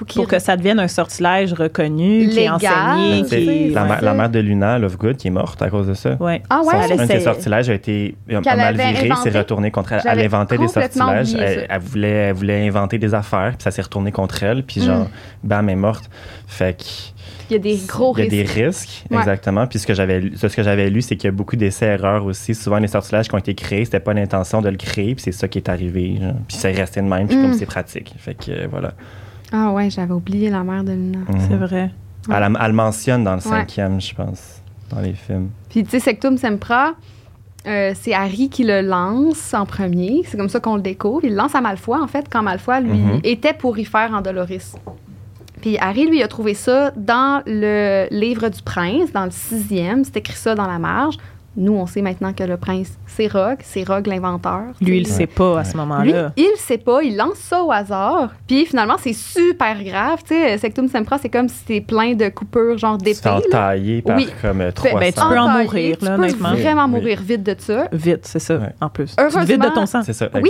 Pour 0.05 0.27
que 0.27 0.39
ça 0.39 0.55
devienne 0.57 0.79
un 0.79 0.87
sortilège 0.87 1.53
reconnu, 1.53 2.27
qui 2.29 2.39
est 2.39 2.51
Légal. 2.51 2.55
enseigné, 2.55 3.23
qui 3.25 3.69
la, 3.71 3.83
ouais. 3.83 3.87
ma- 3.89 4.01
la 4.01 4.13
mère 4.13 4.29
de 4.29 4.39
Luna, 4.39 4.79
Lovegood, 4.79 5.17
qui 5.17 5.27
est 5.27 5.31
morte 5.31 5.61
à 5.61 5.69
cause 5.69 5.87
de 5.87 5.93
ça. 5.93 6.15
Ouais. 6.19 6.41
Ah 6.49 6.61
ouais? 6.63 6.87
Son- 6.87 6.99
un 6.99 7.05
de 7.05 7.11
ses 7.11 7.19
sortilèges 7.21 7.69
a 7.69 7.73
été 7.73 8.15
a 8.31 8.55
mal 8.55 8.75
viré, 8.75 9.09
inventé. 9.11 9.29
s'est 9.31 9.37
retourné 9.37 9.71
contre 9.71 9.93
elle. 9.93 10.01
Elle 10.05 10.19
inventait 10.25 10.57
des 10.57 10.67
sortilèges, 10.67 11.33
elle, 11.35 11.79
voulait, 11.81 12.09
elle 12.09 12.33
voulait 12.33 12.67
inventer 12.67 12.97
des 12.97 13.13
affaires, 13.13 13.51
puis 13.57 13.63
ça 13.63 13.71
s'est 13.71 13.81
retourné 13.81 14.11
contre 14.11 14.43
elle, 14.43 14.63
puis 14.63 14.81
genre, 14.81 15.05
Mm. 15.05 15.07
bam, 15.43 15.69
elle 15.69 15.73
est 15.73 15.79
morte. 15.79 16.09
Fait 16.47 16.77
que 16.77 16.83
Il 17.49 17.53
y 17.53 17.55
a 17.55 17.59
des 17.59 17.79
gros 17.87 18.13
il 18.17 18.19
y 18.19 18.21
a 18.21 18.29
risques. 18.43 18.55
des 18.55 18.63
risques, 18.63 19.03
Ouais. 19.09 19.17
exactement. 19.17 19.65
Puis 19.67 19.79
ce 19.79 19.87
que 19.87 19.93
j'avais 19.95 20.19
lu, 20.19 20.33
ce 20.35 20.47
que 20.47 20.61
j'avais 20.63 20.89
lu, 20.89 21.01
c'est 21.01 21.15
qu'il 21.15 21.25
y 21.25 21.29
a 21.29 21.31
beaucoup 21.31 21.55
d'essais-erreurs 21.55 22.25
aussi. 22.25 22.53
Souvent, 22.53 22.77
les 22.77 22.87
sortilèges 22.87 23.27
qui 23.27 23.35
ont 23.35 23.39
été 23.39 23.55
créés, 23.55 23.85
c'était 23.85 23.99
pas 23.99 24.13
l'intention 24.13 24.61
de 24.61 24.69
le 24.69 24.77
créer, 24.77 25.15
puis 25.15 25.23
c'est 25.23 25.31
ça 25.31 25.47
qui 25.47 25.57
est 25.57 25.67
arrivé. 25.69 26.19
genre. 26.21 26.33
Puis 26.47 26.57
c'est 26.57 26.71
resté 26.71 27.01
de 27.01 27.07
même, 27.07 27.27
puis 27.27 27.37
Mm. 27.37 27.41
comme 27.41 27.53
c'est 27.53 27.65
pratique. 27.65 28.13
Fait 28.17 28.35
que 28.35 28.51
euh, 28.51 28.67
voilà. 28.69 28.93
Ah 29.51 29.71
ouais, 29.71 29.89
j'avais 29.89 30.13
oublié 30.13 30.49
la 30.49 30.63
mère 30.63 30.83
de 30.83 30.91
Luna. 30.91 31.19
Mhm. 31.27 31.39
C'est 31.47 31.55
vrai. 31.55 31.91
Ouais. 32.27 32.35
Elle, 32.35 32.55
elle 32.59 32.67
le 32.67 32.73
mentionne 32.73 33.23
dans 33.23 33.31
le 33.31 33.37
Ouais. 33.37 33.41
cinquième, 33.43 33.99
je 33.99 34.13
pense, 34.13 34.61
dans 34.89 34.99
les 35.01 35.13
films. 35.13 35.49
Puis 35.69 35.83
tu 35.83 35.89
sais, 35.91 35.99
Sectum 35.99 36.37
Sempra, 36.37 36.93
euh, 37.67 37.93
c'est 37.99 38.13
Harry 38.13 38.49
qui 38.49 38.63
le 38.63 38.81
lance 38.81 39.53
en 39.53 39.65
premier. 39.65 40.21
C'est 40.25 40.37
comme 40.37 40.49
ça 40.49 40.59
qu'on 40.59 40.75
le 40.75 40.81
découvre. 40.81 41.21
Il 41.23 41.31
le 41.31 41.35
lance 41.37 41.55
à 41.55 41.61
Malfoy, 41.61 41.97
en 41.99 42.07
fait, 42.07 42.25
quand 42.29 42.43
Malfoy, 42.43 42.81
lui, 42.81 42.97
Mhm. 42.97 43.19
était 43.23 43.53
pour 43.53 43.77
y 43.79 43.85
faire 43.85 44.13
en 44.13 44.21
Doloris. 44.21 44.75
Puis 45.61 45.77
Harry, 45.79 46.07
lui, 46.07 46.23
a 46.23 46.27
trouvé 46.27 46.53
ça 46.53 46.91
dans 46.95 47.41
le 47.45 48.07
livre 48.11 48.47
du 48.49 48.61
prince, 48.61 49.11
dans 49.11 49.25
le 49.25 49.31
sixième. 49.31 50.03
C'est 50.05 50.17
écrit 50.17 50.37
ça 50.37 50.55
dans 50.55 50.67
la 50.67 50.79
marge. 50.79 51.17
Nous, 51.61 51.73
on 51.73 51.85
sait 51.85 52.01
maintenant 52.01 52.31
que 52.31 52.43
le 52.43 52.55
prince, 52.55 52.97
c'est 53.05 53.27
Rogue. 53.27 53.57
C'est 53.63 53.83
Rogue 53.85 54.07
l'inventeur. 54.07 54.61
Lui, 54.79 54.99
il 54.99 55.03
Tu 55.03 55.09
le 55.09 55.09
sais. 55.09 55.11
sait 55.13 55.27
pas 55.27 55.59
à 55.59 55.63
ce 55.65 55.71
Lui, 55.73 55.77
moment-là. 55.79 56.31
il 56.37 56.53
sait 56.55 56.77
pas, 56.77 57.03
il 57.03 57.17
lance 57.17 57.35
ça 57.35 57.61
au 57.61 57.69
hasard. 57.71 58.29
Puis 58.47 58.65
finalement, 58.65 58.95
c'est 58.97 59.11
super 59.13 59.83
grave. 59.83 60.19
Tu 60.25 60.33
sais, 60.35 60.57
Sectum 60.57 60.87
Sempra, 60.87 61.17
c'est 61.17 61.27
comme 61.27 61.49
si 61.49 61.55
c'était 61.57 61.81
plein 61.81 62.13
de 62.13 62.29
coupures, 62.29 62.77
genre 62.77 62.97
Tu 62.97 63.11
te 63.11 63.17
fais 63.19 63.29
d'épée. 63.35 63.49
là. 63.51 63.57
entailler 63.59 64.01
par 64.01 64.15
Oui. 64.15 64.29
comme 64.41 64.61
euh, 64.61 64.71
Ben, 64.71 64.73
300. 64.73 64.97
ben, 64.99 65.11
tu 65.13 65.19
peux 65.19 65.25
en 65.37 65.43
Entaillé, 65.49 65.63
mourir, 65.65 65.97
tu 65.97 66.05
là, 66.05 66.11
peux 66.15 66.21
honnêtement. 66.23 66.53
vraiment 66.53 66.85
Oui. 66.85 66.91
mourir 66.91 67.19
vite 67.21 67.43
de 67.43 67.55
ça. 67.59 67.87
Vite, 67.91 68.21
c'est 68.25 68.39
ça, 68.39 68.55
Ouais. 68.55 68.73
en 68.79 68.87
plus. 68.89 69.13
Heureusement- 69.19 69.41
Tu 69.41 69.47
vides 69.47 69.61
de 69.61 69.67
ton 69.69 69.85
sang. 69.85 70.01
C'est 70.03 70.13
ça, 70.13 70.29
Oui. 70.35 70.49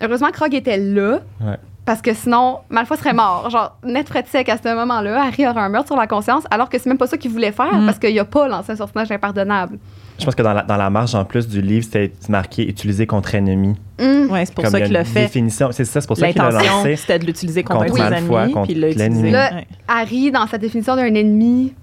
Heureusement 0.00 0.30
que 0.30 0.38
Rogue 0.38 0.54
était 0.54 0.78
là. 0.78 1.18
Ouais. 1.40 1.56
Parce 1.84 2.00
que 2.00 2.14
sinon, 2.14 2.60
Malfoy 2.70 2.96
serait 2.96 3.12
mort. 3.12 3.50
Genre, 3.50 3.76
net 3.84 4.08
frais 4.08 4.22
de 4.22 4.28
sec 4.28 4.48
à 4.48 4.56
ce 4.56 4.74
moment-là. 4.74 5.22
Harry 5.22 5.46
aurait 5.46 5.60
un 5.60 5.68
meurtre 5.68 5.88
sur 5.88 5.96
la 5.96 6.06
conscience, 6.06 6.44
alors 6.50 6.70
que 6.70 6.78
c'est 6.78 6.88
même 6.88 6.96
pas 6.96 7.06
ça 7.06 7.18
qu'il 7.18 7.30
voulait 7.30 7.52
faire, 7.52 7.74
Mm. 7.74 7.84
parce 7.84 7.98
qu'il 7.98 8.18
a 8.18 8.24
pas 8.24 8.48
lancé 8.48 8.72
un 8.72 8.76
sortilège 8.76 9.12
impardonnable. 9.12 9.78
Je 10.18 10.24
pense 10.24 10.34
que 10.34 10.42
dans 10.42 10.52
la, 10.52 10.62
dans 10.62 10.76
la 10.76 10.90
marge 10.90 11.14
en 11.14 11.24
plus 11.24 11.48
du 11.48 11.60
livre, 11.60 11.84
c'était 11.84 12.12
marqué 12.28 12.68
utiliser 12.68 13.06
contre 13.06 13.34
ennemi. 13.34 13.74
Ouais, 13.98 14.44
c'est 14.46 14.54
pour 14.54 14.64
Comme 14.64 14.72
ça 14.72 14.80
qu'il 14.80 14.92
l'a 14.92 15.04
fait. 15.04 15.22
définition. 15.22 15.70
C'est 15.72 15.84
ça, 15.84 16.00
c'est 16.00 16.06
pour 16.06 16.16
ça 16.16 16.30
qu'il 16.30 16.40
l'a 16.40 16.50
L'intention, 16.50 16.72
lancé. 16.78 16.96
c'était 16.96 17.18
de 17.18 17.26
l'utiliser 17.26 17.62
contre, 17.64 17.86
contre 17.86 17.96
ses 18.18 18.26
contre 18.26 18.62
puis 18.62 18.72
il 18.72 18.80
l'a 18.80 18.88
utilisé. 18.90 19.08
l'ennemi. 19.08 19.30
Là, 19.30 19.50
Ouais. 19.54 19.66
Harry, 19.88 20.30
dans 20.30 20.46
sa 20.46 20.58
définition 20.58 20.96
d'un 20.96 21.12
ennemi, 21.14 21.74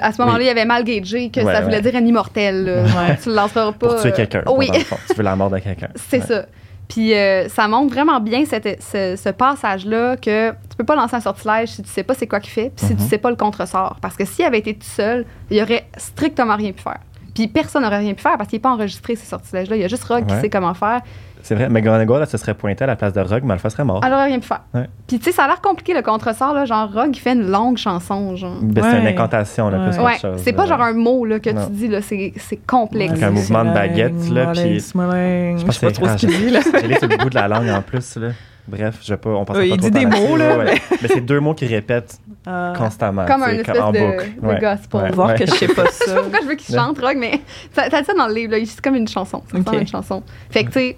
à 0.00 0.12
ce 0.12 0.20
moment-là, 0.20 0.38
Oui. 0.40 0.44
il 0.46 0.50
avait 0.50 0.64
mal 0.64 0.84
gagé 0.84 1.30
que 1.30 1.40
Ouais, 1.40 1.52
ça 1.54 1.60
voulait 1.60 1.76
ouais. 1.76 1.82
dire 1.82 1.94
ennemi 1.96 2.12
mortel. 2.12 2.84
Tu 3.22 3.28
le 3.28 3.34
lanceras 3.34 3.72
pas. 3.72 3.88
Pour 3.88 4.00
tuer 4.00 4.10
euh, 4.10 4.16
quelqu'un. 4.16 4.42
Oui. 4.56 4.68
Tu 5.08 5.14
veux 5.14 5.22
la 5.22 5.36
mort 5.36 5.50
de 5.50 5.58
quelqu'un. 5.58 5.88
c'est 5.94 6.20
Ouais. 6.20 6.26
ça. 6.26 6.46
Puis 6.88 7.14
euh, 7.14 7.48
ça 7.48 7.68
montre 7.68 7.94
vraiment 7.94 8.18
bien 8.20 8.44
cette- 8.44 8.82
ce, 8.82 9.14
ce 9.16 9.28
passage-là 9.28 10.16
que 10.16 10.50
tu 10.50 10.76
peux 10.76 10.84
pas 10.84 10.96
lancer 10.96 11.14
un 11.14 11.20
sortilège 11.20 11.68
si 11.68 11.82
tu 11.82 11.88
sais 11.88 12.02
pas 12.02 12.14
c'est 12.14 12.26
quoi 12.26 12.40
qu'il 12.40 12.50
fait, 12.50 12.72
puis 12.74 12.84
si 12.86 12.96
tu 12.96 13.02
Mhm. 13.02 13.08
sais 13.08 13.18
pas 13.18 13.30
le 13.30 13.36
contresort. 13.36 13.96
Parce 14.02 14.16
que 14.16 14.24
s'il 14.24 14.44
avait 14.44 14.58
été 14.58 14.74
tout 14.74 14.80
seul, 14.86 15.24
il 15.52 15.62
aurait 15.62 15.84
strictement 15.96 16.56
rien 16.56 16.72
pu 16.72 16.82
faire. 16.82 16.98
Puis 17.40 17.48
personne 17.48 17.82
n'aurait 17.82 17.98
rien 17.98 18.12
pu 18.14 18.20
faire 18.22 18.36
parce 18.36 18.48
qu'il 18.50 18.58
n'est 18.58 18.62
pas 18.62 18.72
enregistré 18.72 19.16
ces 19.16 19.26
sortilèges-là. 19.26 19.76
Il 19.76 19.82
y 19.82 19.84
a 19.84 19.88
juste 19.88 20.04
Rogue 20.04 20.26
qui 20.26 20.34
Ouais. 20.34 20.40
sait 20.42 20.50
comment 20.50 20.74
faire. 20.74 21.00
C'est 21.42 21.54
vrai. 21.54 21.70
McGonagall, 21.70 22.20
là, 22.20 22.26
se 22.26 22.36
serait 22.36 22.52
pointé 22.52 22.84
à 22.84 22.86
la 22.86 22.96
place 22.96 23.14
de 23.14 23.20
Rogue, 23.22 23.44
Malfoy 23.44 23.70
serait 23.70 23.84
mort. 23.84 24.02
Elle 24.04 24.12
aurait 24.12 24.26
rien 24.26 24.40
pu 24.40 24.46
faire. 24.46 24.60
Ouais. 24.74 24.90
Puis 25.06 25.18
tu 25.18 25.24
sais, 25.24 25.32
ça 25.32 25.44
a 25.44 25.46
l'air 25.46 25.62
compliqué 25.62 25.94
le 25.94 26.02
contresort. 26.02 26.52
Là, 26.52 26.66
genre, 26.66 26.92
Rogue, 26.92 27.12
il 27.16 27.18
fait 27.18 27.32
une 27.32 27.50
longue 27.50 27.78
chanson. 27.78 28.36
Genre. 28.36 28.58
Ben, 28.60 28.82
c'est 28.84 28.98
une 28.98 29.04
Ouais. 29.04 29.12
incantation, 29.14 29.70
là, 29.70 29.78
plus 29.78 29.86
Ouais. 29.88 29.96
qu'autre 29.96 30.04
Ouais, 30.06 30.18
chose, 30.18 30.40
c'est 30.44 30.52
pas 30.52 30.66
genre 30.66 30.82
un 30.82 30.92
mot 30.92 31.24
là, 31.24 31.40
que 31.40 31.48
Non. 31.48 31.64
tu 31.66 31.72
dis, 31.72 31.88
là, 31.88 32.02
c'est 32.02 32.34
c'est 32.36 32.58
complexe. 32.66 33.12
Avec 33.12 33.22
un 33.22 33.30
mouvement 33.30 33.64
de 33.64 33.70
baguette, 33.72 34.12
là, 34.30 34.52
puis- 34.52 34.80
Je 34.80 34.92
pense 34.92 35.64
que 35.64 35.72
sais 35.72 35.86
pas 35.86 35.88
c'est 35.88 35.92
trop 35.92 36.08
ce 36.08 36.16
qu'il 36.16 36.28
dit, 36.28 36.50
là. 36.50 36.58
Est 36.90 36.98
sur 36.98 37.08
le 37.08 37.16
bout 37.16 37.30
de 37.30 37.34
la 37.36 37.48
langue 37.48 37.70
en 37.70 37.80
plus, 37.80 38.16
là. 38.16 38.28
Bref, 38.68 38.98
je 39.02 39.14
vais 39.14 39.16
pas. 39.16 39.30
On 39.30 39.44
passe 39.46 39.56
Oui, 39.56 39.70
pas 39.70 39.74
il 39.76 39.80
trop 39.80 39.90
dit 39.90 39.98
des 39.98 40.06
mots, 40.06 40.36
là, 40.36 40.58
ouais. 40.58 40.74
Mais 41.02 41.08
c'est 41.08 41.22
deux 41.22 41.40
mots 41.40 41.54
qu'il 41.54 41.68
répète 41.68 42.18
Ah. 42.46 42.72
constamment. 42.76 43.26
Comme 43.26 43.42
un 43.42 43.48
espèce 43.48 43.78
en 43.80 43.92
de- 43.92 43.98
boucle. 43.98 44.28
de 44.40 44.46
Ouais. 44.46 44.58
gospel. 44.60 45.00
Ouais, 45.02 45.10
Voir 45.12 45.28
ouais. 45.28 45.34
que 45.38 45.46
je 45.46 45.50
sais 45.52 45.68
pas 45.68 45.84
Je 45.86 45.90
sais 45.90 46.04
ça. 46.06 46.14
pas 46.14 46.22
pourquoi 46.22 46.40
je 46.42 46.46
veux 46.46 46.54
qu'il 46.54 46.74
Ouais. 46.74 46.80
chante 46.80 46.98
rock, 46.98 47.16
mais 47.18 47.40
ça, 47.72 47.90
t'as 47.90 48.00
dit 48.00 48.06
ça 48.06 48.14
dans 48.14 48.26
le 48.28 48.34
livre, 48.34 48.52
là, 48.52 48.58
c'est 48.64 48.80
comme 48.80 48.94
une 48.96 49.08
chanson. 49.08 49.42
Ça 49.50 49.58
Ok. 49.58 49.64
ressemble 49.64 49.76
à 49.76 49.80
une 49.82 49.86
chanson. 49.88 50.22
Fait 50.50 50.64
que, 50.64 50.68
tu 50.68 50.72
sais, 50.80 50.96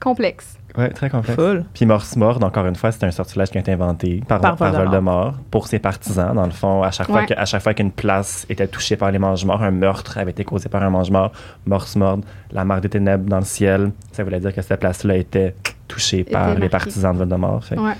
complexe. 0.00 0.58
Ouais, 0.76 0.88
très 0.90 1.08
complexe. 1.08 1.36
Full. 1.40 1.64
Puis 1.72 1.86
Morse 1.86 2.16
Mord, 2.16 2.42
encore 2.42 2.66
une 2.66 2.74
fois, 2.74 2.90
c'est 2.90 3.04
un 3.04 3.12
sortilège 3.12 3.50
qui 3.50 3.58
a 3.58 3.60
été 3.60 3.70
inventé 3.72 4.20
par, 4.26 4.40
Par 4.40 4.56
par 4.56 4.72
Voldemort. 4.72 5.34
Pour 5.52 5.68
ses 5.68 5.78
partisans. 5.78 6.34
Dans 6.34 6.46
le 6.46 6.50
fond, 6.50 6.82
à 6.82 6.90
chaque 6.90 7.06
fois 7.06 7.20
Ouais. 7.20 7.26
que- 7.26 7.34
à 7.34 7.44
chaque 7.44 7.62
fois 7.62 7.74
qu'une 7.74 7.92
place 7.92 8.44
était 8.48 8.66
touchée 8.66 8.96
par 8.96 9.12
les 9.12 9.20
mange-morts, 9.20 9.62
un 9.62 9.70
meurtre 9.70 10.18
avait 10.18 10.32
été 10.32 10.42
causé 10.44 10.68
par 10.68 10.82
un 10.82 10.90
mange-mort, 10.90 11.30
Morse 11.64 11.94
Mord, 11.94 12.18
la 12.50 12.64
marque 12.64 12.80
des 12.82 12.88
ténèbres 12.88 13.28
dans 13.30 13.38
le 13.38 13.44
ciel, 13.44 13.92
ça 14.10 14.24
voulait 14.24 14.40
dire 14.40 14.52
que 14.52 14.62
cette 14.62 14.80
place-là 14.80 15.16
était 15.16 15.54
touchée 15.86 16.20
Était 16.20 16.32
par 16.32 16.56
les 16.56 16.68
partisans 16.68 17.12
de 17.12 17.18
Voldemort. 17.18 17.64
Fait 17.64 17.76
que 17.76 17.80
Ouais, 17.80 17.92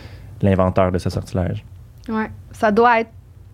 L'inventeur 0.43 0.91
de 0.91 0.99
ce 0.99 1.09
sortilège. 1.11 1.65
Ouais. 2.09 2.31
Ça 2.53 2.71
doit 2.73 3.01
être 3.01 3.11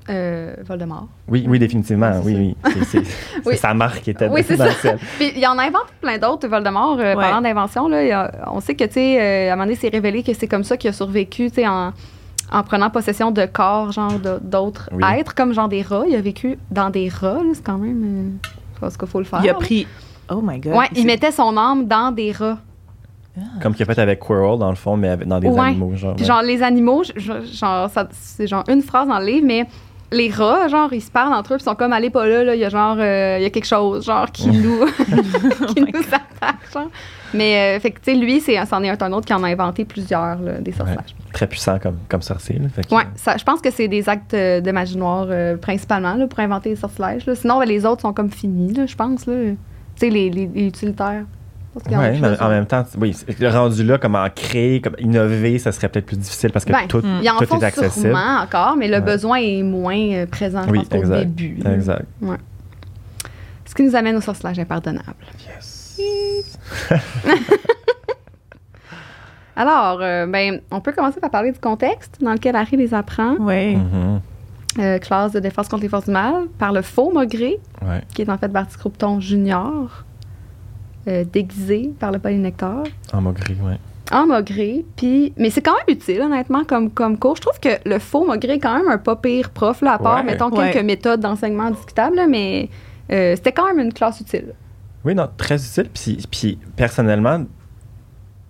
euh, 0.09 0.55
Voldemort. 0.67 1.07
Oui, 1.29 1.45
oui, 1.49 1.59
définitivement. 1.59 2.21
Oui, 2.25 2.55
oui. 2.65 2.73
C'est- 2.85 3.03
Oui. 3.47 3.57
sa 3.57 3.75
marque 3.75 4.01
qui 4.03 4.11
était 4.11 4.29
Oui, 4.29 4.43
c'est 4.47 4.57
dans 4.57 4.71
ça. 4.71 4.95
Puis 5.19 5.33
il 5.37 5.47
en 5.47 5.57
a 5.59 5.63
inventé 5.63 5.93
plein 6.01 6.19
d'autres, 6.19 6.49
Voldemort. 6.49 6.99
Euh, 6.99 7.15
Ouais. 7.15 7.23
Parlant 7.23 7.41
d'invention, 7.43 7.87
là, 7.89 8.25
a- 8.27 8.51
on 8.53 8.61
sait 8.61 8.75
que, 8.75 8.85
tu 8.85 8.95
sais, 8.95 9.21
euh, 9.21 9.51
à 9.51 9.53
un 9.53 9.57
moment 9.57 9.67
donné, 9.67 9.77
c'est 9.77 9.89
révélé 9.89 10.23
que 10.23 10.33
c'est 10.35 10.49
comme 10.49 10.65
ça 10.65 10.77
qu'il 10.77 10.91
a 10.91 10.93
survécu, 10.93 11.49
tu 11.51 11.57
sais, 11.57 11.69
en, 11.69 11.93
en 12.51 12.63
prenant 12.65 12.91
possession 12.91 13.31
de 13.31 13.47
corps, 13.47 13.93
genre, 13.93 14.19
de- 14.19 14.41
d'autres 14.43 14.89
Oui. 14.93 15.03
êtres, 15.19 15.35
comme 15.35 15.53
genre 15.53 15.69
des 15.69 15.83
rats. 15.83 16.03
Il 16.09 16.17
a 16.17 16.21
vécu 16.21 16.59
dans 16.73 16.91
des 16.91 17.09
rats, 17.09 17.35
là, 17.45 17.51
c'est 17.55 17.63
quand 17.65 17.79
même... 17.79 18.03
Euh, 18.05 18.49
parce 18.81 18.97
qu'il 18.97 19.07
faut 19.07 19.19
le 19.21 19.27
faire. 19.27 19.41
Il 19.45 19.51
a 19.51 19.55
pris. 19.55 19.87
Oh 20.33 20.41
my 20.43 20.59
god. 20.59 20.73
Ouais, 20.75 20.87
C'est- 20.93 21.01
il 21.01 21.07
mettait 21.07 21.31
son 21.33 21.57
âme 21.57 21.87
dans 21.87 22.11
des 22.11 22.33
rats. 22.33 22.59
Comme 23.63 23.75
qu'il 23.75 23.83
a 23.89 23.95
fait 23.95 24.01
avec 24.01 24.21
Quirrell, 24.21 24.59
dans 24.59 24.71
le 24.71 24.77
fond, 24.77 24.97
mais 24.97 25.09
avec- 25.09 25.27
dans 25.29 25.39
des 25.41 25.49
Ouais. 25.49 25.61
animaux. 25.69 25.93
Genre, 25.95 26.15
Puis 26.15 26.23
ouais. 26.25 26.27
genre, 26.29 26.43
les 26.43 26.63
animaux, 26.63 27.03
genre, 27.17 27.89
c'est 28.11 28.47
genre 28.47 28.65
une 28.69 28.83
phrase 28.83 29.09
dans 29.09 29.19
le 29.19 29.27
livre, 29.27 29.47
mais 29.47 29.67
les 30.13 30.29
rats, 30.31 30.67
genre, 30.69 30.93
ils 30.93 31.01
se 31.01 31.11
parlent 31.11 31.33
entre 31.33 31.53
eux, 31.55 31.57
puis 31.57 31.63
ils 31.63 31.71
sont 31.71 31.77
comme, 31.77 31.93
allez 31.93 32.11
pas 32.11 32.27
là, 32.27 32.43
là, 32.43 32.55
il 32.57 32.61
y 32.61 32.65
a 32.65 32.69
genre, 32.69 32.97
euh, 32.99 33.37
il 33.39 33.43
y 33.43 33.47
a 33.47 33.51
quelque 33.51 33.65
chose, 33.67 34.05
genre, 34.05 34.31
qui 34.33 34.49
nous, 34.49 34.85
qui 35.75 35.81
nous 35.81 36.01
attaque, 36.13 36.57
genre. 36.75 36.89
Mais, 37.33 37.77
euh, 37.77 37.81
fait 37.81 37.93
que, 37.93 38.01
tu 38.01 38.11
sais, 38.13 38.15
lui, 38.19 38.41
c'est, 38.41 38.57
c'en 38.67 38.83
est 38.83 38.89
un, 38.91 38.97
un 39.07 39.13
autre 39.13 39.27
qui 39.27 39.33
en 39.35 39.45
a 39.45 39.49
inventé 39.49 39.85
plusieurs, 39.85 40.41
là, 40.41 40.55
des 40.61 40.73
sortilèges. 40.73 41.15
Très 41.33 41.47
puissant 41.47 41.79
comme, 41.79 41.99
comme 42.09 42.23
sorcier. 42.23 42.59
là. 42.59 42.69
Fait 42.69 42.85
que- 42.85 42.93
Ouais, 42.93 43.05
ça, 43.15 43.37
je 43.37 43.45
pense 43.45 43.61
que 43.61 43.71
c'est 43.71 43.87
des 43.87 44.09
actes 44.09 44.35
euh, 44.35 44.61
de 44.61 44.73
magie 44.73 44.99
noire, 44.99 45.27
euh, 45.31 45.57
principalement, 45.57 46.15
là, 46.15 46.27
pour 46.27 46.41
inventer 46.41 46.71
les 46.71 46.77
sortilèges, 46.77 47.25
là. 47.27 47.37
Sinon, 47.37 47.61
ben, 47.61 47.67
les 47.67 47.87
autres 47.87 48.03
sont 48.03 48.13
comme 48.13 48.31
finis, 48.31 48.73
là, 48.75 48.87
je 48.87 48.97
pense, 48.97 49.27
là. 49.27 49.35
Tu 49.45 49.57
sais, 49.95 50.11
les, 50.11 50.29
les, 50.29 50.51
les 50.53 50.67
utilitaires. 50.67 51.23
A 51.93 51.99
Ouais, 51.99 52.19
mais 52.21 52.41
en 52.43 52.49
même 52.49 52.67
temps, 52.67 52.85
oui, 52.99 53.17
rendu 53.43 53.85
là, 53.85 53.97
comme 53.99 54.17
en 54.17 54.29
créer, 54.29 54.81
comme 54.81 54.97
innover, 54.99 55.59
ça 55.61 55.71
serait 55.71 55.89
peut-être 55.89 56.07
plus 56.07 56.17
difficile 56.17 56.51
parce 56.51 56.65
que 56.65 56.73
Ben, 56.73 56.89
tout, 56.89 57.01
Il 57.05 57.23
y 57.25 57.31
en 57.31 57.37
tout 57.37 57.45
est 57.45 57.63
accessible. 57.65 58.07
sûrement 58.09 58.39
encore, 58.43 58.75
mais 58.77 58.89
le 58.89 58.95
Ouais. 58.95 59.01
besoin 59.01 59.39
est 59.39 59.63
moins 59.63 59.97
euh, 60.13 60.27
présent, 60.27 60.63
Oui, 60.69 60.79
pense, 60.81 60.89
qu'au 60.89 60.97
exact. 60.97 61.19
début. 61.27 61.63
là. 61.63 61.75
Exact. 61.75 62.07
Ce 63.67 63.75
qui 63.75 63.85
nous 63.85 63.95
amène 63.95 64.17
au 64.17 64.21
sortilège 64.21 64.59
impardonnable. 64.59 65.15
Yes. 65.47 66.59
Alors, 69.57 69.99
euh, 70.01 70.27
ben, 70.27 70.61
on 70.71 70.81
peut 70.81 70.93
commencer 70.93 71.21
par 71.21 71.31
parler 71.31 71.53
du 71.53 71.59
contexte 71.59 72.19
dans 72.21 72.33
lequel 72.33 72.57
Harry 72.57 72.77
les 72.77 72.95
apprend. 72.95 73.35
Ouais. 73.37 73.77
Mhm. 73.77 74.21
Euh, 74.79 74.99
classe 74.99 75.33
de 75.33 75.41
défense 75.41 75.69
contre 75.69 75.83
les 75.83 75.89
forces 75.89 76.05
du 76.07 76.13
mal 76.13 76.47
par 76.59 76.73
le 76.73 76.81
faux 76.83 77.11
Maugré, 77.13 77.59
Ouais. 77.83 78.01
qui 78.15 78.23
est 78.23 78.31
en 78.31 78.39
fait 78.39 78.49
Barty 78.49 78.77
Croupton 78.79 79.19
Junior, 79.21 80.05
euh, 81.09 81.25
déguisé 81.25 81.93
par 81.99 82.13
le 82.13 82.19
polynectar. 82.19 82.85
En 83.13 83.21
maugré, 83.21 83.55
ouais. 83.63 83.79
En 84.13 84.27
Maugré, 84.27 84.85
puis... 84.97 85.33
Mais 85.37 85.51
c'est 85.51 85.61
quand 85.63 85.75
même 85.75 85.97
utile, 85.97 86.21
honnêtement, 86.23 86.65
comme, 86.65 86.91
comme 86.91 87.17
cours. 87.17 87.37
Je 87.37 87.43
trouve 87.43 87.61
que 87.61 87.69
le 87.89 88.01
faux 88.01 88.27
Maugré 88.27 88.55
est 88.55 88.59
quand 88.59 88.75
même 88.77 88.89
un 88.89 88.99
pas 88.99 89.15
pire 89.15 89.51
prof, 89.51 89.83
là, 89.83 89.93
à 89.93 89.99
part, 89.99 90.17
Ouais. 90.17 90.25
mettons, 90.25 90.51
Ouais. 90.51 90.73
quelques 90.73 90.85
méthodes 90.85 91.21
d'enseignement 91.21 91.71
discutables, 91.71 92.17
là, 92.17 92.27
mais 92.27 92.69
euh, 93.13 93.37
c'était 93.37 93.53
quand 93.53 93.67
même 93.69 93.79
une 93.79 93.93
classe 93.93 94.21
utile. 94.21 94.53
Oui, 95.05 95.15
non, 95.15 95.29
très 95.37 95.55
utile. 95.65 95.89
Puis, 95.95 96.19
puis 96.29 96.59
personnellement, 96.75 97.45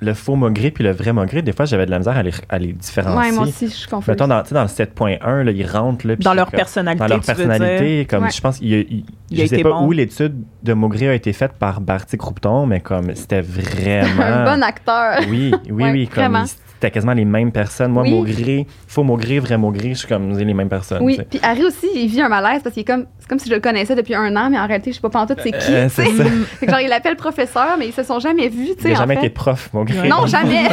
le 0.00 0.14
faux 0.14 0.34
maugré 0.36 0.70
puis 0.70 0.82
le 0.84 0.90
vrai 0.92 1.12
maugré, 1.12 1.42
des 1.42 1.52
fois, 1.52 1.64
j'avais 1.66 1.86
de 1.86 1.90
la 1.90 1.98
misère 1.98 2.16
à 2.16 2.22
les, 2.22 2.32
à 2.48 2.58
les 2.58 2.72
différencier. 2.72 3.18
Ouais, 3.30 3.32
moi 3.36 3.44
aussi, 3.46 3.66
je 3.68 3.72
suis 3.72 3.88
confuse. 3.88 4.08
Mettons, 4.08 4.26
dans, 4.28 4.42
tu 4.42 4.48
sais, 4.48 4.54
dans 4.54 4.62
le 4.62 4.68
7.1, 4.68 5.42
là, 5.44 5.50
ils 5.52 5.66
rentrent. 5.66 6.06
Là, 6.06 6.16
Dans 6.16 6.34
leur 6.34 6.50
comme- 6.50 6.56
personnalité, 6.58 6.98
Dans 7.04 7.06
leur 7.14 7.20
tu 7.24 7.30
veux 7.30 7.36
personnalité, 7.36 7.96
dire. 7.98 8.06
comme 8.08 8.24
Ouais. 8.24 8.30
je 8.30 8.40
pense, 8.40 8.58
il, 8.60 9.04
je 9.30 9.36
sais 9.36 9.44
été 9.56 9.62
pas 9.62 9.70
bon. 9.70 9.86
où 9.86 9.92
l'étude 9.92 10.34
de 10.62 10.72
Maugré 10.72 11.08
a 11.08 11.14
été 11.14 11.32
faite 11.32 11.52
par 11.58 11.80
Barty 11.80 12.16
Croupton, 12.16 12.66
mais 12.66 12.80
comme 12.80 13.14
c'était 13.14 13.40
vraiment. 13.42 14.22
un 14.22 14.44
bon 14.56 14.62
acteur. 14.62 15.20
Oui, 15.28 15.52
oui, 15.70 15.84
Ouais, 15.84 15.90
oui, 15.92 16.08
comme 16.08 16.22
vraiment. 16.24 16.44
C'était 16.80 16.90
quasiment 16.92 17.12
les 17.12 17.26
mêmes 17.26 17.52
personnes. 17.52 17.92
Moi, 17.92 18.04
Oui. 18.04 18.10
Maugré, 18.14 18.66
faux 18.88 19.02
Maugré, 19.02 19.38
vrai 19.38 19.58
Maugré, 19.58 19.90
je 19.90 19.98
suis 19.98 20.08
comme 20.08 20.32
les 20.38 20.54
mêmes 20.54 20.70
personnes. 20.70 21.02
Oui, 21.02 21.20
puis 21.28 21.38
Harry 21.42 21.62
aussi, 21.62 21.86
il 21.94 22.06
vit 22.08 22.22
un 22.22 22.30
malaise 22.30 22.62
parce 22.62 22.72
qu'il 22.72 22.80
est 22.80 22.84
comme, 22.86 23.04
c'est 23.18 23.28
comme 23.28 23.38
si 23.38 23.50
je 23.50 23.54
le 23.54 23.60
connaissais 23.60 23.94
depuis 23.94 24.14
un 24.14 24.34
an, 24.34 24.48
mais 24.50 24.58
en 24.58 24.66
réalité, 24.66 24.90
je 24.90 24.96
sais 24.96 25.02
pas 25.02 25.10
pantoute 25.10 25.40
c'est 25.42 25.52
qui. 25.52 25.72
Euh, 25.74 25.88
c'est 25.90 26.04
que 26.60 26.70
genre, 26.70 26.80
il 26.80 26.88
l'appelle 26.88 27.16
professeur, 27.16 27.76
mais 27.78 27.88
ils 27.88 27.92
se 27.92 28.02
sont 28.02 28.18
jamais 28.18 28.48
vus, 28.48 28.70
Il 28.82 28.88
n'a 28.88 28.94
jamais 28.94 29.14
fait. 29.16 29.26
été 29.26 29.30
prof, 29.30 29.68
Maugré. 29.74 30.08
Non, 30.08 30.26
jamais. 30.26 30.68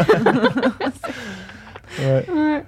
Ouais. 1.99 2.25
Ouais. 2.33 2.63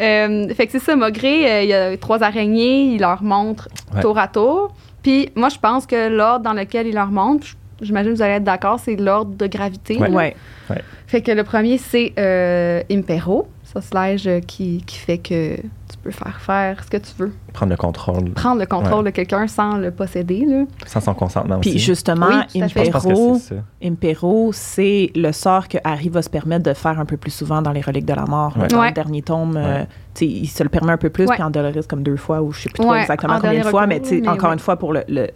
Euh, 0.00 0.48
fait 0.54 0.66
que 0.66 0.72
c'est 0.72 0.78
ça, 0.78 0.96
Maugré, 0.96 1.50
euh, 1.50 1.62
il 1.62 1.68
y 1.68 1.74
a 1.74 1.96
trois 1.98 2.22
araignées, 2.22 2.94
il 2.94 3.00
leur 3.00 3.22
montre 3.22 3.68
Ouais. 3.94 4.00
tour 4.00 4.16
à 4.18 4.28
tour. 4.28 4.72
Puis 5.02 5.30
moi, 5.34 5.48
je 5.50 5.58
pense 5.58 5.86
que 5.86 6.08
l'ordre 6.08 6.44
dans 6.44 6.52
lequel 6.52 6.86
il 6.86 6.94
leur 6.94 7.08
montre, 7.10 7.46
j- 7.46 7.54
j'imagine 7.80 8.12
que 8.12 8.16
vous 8.16 8.22
allez 8.22 8.34
être 8.34 8.44
d'accord, 8.44 8.78
c'est 8.80 8.96
l'ordre 8.96 9.34
de 9.36 9.46
gravité. 9.46 9.96
Ouais. 9.98 10.08
là. 10.08 10.16
Ouais. 10.16 10.84
Fait 11.06 11.22
que 11.22 11.32
le 11.32 11.42
premier, 11.44 11.78
c'est 11.78 12.12
euh, 12.18 12.82
Impero, 12.90 13.48
sortilège 13.64 14.26
euh, 14.28 14.40
qui, 14.40 14.82
qui 14.86 14.96
fait 14.98 15.18
que 15.18 15.56
tu 15.56 15.96
peux 16.04 16.12
faire 16.12 16.40
faire 16.40 16.84
ce 16.84 16.88
que 16.90 16.96
tu 16.98 17.10
veux. 17.18 17.32
Prendre 17.52 17.70
le 17.70 17.76
contrôle 17.76 18.30
Prendre 18.30 18.60
le 18.60 18.66
contrôle 18.66 19.04
de 19.04 19.10
quelqu'un 19.10 19.48
sans 19.48 19.76
le 19.76 19.90
posséder. 19.90 20.44
Là. 20.46 20.64
sans 20.86 21.00
son 21.00 21.14
consentement 21.14 21.58
Puis 21.58 21.70
aussi. 21.70 21.78
justement, 21.80 22.28
Oui, 22.54 22.62
Impero, 22.62 23.34
c'est 23.34 23.54
ça. 23.54 23.60
Impero, 23.82 24.50
c'est 24.52 25.10
le 25.16 25.32
sort 25.32 25.66
que 25.66 25.78
Harry 25.82 26.08
va 26.08 26.22
se 26.22 26.30
permettre 26.30 26.62
de 26.64 26.74
faire 26.74 26.98
un 27.00 27.04
peu 27.04 27.16
plus 27.16 27.32
souvent 27.32 27.60
dans 27.60 27.72
les 27.72 27.80
reliques 27.80 28.06
de 28.06 28.14
la 28.14 28.24
mort. 28.26 28.56
Ouais. 28.56 28.68
Dans 28.68 28.80
Ouais. 28.80 28.88
le 28.88 28.94
dernier 28.94 29.22
tome, 29.22 29.56
euh, 29.56 29.78
Ouais. 29.80 29.86
tu 30.14 30.20
sais, 30.20 30.26
il 30.26 30.46
se 30.46 30.62
le 30.62 30.68
permet 30.68 30.92
un 30.92 30.96
peu 30.96 31.10
plus, 31.10 31.26
Ouais. 31.26 31.34
puis 31.34 31.42
en 31.42 31.50
Doloris 31.50 31.86
comme 31.88 32.04
deux 32.04 32.16
fois, 32.16 32.40
ou 32.42 32.52
je 32.52 32.60
sais 32.62 32.68
plus 32.70 32.80
trop 32.82 32.92
Ouais, 32.92 33.00
exactement 33.00 33.34
en 33.34 33.40
combien 33.40 33.58
de 33.58 33.62
fois, 33.64 33.80
recours, 33.82 33.88
mais 33.88 34.00
tu 34.00 34.08
sais, 34.10 34.20
mais 34.20 34.28
encore 34.28 34.50
ouais. 34.50 34.54
une 34.54 34.60
fois, 34.60 34.76
pour 34.76 34.92
le, 34.92 35.02
le, 35.08 35.26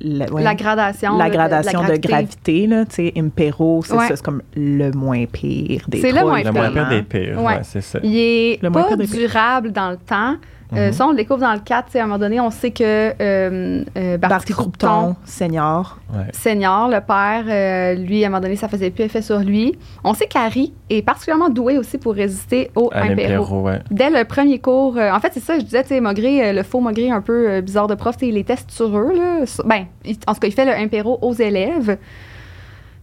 la, 0.00 0.32
ouais, 0.32 0.42
La 0.42 0.54
gradation. 0.54 1.16
la 1.18 1.24
de- 1.24 1.30
de- 1.30 1.34
gradation 1.34 1.80
de, 1.82 1.84
gravité. 1.86 2.08
gravité, 2.08 2.66
là, 2.66 2.84
tu 2.84 2.94
sais, 2.94 3.12
Impero, 3.16 3.82
c'est 3.84 3.94
Ouais. 3.94 4.08
ça, 4.08 4.16
c'est 4.16 4.24
comme 4.24 4.42
le 4.56 4.90
moins 4.92 5.24
pire 5.26 5.84
des 5.88 6.00
C'est 6.00 6.10
le 6.12 6.18
trois, 6.18 6.30
moins 6.30 6.42
Le 6.42 6.52
moins 6.52 6.70
pire 6.70 6.88
des 6.88 7.02
pires, 7.02 7.38
Ouais. 7.38 7.44
ouais, 7.56 7.60
c'est 7.62 7.80
ça. 7.80 7.98
Il 8.02 8.16
est 8.16 8.62
Le 8.62 8.70
moins 8.70 8.82
pas 8.82 8.88
pire 8.88 8.96
des 8.98 9.06
pires. 9.06 9.18
durable 9.28 9.72
dans 9.72 9.90
le 9.90 9.96
temps. 9.96 10.36
Euh, 10.72 10.86
Mhm. 10.88 10.92
Ça, 10.94 11.06
on 11.06 11.10
le 11.10 11.16
découvre 11.16 11.40
dans 11.40 11.52
le 11.52 11.60
4. 11.60 11.86
tu 11.86 11.92
sais, 11.92 12.00
À 12.00 12.04
un 12.04 12.06
moment 12.06 12.18
donné, 12.18 12.40
on 12.40 12.50
sait 12.50 12.70
que 12.70 12.82
euh, 12.82 13.84
euh, 13.96 14.16
Barty 14.18 14.52
Croupton, 14.54 15.14
senior. 15.24 15.98
Ouais. 16.12 16.24
senior, 16.32 16.88
le 16.88 17.00
père, 17.00 17.44
euh, 17.46 17.94
lui, 17.94 18.24
à 18.24 18.26
un 18.26 18.30
moment 18.30 18.40
donné, 18.40 18.56
ça 18.56 18.66
faisait 18.68 18.90
plus 18.90 19.04
effet 19.04 19.20
sur 19.22 19.38
lui. 19.40 19.78
On 20.02 20.14
sait 20.14 20.26
qu'Harry 20.26 20.72
est 20.90 21.02
particulièrement 21.02 21.50
doué 21.50 21.76
aussi 21.78 21.98
pour 21.98 22.14
résister 22.14 22.70
au 22.74 22.90
impéro. 22.94 23.60
ouais. 23.62 23.80
Dès 23.90 24.10
le 24.10 24.24
premier 24.24 24.58
cours, 24.58 24.96
euh, 24.96 25.12
en 25.12 25.20
fait, 25.20 25.30
c'est 25.34 25.40
ça, 25.44 25.58
je 25.58 25.64
disais, 25.64 25.82
tu 25.82 25.90
sais, 25.90 26.00
Maugré, 26.00 26.48
euh, 26.48 26.52
le 26.54 26.62
faux 26.62 26.80
Maugré 26.80 27.10
un 27.10 27.20
peu 27.20 27.50
euh, 27.50 27.60
bizarre 27.60 27.86
de 27.86 27.94
prof, 27.94 28.16
il 28.22 28.34
les 28.34 28.44
teste 28.44 28.70
sur 28.70 28.96
eux, 28.96 29.12
là. 29.14 29.46
Sur- 29.46 29.64
Ben, 29.66 29.84
il- 30.04 30.16
en 30.26 30.32
tout 30.34 30.40
cas, 30.40 30.48
il 30.48 30.52
fait 30.54 30.64
le 30.64 30.72
impéro 30.72 31.18
aux 31.22 31.34
élèves. 31.34 31.98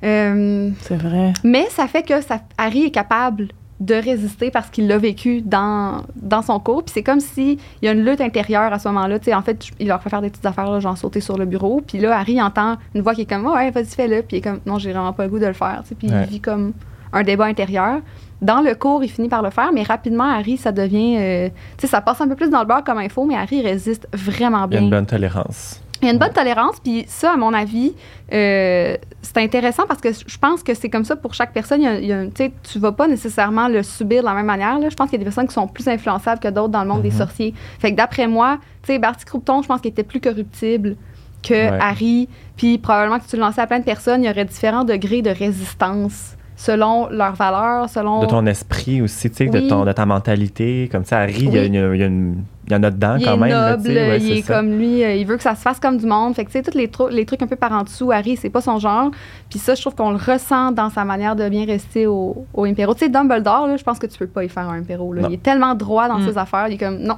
Euh, 0.03 0.69
C'est 0.81 0.95
vrai. 0.97 1.31
mais 1.43 1.67
ça 1.69 1.87
fait 1.87 2.01
que 2.03 2.21
ça, 2.21 2.39
Harry 2.57 2.85
est 2.85 2.91
capable 2.91 3.49
de 3.81 3.95
résister 3.95 4.51
parce 4.51 4.69
qu'il 4.69 4.87
l'a 4.87 4.97
vécu 4.97 5.41
dans, 5.41 6.03
dans 6.15 6.41
son 6.41 6.59
cours. 6.59 6.83
Puis 6.83 6.93
c'est 6.93 7.03
comme 7.03 7.19
s'il 7.19 7.57
y 7.81 7.87
a 7.87 7.91
une 7.91 8.05
lutte 8.05 8.21
intérieure 8.21 8.71
à 8.71 8.79
ce 8.79 8.87
moment-là. 8.87 9.19
Tu 9.19 9.25
sais, 9.25 9.33
en 9.33 9.41
fait, 9.41 9.67
il 9.79 9.87
leur 9.87 10.01
fait 10.01 10.09
faire 10.09 10.21
des 10.21 10.29
petites 10.29 10.45
affaires, 10.45 10.69
là, 10.71 10.79
genre 10.79 10.97
sauter 10.97 11.19
sur 11.19 11.37
le 11.37 11.45
bureau. 11.45 11.81
Puis 11.85 11.97
là, 11.97 12.17
Harry 12.17 12.41
entend 12.41 12.77
une 12.95 13.01
voix 13.01 13.13
qui 13.15 13.21
est 13.21 13.25
comme 13.29 13.45
Ouais, 13.45 13.71
vas-y, 13.71 13.85
fais-le. 13.87 14.21
Puis 14.21 14.37
il 14.37 14.39
est 14.39 14.41
comme 14.41 14.59
Non, 14.65 14.77
j'ai 14.77 14.91
vraiment 14.93 15.11
pas 15.13 15.23
le 15.23 15.29
goût 15.29 15.39
de 15.39 15.47
le 15.47 15.53
faire. 15.53 15.81
Tu 15.83 15.89
sais, 15.89 15.95
Puis 15.95 16.09
Ouais. 16.09 16.23
il 16.25 16.29
vit 16.29 16.39
comme 16.39 16.73
un 17.11 17.23
débat 17.23 17.45
intérieur. 17.45 17.99
Dans 18.41 18.61
le 18.61 18.73
cours, 18.75 19.03
il 19.03 19.09
finit 19.09 19.29
par 19.29 19.41
le 19.41 19.49
faire, 19.49 19.71
mais 19.73 19.83
rapidement, 19.83 20.23
Harry, 20.23 20.57
ça 20.57 20.71
devient. 20.71 21.17
euh, 21.19 21.49
tu 21.77 21.81
sais, 21.81 21.87
ça 21.87 22.01
passe 22.01 22.21
un 22.21 22.27
peu 22.27 22.35
plus 22.35 22.49
dans 22.49 22.61
le 22.61 22.65
beurre 22.65 22.83
comme 22.83 22.97
info, 22.99 23.25
mais 23.25 23.35
Harry 23.35 23.61
résiste 23.61 24.07
vraiment 24.13 24.59
Il 24.59 24.61
y 24.61 24.63
a 24.63 24.67
bien. 24.67 24.81
une 24.81 24.89
bonne 24.89 25.05
tolérance. 25.05 25.81
Il 26.01 26.05
y 26.05 26.09
a 26.09 26.13
une 26.13 26.19
bonne 26.19 26.33
tolérance, 26.33 26.79
puis 26.83 27.05
ça, 27.07 27.33
à 27.33 27.37
mon 27.37 27.53
avis, 27.53 27.93
euh, 28.33 28.97
c'est 29.21 29.37
intéressant 29.37 29.83
parce 29.87 30.01
que 30.01 30.09
je 30.11 30.37
pense 30.37 30.63
que 30.63 30.73
c'est 30.73 30.89
comme 30.89 31.05
ça 31.05 31.15
pour 31.15 31.33
chaque 31.33 31.53
personne. 31.53 31.81
Il 31.81 31.85
y 31.85 31.87
a- 31.87 31.99
il 31.99 32.05
y 32.07 32.11
a 32.13 32.17
un- 32.19 32.29
tu 32.29 32.51
tu 32.63 32.79
vas 32.79 32.91
pas 32.91 33.07
nécessairement 33.07 33.67
le 33.67 33.83
subir 33.83 34.21
de 34.21 34.27
la 34.27 34.33
même 34.33 34.45
manière. 34.47 34.79
là. 34.79 34.89
Je 34.89 34.95
pense 34.95 35.09
qu'il 35.09 35.19
y 35.19 35.21
a 35.21 35.23
des 35.23 35.25
personnes 35.25 35.47
qui 35.47 35.53
sont 35.53 35.67
plus 35.67 35.87
influençables 35.87 36.39
que 36.39 36.47
d'autres 36.47 36.69
dans 36.69 36.81
le 36.81 36.87
monde 36.89 37.03
des 37.03 37.11
Mhm. 37.11 37.17
sorciers. 37.17 37.53
Fait 37.79 37.91
que 37.91 37.97
d'après 37.97 38.27
moi, 38.27 38.57
tu 38.83 38.87
sais, 38.93 38.99
Barty 38.99 39.25
Croupton, 39.25 39.61
je 39.61 39.67
pense 39.67 39.79
qu'il 39.81 39.91
était 39.91 40.03
plus 40.03 40.19
corruptible 40.21 40.95
que 41.43 41.53
Ouais. 41.53 41.77
Harry. 41.81 42.29
Puis 42.57 42.77
probablement 42.79 43.19
que 43.19 43.27
tu 43.27 43.35
le 43.35 43.41
lançais 43.41 43.61
à 43.61 43.67
plein 43.67 43.79
de 43.79 43.83
personnes, 43.85 44.23
il 44.23 44.27
y 44.27 44.29
aurait 44.29 44.45
différents 44.45 44.83
degrés 44.83 45.21
de 45.21 45.29
résistance 45.31 46.35
selon 46.63 47.07
leurs 47.09 47.33
valeurs, 47.33 47.89
selon... 47.89 48.21
De 48.21 48.27
ton 48.27 48.45
esprit 48.45 49.01
aussi, 49.01 49.31
tu 49.31 49.37
sais, 49.37 49.45
de, 49.47 49.67
ton, 49.67 49.83
de 49.83 49.91
ta 49.93 50.05
mentalité. 50.05 50.87
Comme 50.91 51.05
ça, 51.05 51.21
Harry, 51.21 51.33
il 51.39 51.53
y 51.53 51.57
a 51.57 51.63
il 51.63 51.73
y, 51.73 51.77
a 51.79 52.05
une- 52.05 52.43
il 52.67 52.71
y 52.73 52.75
en 52.75 52.83
a 52.83 52.91
dedans 52.91 53.15
il 53.17 53.25
quand 53.25 53.33
est 53.33 53.37
même. 53.37 53.49
là, 53.49 53.71
noble, 53.71 53.83
tu 53.83 53.93
sais, 53.93 54.07
ouais, 54.09 54.17
il 54.17 54.21
c'est 54.27 54.37
est 54.37 54.41
ça. 54.43 54.53
comme 54.55 54.77
lui, 54.77 55.03
euh, 55.03 55.15
il 55.15 55.25
veut 55.25 55.37
que 55.37 55.41
ça 55.43 55.55
se 55.55 55.61
fasse 55.61 55.79
comme 55.79 55.97
du 55.97 56.05
monde. 56.05 56.35
Fait 56.35 56.45
que, 56.45 56.51
tu 56.51 56.59
sais, 56.59 56.61
tous 56.71 56.77
les, 56.77 56.87
tru- 56.87 57.09
les 57.09 57.25
trucs 57.25 57.41
un 57.41 57.47
peu 57.47 57.55
par 57.55 57.71
en 57.71 57.81
dessous, 57.81 58.11
Harry, 58.11 58.37
c'est 58.37 58.51
pas 58.51 58.61
son 58.61 58.77
genre. 58.77 59.09
Puis 59.49 59.57
ça, 59.57 59.73
je 59.73 59.81
trouve 59.81 59.95
qu'on 59.95 60.11
le 60.11 60.17
ressent 60.17 60.71
dans 60.71 60.91
sa 60.91 61.03
manière 61.03 61.35
de 61.35 61.49
bien 61.49 61.65
rester 61.65 62.05
au, 62.05 62.45
au 62.53 62.65
Impero. 62.65 62.93
Tu 62.93 62.99
sais, 63.05 63.09
Dumbledore, 63.09 63.65
là, 63.67 63.75
je 63.77 63.83
pense 63.83 63.97
que 63.97 64.05
tu 64.05 64.19
peux 64.19 64.27
pas 64.27 64.43
y 64.43 64.49
faire 64.49 64.69
un 64.69 64.77
Impero. 64.77 65.13
là. 65.13 65.23
Il 65.29 65.33
est 65.33 65.41
tellement 65.41 65.73
droit 65.73 66.07
dans 66.07 66.19
Mm. 66.19 66.27
ses 66.29 66.37
affaires, 66.37 66.67
il 66.67 66.75
est 66.75 66.77
comme, 66.77 66.99
non, 66.99 67.17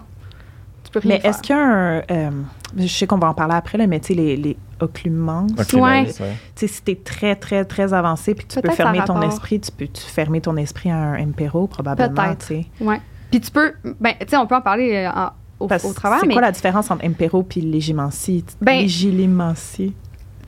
tu 0.86 0.92
peux 0.92 1.00
rien 1.00 1.16
Mais 1.16 1.20
faire. 1.20 1.30
est-ce 1.32 1.42
qu'il 1.42 1.54
y 1.56 1.60
a 1.60 1.62
un. 1.62 1.98
euh, 2.10 2.30
je 2.78 2.88
sais 2.88 3.08
qu'on 3.08 3.18
va 3.18 3.30
en 3.30 3.34
parler 3.34 3.56
après, 3.56 3.78
là, 3.78 3.88
mais 3.88 4.00
tu 4.00 4.08
sais, 4.08 4.14
les, 4.14 4.36
les 4.36 4.58
occlumences. 4.80 5.52
Ouais. 5.74 6.06
Tu 6.06 6.14
sais, 6.56 6.68
si 6.68 6.82
t'es 6.82 6.96
très, 6.96 7.36
très, 7.36 7.66
très 7.66 7.94
avancé 7.94 8.34
puis 8.36 8.46
que 8.46 8.54
tu 8.54 8.56
peux 8.56 8.62
Peut-être 8.64 8.76
fermer 8.78 9.00
ton 9.06 9.14
rapport. 9.14 9.30
esprit, 9.30 9.60
tu 9.60 9.72
peux 9.72 9.88
tu 9.88 10.02
fermer 10.02 10.42
ton 10.42 10.56
esprit 10.58 10.92
à 10.92 10.96
un 10.98 11.14
impéro, 11.22 11.68
probablement, 11.68 12.10
Peut-être. 12.14 12.48
tu 12.48 12.56
sais. 12.56 12.66
Ouais. 12.82 13.00
Puis 13.32 13.42
tu 13.42 13.52
peux, 13.52 13.74
ben, 14.00 14.14
tu 14.20 14.28
sais, 14.30 14.38
on 14.38 14.46
peut 14.48 14.56
en 14.56 14.62
parler 14.62 14.94
euh, 14.94 15.10
en- 15.10 15.32
au, 15.60 15.68
Parce- 15.68 15.86
au 15.86 15.94
travers, 15.94 16.20
C'est 16.20 16.28
mais 16.28 16.34
quoi 16.34 16.42
la 16.42 16.52
différence 16.52 16.92
entre 16.92 17.06
impéro 17.06 17.44
puis 17.44 17.62
légimancie? 17.62 18.44
Ben, 18.62 18.82
Légilimancie, 18.82 19.94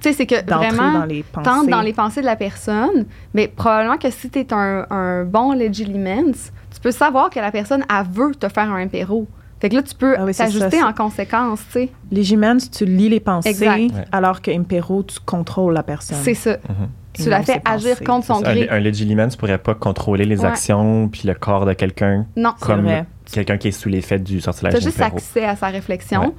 tu 0.01 0.09
sais, 0.09 0.13
c'est 0.13 0.25
que 0.25 0.41
d'entrer 0.43 0.69
vraiment... 0.69 0.99
dans 0.99 1.05
les 1.05 1.23
pensées. 1.23 1.49
tente 1.49 1.67
dans 1.69 1.81
les 1.81 1.93
pensées 1.93 2.21
de 2.21 2.25
la 2.25 2.35
personne, 2.35 3.05
mais 3.33 3.47
probablement 3.47 3.97
que 3.97 4.09
si 4.11 4.29
tu 4.29 4.39
es 4.39 4.53
un, 4.53 4.85
un 4.89 5.23
bon 5.23 5.53
legilimens, 5.53 6.51
tu 6.73 6.79
peux 6.81 6.91
savoir 6.91 7.29
que 7.29 7.39
la 7.39 7.51
personne, 7.51 7.83
elle 7.89 8.05
veut 8.11 8.35
te 8.35 8.49
faire 8.49 8.69
un 8.71 8.81
impéro. 8.83 9.27
Fait 9.65 9.69
que 9.69 9.75
là, 9.77 9.81
tu 9.81 9.95
peux 9.95 10.13
Ah 10.15 10.25
oui, 10.25 10.31
c'est 10.31 10.43
t'ajuster 10.43 10.77
ça, 10.77 10.85
en 10.87 10.93
conséquence, 10.93 11.59
tu 11.65 11.71
sais. 11.71 11.89
Légimens, 12.11 12.69
tu 12.69 12.85
lis 12.85 13.09
les 13.09 13.19
pensées, 13.19 13.49
Exact. 13.49 13.93
Alors 14.11 14.43
que 14.43 14.51
impéro, 14.51 15.01
tu 15.01 15.17
contrôles 15.25 15.73
la 15.73 15.81
personne. 15.81 16.19
C'est 16.21 16.35
ça. 16.35 16.51
Mhm. 16.69 16.89
Tu 17.13 17.29
la 17.29 17.41
fais 17.41 17.61
agir 17.65 17.93
pensées. 17.93 18.03
contre 18.05 18.25
son 18.27 18.41
gré. 18.41 18.67
Un, 18.69 18.75
un 18.75 18.79
legilimen, 18.79 19.27
tu 19.27 19.37
pourrais 19.37 19.57
pas 19.57 19.73
contrôler 19.73 20.25
les 20.25 20.41
Ouais. 20.41 20.45
actions 20.45 21.07
puis 21.07 21.23
le 21.27 21.33
corps 21.33 21.65
de 21.65 21.73
quelqu'un 21.73 22.27
Non, 22.35 22.51
C'est 22.59 22.65
comme 22.67 22.81
vrai. 22.83 23.05
Quelqu'un 23.31 23.57
qui 23.57 23.69
est 23.69 23.71
sous 23.71 23.89
l'effet 23.89 24.19
du 24.19 24.39
sortilège 24.41 24.73
tu 24.73 24.77
as 24.77 24.81
juste 24.81 25.01
impéro. 25.01 25.17
accès 25.17 25.45
à 25.45 25.55
sa 25.55 25.67
réflexion. 25.67 26.33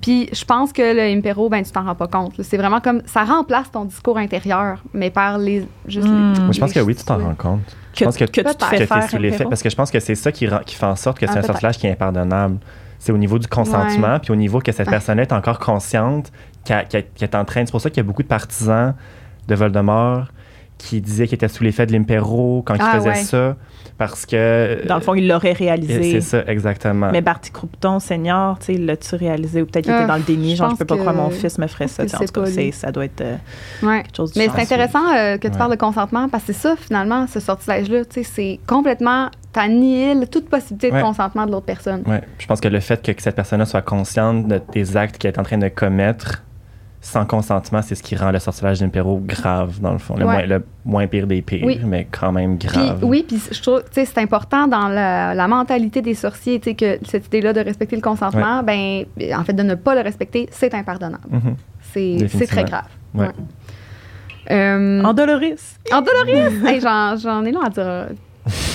Puis 0.00 0.28
je 0.32 0.44
pense 0.44 0.72
que 0.72 0.82
le 0.94 1.16
impéro, 1.16 1.48
ben, 1.48 1.62
tu 1.62 1.70
t'en 1.70 1.84
rends 1.84 1.94
pas 1.94 2.08
compte. 2.08 2.34
C'est 2.42 2.56
vraiment 2.56 2.80
comme. 2.80 3.02
Ça 3.06 3.24
remplace 3.24 3.70
ton 3.70 3.84
discours 3.84 4.18
intérieur, 4.18 4.82
mais 4.92 5.10
par 5.10 5.38
les. 5.38 5.66
Juste 5.86 6.08
Hmm. 6.08 6.32
les- 6.34 6.40
Moi, 6.40 6.52
je 6.52 6.60
pense 6.60 6.72
que 6.72 6.80
oui, 6.80 6.94
tu 6.94 7.04
t'en 7.04 7.18
rends 7.18 7.34
compte. 7.34 7.60
Je 7.94 8.00
Que, 8.00 8.04
pense 8.06 8.16
que, 8.16 8.24
que 8.24 8.40
tu 8.40 8.42
te 8.56 8.64
fais 8.64 8.86
faire 8.86 9.08
sous 9.08 9.18
l'effet. 9.18 9.44
Parce 9.44 9.62
que 9.62 9.70
je 9.70 9.76
pense 9.76 9.90
que 9.90 10.00
c'est 10.00 10.16
ça 10.16 10.32
qui, 10.32 10.48
rend- 10.48 10.60
qui 10.66 10.74
fait 10.74 10.86
en 10.86 10.96
sorte 10.96 11.18
que 11.18 11.26
Ah, 11.26 11.28
c'est 11.28 11.38
un 11.38 11.42
peut-être. 11.42 11.52
sortilège 11.52 11.78
qui 11.78 11.86
est 11.86 11.92
impardonnable. 11.92 12.58
C'est 12.98 13.12
au 13.12 13.18
niveau 13.18 13.38
du 13.38 13.46
consentement, 13.46 14.18
puis 14.18 14.32
au 14.32 14.36
niveau 14.36 14.58
que 14.60 14.72
cette 14.72 14.88
Ah. 14.88 14.92
personne 14.92 15.18
est 15.20 15.32
encore 15.32 15.58
consciente 15.60 16.32
qu'elle 16.64 16.86
est 17.20 17.34
en 17.34 17.44
train. 17.44 17.64
C'est 17.66 17.70
pour 17.70 17.80
ça 17.80 17.90
qu'il 17.90 17.98
y 17.98 18.00
a 18.00 18.04
beaucoup 18.04 18.22
de 18.22 18.28
partisans 18.28 18.94
de 19.46 19.54
Voldemort 19.54 20.28
qui 20.78 21.00
disaient 21.00 21.26
qu'il 21.26 21.36
était 21.36 21.48
sous 21.48 21.62
l'effet 21.64 21.86
de 21.86 21.92
l'impéro 21.92 22.62
quand 22.66 22.74
Ah, 22.78 22.90
il 22.94 22.96
faisait 22.98 23.08
ouais. 23.10 23.14
ça. 23.16 23.56
Parce 23.96 24.26
que. 24.26 24.84
Dans 24.88 24.96
le 24.96 25.00
fond, 25.00 25.14
il 25.14 25.28
l'aurait 25.28 25.52
réalisé. 25.52 26.12
C'est 26.12 26.20
ça, 26.20 26.42
exactement. 26.48 27.10
Mais 27.12 27.20
Barty 27.20 27.52
Croupton, 27.52 28.00
senior, 28.00 28.58
tu 28.58 28.66
sais, 28.74 28.78
l'as-tu 28.78 29.14
réalisé? 29.14 29.62
Ou 29.62 29.66
peut-être 29.66 29.84
qu'il 29.84 29.92
Ah, 29.92 29.98
était 30.00 30.08
dans 30.08 30.16
le 30.16 30.22
déni, 30.22 30.50
je 30.50 30.56
genre, 30.56 30.70
je 30.70 30.76
peux 30.76 30.84
pas 30.84 30.96
que- 30.96 31.00
croire 31.00 31.14
mon 31.14 31.30
fils 31.30 31.58
me 31.58 31.66
ferait 31.68 31.86
ça. 31.86 32.02
En 32.02 32.08
c'est 32.08 32.26
tout 32.26 32.40
cas, 32.42 32.50
ça 32.72 32.90
doit 32.90 33.04
être 33.04 33.20
euh, 33.20 33.36
Ouais. 33.84 34.02
quelque 34.02 34.16
chose 34.16 34.32
du 34.32 34.38
Mais 34.40 34.48
c'est 34.52 34.62
intéressant 34.62 35.06
euh, 35.14 35.36
que 35.36 35.46
tu 35.46 35.52
Ouais. 35.52 35.58
parles 35.58 35.70
de 35.70 35.76
consentement 35.76 36.28
parce 36.28 36.42
que 36.44 36.52
c'est 36.52 36.60
ça, 36.60 36.74
finalement, 36.76 37.26
ce 37.28 37.38
sortilège-là. 37.38 38.04
Tu 38.06 38.22
sais, 38.22 38.22
c'est 38.24 38.60
complètement. 38.66 39.28
T'annihiles 39.52 40.26
toute 40.28 40.48
possibilité 40.48 40.90
de 40.90 41.00
consentement 41.00 41.46
de 41.46 41.52
l'autre 41.52 41.66
personne. 41.66 42.02
Ouais. 42.06 42.20
Je 42.38 42.46
pense 42.46 42.60
que 42.60 42.66
le 42.66 42.80
fait 42.80 43.00
que, 43.00 43.12
que 43.12 43.22
cette 43.22 43.36
personne-là 43.36 43.66
soit 43.66 43.82
consciente 43.82 44.48
de- 44.48 44.60
des 44.72 44.96
actes 44.96 45.16
qu'elle 45.18 45.32
est 45.32 45.38
en 45.38 45.44
train 45.44 45.58
de 45.58 45.68
commettre 45.68 46.42
sans 47.04 47.26
consentement, 47.26 47.82
c'est 47.82 47.94
ce 47.94 48.02
qui 48.02 48.16
rend 48.16 48.30
le 48.30 48.38
sortilège 48.38 48.80
d'impéro 48.80 49.20
grave, 49.22 49.78
dans 49.80 49.92
le 49.92 49.98
fond. 49.98 50.16
Le, 50.16 50.24
Ouais. 50.24 50.46
moins, 50.46 50.46
le 50.46 50.64
moins 50.86 51.06
pire 51.06 51.26
des 51.26 51.42
pires, 51.42 51.64
Oui. 51.66 51.78
mais 51.84 52.06
quand 52.10 52.32
même 52.32 52.56
Puis, 52.56 52.66
grave. 52.68 53.00
oui, 53.02 53.24
puis 53.28 53.38
je 53.50 53.60
trouve, 53.60 53.82
tu 53.84 53.88
sais, 53.92 54.04
c'est 54.06 54.18
important 54.20 54.66
dans 54.66 54.88
la, 54.88 55.34
la 55.34 55.46
mentalité 55.46 56.00
des 56.00 56.14
sorciers, 56.14 56.58
tu 56.60 56.70
sais, 56.70 56.74
que 56.74 56.98
cette 57.06 57.26
idée-là 57.26 57.52
de 57.52 57.60
respecter 57.60 57.94
le 57.96 58.00
consentement, 58.02 58.62
ben, 58.62 59.04
en 59.36 59.44
fait, 59.44 59.52
de 59.52 59.62
ne 59.62 59.74
pas 59.74 59.94
le 59.94 60.00
respecter, 60.00 60.48
c'est 60.50 60.72
impardonnable. 60.74 61.24
Mhm. 61.30 61.56
C'est 61.92 62.46
très 62.46 62.64
grave. 62.64 62.88
Ouais. 63.14 63.28
Euh, 64.50 65.02
En 65.04 65.12
Doloris. 65.14 65.78
En 65.92 66.00
Doloris, 66.02 66.64
hey, 66.66 66.80
j'en, 66.80 67.16
j'en 67.16 67.44
ai 67.44 67.52
long 67.52 67.60
à 67.62 67.70
dire 67.70 67.84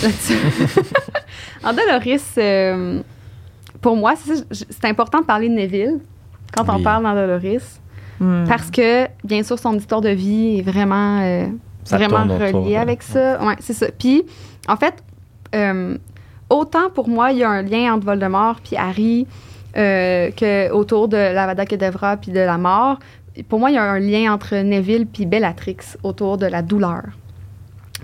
là-dessus. 0.03 0.37
en 1.63 1.73
Doloris, 1.73 2.23
euh, 2.37 3.01
pour 3.81 3.95
moi, 3.95 4.13
c'est, 4.51 4.85
important 4.85 5.19
de 5.21 5.25
parler 5.25 5.49
de 5.49 5.53
Neville 5.55 5.99
quand 6.55 6.69
on 6.69 6.81
parle 6.81 7.03
dans 7.03 7.13
Doloris, 7.13 7.78
Hmm. 8.19 8.45
parce 8.47 8.69
que, 8.69 9.07
bien 9.23 9.43
sûr, 9.43 9.57
son 9.57 9.75
histoire 9.75 10.01
de 10.01 10.09
vie 10.09 10.59
est 10.59 10.61
vraiment, 10.61 11.21
euh, 11.21 11.47
vraiment 11.89 12.25
reliée 12.35 12.75
avec 12.75 13.01
ça. 13.01 13.41
Ouais, 13.43 13.55
c'est 13.59 13.73
ça. 13.73 13.87
Puis, 13.97 14.25
en 14.67 14.75
fait, 14.75 14.95
euh, 15.55 15.97
autant 16.49 16.89
pour 16.89 17.07
moi, 17.07 17.31
il 17.31 17.39
y 17.39 17.43
a 17.43 17.49
un 17.49 17.61
lien 17.61 17.93
entre 17.93 18.05
Voldemort 18.05 18.57
puis 18.63 18.75
Harry 18.75 19.27
euh, 19.77 20.31
que 20.31 20.71
autour 20.71 21.07
de 21.07 21.17
l'Avada 21.17 21.65
Kedavra 21.65 22.17
puis 22.17 22.31
de 22.31 22.39
la 22.39 22.57
mort. 22.57 22.99
Pour 23.47 23.59
moi, 23.59 23.69
il 23.69 23.75
y 23.75 23.77
a 23.77 23.83
un 23.83 23.99
lien 23.99 24.33
entre 24.33 24.55
Neville 24.57 25.05
puis 25.05 25.25
Bellatrix 25.25 25.77
autour 26.03 26.37
de 26.37 26.45
la 26.45 26.61
douleur. 26.61 27.03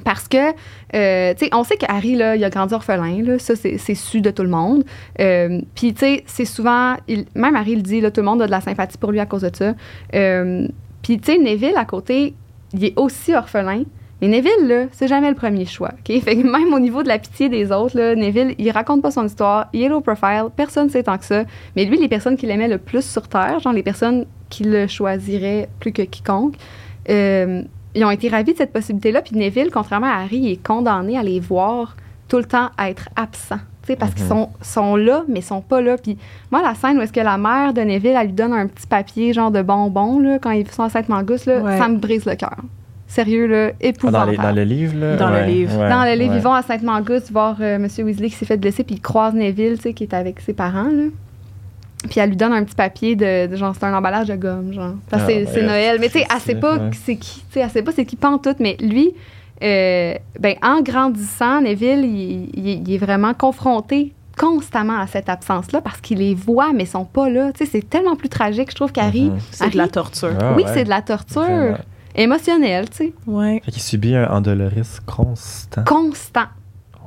Parce 0.06 0.28
que, 0.28 0.38
euh, 0.94 1.34
tu 1.34 1.46
sais, 1.46 1.50
on 1.52 1.64
sait 1.64 1.78
que 1.78 1.86
Harry, 1.90 2.16
là, 2.16 2.36
il 2.36 2.44
a 2.44 2.50
grandi 2.52 2.76
orphelin, 2.76 3.24
là, 3.24 3.40
ça, 3.40 3.56
c'est 3.56 3.96
su 3.96 4.22
de 4.22 4.30
tout 4.30 4.44
le 4.44 4.50
monde. 4.50 4.86
Euh, 5.20 5.60
Puis, 5.74 5.94
tu 5.94 6.00
sais, 6.02 6.24
c'est 6.28 6.46
souvent, 6.46 6.96
même 7.34 7.56
Harry 7.56 7.76
le 7.76 7.82
dit, 7.82 8.00
là, 8.02 8.12
tout 8.12 8.22
le 8.22 8.28
monde 8.28 8.42
a 8.44 8.46
de 8.46 8.52
la 8.52 8.62
sympathie 8.62 9.00
pour 9.00 9.12
lui 9.12 9.20
à 9.20 9.26
cause 9.26 9.42
de 9.42 9.50
ça. 9.52 9.74
Euh, 10.14 10.68
Puis, 11.02 11.18
tu 11.18 11.34
sais, 11.34 11.40
Neville, 11.40 11.76
à 11.76 11.86
côté, 11.86 12.36
il 12.74 12.86
est 12.86 12.94
aussi 12.98 13.34
orphelin. 13.34 13.84
Mais 14.22 14.28
Neville, 14.28 14.68
là, 14.68 14.86
c'est 14.92 15.08
jamais 15.08 15.30
le 15.30 15.36
premier 15.36 15.66
choix, 15.66 15.90
OK? 15.94 16.20
Fait 16.24 16.36
que 16.36 16.44
même 16.44 16.72
au 16.72 16.80
niveau 16.80 17.02
de 17.02 17.08
la 17.08 17.18
pitié 17.18 17.50
des 17.50 17.72
autres, 17.72 17.98
là, 17.98 18.16
Neville, 18.16 18.54
il 18.60 18.70
raconte 18.70 19.02
pas 19.02 19.10
son 19.10 19.26
histoire, 19.26 19.70
il 19.74 19.82
est 19.82 19.90
low 19.90 20.02
profile, 20.02 20.50
personne 20.56 20.90
sait 20.92 21.02
tant 21.02 21.18
que 21.18 21.26
ça. 21.26 21.46
Mais 21.76 21.86
lui, 21.86 21.98
les 21.98 22.08
personnes 22.08 22.38
qu'il 22.38 22.52
aimait 22.52 22.68
le 22.68 22.78
plus 22.78 23.04
sur 23.04 23.28
Terre, 23.28 23.60
genre 23.60 23.74
les 23.74 23.84
personnes 23.84 24.28
qui 24.52 24.66
le 24.66 24.86
choisiraient 24.86 25.68
plus 25.80 25.92
que 25.92 26.04
quiconque, 26.04 26.56
euh, 27.10 27.64
ils 27.96 28.04
ont 28.06 28.12
été 28.12 28.30
ravis 28.30 28.52
de 28.54 28.58
cette 28.58 28.74
possibilité-là. 28.74 29.22
Puis 29.22 29.36
Neville, 29.36 29.70
contrairement 29.74 30.08
à 30.08 30.18
Harry, 30.24 30.38
il 30.38 30.52
est 30.52 30.64
condamné 30.66 31.18
à 31.18 31.24
les 31.24 31.40
voir 31.40 31.96
tout 32.28 32.38
le 32.38 32.46
temps 32.46 32.70
à 32.78 32.90
être 32.90 33.10
absent. 33.16 33.58
Tu 33.84 33.92
sais, 33.92 33.96
parce 33.96 34.14
qu'ils 34.16 34.24
Mhm. 34.24 34.30
sont, 34.30 34.50
sont 34.62 34.96
là, 34.96 35.24
mais 35.28 35.40
ils 35.40 35.44
sont 35.44 35.62
pas 35.62 35.80
là. 35.82 35.96
Puis 35.98 36.18
moi, 36.52 36.62
la 36.64 36.74
scène 36.74 36.98
où 36.98 37.02
est-ce 37.02 37.14
que 37.14 37.20
la 37.20 37.38
mère 37.38 37.72
de 37.74 37.82
Neville, 37.82 38.16
elle 38.20 38.28
lui 38.28 38.34
donne 38.34 38.54
un 38.54 38.66
petit 38.68 38.88
papier, 38.88 39.32
genre 39.32 39.52
de 39.52 39.62
bonbons, 39.62 40.20
là, 40.20 40.40
quand 40.40 40.52
ils 40.52 40.68
sont 40.72 40.84
à 40.84 40.90
Sainte-Mangouste, 40.90 41.46
là, 41.46 41.60
Ouais. 41.62 41.78
ça 41.78 41.88
me 41.88 41.98
brise 41.98 42.26
le 42.26 42.36
cœur. 42.36 42.56
Sérieux, 43.08 43.46
là, 43.46 43.68
Ah, 43.68 43.72
dans, 43.72 43.88
épouvantable. 43.88 44.32
les- 44.32 44.38
dans 44.38 44.52
le 44.52 44.64
livre, 44.64 44.98
là? 45.00 45.16
Dans 45.18 45.30
le 45.30 45.44
livre. 45.46 45.78
ouais, 45.80 45.90
Dans 45.90 46.04
le 46.04 46.14
livre, 46.16 46.32
ouais. 46.34 46.40
ils 46.40 46.44
vont 46.44 46.54
à 46.54 46.64
Sainte-Mangouste 46.64 47.32
voir 47.32 47.58
euh, 47.62 47.76
M. 47.76 47.84
Weasley 48.00 48.30
qui 48.30 48.36
s'est 48.36 48.46
fait 48.48 48.58
blesser, 48.58 48.84
puis 48.84 48.96
ils 48.96 49.02
croisent 49.02 49.36
Neville, 49.36 49.76
tu 49.78 49.84
sais, 49.84 49.94
qui 49.94 50.04
est 50.06 50.14
avec 50.16 50.40
ses 50.42 50.54
parents, 50.54 50.90
là. 50.92 51.04
Puis 52.10 52.20
elle 52.20 52.30
lui 52.30 52.36
donne 52.38 52.54
un 52.54 52.64
petit 52.64 52.76
papier 52.76 53.16
de, 53.16 53.48
de 53.48 53.56
genre, 53.56 53.74
c'est 53.78 53.86
un 53.86 53.94
emballage 53.94 54.28
de 54.28 54.36
gomme, 54.36 54.72
genre. 54.74 54.94
Parce 55.10 55.24
que 55.24 55.32
Ah, 55.44 55.52
c'est- 55.52 55.60
ouais, 55.62 55.66
Noël. 55.68 55.98
Mais 56.00 56.08
tu 56.10 56.20
sais, 56.20 56.26
elle 56.34 56.42
sait 56.42 56.56
pas 56.56 56.78
ouais. 56.78 56.92
c'est 57.06 57.16
qui, 57.18 57.40
tu 57.42 57.54
sais, 57.54 57.60
elle 57.62 57.70
sait 57.70 57.82
pas 57.84 57.92
c'est 57.92 58.06
qui 58.06 58.16
pantoute, 58.16 58.60
mais 58.60 58.78
lui, 58.80 59.14
euh, 59.64 60.14
ben, 60.40 60.56
en 60.62 60.82
grandissant, 60.82 61.62
Neville, 61.62 62.04
il, 62.06 62.50
il- 62.54 62.88
il 62.88 62.94
est 62.94 62.98
vraiment 62.98 63.34
confronté 63.34 64.14
constamment 64.38 65.00
à 65.00 65.08
cette 65.08 65.30
absence-là 65.30 65.80
parce 65.80 66.02
qu'il 66.02 66.18
les 66.18 66.36
voit, 66.36 66.74
mais 66.74 66.84
ils 66.84 66.88
sont 66.88 67.06
pas 67.06 67.30
là. 67.30 67.54
Tu 67.54 67.64
sais, 67.66 67.72
c'est 67.72 67.90
tellement 67.90 68.18
plus 68.18 68.28
tragique, 68.28 68.70
je 68.72 68.76
trouve, 68.76 68.92
qu'Harry. 68.92 69.30
Mhm. 69.30 69.38
C'est 69.52 69.70
de 69.70 69.78
la 69.78 69.88
torture. 69.88 70.34
Ah, 70.42 70.54
oui, 70.58 70.64
ouais. 70.64 70.72
c'est 70.74 70.84
de 70.84 70.90
la 70.90 71.02
torture 71.02 71.78
émotionnelle, 72.14 72.90
tu 72.90 72.98
sais. 72.98 73.14
Ouais. 73.28 73.62
Fait 73.64 73.72
qu'il 73.72 73.82
subit 73.82 74.16
un 74.16 74.28
endoloris 74.30 75.00
constant. 75.06 75.84
Constant. 75.86 76.48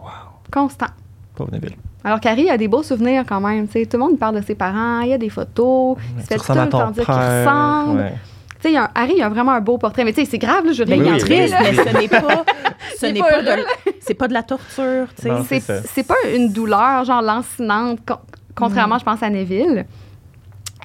Wow. 0.03 0.09
Constant. 0.51 0.86
Pauvre 1.34 1.51
Neville. 1.53 1.76
Alors 2.05 2.20
qu'Harry 2.20 2.49
a 2.51 2.57
des 2.57 2.68
beaux 2.68 2.82
souvenirs 2.82 3.24
quand 3.28 3.40
même. 3.40 3.66
tu 3.66 3.72
sais. 3.80 3.86
Tout 3.86 3.96
le 3.96 4.05
monde 4.05 4.18
parle 4.18 4.36
de 4.40 4.42
ses 4.46 4.55
parents, 4.55 5.01
il 5.01 5.09
y 5.09 5.12
a 5.12 5.18
des 5.18 5.30
photos, 5.30 5.96
il 6.16 6.22
se 6.22 6.26
fait 6.28 6.36
tout 6.36 6.53
le 6.59 6.68
temps 6.68 6.90
dire 6.90 7.05
qu'il 7.05 7.14
ressemble. 7.14 8.01
Ouais. 8.01 8.12
Tu 8.62 8.72
sais, 8.72 8.76
Harry, 8.94 9.14
il 9.16 9.22
a 9.22 9.28
vraiment 9.28 9.53
un 9.53 9.61
beau 9.61 9.78
portrait. 9.78 10.05
Mais 10.05 10.12
tu 10.12 10.24
sais, 10.24 10.30
c'est 10.30 10.38
grave, 10.38 10.64
là, 10.66 10.72
je 10.72 10.82
ris. 10.82 10.92
il 10.96 11.03
Oui, 11.03 11.18
triste, 11.18 11.55
oui. 11.61 11.66
mais 11.70 11.74
ce 11.92 11.96
n'est 11.96 12.09
pas, 12.09 12.44
ce 13.01 13.07
n'est 13.07 13.20
pas 13.20 13.28
pas, 13.30 13.42
de, 13.57 13.62
c'est 14.01 14.14
pas 14.14 14.26
de 14.28 14.32
la 14.32 14.42
torture, 14.42 15.07
tu 15.16 15.22
sais. 15.22 15.28
Non, 15.28 15.44
C'est 15.49 15.61
c'est 15.61 15.80
ça. 15.80 15.88
c'est 15.94 16.07
pas 16.07 16.14
une 16.34 16.53
douleur, 16.53 17.05
genre 17.05 17.22
lancinante, 17.22 18.01
con- 18.07 18.18
contrairement, 18.57 18.99
je 18.99 19.05
pense, 19.05 19.22
à 19.22 19.30
Neville. 19.30 19.84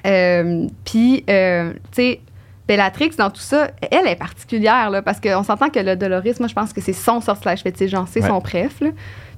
Euh, 0.06 0.66
Puis, 0.84 1.24
euh, 1.30 1.72
tu 1.72 1.78
sais, 1.92 2.20
Bellatrix, 2.68 3.10
dans 3.18 3.30
tout 3.30 3.40
ça, 3.40 3.68
elle 3.90 4.06
est 4.06 4.16
particulière, 4.16 4.90
là, 4.90 5.02
parce 5.02 5.20
qu'on 5.20 5.42
s'entend 5.42 5.68
que 5.70 5.80
le 5.80 5.96
Doloris, 5.96 6.38
moi, 6.40 6.48
je 6.48 6.54
pense 6.54 6.72
que 6.72 6.80
c'est 6.80 6.92
son 6.92 7.20
sortilège 7.20 7.62
fétiche, 7.62 7.90
genre, 7.90 8.06
c'est 8.08 8.22
Ouais. 8.22 8.28
son 8.28 8.40
préf. 8.40 8.82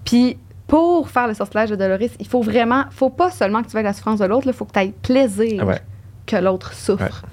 Puis, 0.05 0.37
pour 0.67 1.09
faire 1.09 1.29
le 1.29 1.35
sortilège 1.35 1.71
de 1.71 1.77
Doloris, 1.77 2.11
il 2.19 2.27
faut 2.27 2.43
vraiment, 2.43 2.85
faut 2.91 3.11
pas 3.11 3.31
seulement 3.31 3.63
que 3.63 3.69
tu 3.69 3.75
veuilles 3.75 3.85
la 3.85 3.93
souffrance 3.93 4.19
de 4.19 4.25
l'autre, 4.25 4.47
il 4.47 4.53
faut 4.53 4.65
que 4.65 4.73
tu 4.73 4.81
aies 4.81 4.93
plaisir 5.03 5.65
Ouais. 5.67 5.81
que 6.27 6.37
l'autre 6.37 6.73
souffre. 6.73 7.05
Ouais. 7.05 7.29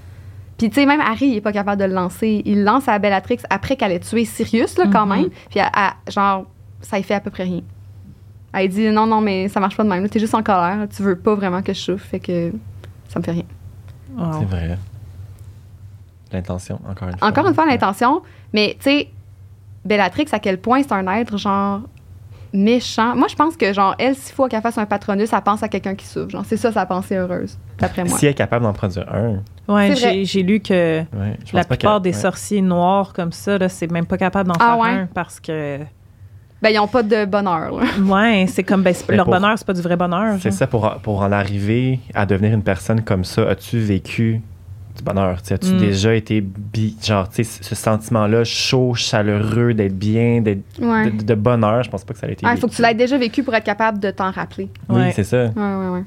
Puis, 0.58 0.70
tu 0.70 0.76
sais, 0.76 0.86
même 0.86 1.02
Harry, 1.02 1.26
il 1.28 1.36
est 1.38 1.42
pas 1.42 1.52
capable 1.52 1.82
de 1.82 1.86
le 1.88 1.94
lancer. 1.94 2.42
Il 2.46 2.60
le 2.60 2.64
lance 2.64 2.88
à 2.88 3.00
Bellatrix 3.00 3.40
après 3.50 3.76
qu'elle 3.76 3.92
ait 3.92 4.00
tué 4.00 4.24
Sirius, 4.24 4.78
là, 4.78 4.86
quand 4.92 5.06
Mhm. 5.08 5.16
même. 5.16 5.30
Puis, 5.50 5.60
à- 5.60 5.72
à- 5.74 5.94
genre, 6.10 6.46
ça 6.82 7.00
y 7.00 7.04
fait 7.04 7.16
à 7.16 7.20
peu 7.20 7.32
près 7.32 7.44
rien. 7.44 7.62
Elle 8.54 8.70
dit 8.70 8.88
non, 8.92 9.08
non, 9.08 9.20
mais 9.20 9.48
ça 9.50 9.60
marche 9.60 9.76
pas 9.76 9.84
de 9.84 9.90
même. 9.90 10.08
T'es 10.08 10.20
juste 10.20 10.36
en 10.36 10.44
colère. 10.44 10.88
Tu 10.96 11.02
veux 11.02 11.16
pas 11.18 11.34
vraiment 11.34 11.64
que 11.64 11.74
je 11.74 11.80
souffre, 11.80 12.06
fait 12.06 12.20
que 12.20 12.52
ça 13.10 13.18
me 13.20 13.24
fait 13.24 13.32
rien. 13.32 13.46
Wow. 14.16 14.26
C'est 14.40 14.46
vrai. 14.46 14.78
L'intention, 16.32 16.80
encore 16.90 17.08
une 17.10 17.18
fois. 17.18 17.28
Encore 17.28 17.48
une 17.48 17.54
fois, 17.56 17.66
l'intention, 17.66 18.22
mais 18.54 18.76
tu 18.80 18.84
sais, 18.90 19.10
Bellatrix, 19.86 20.26
à 20.32 20.40
quel 20.40 20.60
point 20.60 20.82
c'est 20.84 20.92
un 20.94 21.08
être, 21.16 21.38
genre, 21.38 21.82
méchant. 22.54 23.16
Moi, 23.16 23.28
je 23.30 23.36
pense 23.36 23.58
que, 23.58 23.74
genre, 23.74 23.96
elle, 23.98 24.16
s'il 24.16 24.34
faut 24.34 24.48
qu'elle 24.48 24.62
fasse 24.62 24.78
un 24.78 24.86
patronus, 24.86 25.34
elle 25.34 25.42
pense 25.42 25.64
à 25.64 25.68
quelqu'un 25.68 25.96
qui 25.96 26.06
souffre. 26.06 26.30
Genre, 26.30 26.44
c'est 26.48 26.58
ça 26.58 26.72
sa 26.72 26.86
pensée 26.86 27.16
heureuse, 27.16 27.58
d'après 27.80 28.04
moi. 28.06 28.18
Si 28.18 28.26
elle 28.26 28.32
est 28.32 28.36
capable 28.36 28.64
d'en 28.66 28.74
produire 28.74 29.08
un, 29.14 29.42
vrai. 29.68 29.96
j'ai, 29.96 30.26
j'ai 30.26 30.44
lu 30.44 30.60
que 30.60 31.00
ouais, 31.00 31.38
la 31.52 31.64
plupart 31.64 32.00
des 32.02 32.12
ouais. 32.12 32.16
sorciers 32.16 32.62
noirs 32.62 33.14
comme 33.14 33.32
ça, 33.32 33.58
là, 33.58 33.68
c'est 33.70 33.90
même 33.92 34.06
pas 34.06 34.18
capable 34.18 34.48
d'en 34.50 34.56
Ah 34.60 34.76
faire 34.76 34.80
ouais? 34.80 34.90
un 34.90 35.08
parce 35.14 35.40
que. 35.40 35.80
Ben, 36.62 36.70
ils 36.70 36.80
ont 36.80 36.88
pas 36.88 37.04
de 37.04 37.26
bonheur, 37.26 37.74
là. 37.78 37.84
Ouais, 38.06 38.46
c'est 38.48 38.64
comme. 38.64 38.84
Ben, 38.84 38.94
leur 39.10 39.26
pour- 39.26 39.34
bonheur, 39.34 39.58
c'est 39.58 39.68
pas 39.68 39.74
du 39.74 39.82
vrai 39.82 39.98
bonheur. 39.98 40.36
C'est 40.40 40.50
genre. 40.50 40.54
ça, 40.60 40.68
pour, 40.68 40.90
pour 41.02 41.22
en 41.22 41.32
arriver 41.32 42.00
à 42.14 42.26
devenir 42.26 42.54
une 42.54 42.64
personne 42.64 43.02
comme 43.02 43.26
ça, 43.26 43.50
as-tu 43.50 43.80
vécu 43.80 44.42
du 44.96 45.04
bonheur? 45.04 45.38
As-tu 45.50 45.74
Mm. 45.74 45.78
déjà 45.78 46.14
été, 46.16 46.42
bi- 46.42 46.96
genre, 47.04 47.28
tu 47.30 47.44
sais, 47.44 47.64
ce 47.64 47.76
sentiment-là, 47.76 48.44
chaud, 48.44 48.94
chaleureux, 48.94 49.74
d'être 49.74 49.98
bien, 49.98 50.42
d'être 50.42 50.64
Ouais. 50.80 51.12
de, 51.12 51.24
de 51.24 51.36
bonheur? 51.36 51.84
Je 51.84 51.90
pense 51.90 52.04
pas 52.04 52.14
que 52.14 52.20
ça 52.20 52.28
a 52.28 52.30
été 52.32 52.46
Ah, 52.46 52.54
il 52.54 52.60
faut 52.60 52.68
que 52.68 52.74
tu 52.76 52.82
l'aies 52.82 52.94
déjà 52.94 53.18
vécu 53.18 53.44
pour 53.44 53.54
être 53.56 53.64
capable 53.64 54.00
de 54.00 54.12
t'en 54.12 54.32
rappeler. 54.32 54.70
Oui, 54.90 55.02
Ouais. 55.02 55.12
c'est 55.12 55.24
ça. 55.24 55.46
Ouais, 55.46 55.52
ouais, 55.56 55.90
ouais. 55.90 56.04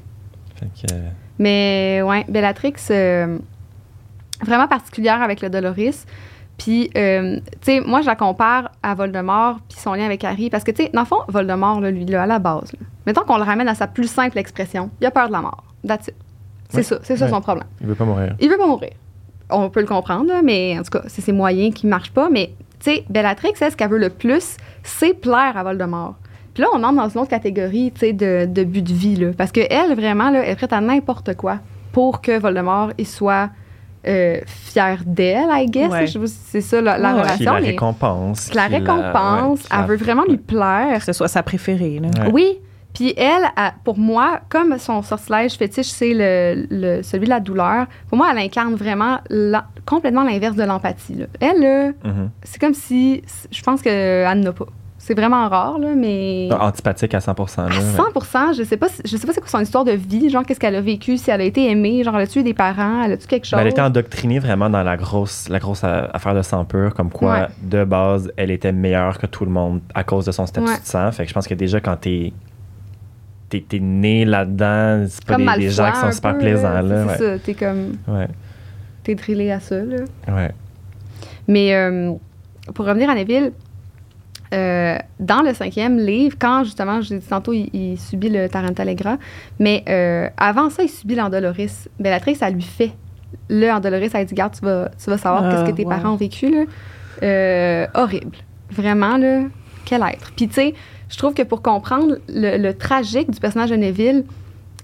Fait 0.56 0.66
que, 0.88 0.94
euh, 0.94 1.08
Mais 1.38 2.00
ouais, 2.02 2.24
Bellatrix, 2.28 2.74
euh, 2.90 3.38
vraiment 4.44 4.68
particulière 4.68 5.20
avec 5.22 5.40
le 5.42 5.50
Doloris. 5.50 6.06
Puis, 6.58 6.90
euh, 6.96 7.36
tu 7.60 7.72
sais, 7.72 7.80
moi, 7.80 8.00
je 8.00 8.06
la 8.06 8.16
compare 8.16 8.70
à 8.82 8.94
Voldemort 8.94 9.58
puis 9.68 9.78
son 9.78 9.92
lien 9.92 10.06
avec 10.06 10.24
Harry. 10.24 10.48
Parce 10.48 10.64
que, 10.64 10.70
tu 10.70 10.84
sais, 10.84 10.90
dans 10.94 11.02
le 11.02 11.06
fond, 11.06 11.18
Voldemort, 11.28 11.82
là, 11.82 11.90
lui, 11.90 12.06
là, 12.06 12.22
à 12.22 12.26
la 12.26 12.38
base, 12.38 12.72
là, 12.72 12.78
mettons 13.04 13.24
qu'on 13.24 13.36
le 13.36 13.42
ramène 13.42 13.68
à 13.68 13.74
sa 13.74 13.86
plus 13.86 14.08
simple 14.10 14.38
expression, 14.38 14.88
il 15.00 15.06
a 15.06 15.10
peur 15.10 15.26
de 15.28 15.32
la 15.32 15.42
mort. 15.42 15.64
That's 15.86 16.08
it. 16.08 16.14
C'est 16.70 16.76
Ouais. 16.78 16.82
ça, 16.82 16.98
c'est 17.02 17.16
ça 17.16 17.24
Ouais. 17.26 17.30
son 17.30 17.40
problème. 17.40 17.66
il 17.80 17.86
veut 17.86 17.94
pas 17.94 18.04
mourir. 18.04 18.34
Il 18.40 18.48
veut 18.50 18.56
pas 18.58 18.66
mourir. 18.66 18.90
On 19.50 19.70
peut 19.70 19.80
le 19.80 19.86
comprendre, 19.86 20.26
là, 20.26 20.40
mais 20.42 20.76
en 20.78 20.82
tout 20.82 20.90
cas, 20.98 21.02
c'est 21.06 21.20
ses 21.22 21.32
moyens 21.32 21.72
qui 21.74 21.86
marchent 21.86 22.10
pas. 22.12 22.28
Mais, 22.30 22.52
tu 22.80 22.90
sais, 22.92 23.04
Bellatrix, 23.08 23.52
elle, 23.60 23.70
ce 23.70 23.76
qu'elle 23.76 23.90
veut 23.90 23.98
le 23.98 24.10
plus, 24.10 24.56
c'est 24.82 25.14
plaire 25.14 25.52
à 25.56 25.62
Voldemort. 25.62 26.14
Puis 26.54 26.62
là, 26.62 26.68
on 26.74 26.82
entre 26.82 26.96
dans 26.96 27.08
une 27.08 27.20
autre 27.20 27.30
catégorie, 27.30 27.92
tu 27.94 28.00
sais, 28.00 28.12
de, 28.12 28.46
de 28.46 28.64
but 28.64 28.82
de 28.82 28.92
vie, 28.92 29.14
là. 29.16 29.30
Parce 29.36 29.52
qu'elle, 29.52 29.94
vraiment, 29.94 30.30
là, 30.30 30.42
elle 30.44 30.50
est 30.52 30.56
prête 30.56 30.72
à 30.72 30.80
n'importe 30.80 31.34
quoi 31.36 31.58
pour 31.92 32.20
que 32.20 32.38
Voldemort, 32.38 32.90
il 32.98 33.06
soit 33.06 33.50
euh, 34.08 34.38
fier 34.46 34.98
d'elle, 35.04 35.48
I 35.50 35.66
guess. 35.66 35.90
Ouais. 35.90 36.06
C'est 36.26 36.60
ça, 36.60 36.80
la, 36.80 36.96
la 36.96 37.14
Ouais, 37.14 37.20
ouais. 37.22 37.36
Qui 37.36 37.44
la 37.44 37.50
relation. 37.50 37.52
mais 37.54 37.70
récompense. 37.70 38.48
qui 38.48 38.56
la 38.56 38.66
récompense. 38.68 39.58
ouais, 39.60 39.64
qui 39.66 39.68
elle 39.72 39.80
la- 39.80 39.86
veut 39.86 39.96
vraiment 39.96 40.22
lui 40.28 40.36
plaire. 40.36 40.98
Que 41.00 41.04
ce 41.04 41.12
soit 41.12 41.26
sa 41.28 41.42
préférée. 41.42 41.98
Là. 42.00 42.08
Ouais. 42.24 42.30
Oui. 42.32 42.58
Puis 42.96 43.12
elle, 43.16 43.42
elle, 43.58 43.72
pour 43.84 43.98
moi, 43.98 44.40
comme 44.48 44.78
son 44.78 45.02
sortilège 45.02 45.52
fétiche, 45.58 45.86
c'est 45.88 46.14
le, 46.14 46.66
le- 46.70 47.02
celui 47.02 47.24
de 47.26 47.30
la 47.30 47.40
douleur, 47.40 47.86
pour 48.08 48.16
moi, 48.16 48.28
elle 48.32 48.38
incarne 48.38 48.74
vraiment 48.74 49.18
la- 49.28 49.66
complètement 49.84 50.24
l'inverse 50.24 50.56
de 50.56 50.62
l'empathie. 50.64 51.14
là. 51.16 51.26
Elle, 51.40 51.60
là, 51.60 51.86
Mhm. 52.04 52.30
c'est 52.42 52.58
comme 52.58 52.72
si. 52.72 53.22
Je 53.50 53.62
pense 53.62 53.82
qu'elle 53.82 54.40
n'a 54.40 54.52
pas. 54.52 54.64
C'est 54.98 55.12
vraiment 55.14 55.46
rare, 55.50 55.78
là, 55.78 55.88
mais. 55.94 56.48
Antipathique 56.58 57.12
à 57.14 57.20
100%. 57.20 57.68
Là, 57.68 57.76
À 57.76 57.78
ouais. 57.78 58.20
100 58.22 58.54
je 58.54 58.62
sais 58.62 58.78
pas, 58.78 58.88
si- 58.88 59.02
je 59.04 59.16
sais 59.18 59.26
pas 59.26 59.34
c'est 59.34 59.40
quoi 59.40 59.48
son 59.50 59.60
histoire 59.60 59.84
de 59.84 59.92
vie, 59.92 60.30
genre 60.30 60.42
qu'est-ce 60.44 60.58
qu'elle 60.58 60.74
a 60.74 60.80
vécu, 60.80 61.18
si 61.18 61.30
elle 61.30 61.42
a 61.42 61.44
été 61.44 61.70
aimée, 61.70 62.02
genre 62.02 62.16
elle 62.16 62.22
a 62.22 62.26
tué 62.26 62.42
des 62.42 62.54
parents, 62.54 63.02
elle 63.04 63.12
a 63.12 63.16
tué 63.18 63.26
quelque 63.28 63.44
chose. 63.44 63.52
Ben, 63.58 63.60
elle 63.60 63.68
était 63.72 63.82
endoctrinée 63.82 64.38
vraiment 64.38 64.70
dans 64.70 64.82
la 64.82 64.96
grosse, 64.96 65.48
la 65.50 65.58
grosse 65.58 65.84
affaire 65.84 66.34
de 66.34 66.40
sang 66.42 66.64
pur, 66.64 66.94
comme 66.94 67.10
quoi, 67.10 67.32
Ouais. 67.34 67.46
de 67.62 67.84
base, 67.84 68.32
elle 68.38 68.50
était 68.50 68.72
meilleure 68.72 69.18
que 69.18 69.26
tout 69.26 69.44
le 69.44 69.50
monde 69.50 69.80
à 69.94 70.02
cause 70.02 70.24
de 70.24 70.32
son 70.32 70.46
statut 70.46 70.66
Ouais. 70.66 70.78
de 70.80 70.84
sang. 70.86 71.12
Fait 71.12 71.24
que 71.24 71.28
je 71.28 71.34
pense 71.34 71.46
que 71.46 71.54
déjà, 71.54 71.78
quand 71.80 71.96
t'es 72.00 72.32
t'es 73.48 73.64
t'es 73.68 73.78
né 73.78 74.24
là-dedans, 74.24 75.06
c'est 75.08 75.24
pas 75.24 75.34
comme 75.34 75.46
des, 75.54 75.60
des 75.60 75.70
gens 75.70 75.90
qui 75.92 75.98
sont 76.00 76.12
super 76.12 76.32
peu, 76.32 76.38
plaisants. 76.40 76.80
là. 76.82 77.16
C'est 77.16 77.24
ouais. 77.24 77.38
ça, 77.38 77.38
t'es 77.44 77.54
comme. 77.54 77.96
Ouais. 78.08 78.28
T'es 79.02 79.14
drillé 79.14 79.52
à 79.52 79.60
ça, 79.60 79.76
là. 79.76 79.98
Ouais. 80.28 80.50
Mais 81.48 81.74
euh, 81.74 82.12
pour 82.74 82.86
revenir 82.86 83.08
à 83.08 83.14
Neville, 83.14 83.52
euh, 84.54 84.96
dans 85.20 85.42
le 85.42 85.54
cinquième 85.54 85.98
livre, 85.98 86.36
quand 86.38 86.64
justement, 86.64 87.00
je 87.00 87.14
l'ai 87.14 87.20
dit 87.20 87.26
tantôt, 87.26 87.52
il, 87.52 87.68
il 87.72 87.98
subit 87.98 88.28
le 88.28 88.48
Tarantalegra, 88.48 89.18
mais 89.58 89.84
euh, 89.88 90.28
avant 90.36 90.70
ça, 90.70 90.82
il 90.82 90.88
subit 90.88 91.14
l'Andoloris. 91.14 91.88
Bellatrix, 92.00 92.36
ça 92.36 92.50
lui 92.50 92.62
fait. 92.62 92.92
Le 93.48 93.70
Andoloris, 93.70 94.10
elle 94.14 94.26
dit 94.26 94.34
Garde, 94.34 94.54
tu 94.58 94.64
vas, 94.64 94.90
tu 95.02 95.10
vas 95.10 95.18
savoir 95.18 95.44
Ah, 95.44 95.50
qu'est-ce 95.50 95.70
que 95.70 95.76
tes 95.76 95.84
parents 95.84 96.12
ont 96.12 96.16
vécu. 96.16 96.50
Là. 96.50 96.64
Euh, 97.22 97.86
horrible. 97.94 98.36
Vraiment, 98.70 99.16
là, 99.16 99.42
quel 99.84 100.02
être. 100.02 100.32
Puis, 100.36 100.48
tu 100.48 100.54
sais, 100.54 100.74
je 101.08 101.16
trouve 101.18 101.34
que 101.34 101.42
pour 101.42 101.62
comprendre 101.62 102.16
le, 102.28 102.72
tragique 102.72 103.30
du 103.30 103.40
personnage 103.40 103.70
de 103.70 103.76
Neville, 103.76 104.24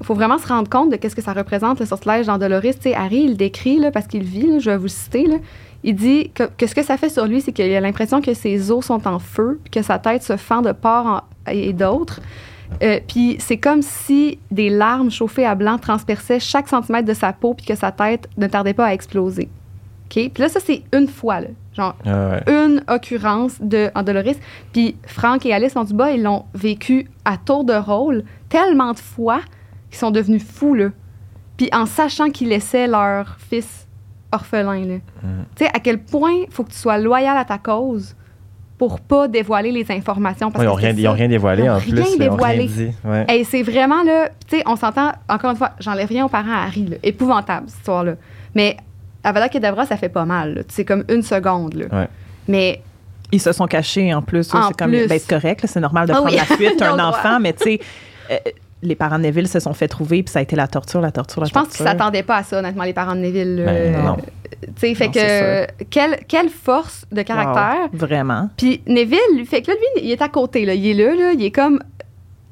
il 0.00 0.06
faut 0.06 0.14
vraiment 0.14 0.38
se 0.38 0.46
rendre 0.46 0.68
compte 0.68 0.90
de 0.90 0.96
qu'est-ce 0.96 1.16
que 1.16 1.22
ça 1.22 1.32
représente, 1.32 1.80
le 1.80 1.86
sortilège 1.86 2.26
d'Andoloris. 2.26 2.76
Tu 2.76 2.82
sais, 2.82 2.94
Harry, 2.94 3.22
il 3.24 3.36
décrit 3.36 3.80
parce 3.92 4.06
qu'il 4.06 4.22
vit, 4.22 4.60
je 4.60 4.70
vais 4.70 4.76
vous 4.76 4.88
citer. 4.88 5.26
Il 5.84 5.94
dit 5.94 6.30
que, 6.34 6.66
ce 6.66 6.74
que 6.74 6.82
ça 6.82 6.96
fait 6.96 7.08
sur 7.08 7.26
lui, 7.26 7.40
c'est 7.40 7.52
qu'il 7.52 7.72
a 7.74 7.80
l'impression 7.80 8.20
que 8.20 8.34
ses 8.34 8.70
os 8.70 8.84
sont 8.84 9.06
en 9.06 9.18
feu, 9.18 9.60
que 9.70 9.82
sa 9.82 9.98
tête 9.98 10.22
se 10.22 10.36
fend 10.36 10.62
de 10.62 10.72
part 10.72 11.06
en- 11.06 11.50
et 11.50 11.72
d'autre. 11.72 12.20
Euh, 12.82 13.00
puis 13.06 13.36
c'est 13.38 13.58
comme 13.58 13.82
si 13.82 14.38
des 14.50 14.70
larmes 14.70 15.10
chauffées 15.10 15.44
à 15.44 15.54
blanc 15.54 15.78
transperçaient 15.78 16.40
chaque 16.40 16.68
centimètre 16.68 17.06
de 17.06 17.14
sa 17.14 17.32
peau, 17.32 17.54
puis 17.54 17.66
que 17.66 17.74
sa 17.74 17.92
tête 17.92 18.28
ne 18.38 18.46
tardait 18.46 18.74
pas 18.74 18.86
à 18.86 18.94
exploser. 18.94 19.48
OK? 20.14 20.30
Puis 20.32 20.42
là, 20.42 20.48
ça, 20.48 20.60
c'est 20.60 20.82
une 20.92 21.08
fois, 21.08 21.40
là. 21.40 21.48
Genre, 21.74 21.96
Ah 22.04 22.30
ouais. 22.30 22.42
une 22.52 22.82
occurrence 22.88 23.54
de 23.60 23.90
Andoloris. 23.94 24.36
Puis 24.72 24.96
Franck 25.06 25.46
et 25.46 25.54
Alice 25.54 25.74
Dubois, 25.74 26.10
ils 26.12 26.22
l'ont 26.22 26.44
vécu 26.54 27.08
à 27.24 27.38
tour 27.38 27.64
de 27.64 27.72
rôle 27.72 28.24
tellement 28.50 28.92
de 28.92 28.98
fois 28.98 29.40
qu'ils 29.90 29.98
sont 29.98 30.10
devenus 30.10 30.44
fous, 30.44 30.74
là. 30.74 30.88
Puis 31.56 31.68
en 31.72 31.86
sachant 31.86 32.28
qu'ils 32.30 32.48
laissaient 32.48 32.86
leur 32.86 33.36
fils 33.38 33.86
orphelin, 34.32 34.80
là. 34.84 34.94
Mhm. 35.22 35.44
Tu 35.56 35.64
sais, 35.64 35.70
à 35.74 35.78
quel 35.80 35.98
point 36.02 36.32
il 36.46 36.50
faut 36.50 36.64
que 36.64 36.70
tu 36.72 36.78
sois 36.78 36.98
loyal 36.98 37.36
à 37.36 37.44
ta 37.46 37.56
cause 37.58 38.14
pour 38.78 39.00
pas 39.00 39.28
dévoiler 39.28 39.70
les 39.72 39.90
informations. 39.92 40.50
Parce 40.50 40.60
Ouais, 40.64 40.66
ils 40.66 41.02
n'ont 41.04 41.12
rien, 41.12 41.12
rien 41.14 41.28
dévoilé 41.28 41.62
Ils 41.64 41.70
en 41.70 41.78
plus. 41.78 41.92
là, 41.92 42.02
Ils 42.02 42.02
ont 42.02 42.36
rien 42.36 42.56
dévoilé. 42.56 42.70
Ouais. 43.04 43.26
Et 43.38 43.44
c'est 43.44 43.62
vraiment 43.62 44.02
là, 44.02 44.28
tu 44.48 44.56
sais, 44.58 44.62
on 44.66 44.76
s'entend, 44.76 45.12
encore 45.28 45.52
une 45.52 45.56
fois, 45.56 45.70
j'enlève 45.78 46.08
rien 46.08 46.24
aux 46.24 46.28
parents 46.28 46.52
à 46.52 46.64
Harry, 46.64 46.86
là. 46.86 46.96
épouvantable 47.02 47.68
cette 47.68 47.78
histoire-là. 47.78 48.14
Mais 48.54 48.76
Avada 49.24 49.48
Kedavra, 49.48 49.86
ça 49.86 49.96
fait 49.96 50.08
pas 50.08 50.24
mal, 50.24 50.64
c'est 50.68 50.84
comme 50.84 51.04
une 51.08 51.22
seconde. 51.22 51.74
Là. 51.74 51.86
Ouais. 52.00 52.08
Mais 52.48 52.82
Ils 53.30 53.40
se 53.40 53.52
sont 53.52 53.66
cachés 53.66 54.12
en 54.12 54.22
plus. 54.22 54.44
c'est 54.44 54.76
comme, 54.76 54.90
plus. 54.90 55.06
ben, 55.08 55.18
c'est 55.18 55.28
correct, 55.28 55.64
c'est 55.66 55.80
normal 55.80 56.06
de 56.08 56.12
Ah 56.12 56.16
prendre 56.16 56.30
oui, 56.30 56.36
la 56.36 56.44
fuite, 56.56 56.82
un 56.82 56.98
enfant, 56.98 57.38
mais 57.40 57.52
tu 57.52 57.64
sais, 57.64 57.80
euh, 58.30 58.36
les 58.84 58.96
parents 58.96 59.18
de 59.18 59.22
Neville 59.22 59.46
se 59.46 59.60
sont 59.60 59.74
fait 59.74 59.86
trouver, 59.86 60.22
puis 60.24 60.32
ça 60.32 60.40
a 60.40 60.42
été 60.42 60.56
la 60.56 60.66
torture, 60.66 61.00
la 61.00 61.12
torture, 61.12 61.40
la 61.40 61.46
je 61.46 61.52
pense 61.52 61.64
torture. 61.68 61.76
qu'ils 61.78 61.86
s'attendaient 61.86 62.24
pas 62.24 62.38
à 62.38 62.42
ça, 62.42 62.58
honnêtement, 62.58 62.82
les 62.84 62.92
parents 62.92 63.14
de 63.14 63.20
Neville. 63.20 63.62
Ben, 63.64 64.04
non. 64.04 64.16
Tu 64.16 64.68
sais, 64.76 64.94
fait 64.94 65.06
Non, 65.06 65.12
que 65.12 65.84
quelle, 65.90 66.18
quelle 66.26 66.48
force 66.48 67.04
de 67.12 67.22
caractère. 67.22 67.88
Wow, 67.92 67.98
vraiment. 67.98 68.48
Puis 68.56 68.82
Neville, 68.86 69.18
lui, 69.36 69.46
fait 69.46 69.62
que 69.62 69.70
là, 69.70 69.76
lui, 69.76 70.04
il 70.04 70.10
est 70.10 70.20
à 70.22 70.28
côté, 70.28 70.64
là. 70.64 70.74
Il 70.74 70.86
est 70.86 70.94
là, 70.94 71.14
là. 71.14 71.32
Il 71.32 71.44
est 71.44 71.50
comme 71.50 71.80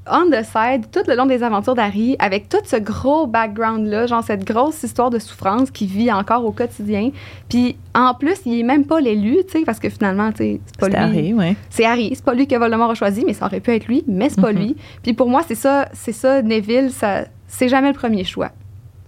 on 0.06 0.30
the 0.30 0.42
side 0.44 0.90
tout 0.90 1.02
le 1.08 1.14
long 1.14 1.26
des 1.26 1.42
aventures 1.42 1.74
d'Harry, 1.74 2.16
avec 2.18 2.48
tout 2.48 2.58
ce 2.64 2.76
gros 2.76 3.26
background-là, 3.26 4.06
genre 4.06 4.24
cette 4.24 4.44
grosse 4.44 4.82
histoire 4.82 5.10
de 5.10 5.18
souffrance 5.18 5.70
qu'il 5.70 5.88
vit 5.88 6.10
encore 6.10 6.44
au 6.44 6.52
quotidien. 6.52 7.10
Puis 7.48 7.76
en 7.94 8.14
plus, 8.14 8.36
il 8.46 8.58
est 8.60 8.62
même 8.64 8.84
pas 8.86 9.00
l'élu, 9.00 9.36
tu 9.46 9.58
sais, 9.58 9.64
parce 9.64 9.78
que 9.78 9.88
finalement, 9.90 10.30
tu 10.32 10.38
sais, 10.38 10.60
c'est 10.66 10.78
pas 10.80 10.88
lui. 10.88 10.96
Harry, 10.96 11.34
ouais. 11.34 11.56
C'est 11.68 11.84
Harry, 11.84 12.12
c'est 12.14 12.24
pas 12.24 12.34
lui 12.34 12.46
que 12.46 12.56
Voldemort 12.56 12.90
a 12.90 12.94
choisi, 12.94 13.24
mais 13.26 13.34
ça 13.34 13.46
aurait 13.46 13.60
pu 13.60 13.72
être 13.72 13.86
lui, 13.86 14.02
mais 14.08 14.28
c'est 14.30 14.40
pas 14.40 14.52
Mhm. 14.52 14.58
lui. 14.58 14.76
Puis 15.02 15.12
pour 15.12 15.28
moi, 15.28 15.42
c'est 15.46 15.54
ça, 15.54 15.88
c'est 15.92 16.12
ça, 16.12 16.42
Neville, 16.42 16.90
ça, 16.90 17.24
c'est 17.46 17.68
jamais 17.68 17.88
le 17.88 17.94
premier 17.98 18.24
choix. 18.24 18.50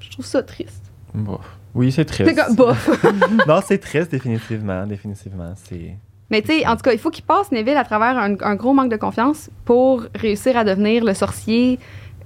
Je 0.01 0.11
trouve 0.11 0.27
ça 0.27 0.43
triste. 0.43 0.83
Bon. 1.15 1.39
Oui, 1.75 1.91
c'est 1.91 2.05
triste. 2.05 2.29
C'est 2.29 2.35
comme, 2.45 2.55
bof. 2.55 3.03
non, 3.49 3.61
c'est 3.65 3.79
triste, 3.79 4.11
définitivement. 4.11 4.87
Définitivement. 4.87 5.55
C'est. 5.57 5.97
Mais 6.31 6.41
tu 6.43 6.49
sais, 6.53 6.67
en 6.67 6.77
tout 6.77 6.83
cas, 6.83 6.93
il 6.93 6.99
faut 6.99 7.11
qu'il 7.11 7.25
passe 7.25 7.53
Neville 7.53 7.77
à 7.77 7.85
travers 7.85 8.17
un, 8.17 8.35
un 8.41 8.55
gros 8.55 8.73
manque 8.73 8.91
de 8.91 8.97
confiance 8.97 9.51
pour 9.65 10.05
réussir 10.15 10.57
à 10.57 10.65
devenir 10.65 11.05
le 11.05 11.13
sorcier 11.15 11.79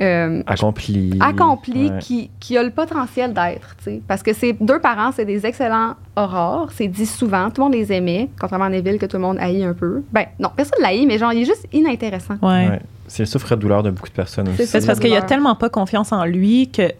euh, 0.03 0.43
Accompli. 0.47 1.19
accompli 1.21 1.89
Ouais. 1.91 1.99
qui, 2.01 2.31
qui 2.39 2.59
a 2.59 2.63
le 2.63 2.71
potentiel 2.71 3.33
d'être, 3.33 3.77
tu 3.79 3.85
sais. 3.85 4.03
Parce 4.07 4.23
que 4.23 4.35
ses 4.35 4.53
deux 4.53 4.79
parents, 4.79 5.11
c'est 5.11 5.25
des 5.25 5.47
excellents 5.47 5.95
aurores, 6.17 6.69
c'est 6.73 6.87
dit 6.87 7.07
souvent, 7.07 7.49
tout 7.51 7.63
le 7.63 7.65
monde 7.65 7.73
les 7.75 7.93
aimait, 7.95 8.29
contrairement 8.39 8.67
à 8.67 8.69
Neville 8.69 8.99
que 8.99 9.07
tout 9.07 9.17
le 9.17 9.23
monde 9.23 9.39
haït 9.41 9.65
un 9.65 9.73
peu. 9.73 10.03
Ben, 10.13 10.27
non, 10.39 10.51
personne 10.55 10.79
l'haït, 10.83 11.07
mais 11.07 11.17
genre, 11.17 11.33
il 11.33 11.43
est 11.43 11.45
juste 11.47 11.67
inintéressant. 11.73 12.35
Ouais. 12.43 12.69
Ouais. 12.69 12.81
C'est 13.09 13.23
le 13.23 13.27
souffre-douleur 13.27 13.83
de 13.83 13.91
beaucoup 13.91 14.09
de 14.09 14.15
personnes 14.15 14.49
aussi. 14.51 14.67
C'est 14.67 14.85
parce 14.87 14.99
qu'il 14.99 15.09
a 15.13 15.15
douleur. 15.15 15.27
tellement 15.27 15.55
pas 15.55 15.71
confiance 15.71 16.13
en 16.13 16.25
lui 16.27 16.71
que 16.71 16.93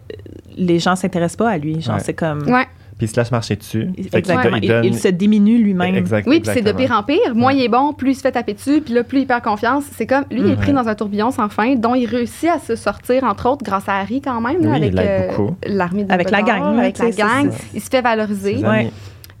les 0.57 0.79
gens 0.79 0.95
s'intéressent 0.95 1.37
pas 1.37 1.49
à 1.51 1.57
lui. 1.59 1.79
Genre, 1.81 1.95
Ouais. 1.95 2.01
c'est 2.03 2.13
comme. 2.15 2.43
Ouais. 2.49 2.65
Puis 2.97 3.05
il 3.05 3.09
se 3.09 3.15
laisse 3.19 3.31
marcher 3.31 3.55
dessus. 3.55 3.89
Fait 4.11 4.19
Il, 4.27 4.67
donne- 4.67 4.83
il 4.83 4.97
se 4.97 5.07
diminue 5.09 5.59
lui-même. 5.59 5.93
Exact- 5.95 6.27
Oui, 6.27 6.39
puis 6.39 6.49
c'est 6.51 6.63
de 6.63 6.71
pire 6.71 6.91
en 6.91 7.03
pire. 7.03 7.35
Moins 7.35 7.51
Ouais. 7.53 7.57
il 7.59 7.63
est 7.65 7.69
bon, 7.69 7.93
plus 7.93 8.11
il 8.11 8.15
se 8.15 8.21
fait 8.21 8.31
taper 8.31 8.53
dessus, 8.55 8.81
puis 8.81 8.93
là, 8.93 9.03
plus 9.03 9.19
il 9.19 9.27
perd 9.27 9.43
confiance. 9.43 9.83
C'est 9.95 10.07
comme, 10.07 10.23
lui, 10.31 10.39
il 10.41 10.49
est 10.51 10.55
pris 10.55 10.67
Ouais. 10.69 10.73
dans 10.73 10.87
un 10.87 10.95
tourbillon 10.95 11.29
sans 11.29 11.47
fin, 11.49 11.75
dont 11.75 11.93
il 11.93 12.07
réussit 12.07 12.49
à 12.49 12.57
se 12.59 12.75
sortir, 12.75 13.23
entre 13.23 13.49
autres, 13.49 13.63
grâce 13.63 13.87
à 13.87 13.99
Harry 13.99 14.19
quand 14.19 14.41
même, 14.41 14.61
là, 14.63 14.71
Oui, 14.71 14.77
il 14.87 14.97
avec 14.97 14.97
euh, 14.97 15.27
beaucoup. 15.29 15.55
l'armée 15.67 16.05
de 16.05 16.11
Avec 16.11 16.31
la 16.31 16.41
gang, 16.41 16.79
avec 16.79 16.97
la 16.97 17.11
gang. 17.11 17.51
Il 17.75 17.81
se 17.81 17.89
fait 17.89 18.01
valoriser. 18.01 18.57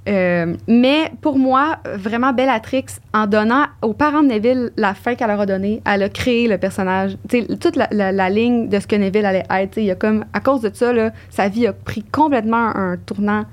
Euh, 0.07 0.55
mais 0.67 1.11
pour 1.21 1.37
moi, 1.37 1.77
vraiment, 1.95 2.31
Bellatrix, 2.33 2.85
en 3.13 3.27
donnant 3.27 3.65
aux 3.81 3.93
parents 3.93 4.23
de 4.23 4.27
Neville 4.29 4.71
la 4.77 4.93
fin 4.93 5.15
qu'elle 5.15 5.27
leur 5.27 5.41
a 5.41 5.45
donnée, 5.45 5.81
elle 5.85 6.03
a 6.03 6.09
créé 6.09 6.47
le 6.47 6.57
personnage. 6.57 7.17
Toute 7.59 7.75
la, 7.75 7.87
la- 7.91 8.11
la 8.11 8.29
ligne 8.29 8.69
de 8.69 8.79
ce 8.79 8.87
que 8.87 8.95
Neville 8.95 9.25
allait 9.25 9.43
être. 9.49 9.77
Il 9.77 9.83
y 9.85 9.91
a 9.91 9.95
comme, 9.95 10.23
à 10.33 10.39
cause 10.39 10.61
de 10.61 10.71
ça, 10.73 10.93
là, 10.93 11.11
sa 11.29 11.49
vie 11.49 11.67
a 11.67 11.73
pris 11.73 12.03
complètement 12.03 12.75
un 12.75 12.95
tournant 13.05 13.43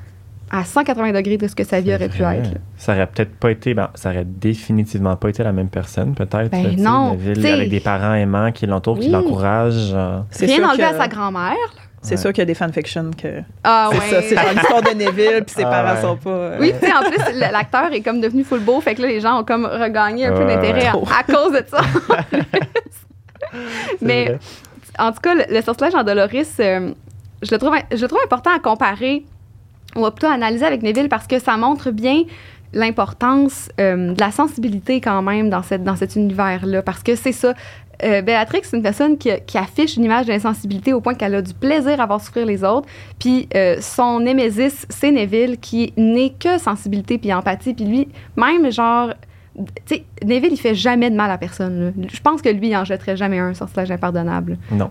à 0.50 0.62
180 0.64 1.12
degrés 1.12 1.36
de 1.38 1.48
ce 1.48 1.56
que 1.56 1.64
sa 1.64 1.80
vie 1.80 1.92
aurait 1.94 2.08
pu 2.08 2.22
être. 2.22 2.52
là. 2.52 2.58
Ça 2.76 2.92
aurait 2.92 3.06
peut-être 3.08 3.34
pas 3.36 3.50
été, 3.50 3.74
ben, 3.74 3.88
ça 3.94 4.10
aurait 4.10 4.26
définitivement 4.26 5.16
pas 5.16 5.30
été 5.30 5.42
la 5.42 5.52
même 5.52 5.68
personne, 5.68 6.14
peut-être. 6.14 6.50
Ben 6.50 6.76
non, 6.78 7.12
Neville, 7.14 7.46
avec 7.46 7.70
des 7.70 7.80
parents 7.80 8.14
aimants 8.14 8.52
qui 8.52 8.66
l'entourent, 8.66 9.00
qui 9.00 9.08
l'encouragent. 9.08 9.92
euh, 9.94 10.20
C'est 10.30 10.46
Rien 10.46 10.68
enlevé 10.68 10.82
que- 10.84 10.94
à 10.94 10.98
sa 10.98 11.08
grand-mère. 11.08 11.56
C'est 12.06 12.10
Ouais. 12.16 12.16
sûr 12.20 12.32
qu'il 12.32 12.40
y 12.40 12.42
a 12.42 12.46
des 12.46 12.54
fanfictions 12.54 13.10
que. 13.16 13.40
Ah 13.64 13.88
c'est 13.90 13.98
ouais. 13.98 14.10
ça, 14.10 14.22
c'est 14.28 14.36
genre 14.36 14.52
l'histoire 14.54 14.82
de 14.82 14.90
Neville, 14.90 15.42
puis 15.46 15.54
ses 15.56 15.62
Ah 15.64 15.70
parents 15.70 15.94
ouais. 15.94 16.02
sont 16.02 16.16
pas. 16.16 16.30
euh, 16.30 16.56
Oui, 16.60 16.72
tu 16.78 16.86
sais, 16.86 16.92
en 16.92 17.00
plus, 17.02 17.38
l'acteur 17.50 17.92
est 17.92 18.02
comme 18.02 18.20
devenu 18.20 18.44
full 18.44 18.60
beau, 18.60 18.80
fait 18.82 18.94
que 18.94 19.02
là, 19.02 19.08
les 19.08 19.20
gens 19.20 19.40
ont 19.40 19.44
comme 19.44 19.64
regagné 19.64 20.26
un 20.26 20.32
peu 20.32 20.44
d'intérêt 20.44 20.92
ouais. 20.92 21.02
à, 21.10 21.20
à 21.20 21.22
cause 21.24 21.52
de 21.52 21.64
ça. 21.66 21.78
c'est 23.52 24.02
Mais 24.02 24.24
vrai. 24.26 24.38
en 24.98 25.12
tout 25.12 25.20
cas, 25.20 25.34
le, 25.34 25.44
le 25.48 25.62
sortilège 25.62 25.94
en 25.94 26.04
Doloris, 26.04 26.54
euh, 26.60 26.92
je, 27.42 27.50
le 27.50 27.58
trouve, 27.58 27.74
je 27.92 28.00
le 28.02 28.08
trouve 28.08 28.20
important 28.24 28.50
à 28.54 28.58
comparer, 28.58 29.24
ou 29.96 30.02
plutôt 30.10 30.26
à 30.26 30.32
analyser 30.34 30.66
avec 30.66 30.82
Neville, 30.82 31.08
parce 31.08 31.26
que 31.26 31.38
ça 31.38 31.56
montre 31.56 31.90
bien 31.90 32.22
l'importance 32.72 33.68
euh, 33.80 34.12
de 34.14 34.20
la 34.20 34.32
sensibilité 34.32 35.00
quand 35.00 35.22
même 35.22 35.48
dans, 35.48 35.62
cette, 35.62 35.84
dans 35.84 35.94
cet 35.96 36.16
univers-là. 36.16 36.82
Parce 36.82 37.02
que 37.04 37.14
c'est 37.14 37.32
ça. 37.32 37.54
Euh, 38.02 38.22
Béatrix, 38.22 38.60
c'est 38.64 38.76
une 38.76 38.82
personne 38.82 39.16
qui, 39.16 39.30
qui 39.46 39.58
affiche 39.58 39.96
une 39.96 40.04
image 40.04 40.26
d'insensibilité 40.26 40.92
au 40.92 41.00
point 41.00 41.14
qu'elle 41.14 41.34
a 41.34 41.42
du 41.42 41.54
plaisir 41.54 42.00
à 42.00 42.06
voir 42.06 42.20
souffrir 42.20 42.46
les 42.46 42.64
autres. 42.64 42.88
Puis 43.18 43.48
euh, 43.54 43.76
son 43.80 44.20
némésis, 44.20 44.86
c'est 44.88 45.10
Neville, 45.10 45.58
qui 45.58 45.92
n'est 45.96 46.30
que 46.30 46.58
sensibilité 46.58 47.18
puis 47.18 47.32
empathie. 47.32 47.74
Puis 47.74 47.84
lui, 47.84 48.08
même 48.36 48.70
genre... 48.72 49.14
Tu 49.86 49.96
sais, 49.96 50.04
Neville, 50.24 50.52
il 50.52 50.60
fait 50.60 50.74
jamais 50.74 51.10
de 51.10 51.16
mal 51.16 51.30
à 51.30 51.38
personne. 51.38 51.94
Je 52.12 52.20
pense 52.20 52.42
que 52.42 52.48
lui, 52.48 52.68
il 52.68 52.76
en 52.76 52.84
jetterait 52.84 53.16
jamais 53.16 53.38
un 53.38 53.54
sortilège 53.54 53.92
impardonnable. 53.92 54.58
Non. 54.72 54.90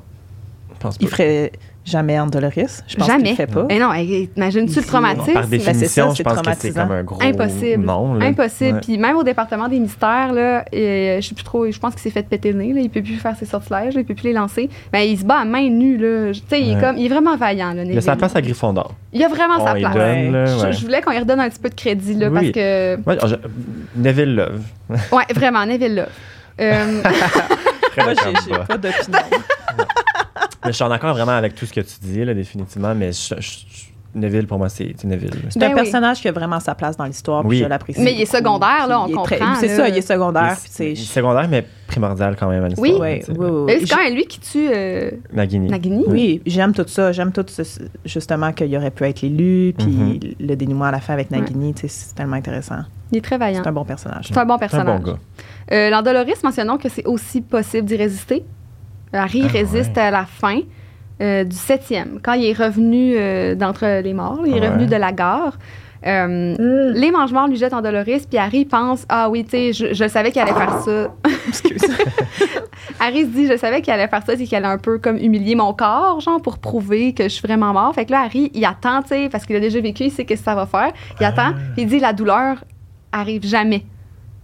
Je 0.73 0.79
pense 0.79 0.97
pas. 0.97 1.03
Il 1.03 1.09
ferait 1.09 1.51
jamais 1.85 2.19
Andoloris. 2.19 2.81
Je 2.87 2.95
pense 2.95 3.07
Jamais. 3.07 3.23
qu'il 3.23 3.35
fait 3.35 3.47
pas. 3.47 3.65
Mais 3.67 3.77
non, 3.79 3.91
hey, 3.93 4.29
imagine-tu 4.37 4.79
le 4.79 4.85
traumatisme? 4.85 5.33
Par 5.33 5.43
c'est 5.43 5.49
définition, 5.49 6.09
ça, 6.09 6.15
je 6.17 6.23
pense 6.23 6.41
que 6.41 6.49
c'est 6.57 6.71
comme 6.73 6.91
un 6.91 7.03
gros 7.03 7.21
Impossible. 7.21 7.83
non. 7.85 8.13
là. 8.15 8.25
Impossible. 8.25 8.75
Ouais. 8.75 8.79
Puis 8.81 8.97
même 8.97 9.17
au 9.17 9.23
département 9.23 9.67
des 9.67 9.79
mystères, 9.79 10.31
là, 10.33 10.63
euh, 10.73 11.19
je 11.21 11.27
sais 11.27 11.35
plus 11.35 11.43
trop, 11.43 11.69
je 11.69 11.77
pense 11.79 11.93
qu'il 11.93 12.01
s'est 12.01 12.09
fait 12.09 12.23
péter 12.23 12.51
le 12.51 12.59
nez. 12.59 12.73
Là, 12.73 12.81
il 12.81 12.89
peut 12.89 13.01
plus 13.01 13.15
faire 13.15 13.35
ses 13.35 13.45
sortilèges, 13.45 13.95
là, 13.95 14.01
il 14.01 14.05
peut 14.05 14.15
plus 14.15 14.25
les 14.29 14.33
lancer. 14.33 14.69
Mais 14.93 15.09
il 15.09 15.17
se 15.17 15.25
bat 15.25 15.39
à 15.39 15.45
main 15.45 15.69
nue. 15.69 15.97
Là. 15.97 16.31
Tu 16.33 16.41
sais, 16.49 16.61
il, 16.61 16.77
est 16.77 16.79
comme, 16.79 16.97
il 16.97 17.05
est 17.05 17.09
vraiment 17.09 17.35
vaillant. 17.35 17.73
Là, 17.73 17.83
Il 17.83 17.97
a 17.97 18.01
sa 18.01 18.15
place 18.15 18.35
à 18.35 18.41
Gryffondor. 18.41 18.93
Il 19.11 19.23
a 19.23 19.27
vraiment 19.27 19.55
On 19.59 19.65
sa 19.65 19.73
place. 19.75 19.93
donne, 19.93 20.31
là, 20.31 20.45
Je, 20.45 20.65
ouais. 20.65 20.73
je 20.73 20.81
voulais 20.85 21.01
qu'on 21.01 21.11
lui 21.11 21.19
redonne 21.19 21.39
un 21.41 21.49
petit 21.49 21.59
peu 21.59 21.69
de 21.69 21.75
crédit 21.75 22.13
là, 22.15 22.29
Oui. 22.29 22.33
parce 22.33 22.51
que. 22.51 22.95
Ouais, 23.05 23.17
je- 23.27 23.99
Neville 24.01 24.35
Love. 24.35 24.61
Ouais, 25.11 25.23
vraiment, 25.35 25.65
Neville 25.65 25.95
là. 25.95 26.05
Euh, 26.61 27.01
Très 27.95 28.03
Moi, 28.03 28.13
j'ai- 28.47 28.57
pas 28.67 28.77
d'opinion. 28.77 29.19
Mais 30.65 30.71
je 30.71 30.75
suis 30.75 30.83
en 30.83 30.91
accord 30.91 31.13
vraiment 31.13 31.33
avec 31.33 31.55
tout 31.55 31.65
ce 31.65 31.73
que 31.73 31.81
tu 31.81 31.95
dis, 32.01 32.23
là, 32.23 32.33
définitivement. 32.33 32.93
Mais 32.95 33.11
je- 33.11 33.35
je- 33.39 33.91
Neville, 34.15 34.45
pour 34.45 34.59
moi, 34.59 34.69
c'est 34.69 34.93
Neville. 35.05 35.31
C'est 35.49 35.57
Ben 35.59 35.71
un 35.71 35.73
oui. 35.73 35.81
personnage 35.81 36.21
qui 36.21 36.27
a 36.27 36.31
vraiment 36.31 36.59
sa 36.59 36.75
place 36.75 36.95
dans 36.95 37.05
l'histoire, 37.05 37.41
puis 37.41 37.49
Oui. 37.49 37.57
je 37.57 37.65
l'apprécie. 37.65 37.99
Mais 37.99 38.13
il 38.13 38.21
est 38.21 38.25
secondaire, 38.27 38.85
là, 38.87 39.01
on 39.01 39.07
comprend, 39.09 39.55
C'est 39.59 39.67
là. 39.69 39.75
ça, 39.75 39.89
il 39.89 39.97
est 39.97 40.01
secondaire. 40.01 40.55
Il- 40.79 40.85
est 40.85 40.95
secondaire, 40.97 41.47
mais 41.49 41.65
primordial 41.87 42.35
quand 42.39 42.47
même 42.47 42.63
à 42.63 42.67
l'histoire. 42.67 42.91
Oui. 42.91 42.99
Oui, 43.01 43.23
oui, 43.27 43.35
oui, 43.39 43.63
mais 43.65 43.73
oui. 43.73 43.79
c'est 43.87 43.95
quand 43.95 44.03
même 44.03 44.13
lui 44.13 44.25
qui 44.27 44.39
tue 44.39 44.69
euh, 44.71 45.09
Nagini. 45.33 45.67
Nagini? 45.67 46.03
Oui, 46.07 46.43
j'aime 46.45 46.73
tout 46.73 46.85
ça. 46.87 47.11
J'aime 47.11 47.31
tout 47.31 47.43
ce- 47.47 47.63
justement 48.05 48.51
qu'il 48.53 48.77
aurait 48.77 48.91
pu 48.91 49.03
être 49.05 49.23
l'élu, 49.23 49.73
puis 49.75 49.87
Mhm. 49.87 50.19
le 50.47 50.55
dénouement 50.55 50.85
à 50.85 50.91
la 50.91 50.99
fin 50.99 51.13
avec 51.13 51.31
Nagini, 51.31 51.73
c'est 51.75 52.13
tellement 52.13 52.35
intéressant. 52.35 52.83
Il 53.11 53.17
est 53.17 53.21
très 53.21 53.39
vaillant. 53.39 53.61
C'est 53.63 53.69
un 53.69 53.73
bon 53.73 53.83
personnage. 53.85 54.25
C'est 54.27 54.37
un 54.37 54.45
bon 54.45 54.57
C'est 54.59 54.65
un 54.65 54.67
personnage. 54.69 55.01
bon 55.01 55.11
gars. 55.13 55.17
Euh, 55.71 55.89
L'Andoloris, 55.89 56.43
mentionnons 56.43 56.77
que 56.77 56.87
c'est 56.89 57.05
aussi 57.07 57.41
possible 57.41 57.87
d'y 57.87 57.95
résister. 57.95 58.43
Harry 59.13 59.43
Ah, 59.45 59.51
résiste 59.51 59.95
ouais. 59.95 60.01
à 60.03 60.11
la 60.11 60.25
fin 60.25 60.59
euh, 61.21 61.43
du 61.43 61.55
septième, 61.55 62.19
quand 62.23 62.33
il 62.33 62.45
est 62.45 62.53
revenu 62.53 63.13
euh, 63.17 63.55
d'entre 63.55 64.01
les 64.01 64.13
morts, 64.13 64.41
il 64.45 64.57
est 64.57 64.59
Ouais. 64.59 64.67
revenu 64.69 64.87
de 64.87 64.95
la 64.95 65.11
gare. 65.11 65.57
Euh, 66.05 66.91
Les 66.93 67.11
mange-morts 67.11 67.47
lui 67.47 67.55
jettent 67.55 67.73
Andoloris, 67.73 68.25
puis 68.27 68.37
Harry 68.37 68.65
pense 68.65 69.05
Ah 69.07 69.29
oui, 69.29 69.45
tu 69.45 69.51
sais, 69.51 69.71
je, 69.73 69.93
je 69.93 70.07
savais 70.09 70.31
qu'il 70.31 70.41
allait 70.41 70.51
faire 70.53 70.79
ça. 70.79 71.13
Excuse. 71.47 71.81
Harry 72.99 73.21
se 73.21 73.27
dit 73.27 73.47
Je 73.47 73.55
savais 73.57 73.81
qu'il 73.81 73.93
allait 73.93 74.07
faire 74.09 74.21
ça, 74.25 74.35
c'est 74.35 74.43
qu'il 74.43 74.55
allait 74.57 74.67
un 74.67 74.77
peu 74.77 74.97
comme 74.97 75.17
humilier 75.17 75.55
mon 75.55 75.71
corps, 75.73 76.19
genre, 76.19 76.41
pour 76.41 76.57
prouver 76.57 77.13
que 77.13 77.23
je 77.23 77.29
suis 77.29 77.47
vraiment 77.47 77.71
mort. 77.71 77.93
Fait 77.95 78.05
que 78.05 78.11
là, 78.11 78.21
Harry, 78.21 78.51
il 78.53 78.65
attend, 78.65 79.01
tu 79.01 79.09
sais, 79.09 79.29
parce 79.31 79.45
qu'il 79.45 79.55
a 79.55 79.59
déjà 79.61 79.79
vécu, 79.79 80.03
il 80.05 80.11
sait 80.11 80.25
qu'est-ce 80.25 80.41
que 80.41 80.45
ça 80.45 80.55
va 80.55 80.65
faire. 80.65 80.91
Il 81.21 81.25
attend, 81.25 81.51
Ah. 81.51 81.59
puis 81.73 81.83
il 81.83 81.87
dit 81.87 81.99
La 81.99 82.11
douleur 82.11 82.63
arrive 83.13 83.45
jamais. 83.45 83.85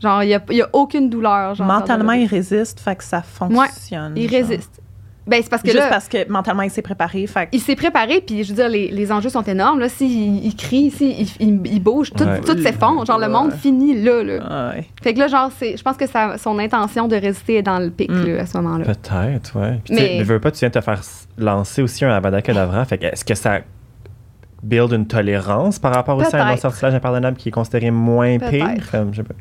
Genre, 0.02 0.24
il 0.24 0.28
n'y 0.28 0.34
a, 0.36 0.42
il 0.50 0.58
y 0.58 0.62
a 0.62 0.70
aucune 0.74 1.10
douleur. 1.10 1.56
Genre, 1.56 1.68
Mentalement, 1.68 2.14
il 2.14 2.26
résiste, 2.28 2.80
fait 2.80 2.96
que 2.96 3.04
ça 3.04 3.22
fonctionne. 3.22 4.14
il 4.16 4.30
genre. 4.30 4.40
résiste. 4.40 4.82
Ben, 5.28 5.42
c'est 5.44 5.50
parce 5.50 5.62
que 5.62 5.68
Juste 5.70 5.84
là, 5.84 5.90
parce 5.90 6.08
que 6.08 6.28
mentalement, 6.28 6.64
il 6.64 6.72
s'est 6.72 6.82
préparé, 6.82 7.28
fait 7.28 7.46
que 7.46 7.50
il 7.52 7.60
s'est 7.60 7.76
préparé, 7.76 8.20
puis 8.26 8.44
je 8.44 8.50
veux 8.50 8.56
dire, 8.56 8.68
les, 8.70 8.90
les 8.90 9.12
enjeux 9.12 9.30
sont 9.30 9.44
énormes. 9.44 9.80
Là, 9.80 9.88
s'il 9.88 10.44
il 10.44 10.56
crie, 10.56 10.90
s'il 10.90 11.12
il, 11.22 11.28
il, 11.40 11.62
il 11.68 11.84
bouge, 11.84 12.12
tout, 12.18 12.24
Ouais. 12.24 12.42
tout 12.42 12.58
s'effondre. 12.60 13.06
Genre, 13.06 13.20
le 13.20 13.28
monde 13.30 13.52
finit 13.54 14.02
là. 14.02 14.24
là. 14.24 14.72
Ouais. 14.74 14.88
Fait 15.04 15.14
que 15.14 15.20
là, 15.20 15.28
genre, 15.28 15.52
c'est, 15.56 15.78
je 15.78 15.84
pense 15.84 15.98
que 15.98 16.08
ça, 16.08 16.40
son 16.40 16.58
intention 16.58 17.08
de 17.08 17.16
résister 17.16 17.58
est 17.58 17.62
dans 17.62 17.78
le 17.78 17.92
pic 17.92 18.10
Mm. 18.10 18.24
là, 18.26 18.42
à 18.42 18.46
ce 18.48 18.58
moment-là. 18.58 18.86
Peut-être, 18.86 19.60
ouais. 19.60 19.80
Puis, 19.84 19.96
tu 19.96 20.02
Mais- 20.02 20.18
ne 20.18 20.24
veux 20.24 20.40
pas, 20.40 20.50
tu 20.50 20.60
viens 20.62 20.72
te 20.72 20.82
faire 20.82 21.02
lancer 21.38 21.84
aussi 21.84 22.04
un 22.06 22.10
Avada 22.12 22.42
Kedavra. 22.42 22.84
Fait 22.86 22.98
que 22.98 23.06
est-ce 23.06 23.24
que 23.24 23.36
ça 23.36 23.60
build 24.64 24.92
une 24.94 25.06
tolérance 25.06 25.78
par 25.78 25.94
rapport 25.94 26.18
aussi 26.18 26.36
à 26.36 26.48
un 26.48 26.58
sortilège 26.58 26.96
impardonnable 26.96 27.38
qui 27.38 27.50
est 27.50 27.52
considéré 27.52 27.92
moins 27.92 28.40
pire? 28.40 28.50
Peut-être. 28.66 28.92
Comme, 28.92 29.14
je 29.14 29.18
sais 29.18 29.28
pas. 29.28 29.36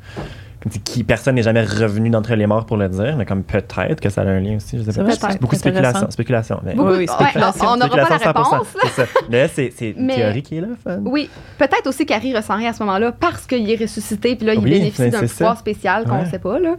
Qui, 0.85 1.05
personne 1.05 1.37
n'est 1.37 1.45
jamais 1.45 1.63
revenu 1.63 2.11
d'entre 2.11 2.35
les 2.35 2.47
morts 2.49 2.67
pour 2.67 2.77
le 2.77 2.89
dire, 2.89 3.17
mais 3.17 3.25
comme 3.25 3.45
peut-être 3.45 4.01
que 4.01 4.11
ça 4.11 4.23
a 4.23 4.25
un 4.25 4.41
lien 4.41 4.57
aussi. 4.57 4.77
Je 4.77 4.83
sais 4.83 4.91
C'est 4.91 5.05
pas. 5.21 5.31
c'est 5.31 5.41
beaucoup 5.41 5.55
de 5.55 5.61
spéculation. 5.61 6.11
spéculation 6.11 6.61
mais- 6.65 6.75
Beaucoup, 6.75 6.89
Oui, 6.91 6.99
ouais, 6.99 7.07
on 7.09 7.13
n'aura 7.13 7.17
pas 7.29 7.39
la 7.39 7.53
Spéculation 7.53 8.19
100%, 8.19 8.27
réponse. 8.27 8.67
ça. 8.97 9.05
Mais 9.31 9.47
c'est 9.47 9.73
c'est 9.75 9.91
une 9.91 10.07
Mais- 10.07 10.17
théorie 10.17 10.43
qui 10.43 10.57
est 10.57 10.61
là, 10.61 10.67
fun. 10.83 10.99
Oui, 11.05 11.31
peut-être 11.59 11.87
aussi 11.87 12.05
qu'Harry 12.07 12.35
ressent 12.37 12.57
rien 12.57 12.71
à 12.71 12.73
ce 12.73 12.83
moment-là 12.83 13.13
parce 13.13 13.47
qu'il 13.47 13.71
est 13.71 13.77
ressuscité, 13.81 14.35
puis 14.35 14.47
là, 14.47 14.55
il 14.55 14.59
Oui, 14.65 14.71
bénéficie 14.71 15.11
d'un 15.11 15.21
pouvoir 15.21 15.55
ça. 15.55 15.61
spécial 15.61 16.05
qu'on 16.07 16.17
ne 16.17 16.23
Ouais. 16.25 16.31
sait 16.31 16.41
pas. 16.41 16.59
Là. 16.59 16.75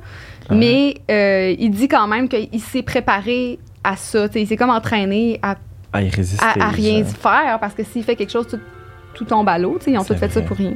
Mais 0.51 0.95
euh, 1.09 1.55
il 1.57 1.71
dit 1.71 1.88
quand 1.88 2.07
même 2.07 2.27
qu'il 2.27 2.59
s'est 2.61 2.84
préparé 2.84 3.59
à 3.84 3.95
ça. 3.95 4.27
Il 4.36 4.45
s'est 4.45 4.57
comme 4.57 4.71
entraîné 4.71 5.39
à 5.41 5.55
Ah, 5.93 6.01
il 6.01 6.13
résiste. 6.13 6.43
à, 6.43 6.65
à 6.65 6.67
rien 6.69 7.05
faire 7.05 7.59
parce 7.61 7.73
que 7.73 7.84
s'il 7.86 8.03
fait 8.03 8.15
quelque 8.17 8.32
chose, 8.32 8.45
tout, 8.47 8.59
tout 9.13 9.23
tombe 9.25 9.47
à 9.47 9.57
l'eau. 9.57 9.77
tu 9.80 9.86
sais, 9.86 9.91
Ils 9.91 9.97
ont 9.97 10.03
C'est 10.03 10.15
tout 10.15 10.19
fait 10.19 10.30
ça 10.30 10.41
pour 10.41 10.57
rien. 10.57 10.73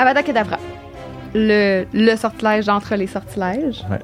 Avada 0.00 0.22
Kedavra. 0.22 0.56
Le, 1.34 1.84
le 1.92 2.16
sortilège 2.16 2.68
entre 2.70 2.94
les 2.96 3.06
sortilèges. 3.06 3.84
Ouais. 3.90 3.98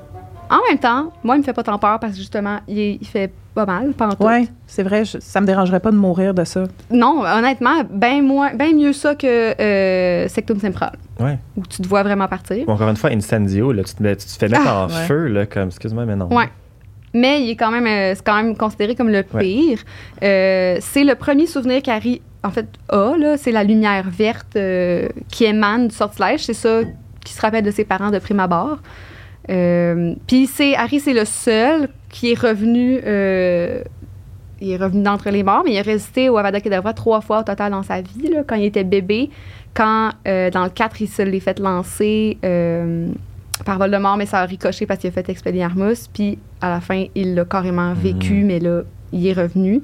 En 0.51 0.59
même 0.69 0.79
temps, 0.79 1.11
moi, 1.25 1.37
il 1.37 1.39
me 1.39 1.43
fait 1.43 1.55
pas 1.55 1.63
tant 1.63 1.79
peur 1.79 1.99
parce 1.99 2.13
que 2.13 2.19
justement, 2.19 2.59
il, 2.69 2.79
est- 2.79 2.99
il 3.01 3.07
fait 3.07 3.33
pas 3.55 3.65
mal, 3.65 3.93
pas 3.95 4.09
en 4.09 4.13
tout. 4.13 4.23
Ouais, 4.25 4.47
c'est 4.67 4.83
vrai, 4.83 5.07
je- 5.07 5.19
ça 5.21 5.41
me 5.41 5.47
dérangerait 5.47 5.81
pas 5.81 5.91
de 5.91 5.97
mourir 5.97 6.35
de 6.35 6.45
ça. 6.45 6.65
Non, 6.91 7.23
honnêtement, 7.25 7.83
bien 7.91 8.21
moins, 8.23 8.55
bien 8.55 8.75
mieux 8.75 8.93
ça 8.93 9.15
que 9.15 9.27
euh, 9.61 10.29
Sectum 10.29 10.61
Sempral, 10.61 10.93
Ouais. 11.19 11.39
où 11.57 11.63
tu 11.67 11.81
te 11.83 11.89
vois 11.89 12.03
vraiment 12.03 12.29
partir. 12.29 12.69
Ou 12.69 12.71
encore 12.71 12.91
une 12.91 12.97
fois, 12.97 13.11
Incendio, 13.11 13.73
là, 13.73 13.83
tu, 13.83 13.95
te, 13.95 14.03
mets- 14.03 14.17
tu 14.17 14.27
te 14.27 14.33
fais 14.33 14.49
mettre 14.49 14.65
Ah, 14.69 14.85
en 14.85 14.89
ouais. 14.89 15.07
feu, 15.09 15.27
là, 15.29 15.47
comme, 15.47 15.69
excuse-moi, 15.69 16.05
mais 16.05 16.15
non. 16.15 16.29
Ouais. 16.33 16.51
Mais 17.15 17.43
il 17.43 17.51
est 17.51 17.57
quand 17.57 17.71
même, 17.71 17.87
euh, 17.87 18.13
c'est 18.15 18.23
quand 18.25 18.37
même 18.37 18.55
considéré 18.57 18.95
comme 18.95 19.09
le 19.09 19.25
Ouais. 19.33 19.41
pire. 19.41 19.79
Euh, 20.23 20.77
c'est 20.81 21.03
le 21.03 21.15
premier 21.15 21.47
souvenir 21.47 21.83
qu'Harry, 21.83 22.21
en 22.47 22.51
fait, 22.51 22.67
a, 22.89 23.17
là, 23.17 23.37
c'est 23.37 23.53
la 23.53 23.65
lumière 23.65 24.09
verte 24.09 24.57
euh, 24.57 25.09
qui 25.31 25.45
émane 25.45 25.89
du 25.89 25.95
sortilège. 25.95 26.45
C'est 26.45 26.55
ça 26.55 26.81
qui 27.25 27.33
se 27.33 27.41
rappelle 27.41 27.65
de 27.65 27.71
ses 27.71 27.85
parents 27.85 28.11
de 28.11 28.19
prime 28.19 28.41
abord. 28.41 28.79
Euh, 29.51 30.15
Puis 30.27 30.47
c'est 30.47 30.75
Harry, 30.75 31.01
c'est 31.01 31.13
le 31.13 31.25
seul 31.25 31.89
qui 32.09 32.33
est 32.33 32.39
revenu. 32.39 33.01
euh, 33.05 33.83
il 34.61 34.71
est 34.71 34.77
revenu 34.79 35.03
d'entre 35.03 35.29
les 35.29 35.43
morts, 35.43 35.63
mais 35.67 35.73
il 35.73 35.77
est 35.77 35.83
résisté 35.83 36.31
au 36.31 36.39
Avada 36.39 36.61
Kedavra 36.61 36.95
trois 36.95 37.21
fois 37.21 37.41
au 37.41 37.43
total 37.43 37.73
dans 37.73 37.83
sa 37.83 38.01
vie, 38.01 38.29
là, 38.33 38.43
quand 38.47 38.57
il 38.57 38.65
était 38.65 38.85
bébé. 38.85 39.29
Quand, 39.75 40.13
euh, 40.27 40.49
dans 40.51 40.65
le 40.65 40.71
4, 40.71 41.03
il 41.03 41.09
se 41.09 41.21
l'est 41.21 41.41
fait 41.41 41.59
lancer 41.59 42.39
par 43.67 43.79
Voldemort, 43.79 44.17
mais 44.17 44.25
ça 44.25 44.41
a 44.41 44.47
ricoché 44.47 44.87
parce 44.87 45.01
qu'il 45.01 45.09
a 45.09 45.13
fait 45.13 45.29
expédier 45.29 45.63
Armus. 45.63 46.09
Puis, 46.13 46.39
à 46.63 46.71
la 46.71 46.81
fin, 46.81 47.05
il 47.15 47.35
l'a 47.35 47.45
carrément 47.45 47.93
vécu, 47.93 48.45
mais 48.45 48.59
là, 48.59 48.83
il 49.13 49.27
est 49.27 49.33
revenu. 49.35 49.83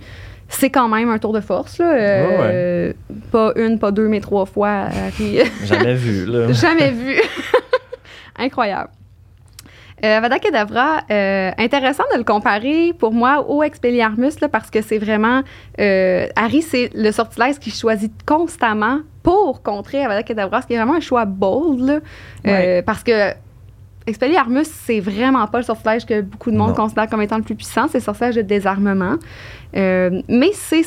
C'est 0.52 0.70
quand 0.70 0.88
même 0.88 1.08
un 1.10 1.18
tour 1.18 1.32
de 1.32 1.40
force, 1.40 1.78
là. 1.78 1.92
Euh, 1.94 2.92
Pas 3.30 3.52
une, 3.56 3.78
pas 3.78 3.90
deux, 3.90 4.08
mais 4.08 4.20
trois 4.20 4.46
fois. 4.46 4.88
Harry. 5.06 5.38
Jamais 5.64 5.94
vu, 5.94 6.26
là. 6.26 6.52
Jamais 6.52 6.90
vu. 6.90 7.16
Incroyable. 8.38 8.90
Euh, 10.04 10.16
Avada 10.18 10.38
Kedavra, 10.40 11.02
euh, 11.12 11.50
intéressant 11.58 12.02
de 12.12 12.18
le 12.18 12.24
comparer 12.24 12.92
pour 12.98 13.12
moi 13.12 13.46
au 13.48 13.62
Expelliarmus 13.62 14.32
là, 14.40 14.48
parce 14.48 14.68
que 14.68 14.82
c'est 14.82 14.98
vraiment 14.98 15.42
euh, 15.80 16.26
Harry, 16.34 16.60
c'est 16.62 16.90
le 16.92 17.12
sortilège 17.12 17.60
qu'il 17.60 17.72
choisit 17.72 18.12
constamment 18.26 18.98
pour 19.22 19.62
contrer 19.62 20.04
Avada 20.04 20.24
Kedavra, 20.24 20.60
ce 20.62 20.66
qui 20.66 20.74
est 20.74 20.76
vraiment 20.76 20.96
un 20.96 21.00
choix 21.00 21.24
bold 21.24 21.80
là, 21.80 21.92
euh, 21.94 21.98
Ouais. 22.44 22.82
parce 22.82 23.04
que 23.04 23.30
Expelliarmus, 24.06 24.66
c'est 24.86 25.00
vraiment 25.00 25.46
pas 25.46 25.58
le 25.58 25.64
sortilège 25.64 26.04
que 26.06 26.20
beaucoup 26.22 26.50
de 26.50 26.56
monde 26.56 26.70
Non. 26.70 26.74
considère 26.74 27.08
comme 27.08 27.22
étant 27.22 27.36
le 27.36 27.42
plus 27.42 27.54
puissant, 27.54 27.86
c'est 27.88 27.98
le 27.98 28.02
sortilège 28.04 28.34
de 28.36 28.42
désarmement. 28.42 29.16
Euh, 29.76 30.22
mais 30.28 30.50
c'est 30.54 30.82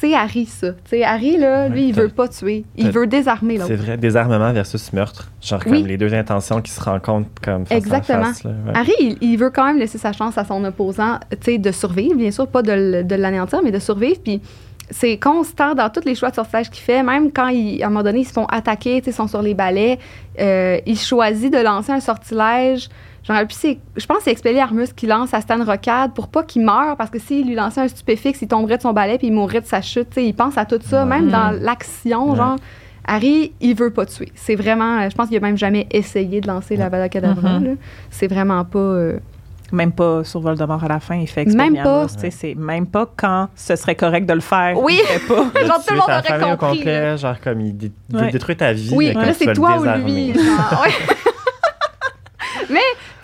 c'est 0.00 0.12
Harry 0.14 0.44
ça. 0.46 0.72
Tu 0.72 0.78
sais, 0.90 1.02
Harry 1.04 1.38
là, 1.38 1.68
lui, 1.68 1.88
il 1.88 1.94
veut 1.94 2.08
pas 2.08 2.28
tuer, 2.28 2.64
il 2.76 2.90
veut 2.90 3.06
désarmer 3.06 3.54
l'autre. 3.54 3.68
C'est 3.68 3.74
vrai, 3.76 3.96
désarmement 3.96 4.52
versus 4.52 4.92
meurtre. 4.92 5.30
Genre 5.40 5.60
Oui. 5.66 5.78
comme 5.80 5.86
les 5.88 5.96
deux 5.96 6.12
intentions 6.14 6.60
qui 6.60 6.70
se 6.70 6.80
rencontrent 6.80 7.28
comme 7.42 7.64
face 7.66 7.78
Exactement. 7.78 8.18
à 8.20 8.24
face. 8.26 8.44
là, 8.44 8.50
ouais. 8.66 8.72
Harry, 8.74 8.92
il, 9.00 9.16
il 9.22 9.36
veut 9.38 9.50
quand 9.50 9.64
même 9.64 9.78
laisser 9.78 9.98
sa 9.98 10.12
chance 10.12 10.36
à 10.38 10.44
son 10.44 10.62
opposant, 10.64 11.18
tu 11.30 11.36
sais, 11.42 11.58
de 11.58 11.70
survivre, 11.72 12.14
bien 12.16 12.30
sûr, 12.30 12.46
pas 12.48 12.62
de, 12.62 13.02
de 13.02 13.14
l'anéantir, 13.14 13.60
mais 13.64 13.70
de 13.72 13.78
survivre. 13.78 14.18
Puis 14.22 14.40
c'est 14.90 15.18
constant 15.18 15.74
dans 15.74 15.90
tous 15.90 16.04
les 16.04 16.14
choix 16.14 16.30
de 16.30 16.34
sortilège 16.34 16.70
qu'il 16.70 16.82
fait, 16.82 17.02
même 17.02 17.30
quand, 17.32 17.48
il, 17.48 17.82
à 17.82 17.86
un 17.86 17.90
moment 17.90 18.02
donné, 18.02 18.20
ils 18.20 18.24
se 18.24 18.32
font 18.32 18.46
attaquer, 18.46 19.02
ils 19.06 19.12
sont 19.12 19.28
sur 19.28 19.42
les 19.42 19.54
balais, 19.54 19.98
euh, 20.40 20.78
il 20.86 20.98
choisit 20.98 21.52
de 21.52 21.58
lancer 21.58 21.92
un 21.92 22.00
sortilège. 22.00 22.88
Genre, 23.24 23.36
puis 23.46 23.78
je 23.96 24.06
pense 24.06 24.18
que 24.18 24.22
c'est 24.24 24.30
Expelliarmus 24.30 24.92
qui 24.96 25.06
lance 25.06 25.34
à 25.34 25.40
Stan 25.42 25.62
Rocade 25.62 26.14
pour 26.14 26.28
pas 26.28 26.42
qu'il 26.42 26.64
meure, 26.64 26.96
parce 26.96 27.10
que 27.10 27.18
s'il 27.18 27.46
lui 27.46 27.54
lançait 27.54 27.80
un 27.82 27.88
stupéfixe, 27.88 28.40
il 28.42 28.48
tomberait 28.48 28.78
de 28.78 28.82
son 28.82 28.92
balai 28.94 29.18
puis 29.18 29.26
il 29.26 29.32
mourrait 29.34 29.60
de 29.60 29.66
sa 29.66 29.82
chute. 29.82 30.08
Il 30.16 30.34
pense 30.34 30.56
à 30.56 30.64
tout 30.64 30.78
ça, 30.82 31.02
Ouais. 31.04 31.08
même 31.08 31.28
dans 31.28 31.50
l'action, 31.50 32.30
Ouais. 32.30 32.36
genre. 32.36 32.56
Harry, 33.10 33.52
il 33.62 33.74
veut 33.74 33.90
pas 33.90 34.04
tuer. 34.04 34.30
C'est 34.34 34.54
vraiment, 34.54 34.98
euh, 35.00 35.08
je 35.10 35.14
pense 35.16 35.28
qu'il 35.28 35.36
a 35.38 35.40
même 35.40 35.56
jamais 35.56 35.86
essayé 35.90 36.42
de 36.42 36.46
lancer 36.46 36.76
la 36.76 36.90
Vada 36.90 37.08
Kedavra. 37.08 37.58
Mhm. 37.58 37.64
là. 37.64 37.70
C'est 38.10 38.26
vraiment 38.26 38.64
pas. 38.66 38.78
euh, 38.78 39.18
Même 39.70 39.92
pas 39.92 40.24
sur 40.24 40.40
Voldemort 40.40 40.82
à 40.82 40.88
la 40.88 40.98
fin, 41.00 41.16
il 41.16 41.26
fait 41.26 41.44
Même 41.44 41.82
pas. 41.82 42.06
tu 42.06 42.20
sais, 42.20 42.30
c'est 42.30 42.54
même 42.54 42.86
pas 42.86 43.06
quand 43.16 43.48
ce 43.54 43.76
serait 43.76 43.94
correct 43.94 44.24
de 44.26 44.32
le 44.32 44.40
faire. 44.40 44.74
Oui. 44.82 44.98
il 45.00 45.06
fait 45.06 45.26
pas. 45.26 45.34
Genre, 45.66 45.84
tout 45.86 45.94
le 45.94 45.98
monde 46.00 46.08
aurait 46.08 46.52
au 46.52 46.56
compris, 46.56 46.78
complet, 46.78 47.16
genre 47.18 47.36
comme 47.42 47.60
il, 47.60 47.76
dé- 47.76 47.92
il 48.10 48.16
veut 48.16 48.30
détruire 48.30 48.56
ta 48.56 48.72
vie. 48.72 48.90
Oui, 48.94 49.12
mais 49.14 49.26
là, 49.26 49.34
c'est 49.34 49.52
toi 49.52 49.78
ou 49.78 49.84
lui. 50.04 50.32
genre, 50.32 50.82
ouais. 50.84 50.92
Mais, 52.70 52.80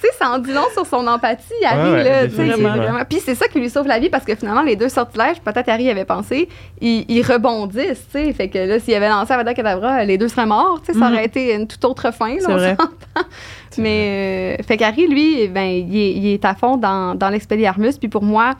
sais, 0.06 0.12
ça 0.18 0.30
en 0.30 0.38
dit 0.38 0.52
long 0.52 0.66
sur 0.72 0.86
son 0.86 1.06
empathie, 1.06 1.52
Harry, 1.64 1.90
Ouais, 1.92 2.04
là, 2.04 2.26
vraiment- 2.26 3.04
Puis 3.08 3.20
c'est 3.24 3.34
ça 3.34 3.48
qui 3.48 3.58
lui 3.60 3.70
sauve 3.70 3.86
la 3.86 3.98
vie, 3.98 4.10
parce 4.10 4.24
que 4.24 4.34
finalement, 4.34 4.62
les 4.62 4.76
deux 4.76 4.88
sortilèges, 4.88 5.40
peut-être 5.40 5.68
Harry 5.68 5.90
avait 5.90 6.04
pensé, 6.04 6.48
ils, 6.80 7.04
ils 7.08 7.22
rebondissent, 7.22 8.06
tu 8.12 8.18
sais. 8.24 8.32
Fait 8.32 8.48
que 8.48 8.58
là, 8.58 8.78
s'il 8.78 8.94
avait 8.94 9.08
lancé 9.08 9.32
Avada 9.32 9.54
Kedavra, 9.54 10.04
les 10.04 10.18
deux 10.18 10.28
seraient 10.28 10.46
morts, 10.46 10.80
tu 10.84 10.92
sais, 10.92 10.98
ça 10.98 11.06
Mhm. 11.08 11.12
aurait 11.14 11.24
été 11.24 11.54
une 11.54 11.66
toute 11.66 11.84
autre 11.84 12.10
fin, 12.12 12.34
là, 12.34 12.40
on 12.48 12.52
vrai. 12.56 12.76
Mais, 13.78 14.56
euh, 14.60 14.62
fait 14.62 14.76
qu'Harry, 14.76 15.08
lui, 15.08 15.48
ben, 15.48 15.62
il 15.64 15.96
est, 15.96 16.12
il 16.12 16.26
est 16.28 16.44
à 16.44 16.54
fond 16.54 16.76
dans, 16.76 17.14
dans 17.14 17.28
l'Expelliarmus, 17.28 17.98
puis 17.98 18.08
pour 18.08 18.22
moi, 18.22 18.52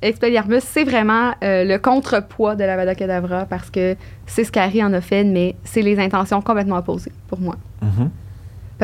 Expelliarmus, 0.00 0.62
c'est 0.64 0.82
vraiment 0.84 1.32
euh, 1.44 1.62
le 1.64 1.78
contrepoids 1.78 2.56
de 2.56 2.64
l'Avada 2.64 2.94
Kedavra, 2.94 3.44
parce 3.46 3.70
que 3.70 3.94
c'est 4.26 4.42
ce 4.44 4.50
qu'Harry 4.50 4.82
en 4.82 4.92
a 4.92 5.00
fait, 5.00 5.22
mais 5.24 5.54
c'est 5.64 5.82
les 5.82 5.98
intentions 6.00 6.40
complètement 6.42 6.76
opposées, 6.78 7.12
pour 7.28 7.40
moi. 7.40 7.54
Mhm. 7.80 8.10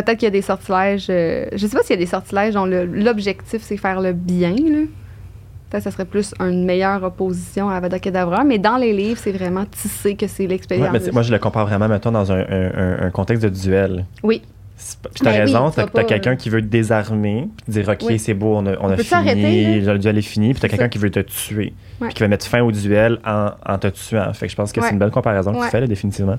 Peut-être 0.04 0.18
qu'il 0.18 0.26
y 0.26 0.28
a 0.28 0.30
des 0.30 0.42
sortilèges. 0.42 1.06
euh, 1.10 1.46
je 1.52 1.66
sais 1.66 1.76
pas 1.76 1.82
s'il 1.82 1.96
y 1.96 1.98
a 1.98 2.00
des 2.00 2.06
sortilèges 2.06 2.54
dont 2.54 2.66
l'objectif 2.66 3.62
c'est 3.62 3.76
faire 3.76 4.00
le 4.00 4.12
bien. 4.12 4.50
Là. 4.52 4.84
Peut-être 5.70 5.82
que 5.84 5.90
ça 5.90 5.90
serait 5.90 6.04
plus 6.04 6.34
une 6.40 6.64
meilleure 6.64 7.02
opposition 7.02 7.68
à 7.68 7.74
Avada 7.74 7.98
Kedavra, 7.98 8.44
mais 8.44 8.58
dans 8.58 8.76
les 8.76 8.92
livres, 8.92 9.18
c'est 9.22 9.32
vraiment 9.32 9.64
tissé 9.66 10.14
que 10.14 10.26
c'est 10.28 10.46
l'expérience. 10.46 11.12
moi, 11.12 11.22
je 11.22 11.32
le 11.32 11.38
compare 11.38 11.66
vraiment, 11.66 11.88
mettons, 11.88 12.12
dans 12.12 12.30
un, 12.32 12.38
un- 12.38 12.70
un- 12.74 13.06
un 13.06 13.10
contexte 13.10 13.42
de 13.44 13.48
duel. 13.50 14.06
Oui. 14.22 14.40
Puis 15.02 15.24
t'as 15.24 15.32
Ben 15.32 15.40
raison, 15.40 15.70
t'as 15.70 15.86
pas, 15.88 16.04
quelqu'un 16.04 16.36
qui 16.36 16.50
veut 16.50 16.60
te 16.62 16.66
désarmer, 16.66 17.48
puis 17.56 17.66
te 17.66 17.70
dire 17.72 17.88
OK, 17.88 17.98
Oui. 18.06 18.18
c'est 18.18 18.34
beau, 18.34 18.54
on 18.56 18.64
a, 18.66 18.72
on 18.80 18.86
On 18.86 18.90
a 18.90 18.96
fini, 18.96 19.80
le 19.80 19.98
duel 19.98 20.18
est 20.18 20.22
fini, 20.22 20.52
puis 20.52 20.60
t'as 20.60 20.68
quelqu'un 20.68 20.88
qui 20.88 20.98
veut 20.98 21.10
te 21.10 21.20
tuer, 21.20 21.72
puis 22.00 22.14
qui 22.14 22.20
va 22.20 22.28
mettre 22.28 22.46
fin 22.46 22.62
au 22.62 22.70
duel 22.70 23.18
en, 23.26 23.50
en 23.66 23.78
te 23.78 23.88
tuant. 23.88 24.32
Fait 24.34 24.46
que 24.46 24.52
je 24.52 24.56
pense 24.56 24.72
que 24.72 24.80
Ouais. 24.80 24.86
c'est 24.86 24.92
une 24.92 24.98
belle 25.00 25.10
comparaison 25.10 25.52
que 25.52 25.64
tu 25.64 25.70
fais, 25.70 25.80
là, 25.80 25.86
définitivement. 25.88 26.38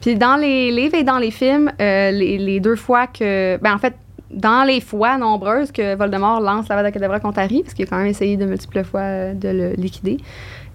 Puis 0.00 0.14
dans 0.16 0.36
les 0.36 0.70
livres 0.70 0.94
et 0.94 1.02
dans 1.04 1.18
les 1.18 1.30
films, 1.32 1.70
euh, 1.80 2.10
les, 2.12 2.38
les 2.38 2.60
deux 2.60 2.76
fois 2.76 3.06
que. 3.08 3.56
Ben 3.58 3.74
en 3.74 3.78
fait, 3.78 3.94
dans 4.30 4.62
les 4.64 4.80
fois 4.80 5.18
nombreuses 5.18 5.72
que 5.72 5.96
Voldemort 5.96 6.40
lance 6.40 6.68
l'Avada 6.68 6.92
Kedavra 6.92 7.18
contre 7.18 7.40
Harry, 7.40 7.62
parce 7.62 7.74
qu'il 7.74 7.84
a 7.84 7.88
quand 7.88 7.98
même 7.98 8.06
essayé 8.06 8.36
de 8.36 8.44
multiples 8.44 8.84
fois 8.84 9.34
de 9.34 9.48
le 9.48 9.72
liquider, 9.72 10.18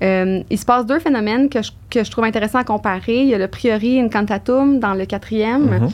euh, 0.03 0.41
il 0.49 0.57
se 0.57 0.65
passe 0.65 0.85
deux 0.85 0.99
phénomènes 0.99 1.47
que 1.47 1.61
je, 1.61 1.71
que 1.89 2.03
je 2.03 2.11
trouve 2.11 2.25
intéressants 2.25 2.59
à 2.59 2.65
comparer. 2.65 3.21
Il 3.21 3.29
y 3.29 3.33
a 3.33 3.37
le 3.37 3.47
Priori 3.47 4.01
Incantatum 4.01 4.79
dans 4.79 4.93
le 4.93 5.05
quatrième. 5.05 5.69
Mhm. 5.69 5.89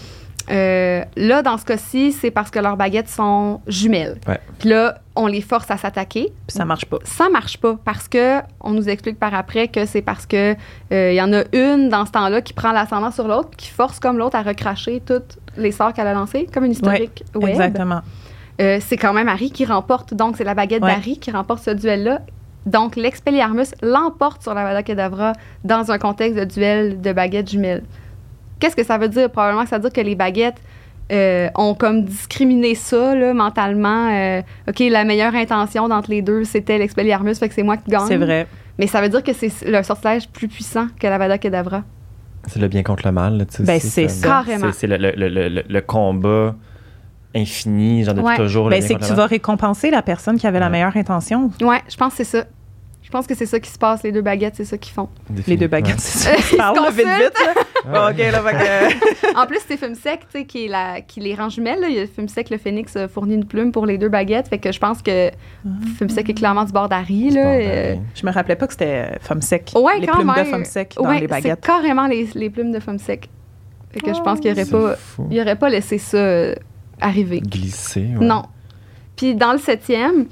Euh, 0.51 1.03
là, 1.15 1.41
dans 1.41 1.57
ce 1.57 1.65
cas-ci, 1.65 2.11
c'est 2.11 2.31
parce 2.31 2.51
que 2.51 2.59
leurs 2.59 2.75
baguettes 2.77 3.07
sont 3.09 3.61
jumelles. 3.67 4.17
Ouais. 4.27 4.39
Puis 4.59 4.69
là, 4.69 4.99
on 5.15 5.27
les 5.27 5.41
force 5.41 5.71
à 5.71 5.77
s'attaquer. 5.77 6.33
Puis 6.47 6.57
ça 6.57 6.65
marche 6.65 6.85
pas. 6.85 6.97
Ça 7.03 7.29
marche 7.29 7.57
pas 7.57 7.77
parce 7.85 8.07
que 8.07 8.39
on 8.59 8.71
nous 8.71 8.89
explique 8.89 9.17
par 9.17 9.33
après 9.33 9.67
que 9.69 9.85
c'est 9.85 10.01
parce 10.01 10.25
que 10.25 10.55
euh, 10.91 11.11
il 11.11 11.15
y 11.15 11.21
en 11.21 11.31
a 11.33 11.43
une 11.53 11.89
dans 11.89 12.05
ce 12.05 12.11
temps-là 12.11 12.41
qui 12.41 12.53
prend 12.53 12.71
l'ascendant 12.71 13.11
sur 13.11 13.27
l'autre, 13.27 13.49
qui 13.55 13.69
force 13.69 13.99
comme 13.99 14.17
l'autre 14.17 14.35
à 14.35 14.41
recracher 14.41 15.01
toutes 15.05 15.37
les 15.57 15.71
sorts 15.71 15.93
qu'elle 15.93 16.07
a 16.07 16.13
lancées, 16.13 16.47
comme 16.53 16.65
une 16.65 16.71
historique 16.73 17.23
web. 17.35 17.49
Exactement. 17.49 18.01
Euh, 18.59 18.77
c'est 18.81 18.97
quand 18.97 19.13
même 19.13 19.27
Harry 19.29 19.51
qui 19.51 19.65
remporte, 19.65 20.13
donc 20.13 20.37
c'est 20.37 20.43
la 20.43 20.53
baguette 20.53 20.83
Ouais. 20.83 20.91
d'Harry 20.91 21.17
qui 21.17 21.31
remporte 21.31 21.63
ce 21.63 21.71
duel-là. 21.71 22.19
Donc 22.65 22.95
l'Expelliarmus 22.95 23.73
l'emporte 23.81 24.43
sur 24.43 24.53
la 24.53 24.63
Vada 24.63 24.83
Kedavra 24.83 25.33
dans 25.63 25.91
un 25.91 25.97
contexte 25.97 26.37
de 26.37 26.43
duel 26.45 27.01
de 27.01 27.11
baguettes 27.11 27.49
jumelles. 27.49 27.83
Qu'est-ce 28.61 28.75
que 28.77 28.83
ça 28.85 28.97
veut 28.97 29.09
dire? 29.09 29.29
Probablement 29.29 29.63
que 29.63 29.69
ça 29.69 29.75
veut 29.77 29.81
dire 29.89 29.91
que 29.93 29.99
les 30.01 30.15
baguettes 30.15 30.61
euh, 31.11 31.49
ont 31.55 31.73
comme 31.73 32.05
discriminé 32.05 32.73
ça 32.75 33.13
là, 33.15 33.33
mentalement. 33.33 34.09
Euh, 34.11 34.41
OK, 34.69 34.79
la 34.79 35.03
meilleure 35.03 35.35
intention 35.35 35.89
d'entre 35.89 36.09
les 36.09 36.21
deux, 36.21 36.45
c'était 36.45 36.77
l'Expelliarmus, 36.77 37.35
fait 37.37 37.49
que 37.49 37.55
c'est 37.55 37.63
moi 37.63 37.75
qui 37.75 37.91
gagne. 37.91 38.07
C'est 38.07 38.15
vrai. 38.17 38.47
Mais 38.79 38.87
ça 38.87 39.01
veut 39.01 39.09
dire 39.09 39.21
que 39.23 39.33
c'est 39.33 39.51
le 39.65 39.83
sortilège 39.83 40.29
plus 40.29 40.47
puissant 40.47 40.87
que 40.97 41.07
la 41.07 41.17
Vada 41.17 41.37
Kedavra. 41.37 41.83
C'est 42.47 42.59
le 42.59 42.67
bien 42.69 42.81
contre 42.83 43.05
le 43.05 43.11
mal. 43.11 43.37
là, 43.37 43.45
tu 43.45 43.57
sais, 43.57 43.63
Ben, 43.63 43.79
c'est 43.79 44.07
ça. 44.07 44.27
Carrément. 44.27 44.71
C'est 44.71 44.87
le, 44.87 44.95
le- 44.97 45.11
le- 45.15 45.49
le- 45.49 45.63
le 45.67 45.81
combat 45.81 46.55
infini, 47.35 48.03
genre 48.03 48.13
depuis 48.13 48.27
Ouais. 48.27 48.37
toujours. 48.37 48.69
Ben, 48.69 48.81
c'est 48.81 48.95
que 48.95 49.05
tu 49.05 49.13
vas 49.13 49.25
récompenser 49.25 49.89
la 49.91 50.01
personne 50.01 50.37
qui 50.37 50.47
avait 50.47 50.59
la 50.59 50.65
Ouais. 50.67 50.71
meilleure 50.73 50.95
intention. 50.97 51.51
Ouais, 51.61 51.81
je 51.89 51.95
pense 51.97 52.11
que 52.15 52.23
c'est 52.23 52.37
ça. 52.39 52.45
Je 53.03 53.09
pense 53.09 53.27
que 53.27 53.35
c'est 53.35 53.45
ça 53.45 53.59
qui 53.59 53.69
se 53.69 53.77
passe. 53.77 54.03
Les 54.03 54.11
deux 54.11 54.21
baguettes, 54.21 54.53
c'est 54.55 54.65
ça 54.65 54.77
qu'ils 54.77 54.93
font. 54.93 55.09
Les 55.47 55.57
deux 55.57 55.67
baguettes, 55.67 55.99
c'est 55.99 56.17
ça. 56.19 56.31
Ils 56.37 56.43
se 56.45 56.95
vite, 56.95 57.07
vite. 57.07 57.65
Ouais. 57.85 57.97
OK, 58.11 58.17
là, 58.17 58.41
fait 58.41 58.51
que- 59.31 59.35
En 59.41 59.47
plus, 59.47 59.59
c'est 59.67 59.77
Fumsec, 59.77 60.21
tu 60.31 60.39
sais, 60.39 60.45
qui, 60.45 60.65
est 60.65 60.67
la- 60.67 61.01
qui 61.01 61.19
les 61.19 61.33
rend 61.35 61.49
jumelles. 61.49 61.79
Là. 61.81 61.87
Fumsec, 62.13 62.49
le 62.49 62.57
phénix, 62.57 62.95
a 62.95 63.07
fourni 63.07 63.35
une 63.35 63.45
plume 63.45 63.71
pour 63.71 63.85
les 63.85 63.97
deux 63.97 64.09
baguettes. 64.09 64.47
Fait 64.49 64.59
que 64.59 64.71
je 64.71 64.79
pense 64.79 65.01
que 65.01 65.31
Fumsec 65.97 66.29
est 66.29 66.33
clairement 66.33 66.63
du 66.65 66.71
bord 66.71 66.89
d'Harry. 66.89 67.29
Là. 67.31 67.43
Bon, 67.43 67.49
Euh, 67.63 67.95
Je 68.13 68.25
me 68.25 68.31
rappelais 68.31 68.55
pas 68.55 68.67
que 68.67 68.73
c'était 68.73 69.17
femme 69.21 69.41
sec. 69.41 69.71
Ouais, 69.75 69.99
les 69.99 70.07
quand 70.07 70.17
plumes 70.17 70.27
de 70.29 70.33
même. 70.35 70.45
femme 70.45 70.65
sec 70.65 70.93
dans 70.97 71.07
ouais, 71.09 71.15
les 71.15 71.21
c'est 71.21 71.27
baguettes. 71.27 71.61
carrément 71.61 72.07
les, 72.07 72.27
les 72.35 72.49
plumes 72.49 72.71
de 72.71 72.79
Fumsec. 72.79 73.29
Fait 73.91 73.99
que 73.99 74.13
je 74.13 74.21
pense 74.21 74.39
qu'il 74.39 74.51
aurait 74.51 74.63
c'est 74.65 74.71
pas, 74.71 74.95
fou. 74.95 75.27
il 75.31 75.39
aurait 75.41 75.57
pas 75.57 75.69
laissé 75.69 75.97
ça 75.97 76.17
euh, 76.17 76.55
arriver. 77.01 77.41
Glisser. 77.41 78.01
ouais. 78.17 78.25
Non. 78.25 78.43
Puis 79.17 79.35
dans 79.35 79.51
le 79.51 79.57
septième, 79.57 80.27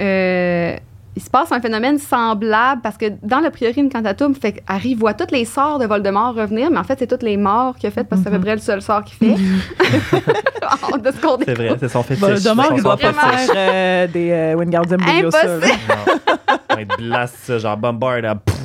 euh, 0.00 0.76
il 1.14 1.22
se 1.22 1.28
passe 1.30 1.52
un 1.52 1.60
phénomène 1.60 1.98
semblable 1.98 2.80
parce 2.82 2.96
que 2.96 3.06
dans 3.22 3.40
le 3.40 3.50
priori 3.50 3.80
incantatum, 3.80 4.34
fait 4.34 4.52
que 4.52 4.60
Harry 4.66 4.94
voit 4.94 5.14
tous 5.14 5.32
les 5.32 5.44
sorts 5.44 5.78
de 5.78 5.86
Voldemort 5.86 6.34
revenir, 6.34 6.70
mais 6.70 6.78
en 6.78 6.84
fait, 6.84 6.98
c'est 6.98 7.06
toutes 7.06 7.22
les 7.22 7.36
morts 7.36 7.76
qu'il 7.76 7.88
a 7.88 7.90
faites 7.90 8.08
parce 8.08 8.22
que 8.22 8.28
c'est 8.28 8.34
à 8.34 8.38
peu 8.38 8.44
près 8.44 8.54
le 8.54 8.60
seul 8.60 8.80
sort 8.80 9.04
qu'il 9.04 9.16
fait. 9.18 9.34
de 10.98 11.10
ce 11.10 11.20
qu'on 11.20 11.38
C'est 11.44 11.54
vrai, 11.54 11.76
c'est 11.78 11.88
son 11.88 12.02
fétiche. 12.02 12.24
Voldemort, 12.24 12.66
c'est 12.70 12.76
il 12.76 12.82
doit 12.82 12.96
pas 12.96 13.12
fétiche. 13.12 13.46
faire 13.46 13.54
euh, 13.56 14.06
des 14.06 14.30
euh, 14.30 14.54
Wingardium 14.54 15.00
Leviosa. 15.00 15.44
là. 15.44 15.54
Impossible. 15.54 15.78
Il 16.78 16.86
blast 17.08 17.34
ça, 17.42 17.58
genre 17.58 17.76
bombard. 17.76 18.20
là, 18.20 18.34
pouf. 18.44 18.58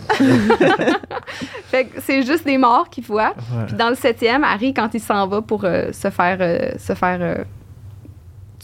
Fait 1.70 1.86
que 1.86 2.02
c'est 2.02 2.24
juste 2.24 2.46
des 2.46 2.58
morts 2.58 2.90
qu'il 2.90 3.04
voit. 3.04 3.34
Ouais. 3.36 3.66
Puis 3.68 3.76
dans 3.76 3.90
le 3.90 3.96
septième, 3.96 4.44
Harry, 4.44 4.74
quand 4.74 4.90
il 4.94 5.02
s'en 5.02 5.28
va 5.28 5.42
pour 5.42 5.66
euh, 5.66 5.92
se 5.92 6.10
faire, 6.10 6.38
euh, 6.40 6.72
se 6.78 6.94
faire 6.94 7.18
euh, 7.22 7.44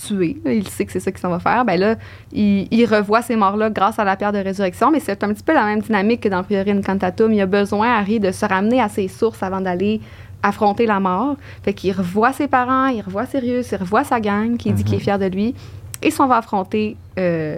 tuer, 0.06 0.38
il 0.46 0.68
sait 0.68 0.86
que 0.86 0.92
c'est 0.92 1.00
ça 1.00 1.12
qu'il 1.12 1.20
s'en 1.20 1.30
va 1.30 1.40
faire, 1.40 1.66
ben 1.66 1.80
là, 1.80 1.96
il, 2.32 2.68
il 2.72 2.86
revoit 2.86 3.22
ces 3.22 3.36
morts-là 3.36 3.70
grâce 3.70 4.00
à 4.00 4.04
la 4.04 4.16
pierre 4.16 4.32
de 4.32 4.40
résurrection, 4.40 4.92
mais 4.92 5.00
c'est 5.00 5.24
un 5.24 5.34
petit 5.34 5.44
peu 5.44 5.54
la 5.54 5.66
même 5.66 5.82
dynamique 5.82 6.22
que 6.22 6.30
dans 6.30 6.40
le 6.40 6.44
Priori 6.44 6.72
Incantatum. 6.72 7.32
Il 7.34 7.42
a 7.42 7.46
besoin, 7.46 7.96
Harry, 7.96 8.20
de 8.20 8.32
se 8.32 8.46
ramener 8.46 8.82
à 8.82 8.90
ses 8.90 9.08
sources 9.08 9.44
avant 9.44 9.62
d'aller 9.62 10.02
affronter 10.44 10.86
la 10.86 11.00
mort. 11.00 11.38
Fait 11.64 11.74
qu'il 11.74 11.94
revoit 11.94 12.34
ses 12.34 12.48
parents, 12.48 12.88
il 12.88 13.02
revoit 13.02 13.26
Sirius, 13.26 13.72
il 13.72 13.78
revoit 13.78 14.04
sa 14.04 14.20
gang, 14.20 14.58
qui 14.58 14.72
dit 14.74 14.84
qu'il 14.84 14.96
est 14.96 15.00
fier 15.00 15.18
de 15.18 15.26
lui, 15.26 15.56
et 16.02 16.12
s'en 16.12 16.28
va 16.28 16.38
affronter 16.38 16.98
euh, 17.18 17.58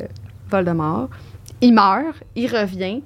Voldemort. 0.49 1.09
Il 1.61 1.73
meurt, 1.73 2.23
il 2.35 2.47
revient, 2.47 3.01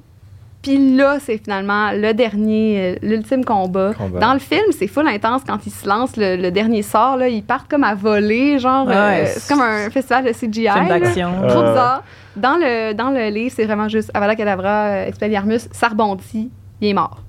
puis 0.61 0.95
là, 0.95 1.17
c'est 1.21 1.37
finalement 1.37 1.91
le 1.91 2.13
dernier, 2.13 2.79
euh, 2.81 2.95
l'ultime 3.01 3.45
combat. 3.45 3.93
Combat. 3.93 4.19
Dans 4.19 4.33
le 4.33 4.39
film, 4.39 4.65
c'est 4.71 4.87
full 4.87 5.07
intense 5.07 5.41
quand 5.47 5.65
il 5.65 5.71
se 5.71 5.87
lance 5.87 6.17
le, 6.17 6.35
le 6.35 6.51
dernier 6.51 6.81
sort. 6.81 7.15
Là, 7.17 7.29
ils 7.29 7.43
partent 7.43 7.69
comme 7.69 7.83
à 7.83 7.95
voler, 7.95 8.59
genre. 8.59 8.87
Ouais, 8.87 8.93
euh, 8.95 9.25
c'est- 9.25 9.39
c'est 9.39 9.53
comme 9.53 9.61
un 9.63 9.89
festival 9.89 10.25
de 10.25 10.33
CGI. 10.33 10.63
D'action. 10.65 11.31
Trop 11.47 11.59
Euh. 11.61 11.69
bizarre. 11.71 12.03
Dans 12.35 12.57
le, 12.57 12.93
dans 12.93 13.09
le 13.09 13.29
livre, 13.29 13.53
c'est 13.55 13.65
vraiment 13.65 13.87
juste 13.89 14.11
Avada 14.13 14.35
Kedavra, 14.35 15.07
Expelliarmus, 15.07 15.67
ça 15.71 15.87
rebondit, 15.89 16.49
il 16.81 16.87
est 16.87 16.93
mort. 16.93 17.21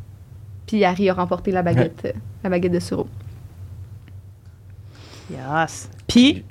Puis 0.67 0.85
Harry 0.85 1.09
a 1.11 1.15
remporté 1.15 1.51
la 1.51 1.63
baguette, 1.63 2.15
la 2.45 2.51
baguette 2.51 2.73
de 2.73 2.79
Suro. 2.81 3.09
Yes. 5.31 5.89
Puis, 6.07 6.45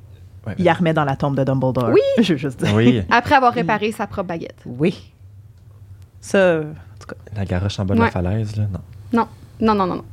Ouais. 0.47 0.55
il 0.57 0.65
la 0.65 0.73
remet 0.73 0.93
dans 0.93 1.03
la 1.03 1.15
tombe 1.17 1.35
de 1.37 1.43
Dumbledore. 1.43 1.89
Oui. 1.93 1.99
Je 2.23 2.33
veux 2.33 2.37
juste 2.39 2.63
dire. 2.63 2.73
Oui, 2.75 3.01
Après 3.11 3.35
avoir 3.35 3.53
réparé 3.53 3.91
sa 3.91 4.07
propre 4.07 4.27
baguette. 4.29 4.61
Oui. 4.65 5.11
Ça, 6.21 6.61
la 7.35 7.45
garoche 7.45 7.79
en 7.79 7.85
bas 7.85 7.95
de 7.95 7.99
Ouais. 7.99 8.05
la 8.07 8.11
falaise, 8.11 8.55
là, 8.57 8.63
non. 8.71 8.79
Non, 9.13 9.27
non, 9.61 9.73
non, 9.87 9.95
non. 9.95 10.03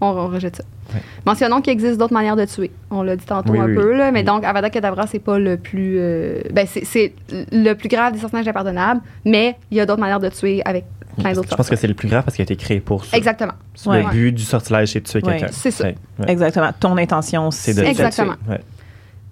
On, 0.00 0.06
on 0.06 0.28
rejette 0.28 0.56
ça. 0.56 0.62
Ouais. 0.94 1.00
Mentionnons 1.24 1.60
qu'il 1.62 1.72
existe 1.72 1.98
d'autres 1.98 2.12
manières 2.12 2.36
de 2.36 2.44
tuer. 2.44 2.70
On 2.90 3.02
l'a 3.02 3.16
dit 3.16 3.24
tantôt 3.24 3.52
Oui, 3.52 3.58
un 3.58 3.64
oui, 3.66 3.74
peu, 3.74 3.96
là, 3.96 4.12
mais 4.12 4.20
Oui. 4.20 4.24
donc 4.24 4.44
Avada 4.44 4.70
Kedavra, 4.70 5.06
c'est 5.06 5.18
pas 5.18 5.38
le 5.38 5.56
plus. 5.56 5.96
euh, 5.98 6.42
ben, 6.52 6.66
c'est- 6.66 6.84
c'est 6.84 7.12
le 7.50 7.72
plus 7.74 7.88
grave 7.88 8.12
des 8.12 8.18
sortilèges 8.20 8.46
impardonnables, 8.46 9.00
mais 9.24 9.56
il 9.70 9.76
y 9.78 9.80
a 9.80 9.86
d'autres 9.86 10.00
manières 10.00 10.20
de 10.20 10.28
tuer 10.28 10.62
avec 10.64 10.84
plein 11.18 11.32
d'autres 11.32 11.48
Je 11.50 11.56
pense 11.56 11.68
que 11.70 11.76
c'est 11.76 11.88
le 11.88 11.94
plus 11.94 12.08
grave 12.08 12.24
parce 12.24 12.36
qu'il 12.36 12.42
a 12.42 12.44
été 12.44 12.56
créé 12.56 12.80
pour 12.80 13.04
ça. 13.06 13.16
Exactement. 13.16 13.54
Ouais. 13.86 14.02
Le 14.02 14.10
but 14.10 14.32
du 14.32 14.42
sortilège, 14.44 14.92
c'est 14.92 15.00
de 15.00 15.06
tuer 15.08 15.22
Ouais. 15.24 15.38
quelqu'un. 15.38 15.52
C'est 15.52 15.70
ça. 15.70 15.84
Ouais. 15.86 15.94
Exactement. 16.28 16.70
Ton 16.78 16.96
intention, 16.98 17.50
C'est 17.50 17.74
de 17.74 17.80
de 17.80 17.86
Exactement. 17.86 18.34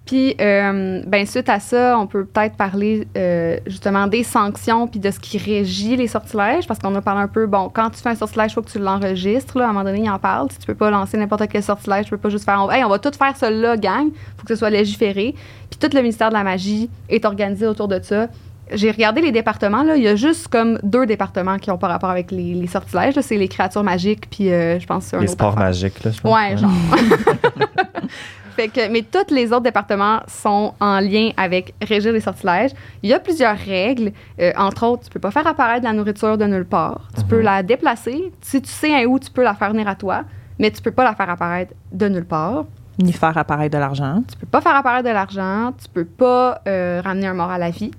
Puis, 0.07 0.35
euh, 0.39 1.01
ben, 1.07 1.25
suite 1.27 1.49
à 1.49 1.61
ça, 1.61 1.99
on 1.99 2.07
peut 2.07 2.27
peut-être 2.27 2.57
parler 2.57 3.09
euh, 3.17 3.57
justement 3.67 4.07
des 4.07 4.23
sanctions 4.23 4.87
puis 4.87 5.01
de 5.01 5.11
ce 5.11 5.19
qui 5.19 5.39
régit 5.39 5.97
les 5.97 6.09
sortilèges, 6.09 6.67
parce 6.67 6.79
qu'on 6.79 6.95
a 6.95 7.01
parlé 7.01 7.23
un 7.23 7.29
peu, 7.29 7.47
bon, 7.47 7.71
quand 7.73 7.89
tu 7.89 8.01
fais 8.03 8.11
un 8.11 8.15
sortilège, 8.15 8.51
il 8.53 8.55
faut 8.57 8.63
que 8.63 8.71
tu 8.71 8.79
l'enregistres. 8.79 9.57
là. 9.59 9.65
À 9.65 9.69
un 9.71 9.73
moment 9.73 9.85
donné, 9.85 10.01
il 10.05 10.11
en 10.11 10.19
parle. 10.19 10.51
Si 10.53 10.59
tu 10.59 10.67
peux 10.67 10.75
pas 10.75 10.91
lancer 10.91 11.17
n'importe 11.17 11.49
quel 11.49 11.63
sortilège, 11.63 12.05
tu 12.05 12.11
peux 12.11 12.19
pas 12.19 12.29
juste 12.29 12.45
faire, 12.45 12.71
hey, 12.71 12.85
on 12.85 12.91
va 12.91 12.99
tout 12.99 13.13
faire 13.17 13.35
cela, 13.35 13.79
gang. 13.79 14.09
faut 14.37 14.43
que 14.47 14.53
ce 14.55 14.57
soit 14.57 14.69
légiféré. 14.69 15.35
Puis 15.71 15.79
tout 15.81 15.89
le 15.97 16.03
ministère 16.03 16.29
de 16.29 16.35
la 16.35 16.45
magie 16.45 16.91
est 17.09 17.25
organisé 17.25 17.67
autour 17.67 17.89
de 17.89 17.99
ça. 18.03 18.27
J'ai 18.73 18.91
regardé 18.91 19.23
les 19.23 19.33
départements, 19.33 19.83
là. 19.85 19.97
Il 19.97 20.03
y 20.03 20.09
a 20.09 20.17
juste 20.17 20.49
comme 20.49 20.79
deux 20.83 21.07
départements 21.07 21.59
qui 21.59 21.71
ont 21.71 21.79
pas 21.79 21.89
rapport 21.89 22.11
avec 22.11 22.31
les, 22.31 22.53
les 22.55 22.67
sortilèges. 22.67 23.15
là. 23.15 23.23
C'est 23.23 23.37
les 23.39 23.49
créatures 23.49 23.85
magiques, 23.85 24.29
puis 24.31 24.51
euh, 24.53 24.79
je 24.79 24.87
pense 24.87 25.05
que 25.05 25.11
c'est 25.11 25.17
un 25.17 25.21
Les 25.21 25.25
autre 25.27 25.33
sports 25.35 25.49
affaire. 25.55 25.65
magiques, 25.65 26.05
là, 26.05 26.11
je 26.11 26.21
pense. 26.21 26.35
Ouais, 26.35 26.57
genre. 26.59 26.71
fait 28.55 28.69
que, 28.69 28.89
mais 28.89 29.03
tous 29.03 29.33
les 29.35 29.53
autres 29.53 29.63
départements 29.63 30.21
sont 30.29 30.75
en 30.81 31.01
lien 31.01 31.31
avec 31.37 31.75
régir 31.83 32.13
les 32.13 32.21
sortilèges. 32.21 32.71
Il 33.03 33.11
y 33.11 33.13
a 33.13 33.19
plusieurs 33.21 33.57
règles. 33.57 34.13
Euh, 34.41 34.53
entre 34.57 34.87
autres, 34.87 35.05
tu 35.05 35.11
peux 35.11 35.21
pas 35.21 35.31
faire 35.31 35.47
apparaître 35.47 35.85
la 35.85 35.93
nourriture 35.93 36.39
de 36.39 36.45
nulle 36.45 36.65
part. 36.65 37.09
Tu 37.17 37.25
peux 37.25 37.41
la 37.41 37.63
déplacer. 37.63 38.33
Si 38.41 38.63
tu 38.63 38.71
sais 38.71 38.95
un 38.95 39.07
où, 39.07 39.19
tu 39.19 39.31
peux 39.31 39.43
la 39.43 39.55
faire 39.55 39.71
venir 39.71 39.89
à 39.89 39.95
toi, 39.95 40.23
mais 40.59 40.71
tu 40.71 40.81
peux 40.83 40.93
pas 40.93 41.05
la 41.05 41.15
faire 41.15 41.31
apparaître 41.31 41.75
de 41.93 42.09
nulle 42.09 42.25
part. 42.27 42.65
ni 42.99 43.13
faire 43.13 43.37
apparaître 43.37 43.73
de 43.75 43.79
l'argent. 43.79 44.23
Tu 44.31 44.37
peux 44.37 44.47
pas 44.47 44.61
faire 44.61 44.77
apparaître 44.77 45.09
de 45.09 45.13
l'argent. 45.13 45.73
Tu 45.83 45.89
peux 45.89 46.05
pas 46.05 46.61
euh, 46.69 47.01
ramener 47.03 47.27
un 47.27 47.35
mort 47.35 47.51
à 47.51 47.59
la 47.59 47.71
vie. 47.71 47.91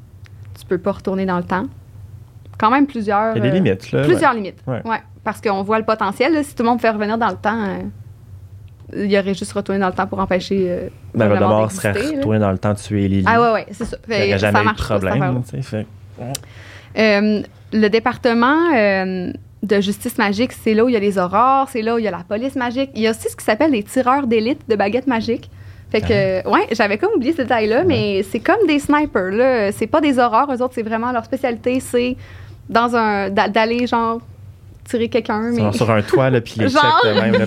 Tu 0.57 0.65
peux 0.65 0.77
pas 0.77 0.93
retourner 0.93 1.25
dans 1.25 1.37
le 1.37 1.43
temps. 1.43 1.65
Quand 2.57 2.71
même 2.71 2.87
plusieurs. 2.87 3.35
Il 3.35 3.43
y 3.43 3.47
a 3.47 3.51
des 3.51 3.57
euh, 3.57 3.61
limites, 3.61 3.91
là. 3.91 4.03
Plusieurs 4.03 4.33
limites. 4.33 4.63
Ouais. 4.65 4.81
Ouais. 4.85 5.01
Parce 5.23 5.41
qu'on 5.41 5.63
voit 5.63 5.79
le 5.79 5.85
potentiel. 5.85 6.33
là. 6.33 6.43
si 6.43 6.55
tout 6.55 6.63
le 6.63 6.69
monde 6.69 6.79
fait 6.79 6.89
revenir 6.89 7.17
dans 7.17 7.29
le 7.29 7.35
temps, 7.35 7.61
euh, 7.61 7.81
il 8.93 9.17
aurait 9.17 9.33
juste 9.33 9.51
retourné 9.53 9.79
dans 9.79 9.87
le 9.87 9.93
temps 9.93 10.07
pour 10.07 10.19
empêcher. 10.19 10.65
euh, 10.69 10.89
Ben, 11.13 11.27
Voldemort 11.27 11.71
serait 11.71 11.91
retourné 12.17 12.39
dans 12.39 12.51
le 12.51 12.57
temps 12.57 12.75
tuer 12.75 13.07
Lily. 13.07 13.25
Ah 13.27 13.41
ouais, 13.41 13.51
ouais, 13.53 13.65
c'est 13.71 13.85
ça. 13.85 13.97
Il 14.09 14.23
n'y 14.25 14.29
ça 14.31 14.37
jamais 14.37 14.59
eu 14.59 14.63
de 14.63 14.67
pas, 14.69 14.73
problème. 14.99 15.43
fait- 15.61 15.85
Euh, 16.97 17.41
le 17.73 17.87
département 17.89 18.73
euh, 18.75 19.31
de 19.63 19.81
justice 19.81 20.17
magique, 20.17 20.51
c'est 20.53 20.73
là 20.73 20.85
où 20.85 20.89
il 20.89 20.93
y 20.93 20.95
a 20.95 20.99
les 20.99 21.17
aurores, 21.17 21.67
c'est 21.69 21.81
là 21.81 21.95
où 21.95 21.97
il 21.97 22.05
y 22.05 22.07
a 22.07 22.11
la 22.11 22.23
police 22.27 22.55
magique. 22.55 22.91
Il 22.95 23.01
y 23.01 23.07
a 23.07 23.11
aussi 23.11 23.27
ce 23.29 23.35
qui 23.35 23.43
s'appelle 23.43 23.71
les 23.71 23.83
tireurs 23.83 24.27
d'élite 24.27 24.61
de 24.69 24.75
baguettes 24.75 25.07
magiques. 25.07 25.49
Fait 25.91 26.01
que, 26.01 26.49
ouais, 26.49 26.67
j'avais 26.71 26.97
comme 26.97 27.11
oublié 27.15 27.31
ce 27.33 27.37
détail-là, 27.43 27.83
mais 27.83 28.23
c'est 28.23 28.39
comme 28.39 28.65
des 28.67 28.79
snipers, 28.79 29.31
là. 29.31 29.71
C'est 29.71 29.87
pas 29.87 30.01
des 30.01 30.19
aurores, 30.19 30.51
eux 30.53 30.61
autres, 30.61 30.73
c'est 30.73 30.83
vraiment 30.83 31.11
leur 31.11 31.25
spécialité, 31.25 31.79
c'est 31.79 32.15
dans 32.69 32.95
un. 32.95 33.29
d'a- 33.29 33.49
d'aller, 33.49 33.87
genre, 33.87 34.19
tirer 34.85 35.09
quelqu'un, 35.09 35.51
mais. 35.51 35.71
sur 35.73 35.89
un 35.89 36.01
toit, 36.01 36.29
là, 36.29 36.41
puis 36.41 36.55
les 36.57 36.69
Genre. 36.69 37.01
même. 37.05 37.45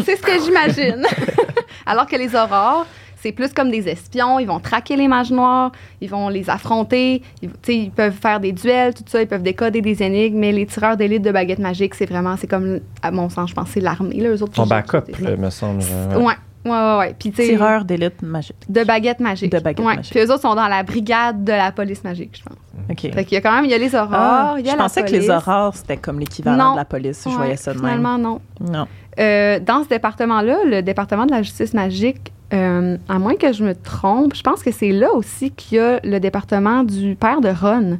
C'est 0.04 0.16
ce 0.16 0.22
que 0.22 0.32
j'imagine. 0.44 1.04
Alors 1.86 2.06
que 2.06 2.16
les 2.16 2.34
aurores, 2.34 2.86
c'est 3.20 3.32
plus 3.32 3.52
comme 3.52 3.70
des 3.70 3.88
espions. 3.88 4.38
Ils 4.38 4.46
vont 4.46 4.60
traquer 4.60 4.96
les 4.96 5.08
mages 5.08 5.30
noirs, 5.30 5.72
ils 6.00 6.08
vont 6.10 6.28
les 6.28 6.48
affronter, 6.50 7.22
ils, 7.42 7.48
tu 7.50 7.56
sais, 7.62 7.76
ils 7.76 7.90
peuvent 7.90 8.14
faire 8.14 8.40
des 8.40 8.52
duels, 8.52 8.94
tout 8.94 9.04
ça, 9.06 9.20
ils 9.22 9.26
peuvent 9.28 9.42
décoder 9.42 9.80
des 9.80 10.02
énigmes. 10.02 10.38
Mais 10.38 10.52
les 10.52 10.66
tireurs 10.66 10.96
d'élite 10.96 11.22
de 11.22 11.32
baguettes 11.32 11.58
magiques, 11.58 11.94
c'est 11.94 12.06
vraiment, 12.06 12.36
c'est 12.36 12.46
comme, 12.46 12.80
à 13.02 13.10
mon 13.10 13.28
sens, 13.28 13.50
je 13.50 13.54
pense, 13.54 13.70
c'est 13.70 13.80
l'armée. 13.80 14.20
Là, 14.20 14.30
eux 14.30 14.42
autres, 14.42 14.54
Son 14.54 14.66
backup, 14.66 15.10
me 15.38 15.50
semble. 15.50 15.82
Ouais, 16.14 16.24
ouais. 16.24 16.34
Ouais, 16.64 16.70
ouais. 16.70 16.96
ouais. 16.98 17.14
Puis, 17.18 17.30
Tireur 17.32 17.84
d'élite 17.84 18.22
magique. 18.22 18.56
de 18.68 18.84
baguettes 18.84 19.20
magiques. 19.20 19.52
De 19.52 19.58
baguettes 19.58 19.84
ouais. 19.86 19.96
magiques. 19.96 20.12
Puis 20.12 20.20
eux 20.20 20.30
autres 20.32 20.42
sont 20.42 20.54
dans 20.54 20.68
la 20.68 20.82
brigade 20.82 21.44
de 21.44 21.52
la 21.52 21.72
police 21.72 22.02
magique, 22.04 22.38
je 22.38 22.42
pense. 22.42 22.58
OK. 22.90 23.12
Fait 23.14 23.24
qu'il 23.24 23.34
y 23.34 23.36
a 23.36 23.40
quand 23.40 23.54
même, 23.54 23.64
il 23.64 23.70
y 23.70 23.74
a 23.74 23.78
les 23.78 23.94
aurores, 23.94 24.08
Ah, 24.12 24.54
il 24.58 24.66
y 24.66 24.68
a 24.68 24.72
je 24.72 24.76
pensais 24.78 25.04
que 25.04 25.10
les 25.10 25.30
aurores, 25.30 25.74
c'était 25.76 25.96
comme 25.96 26.18
l'équivalent 26.18 26.72
de 26.72 26.78
la 26.78 26.84
police. 26.84 27.22
Je 27.24 27.30
Ouais, 27.30 27.36
voyais 27.36 27.56
ça 27.56 27.72
de 27.72 27.78
même. 27.80 27.98
Finalement, 27.98 28.18
non. 28.18 28.40
Non. 28.60 28.86
Euh, 29.18 29.58
dans 29.60 29.82
ce 29.82 29.88
département-là, 29.88 30.58
le 30.64 30.80
département 30.82 31.26
de 31.26 31.32
la 31.32 31.42
justice 31.42 31.74
magique, 31.74 32.32
euh, 32.54 32.96
à 33.08 33.18
moins 33.18 33.34
que 33.34 33.52
je 33.52 33.64
me 33.64 33.74
trompe, 33.74 34.34
je 34.34 34.42
pense 34.42 34.62
que 34.62 34.70
c'est 34.70 34.92
là 34.92 35.12
aussi 35.12 35.50
qu'il 35.50 35.78
y 35.78 35.80
a 35.80 36.00
le 36.04 36.18
département 36.20 36.82
du 36.84 37.16
père 37.16 37.40
de 37.40 37.48
Ron. 37.48 37.98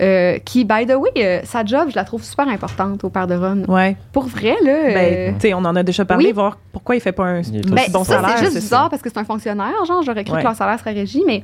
Euh, 0.00 0.38
qui, 0.38 0.64
by 0.64 0.86
the 0.86 0.94
way, 0.96 1.10
euh, 1.18 1.40
sa 1.44 1.64
job, 1.64 1.88
je 1.90 1.96
la 1.96 2.04
trouve 2.04 2.22
super 2.24 2.48
importante 2.48 3.04
au 3.04 3.10
père 3.10 3.26
de 3.26 3.34
Ron. 3.34 3.64
Ouais. 3.68 3.96
Pour 4.12 4.24
vrai, 4.26 4.56
là. 4.64 4.70
euh, 4.70 4.94
Ben, 4.94 5.34
tu 5.34 5.40
sais, 5.48 5.54
on 5.54 5.58
en 5.58 5.76
a 5.76 5.82
déjà 5.82 6.04
parlé, 6.04 6.26
oui. 6.26 6.32
voir 6.32 6.58
pourquoi 6.72 6.96
il 6.96 7.00
fait 7.00 7.12
pas 7.12 7.24
un 7.24 7.40
ben, 7.42 7.84
bon 7.92 8.04
ça, 8.04 8.14
salaire. 8.16 8.30
c'est 8.36 8.44
juste 8.44 8.52
c'est 8.54 8.60
bizarre 8.60 8.84
ça. 8.84 8.90
parce 8.90 9.02
que 9.02 9.10
c'est 9.10 9.18
un 9.18 9.24
fonctionnaire, 9.24 9.84
genre, 9.86 10.02
j'aurais 10.02 10.24
cru 10.24 10.34
Ouais. 10.34 10.40
que 10.40 10.46
leur 10.46 10.56
salaire 10.56 10.78
serait 10.78 10.92
régi, 10.92 11.22
mais. 11.26 11.42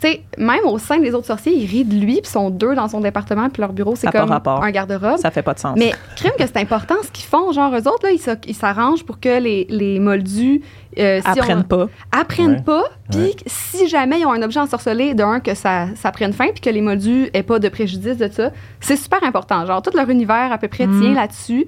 Tu 0.00 0.08
sais, 0.08 0.22
même 0.38 0.64
au 0.66 0.78
sein 0.78 0.98
des 0.98 1.14
autres 1.14 1.26
sorciers, 1.26 1.54
ils 1.54 1.66
rient 1.66 1.84
de 1.84 1.94
lui, 1.94 2.14
puis 2.14 2.22
ils 2.24 2.28
sont 2.28 2.50
deux 2.50 2.74
dans 2.74 2.88
son 2.88 3.00
département, 3.00 3.48
puis 3.48 3.60
leur 3.60 3.72
bureau, 3.72 3.94
c'est 3.96 4.10
comme 4.10 4.28
rapport. 4.30 4.62
un 4.62 4.70
garde-robe. 4.70 5.18
Ça 5.18 5.30
fait 5.30 5.42
pas 5.42 5.54
de 5.54 5.60
sens. 5.60 5.76
Mais 5.78 5.92
crime 6.16 6.32
que 6.38 6.44
c'est 6.46 6.56
important 6.58 6.96
ce 7.02 7.10
qu'ils 7.10 7.26
font. 7.26 7.52
Genre, 7.52 7.72
eux 7.74 7.88
autres, 7.88 8.04
là, 8.04 8.10
ils 8.10 8.18
s'a- 8.18 8.36
ils 8.46 8.54
s'arrangent 8.54 9.04
pour 9.04 9.20
que 9.20 9.38
les, 9.40 9.66
les 9.70 10.00
moldus 10.00 10.62
euh, 10.98 11.20
si 11.20 11.28
Apprennent 11.38 11.60
on- 11.60 11.62
pas. 11.62 11.88
apprennent 12.12 12.50
Ouais. 12.56 12.62
pas. 12.62 12.84
Puis 13.10 13.20
Ouais. 13.20 13.34
si 13.46 13.88
jamais 13.88 14.20
ils 14.20 14.26
ont 14.26 14.32
un 14.32 14.42
objet 14.42 14.60
ensorcelé, 14.60 15.14
d'un, 15.14 15.40
que 15.40 15.54
ça, 15.54 15.86
ça 15.96 16.10
prenne 16.12 16.32
fin, 16.32 16.48
puis 16.48 16.60
que 16.60 16.70
les 16.70 16.80
moldus 16.80 17.30
aient 17.32 17.42
pas 17.42 17.58
de 17.58 17.68
préjudice 17.68 18.16
de 18.16 18.28
ça, 18.28 18.50
c'est 18.80 18.96
super 18.96 19.22
important. 19.24 19.64
Genre, 19.66 19.80
tout 19.82 19.90
leur 19.96 20.08
univers 20.10 20.52
à 20.52 20.58
peu 20.58 20.68
près 20.68 20.86
Mm. 20.86 21.00
tient 21.00 21.14
là-dessus. 21.14 21.66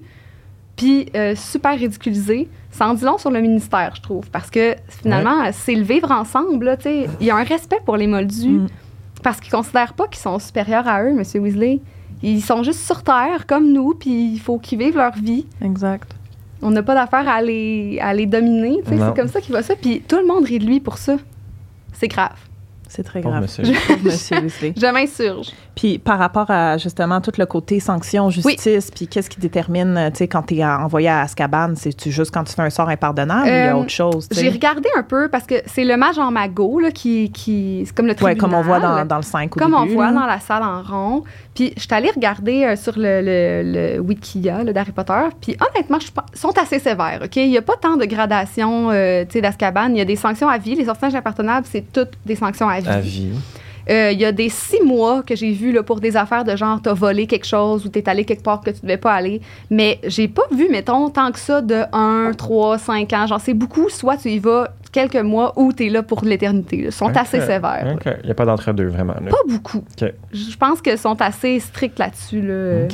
Puis 0.77 1.07
euh, 1.17 1.35
super 1.35 1.79
ridiculisé. 1.79 2.49
Ça 2.77 2.87
en 2.87 2.93
dit 2.93 3.05
long 3.05 3.17
sur 3.17 3.31
le 3.31 3.41
ministère, 3.41 3.95
je 3.97 4.03
trouve. 4.03 4.29
Parce 4.31 4.51
que 4.51 4.77
finalement, 4.89 5.51
c'est 5.53 5.75
le 5.75 5.83
vivre 5.83 6.11
ensemble. 6.11 6.77
Il 6.85 7.27
y 7.27 7.31
a 7.31 7.37
un 7.37 7.43
respect 7.43 7.81
pour 7.87 7.97
les 7.97 8.07
moldus. 8.07 8.49
Mm. 8.49 8.67
Parce 9.23 9.41
qu'ils 9.41 9.51
considèrent 9.51 9.95
pas 9.95 10.07
qu'ils 10.09 10.21
sont 10.21 10.39
supérieurs 10.39 10.87
à 10.87 11.03
eux, 11.03 11.09
M. 11.09 11.23
Weasley. 11.43 11.81
Ils 12.23 12.43
sont 12.43 12.63
juste 12.63 12.81
sur 12.81 13.03
Terre, 13.03 13.47
comme 13.47 13.73
nous, 13.73 13.95
puis 13.95 14.35
il 14.35 14.39
faut 14.39 14.59
qu'ils 14.59 14.79
vivent 14.79 14.97
leur 14.97 15.15
vie. 15.15 15.47
Exact. 15.63 16.15
On 16.61 16.71
n'a 16.71 16.83
pas 16.83 16.95
d'affaire 16.95 17.27
à 17.27 17.41
les, 17.41 17.99
à 18.01 18.13
les 18.13 18.27
dominer. 18.27 18.83
C'est 18.87 19.15
comme 19.17 19.29
ça 19.29 19.41
qu'il 19.41 19.53
voit 19.53 19.63
ça. 19.63 19.75
Puis 19.75 20.03
tout 20.07 20.17
le 20.17 20.27
monde 20.27 20.45
rit 20.45 20.59
de 20.59 20.67
lui 20.67 20.81
pour 20.81 20.99
ça. 20.99 21.17
C'est 21.95 22.09
grave. 22.09 22.37
C'est 22.89 23.03
très 23.03 23.21
Pauvre 23.21 23.33
grave. 23.41 23.43
monsieur. 23.43 23.65
Monsieur 24.05 24.37
Weasley. 24.41 24.75
Je 24.77 24.87
m'insurge. 24.87 25.49
Puis 25.75 25.99
par 25.99 26.19
rapport 26.19 26.51
à 26.51 26.79
justement 26.79 27.21
tout 27.21 27.33
le 27.37 27.45
côté 27.47 27.81
sanction, 27.81 28.31
justice, 28.31 28.91
puis 28.91 29.09
qu'est-ce 29.09 29.29
qui 29.29 29.41
détermine, 29.41 29.97
euh, 29.97 30.11
tu 30.11 30.19
sais, 30.19 30.29
quand 30.29 30.43
tu 30.43 30.57
es 30.57 30.65
envoyé 30.65 31.09
à 31.09 31.21
Azkaban, 31.23 31.75
c'est-tu 31.77 32.11
juste 32.11 32.33
quand 32.33 32.45
tu 32.45 32.55
fais 32.55 32.63
un 32.63 32.71
sort 32.71 32.89
impardonnable 32.89 33.43
ou 33.43 33.47
il 33.47 33.53
y 33.53 33.59
a 33.59 33.77
Euh, 33.77 33.81
autre 33.81 33.91
chose? 33.91 34.29
J'ai 34.31 34.49
regardé 34.51 34.89
un 34.97 35.03
peu 35.03 35.29
parce 35.29 35.47
que 35.47 35.57
c'est 35.67 35.85
le 35.85 35.97
mage 35.97 36.19
en 36.19 36.31
magot 36.31 36.81
là, 36.81 36.91
qui, 36.91 37.31
qui 37.33 37.83
c'est 37.87 37.95
comme 37.95 38.07
le 38.07 38.15
tribunal. 38.15 38.35
Ouais, 38.35 38.39
comme 38.41 38.55
on 38.55 38.63
voit 38.63 38.81
dans, 38.81 39.05
dans 39.05 39.17
le 39.17 39.23
5 39.23 39.57
au 39.57 39.61
comme 39.61 39.75
on 39.75 39.87
voit 39.87 40.07
là. 40.07 40.13
dans 40.21 40.27
la 40.27 40.41
salle 40.41 40.63
en 40.63 40.83
rond. 40.83 41.25
Puis 41.57 41.73
je 41.77 41.81
suis 41.83 41.95
allée 41.95 42.11
regarder 42.11 42.65
euh, 42.65 42.77
sur 42.77 42.93
le, 42.97 43.21
le, 43.23 43.95
le 43.97 44.01
Wikia 44.01 44.63
d'Harry 44.63 44.93
Potter. 44.93 45.23
Puis 45.41 45.57
honnêtement, 45.59 45.99
ils 45.99 46.39
sont 46.39 46.57
assez 46.57 46.79
sévères. 46.79 47.21
OK? 47.25 47.35
Il 47.37 47.49
n'y 47.49 47.59
a 47.59 47.63
pas 47.63 47.77
tant 47.81 47.97
de 47.97 48.05
gradation 48.05 48.91
euh, 48.93 49.25
d'Azkaban. 49.25 49.89
Il 49.89 49.97
y 49.97 50.01
a 50.03 50.05
des 50.05 50.17
sanctions 50.17 50.49
à 50.49 50.59
vie. 50.59 50.75
Les 50.75 50.85
sortilèges 50.85 51.15
impardonnables, 51.15 51.67
c'est 51.69 51.93
toutes 51.93 52.13
des 52.25 52.37
sanctions 52.37 52.69
à 52.69 52.79
vie. 52.81 52.89
À 52.89 53.01
vie. 53.01 53.31
Euh, 53.89 54.11
Il 54.13 54.21
y 54.21 54.25
a 54.25 54.33
des 54.33 54.49
six 54.49 54.83
mois 54.83 55.23
que 55.23 55.35
j'ai 55.37 55.53
vu 55.53 55.73
là, 55.73 55.83
pour 55.83 56.01
des 56.01 56.17
affaires 56.17 56.45
de 56.45 56.57
genre 56.57 56.81
t'as 56.83 56.93
volé 56.93 57.27
quelque 57.27 57.47
chose 57.47 57.87
ou 57.87 57.89
t'es 57.89 58.09
allé 58.09 58.25
quelque 58.25 58.43
part 58.43 58.61
que 58.61 58.71
tu 58.71 58.81
devais 58.83 58.97
pas 58.97 59.13
aller. 59.15 59.41
Mais 59.71 59.99
j'ai 60.05 60.29
pas 60.29 60.43
vu, 60.51 60.69
mettons, 60.71 61.09
tant 61.09 61.31
que 61.33 61.39
ça 61.39 61.63
de 61.63 61.83
1, 61.93 62.33
3, 62.37 62.79
5 62.79 63.13
ans. 63.13 63.27
Genre, 63.27 63.41
c'est 63.41 63.55
beaucoup. 63.55 63.89
Soit 63.89 64.17
tu 64.19 64.29
y 64.29 64.39
vas 64.39 64.69
quelques 64.93 65.17
mois 65.17 65.53
ou 65.57 65.73
t'es 65.73 65.89
là 65.89 66.03
pour 66.03 66.25
l'éternité. 66.25 66.85
Ils 66.87 66.93
sont 66.93 67.15
assez 67.17 67.41
sévères. 67.41 67.97
Il 68.05 68.25
n'y 68.27 68.31
a 68.31 68.35
pas 68.35 68.45
d'entre-deux, 68.45 68.87
vraiment. 68.89 69.15
là. 69.15 69.31
Pas 69.31 69.37
beaucoup. 69.49 69.85
Je 70.33 70.57
pense 70.57 70.81
qu'ils 70.81 70.99
sont 70.99 71.21
assez 71.21 71.61
stricts 71.61 71.99
là-dessus. 71.99 72.41
Là. 72.43 72.87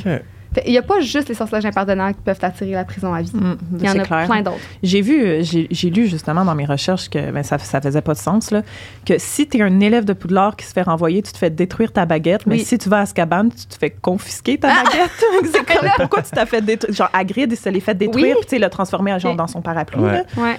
Il 0.67 0.71
n'y 0.71 0.77
a 0.77 0.83
pas 0.83 0.99
juste 0.99 1.29
les 1.29 1.33
sortilèges 1.33 1.65
impardonnables 1.65 2.13
qui 2.13 2.21
peuvent 2.21 2.37
t'attirer 2.37 2.73
la 2.73 2.83
prison 2.83 3.11
à 3.11 3.23
vie. 3.23 3.31
Mm, 3.33 3.57
Il 3.79 3.85
y 3.87 3.89
en 3.89 3.97
a 3.97 4.03
clair. 4.03 4.25
plein 4.27 4.43
d'autres. 4.43 4.59
J'ai 4.83 5.01
vu, 5.01 5.19
euh, 5.25 5.41
j'ai 5.41 5.89
lu 5.89 6.05
justement 6.05 6.45
dans 6.45 6.53
mes 6.53 6.65
recherches 6.65 7.09
que 7.09 7.31
ben, 7.31 7.41
ça, 7.41 7.57
ça 7.57 7.81
faisait 7.81 8.01
pas 8.03 8.13
de 8.13 8.19
sens, 8.19 8.51
là, 8.51 8.61
que 9.03 9.15
si 9.17 9.47
tu 9.47 9.57
es 9.57 9.61
un 9.63 9.79
élève 9.79 10.05
de 10.05 10.13
Poudlard 10.13 10.55
qui 10.55 10.67
se 10.67 10.73
fait 10.73 10.83
renvoyer, 10.83 11.23
tu 11.23 11.31
te 11.31 11.39
fais 11.39 11.49
détruire 11.49 11.91
ta 11.91 12.05
baguette, 12.05 12.45
mais 12.45 12.57
Oui. 12.57 12.63
si 12.63 12.77
tu 12.77 12.87
vas 12.87 12.99
à 12.99 13.01
Azkaban, 13.01 13.49
tu 13.49 13.65
te 13.65 13.75
fais 13.79 13.89
confisquer 13.89 14.59
ta 14.59 14.67
baguette. 14.67 15.09
c'est 15.51 15.65
comme, 15.65 15.89
pourquoi 15.97 16.21
tu 16.21 16.29
t'as 16.29 16.45
fait 16.45 16.61
détruire? 16.61 16.93
Genre, 16.95 17.09
Hagrid, 17.13 17.51
il 17.51 17.57
se 17.57 17.69
l'est 17.69 17.79
fait 17.79 17.95
détruire, 17.95 18.35
Oui. 18.35 18.41
puis 18.41 18.49
tu 18.49 18.49
sais, 18.51 18.59
l'a 18.59 18.69
transformé 18.69 19.17
genre 19.19 19.31
Ok. 19.31 19.37
dans 19.39 19.47
son 19.47 19.61
parapluie. 19.63 20.01
Ouais. 20.03 20.11
là. 20.11 20.23
Ouais. 20.37 20.57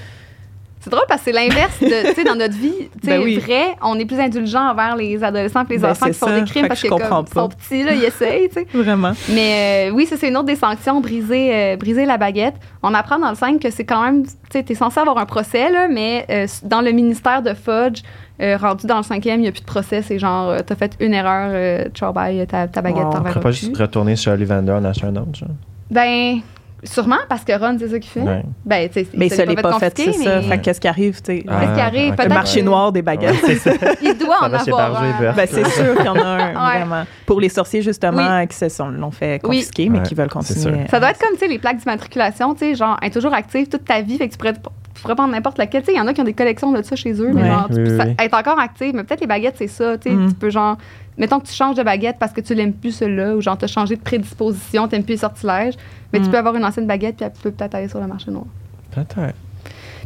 C'est 0.85 0.90
drôle 0.90 1.05
parce 1.09 1.23
que 1.23 1.24
c'est 1.31 1.32
l'inverse 1.32 1.81
de, 1.81 2.09
tu 2.11 2.15
sais, 2.15 2.24
dans 2.24 2.35
notre 2.36 2.55
vie, 2.56 2.74
tu 3.02 3.09
sais, 3.09 3.16
Ben 3.19 3.23
oui. 3.24 3.39
vrai, 3.39 3.74
on 3.82 3.98
est 3.98 4.05
plus 4.05 4.20
indulgent 4.20 4.70
envers 4.70 4.94
les 4.97 5.24
adolescents 5.24 5.65
et 5.69 5.73
les 5.73 5.78
Ben, 5.78 5.90
enfants 5.90 6.06
qui 6.06 6.12
font 6.12 6.27
ça. 6.27 6.39
des 6.40 6.44
crimes 6.47 6.62
que 6.65 6.69
parce 6.69 6.82
que 6.82 6.89
comme, 6.89 7.01
ils 7.27 7.32
sont 7.35 7.48
petits, 7.48 7.82
là, 7.82 7.94
ils 7.94 8.05
essayent, 8.05 8.48
tu 8.48 8.55
sais. 8.55 8.66
Vraiment. 8.74 9.12
Mais 9.31 9.89
euh, 9.89 9.94
oui, 9.94 10.06
ça, 10.06 10.16
c'est 10.19 10.28
une 10.28 10.36
autre 10.36 10.47
des 10.47 10.56
sanctions, 10.56 11.01
briser, 11.01 11.51
euh, 11.55 11.77
briser 11.77 12.05
la 12.05 12.19
baguette. 12.19 12.55
On 12.82 12.93
apprend 12.94 13.19
dans 13.19 13.31
le 13.31 13.35
5 13.35 13.59
que 13.61 13.70
c'est 13.70 13.85
quand 13.85 14.02
même, 14.05 14.24
tu 14.24 14.32
sais, 14.52 14.62
t'es 14.62 14.74
censé 14.74 15.01
avoir 15.01 15.19
un 15.19 15.27
procès, 15.27 15.70
là, 15.70 15.89
mais 15.89 16.27
euh, 16.31 16.47
dans 16.62 16.82
le 16.82 16.93
ministère 16.93 17.40
de 17.43 17.55
Fudge, 17.55 18.02
euh, 18.43 18.56
rendu 18.56 18.86
dans 18.86 18.97
le 18.98 19.02
cinquième, 19.05 19.39
il 19.40 19.43
n'y 19.44 19.48
a 19.48 19.52
plus 19.52 19.61
de 19.61 19.66
procès. 19.66 20.02
C'est 20.02 20.19
genre, 20.19 20.48
euh, 20.51 20.59
t'as 20.66 20.74
fait 20.74 20.97
une 21.01 21.15
erreur, 21.15 21.51
euh, 21.55 21.85
ciao, 21.94 22.12
bye, 22.12 22.47
ta, 22.47 22.66
ta 22.69 22.82
baguette, 22.82 23.05
Wow. 23.05 23.12
t'en 23.12 23.19
On 23.20 23.23
verras 23.23 23.35
pas 23.40 23.48
plus. 23.51 23.61
juste 23.61 23.77
retourner 23.78 24.16
chez 24.16 24.31
Ollivander 24.31 24.73
en 24.73 24.85
acheter 24.85 25.06
un 25.06 25.16
autre, 25.16 25.35
genre. 25.39 25.48
Ben, 25.90 26.40
sûrement, 26.85 27.16
parce 27.28 27.44
que 27.44 27.52
Ron, 27.59 27.77
c'est 27.78 27.89
ça 27.89 27.98
qu'il 27.98 28.11
fait. 28.11 28.20
Ouais. 28.20 28.43
Ben, 28.65 28.89
Mais 29.15 29.28
ça 29.28 29.44
l'est 29.44 29.55
pas 29.61 29.78
fait, 29.78 29.93
c'est 29.97 30.05
confisqué, 30.06 30.24
ça. 30.24 30.36
mais 30.40 30.48
Fait 30.48 30.59
que 30.59 30.62
qu'est-ce 30.65 30.81
qui 30.81 30.89
arrive, 30.89 31.20
tu 31.23 31.36
sais? 31.39 31.44
Ah, 31.48 31.61
Qu'est-ce 31.61 31.74
qui 31.74 31.81
arrive? 31.81 32.11
ok. 32.11 32.16
Peut-être 32.16 32.28
Le 32.28 32.35
marché 32.35 32.62
noir 32.62 32.93
des 32.93 33.02
baguettes. 33.02 33.43
Ouais, 33.43 33.56
c'est 33.56 33.77
ça. 33.78 33.93
Il 34.02 34.16
doit 34.16 34.39
Ça 34.40 34.47
en 34.47 34.52
avoir 34.52 35.02
un. 35.02 35.32
Ben, 35.32 35.47
c'est 35.51 35.66
sûr 35.69 35.97
qu'il 35.97 36.05
y 36.05 36.09
en 36.09 36.16
a 36.16 36.24
un, 36.24 36.39
Ouais. 36.70 36.78
vraiment. 36.78 37.05
Pour 37.27 37.40
les 37.40 37.48
sorciers, 37.48 37.82
justement, 37.82 38.47
qui 38.47 38.56
se 38.56 38.69
sont, 38.69 38.89
l'ont 38.89 39.11
fait 39.11 39.40
Oui. 39.44 39.59
confisquer, 39.59 39.89
mais 39.89 39.98
Ouais, 39.98 40.05
qui 40.05 40.15
veulent 40.15 40.28
continuer. 40.28 40.86
Ça 40.90 41.01
doit 41.01 41.11
être 41.11 41.19
comme, 41.20 41.32
tu 41.35 41.39
sais, 41.40 41.48
les 41.48 41.59
plaques 41.59 41.78
d'immatriculation, 41.78 42.55
tu 42.55 42.61
sais, 42.61 42.74
genre, 42.74 42.97
elle 43.02 43.09
est 43.09 43.11
toujours 43.12 43.35
active 43.35 43.69
toute 43.69 43.85
ta 43.85 44.01
vie, 44.02 44.16
fait 44.19 44.28
que 44.28 44.32
tu 44.32 44.39
pourrais, 44.39 44.52
tu 44.52 45.02
pourrais 45.02 45.15
prendre 45.15 45.32
n'importe 45.32 45.59
laquelle. 45.59 45.82
Tu 45.82 45.86
sais, 45.86 45.93
il 45.94 45.98
y 45.98 46.01
en 46.01 46.06
a 46.06 46.12
qui 46.12 46.20
ont 46.20 46.24
des 46.24 46.32
collections 46.35 46.70
de 46.73 46.82
ça 46.82 46.97
chez 46.97 47.12
eux, 47.20 47.31
mais 47.32 47.43
Ouais. 47.43 47.48
genre, 47.48 47.66
tu 47.69 47.74
Oui, 47.81 47.85
peux- 47.85 47.98
oui, 48.05 48.15
oui. 48.19 48.24
est 48.24 48.35
encore 48.35 48.59
active, 48.59 48.94
mais 48.94 49.05
peut-être 49.05 49.20
les 49.20 49.27
baguettes, 49.27 49.56
c'est 49.59 49.66
ça, 49.69 49.97
tu 49.98 50.11
sais, 50.11 50.15
Mm. 50.15 50.28
tu 50.28 50.35
peux, 50.35 50.51
genre, 50.51 50.77
mettons 51.19 51.41
que 51.41 51.47
tu 51.47 51.53
changes 51.55 51.77
de 51.77 51.82
baguette 51.82 52.16
parce 52.19 52.32
que 52.32 52.41
tu 52.41 52.55
l'aimes 52.55 52.73
plus, 52.74 52.93
celle-là, 52.93 53.35
ou 53.36 53.41
genre, 53.41 53.57
t'as 53.59 53.66
changé 53.66 53.97
de 53.97 54.03
prédisposition, 54.03 54.89
t'aimes 54.89 55.05
plus 55.05 55.12
les 55.15 55.19
sortilèges, 55.19 55.74
mais 56.12 56.20
tu 56.20 56.27
Mm. 56.28 56.31
peux 56.31 56.39
avoir 56.39 56.55
une 56.57 56.65
ancienne 56.65 56.86
baguette, 56.86 57.16
puis 57.16 57.24
elle 57.27 57.32
peut 57.32 57.51
peut-être 57.51 57.74
aller 57.74 57.89
sur 57.89 58.01
le 58.01 58.07
marché 58.07 58.31
noir. 58.31 58.47
Peut-être. 58.91 59.35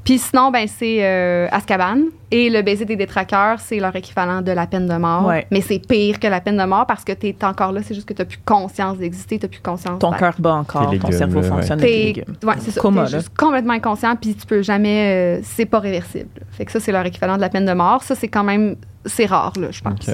Puis 0.04 0.18
sinon, 0.18 0.50
ben 0.52 0.66
c'est 0.68 0.98
euh, 1.04 1.48
Azkaban. 1.50 1.98
Et 2.30 2.50
le 2.50 2.62
baiser 2.62 2.84
des 2.84 2.94
détraqueurs, 2.96 3.58
c'est 3.58 3.80
leur 3.80 3.94
équivalent 3.96 4.42
de 4.42 4.52
la 4.52 4.66
peine 4.66 4.86
de 4.86 4.94
mort. 4.94 5.26
Ouais. 5.26 5.46
Mais 5.50 5.60
c'est 5.60 5.78
pire 5.80 6.20
que 6.20 6.26
la 6.28 6.40
peine 6.40 6.56
de 6.56 6.64
mort 6.64 6.86
parce 6.86 7.02
que 7.04 7.12
tu 7.12 7.26
es 7.28 7.36
encore 7.44 7.72
là, 7.72 7.82
c'est 7.82 7.94
juste 7.94 8.06
que 8.06 8.14
tu 8.14 8.24
plus 8.24 8.38
conscience 8.44 8.96
d'exister, 8.98 9.38
tu 9.38 9.48
plus 9.48 9.60
conscience 9.60 9.98
Ton 9.98 10.12
cœur 10.12 10.34
bat 10.38 10.54
encore, 10.54 10.94
ton 10.98 11.10
cerveau 11.10 11.40
là, 11.40 11.48
fonctionne 11.48 11.80
T'es 11.80 11.86
légumes. 11.86 12.24
ouais, 12.44 12.54
c'est 12.58 12.70
ça. 12.70 12.80
Coma, 12.80 13.06
T'es 13.06 13.12
là. 13.12 13.18
juste 13.18 13.36
complètement 13.36 13.72
inconscient, 13.72 14.14
puis 14.16 14.34
tu 14.34 14.46
peux 14.46 14.62
jamais. 14.62 15.38
euh, 15.38 15.40
c'est 15.42 15.66
pas 15.66 15.80
réversible. 15.80 16.28
Fait 16.52 16.64
que 16.64 16.72
ça, 16.72 16.80
c'est 16.80 16.92
leur 16.92 17.04
équivalent 17.04 17.36
de 17.36 17.40
la 17.40 17.48
peine 17.48 17.66
de 17.66 17.72
mort. 17.72 18.02
Ça, 18.02 18.14
c'est 18.14 18.28
quand 18.28 18.44
même. 18.44 18.76
C'est 19.06 19.26
rare, 19.26 19.52
là, 19.58 19.68
je 19.70 19.80
pense. 19.80 20.10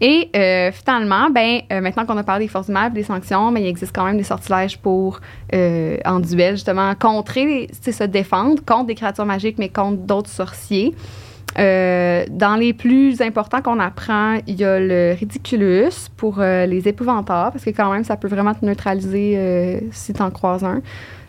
Et 0.00 0.30
euh, 0.36 0.70
finalement, 0.72 1.28
ben, 1.30 1.60
euh, 1.72 1.80
maintenant 1.80 2.06
qu'on 2.06 2.16
a 2.16 2.22
parlé 2.22 2.44
des 2.44 2.50
forces 2.50 2.66
du 2.66 2.72
mal, 2.72 2.92
des 2.92 3.02
sanctions, 3.02 3.50
ben, 3.50 3.60
il 3.60 3.66
existe 3.66 3.94
quand 3.94 4.04
même 4.04 4.16
des 4.16 4.24
sortilèges 4.24 4.78
pour, 4.78 5.20
euh, 5.54 5.96
en 6.04 6.20
duel, 6.20 6.54
justement, 6.54 6.94
contrer, 6.94 7.68
se 7.72 8.04
défendre 8.04 8.64
contre 8.64 8.86
des 8.86 8.94
créatures 8.94 9.26
magiques, 9.26 9.56
mais 9.58 9.68
contre 9.68 9.98
d'autres 9.98 10.30
sorciers. 10.30 10.94
Dans 11.56 12.56
les 12.60 12.72
plus 12.72 13.20
importants 13.20 13.60
qu'on 13.62 13.80
apprend, 13.80 14.38
il 14.46 14.60
y 14.60 14.64
a 14.64 14.78
le 14.78 15.16
ridiculus 15.18 16.08
pour 16.16 16.38
les 16.38 16.86
épouvantards, 16.86 17.50
parce 17.50 17.64
que 17.64 17.70
quand 17.70 17.90
même, 17.90 18.04
ça 18.04 18.16
peut 18.16 18.28
vraiment 18.28 18.54
te 18.54 18.64
neutraliser 18.64 19.82
si 19.90 20.12
t'en 20.12 20.30
croises 20.30 20.62
un. 20.62 20.82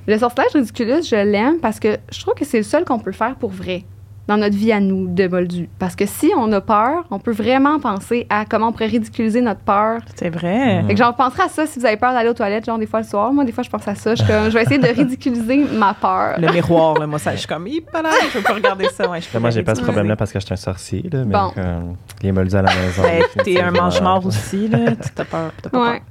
Le 0.08 0.20
sortilège 0.20 0.52
ridiculus, 0.54 1.04
je 1.10 1.16
l'aime 1.16 1.60
parce 1.60 1.80
que 1.80 1.98
je 2.12 2.20
trouve 2.22 2.36
que 2.36 2.46
c'est 2.46 2.58
le 2.58 2.64
seul 2.64 2.86
qu'on 2.86 3.00
peut 3.00 3.12
faire 3.12 3.36
pour 3.36 3.50
vrai 3.50 3.86
dans 4.30 4.38
notre 4.38 4.56
vie 4.56 4.72
à 4.72 4.80
nous 4.80 5.08
de 5.08 5.28
Moldu. 5.28 5.68
Parce 5.80 5.96
que 5.96 6.06
si 6.06 6.32
on 6.38 6.52
a 6.52 6.62
peur, 6.62 7.04
on 7.10 7.18
peut 7.18 7.32
vraiment 7.32 7.80
penser 7.80 8.28
à 8.30 8.46
comment 8.46 8.68
on 8.68 8.72
pourrait 8.72 8.86
ridiculiser 8.86 9.42
notre 9.42 9.62
peur. 9.62 10.02
C'est 10.14 10.30
vrai. 10.30 10.84
Mm. 10.84 10.88
Fait 10.88 10.94
que 10.94 11.00
genre, 11.00 11.16
penserai 11.16 11.44
à 11.44 11.50
ça 11.50 11.66
si 11.66 11.80
vous 11.80 11.86
avez 11.88 11.98
peur 11.98 12.14
d'aller 12.14 12.30
aux 12.30 12.36
toilettes, 12.36 12.64
genre 12.64 12.78
des 12.78 12.86
fois 12.86 13.00
le 13.00 13.08
soir. 13.08 13.34
Moi, 13.34 13.44
des 13.44 13.52
fois, 13.52 13.64
je 13.64 13.72
pense 13.72 13.88
à 13.88 13.96
ça. 13.96 14.14
Je, 14.14 14.22
comme, 14.22 14.46
je 14.46 14.50
vais 14.52 14.62
essayer 14.62 14.78
de 14.78 14.86
ridiculiser 14.88 15.66
ma 15.74 15.96
peur. 15.96 16.36
Le 16.40 16.52
miroir, 16.54 17.00
là, 17.00 17.08
moi, 17.08 17.18
ça, 17.18 17.32
je 17.32 17.38
suis 17.40 17.48
comme, 17.48 17.66
Hip 17.66 17.88
là, 17.92 18.12
je 18.32 18.38
veux 18.38 18.44
pas 18.44 18.54
regarder 18.54 18.86
ça. 18.90 19.10
Ouais, 19.10 19.20
je 19.20 19.38
moi, 19.40 19.50
j'ai 19.50 19.64
pas 19.64 19.74
ce 19.74 19.82
problème-là 19.82 20.16
parce 20.16 20.32
que 20.32 20.40
je 20.40 20.46
suis 20.46 20.54
un 20.54 20.58
sorcier, 20.58 21.10
là, 21.12 21.26
mais 21.26 21.34
Bon. 21.34 21.50
comme 21.56 21.96
les 22.22 22.32
moldus 22.32 22.56
à 22.56 22.62
la 22.62 22.76
maison. 22.76 23.02
T'es 23.44 23.60
un 23.60 23.72
mange-mort 23.72 24.24
aussi, 24.28 24.68
là. 24.68 24.92
Tu 24.92 25.10
t'as 25.16 25.26
peur. 25.26 25.52
T'as 25.64 25.70
pas 25.72 25.92
Ouais. 25.92 26.02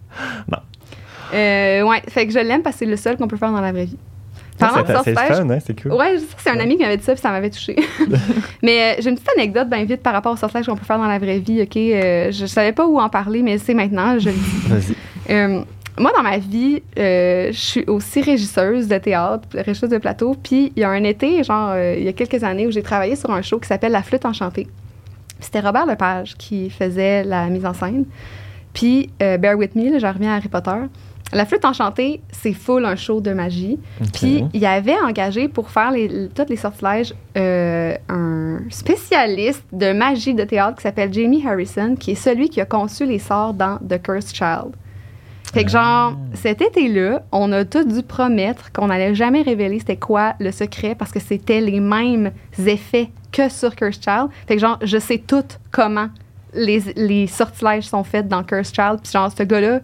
Non. 0.50 0.58
Euh, 1.34 1.82
ouais, 1.82 2.02
fait 2.08 2.26
que 2.26 2.32
je 2.32 2.38
l'aime 2.40 2.62
parce 2.62 2.74
que 2.76 2.80
c'est 2.80 2.90
le 2.90 2.96
seul 2.96 3.16
qu'on 3.16 3.28
peut 3.28 3.36
faire 3.36 3.52
dans 3.52 3.60
la 3.60 3.70
vraie 3.70 3.84
vie. 3.84 3.98
Parlant 4.58 4.82
de 4.82 4.86
c'est 4.86 4.92
sortilège, 4.92 5.40
hein, 5.40 5.58
c'est 5.64 5.80
cool. 5.80 5.92
Ouais, 5.92 6.16
c'est 6.38 6.50
un 6.50 6.58
ami 6.58 6.76
qui 6.76 6.82
m'avait 6.82 6.96
dit 6.96 7.04
ça, 7.04 7.12
puis 7.12 7.20
ça 7.20 7.30
m'avait 7.30 7.50
touché. 7.50 7.76
mais 8.62 8.80
euh, 8.80 9.00
j'ai 9.00 9.10
une 9.10 9.16
petite 9.16 9.30
anecdote 9.36 9.68
bien 9.68 9.84
vite 9.84 10.02
par 10.02 10.12
rapport 10.12 10.32
au 10.32 10.36
sortilège 10.36 10.66
qu'on 10.66 10.76
peut 10.76 10.84
faire 10.84 10.98
dans 10.98 11.06
la 11.06 11.18
vraie 11.18 11.38
vie, 11.38 11.62
OK? 11.62 11.76
Euh, 11.76 12.32
je 12.32 12.46
savais 12.46 12.72
pas 12.72 12.86
où 12.86 12.98
en 12.98 13.08
parler, 13.08 13.42
mais 13.42 13.58
c'est 13.58 13.74
maintenant, 13.74 14.18
je 14.18 14.30
le 14.30 14.34
dis. 14.34 14.40
Vas-y. 14.68 15.32
Euh, 15.34 15.62
moi, 15.98 16.12
dans 16.16 16.22
ma 16.22 16.38
vie, 16.38 16.82
je 16.96 17.50
suis 17.52 17.84
aussi 17.86 18.20
régisseuse 18.20 18.88
de 18.88 18.98
théâtre, 18.98 19.48
régisseuse 19.54 19.90
de 19.90 19.98
plateau. 19.98 20.36
Puis 20.40 20.72
il 20.76 20.80
y 20.80 20.84
a 20.84 20.90
un 20.90 21.02
été, 21.02 21.42
genre, 21.42 21.76
il 21.76 22.04
y 22.04 22.08
a 22.08 22.12
quelques 22.12 22.44
années, 22.44 22.68
où 22.68 22.70
j'ai 22.70 22.82
travaillé 22.82 23.16
sur 23.16 23.30
un 23.32 23.42
show 23.42 23.58
qui 23.58 23.66
s'appelle 23.66 23.92
La 23.92 24.02
Flûte 24.02 24.24
Enchantée. 24.24 24.68
C'était 25.40 25.58
Robert 25.58 25.86
Lepage 25.86 26.36
qui 26.36 26.70
faisait 26.70 27.24
la 27.24 27.46
mise 27.46 27.66
en 27.66 27.74
scène. 27.74 28.04
Puis, 28.72 29.10
bear 29.18 29.56
with 29.56 29.74
me, 29.74 29.90
là, 29.90 29.98
j'en 29.98 30.12
reviens 30.12 30.32
à 30.32 30.36
Harry 30.36 30.48
Potter. 30.48 30.70
La 31.32 31.44
Flûte 31.44 31.64
Enchantée, 31.64 32.22
c'est 32.32 32.54
full 32.54 32.86
un 32.86 32.96
show 32.96 33.20
de 33.20 33.32
magie. 33.32 33.78
Puis, 34.14 34.44
il 34.54 34.64
avait 34.64 34.98
engagé 34.98 35.48
pour 35.48 35.70
faire 35.70 35.90
les, 35.90 36.28
tous 36.34 36.46
les 36.48 36.56
sortilèges 36.56 37.14
euh, 37.36 37.94
un 38.08 38.60
spécialiste 38.70 39.64
de 39.72 39.92
magie 39.92 40.34
de 40.34 40.44
théâtre 40.44 40.76
qui 40.76 40.82
s'appelle 40.82 41.12
Jamie 41.12 41.46
Harrison, 41.46 41.96
qui 41.96 42.12
est 42.12 42.16
celui 42.16 42.48
qui 42.48 42.60
a 42.60 42.64
conçu 42.64 43.04
les 43.04 43.18
sorts 43.18 43.52
dans 43.52 43.78
The 43.78 44.00
Cursed 44.02 44.34
Child. 44.34 44.74
Fait 45.52 45.64
que, 45.64 45.70
genre, 45.70 46.14
cet 46.34 46.60
été-là, 46.60 47.22
on 47.32 47.52
a 47.52 47.64
tous 47.64 47.84
dû 47.84 48.02
promettre 48.02 48.70
qu'on 48.72 48.86
n'allait 48.86 49.14
jamais 49.14 49.42
révéler 49.42 49.78
c'était 49.78 49.96
quoi 49.96 50.34
le 50.40 50.50
secret 50.50 50.94
parce 50.94 51.10
que 51.10 51.20
c'était 51.20 51.60
les 51.60 51.80
mêmes 51.80 52.32
effets 52.58 53.10
que 53.32 53.48
sur 53.48 53.74
Cursed 53.74 54.02
Child. 54.02 54.28
Fait 54.46 54.56
que, 54.56 54.60
genre, 54.60 54.78
je 54.82 54.98
sais 54.98 55.18
tout 55.18 55.44
comment 55.70 56.08
les, 56.54 56.80
les 56.96 57.26
sortilèges 57.26 57.84
sont 57.84 58.04
faits 58.04 58.28
dans 58.28 58.42
Cursed 58.42 58.74
Child. 58.74 59.00
Puis, 59.02 59.12
genre, 59.12 59.30
ce 59.36 59.42
gars-là, 59.42 59.80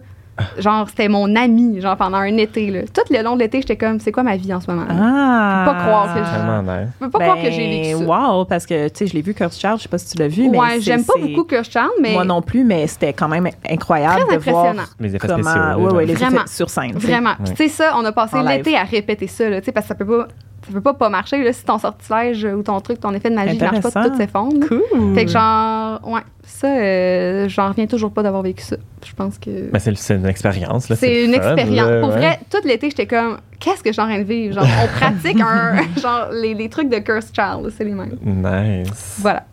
genre, 0.57 0.87
c'était 0.89 1.07
mon 1.07 1.33
ami, 1.35 1.79
genre, 1.81 1.95
pendant 1.95 2.17
un 2.17 2.37
été, 2.37 2.69
là. 2.69 2.81
Tout 2.93 3.01
le 3.13 3.21
long 3.23 3.35
de 3.35 3.39
l'été, 3.41 3.61
j'étais 3.61 3.77
comme, 3.77 3.99
c'est 3.99 4.11
quoi 4.11 4.23
ma 4.23 4.35
vie 4.35 4.53
en 4.53 4.59
ce 4.59 4.69
moment? 4.69 4.85
Ah! 4.89 5.63
Faut 5.65 5.71
pas 5.73 5.79
croire 5.83 6.13
que 6.13 6.19
je-. 6.19 6.25
Je 6.25 7.05
peux 7.05 7.09
pas 7.09 7.19
croire 7.19 7.35
que 7.37 7.51
j'ai 7.51 7.69
vécu 7.69 8.05
ça. 8.05 8.29
Wow, 8.33 8.45
parce 8.45 8.65
que, 8.65 8.87
tu 8.89 8.95
sais, 8.95 9.07
je 9.07 9.13
l'ai 9.13 9.21
vu, 9.21 9.33
Kurt 9.33 9.53
Child, 9.53 9.77
je 9.77 9.83
sais 9.83 9.89
pas 9.89 9.97
si 9.97 10.13
tu 10.13 10.17
l'as 10.17 10.27
vu, 10.27 10.49
mais. 10.49 10.59
ouais, 10.59 10.79
j'aime 10.81 11.03
pas 11.05 11.13
beaucoup 11.19 11.45
Child, 11.49 11.89
mais 12.01 12.13
Moi 12.13 12.25
non 12.25 12.41
plus, 12.41 12.63
mais 12.63 12.85
c'était 12.87 13.13
quand 13.13 13.27
même 13.29 13.47
incroyable 13.69 14.25
très 14.27 14.37
de 14.37 14.41
voir 14.43 14.65
impressionnant. 14.65 14.89
Les 14.99 15.15
effets 15.15 15.27
comment. 15.27 15.43
spéciaux. 15.43 15.85
ouais, 15.87 15.93
ouais, 15.93 16.05
les 16.05 16.13
Vraiment. 16.15 16.37
effets 16.41 16.47
sur 16.47 16.69
scène. 16.69 16.91
Vraiment. 16.93 17.33
Puis 17.35 17.49
Ouais. 17.49 17.55
tu 17.55 17.63
sais 17.63 17.69
ça, 17.69 17.93
on 17.97 18.03
a 18.05 18.11
passé 18.11 18.37
l'été 18.41 18.75
à 18.75 18.83
répéter 18.83 19.27
ça, 19.27 19.49
là, 19.49 19.59
tu 19.61 19.65
sais, 19.65 19.71
parce 19.71 19.85
que 19.85 19.89
ça 19.89 19.95
peut 19.95 20.05
pas, 20.05 20.27
ça 20.67 20.71
peut 20.73 20.81
pas 20.81 20.93
pas 20.93 21.09
marcher 21.09 21.43
là, 21.43 21.53
si 21.53 21.63
ton 21.63 21.77
sortilège 21.77 22.45
ou 22.45 22.63
ton 22.63 22.79
truc, 22.81 22.99
ton 22.99 23.13
effet 23.13 23.29
de 23.29 23.35
magie 23.35 23.55
ne 23.57 23.61
marche 23.61 23.81
pas, 23.81 24.09
tout 24.09 24.15
s'effondre. 24.17 24.67
Cool. 24.67 25.15
Fait 25.15 25.25
que 25.25 25.31
genre, 25.31 25.99
ouais, 26.07 26.21
ça, 26.43 26.67
euh, 26.67 27.47
j'en 27.49 27.69
reviens 27.69 27.85
toujours 27.87 28.11
pas 28.11 28.23
d'avoir 28.23 28.41
vécu 28.43 28.63
ça. 28.63 28.77
Je 29.05 29.13
pense 29.13 29.37
que 29.37 29.69
Mais 29.71 29.79
c'est 29.79 29.95
c'est 29.95 30.15
une 30.15 30.25
expérience. 30.25 30.89
là, 30.89 30.95
c'est 30.95 31.25
une 31.25 31.33
fun, 31.35 31.55
expérience. 31.55 31.89
là, 31.89 31.99
Pour 31.99 32.09
ouais. 32.09 32.17
vrai, 32.17 32.39
tout 32.49 32.65
l'été, 32.67 32.89
j'étais 32.89 33.07
comme, 33.07 33.37
qu'est-ce 33.59 33.83
que 33.83 33.91
suis 33.91 34.01
en 34.01 34.07
train 34.07 34.19
de 34.19 34.23
vivre? 34.23 34.55
Genre, 34.55 34.67
on 34.83 34.87
pratique 34.87 35.39
un, 35.41 35.75
genre, 36.01 36.29
les, 36.31 36.53
les 36.53 36.69
trucs 36.69 36.89
de 36.89 36.97
Cursed 36.99 37.33
Child, 37.35 37.71
c'est 37.77 37.83
les 37.83 37.91
mêmes. 37.93 38.17
Nice. 38.23 39.17
Voilà. 39.19 39.43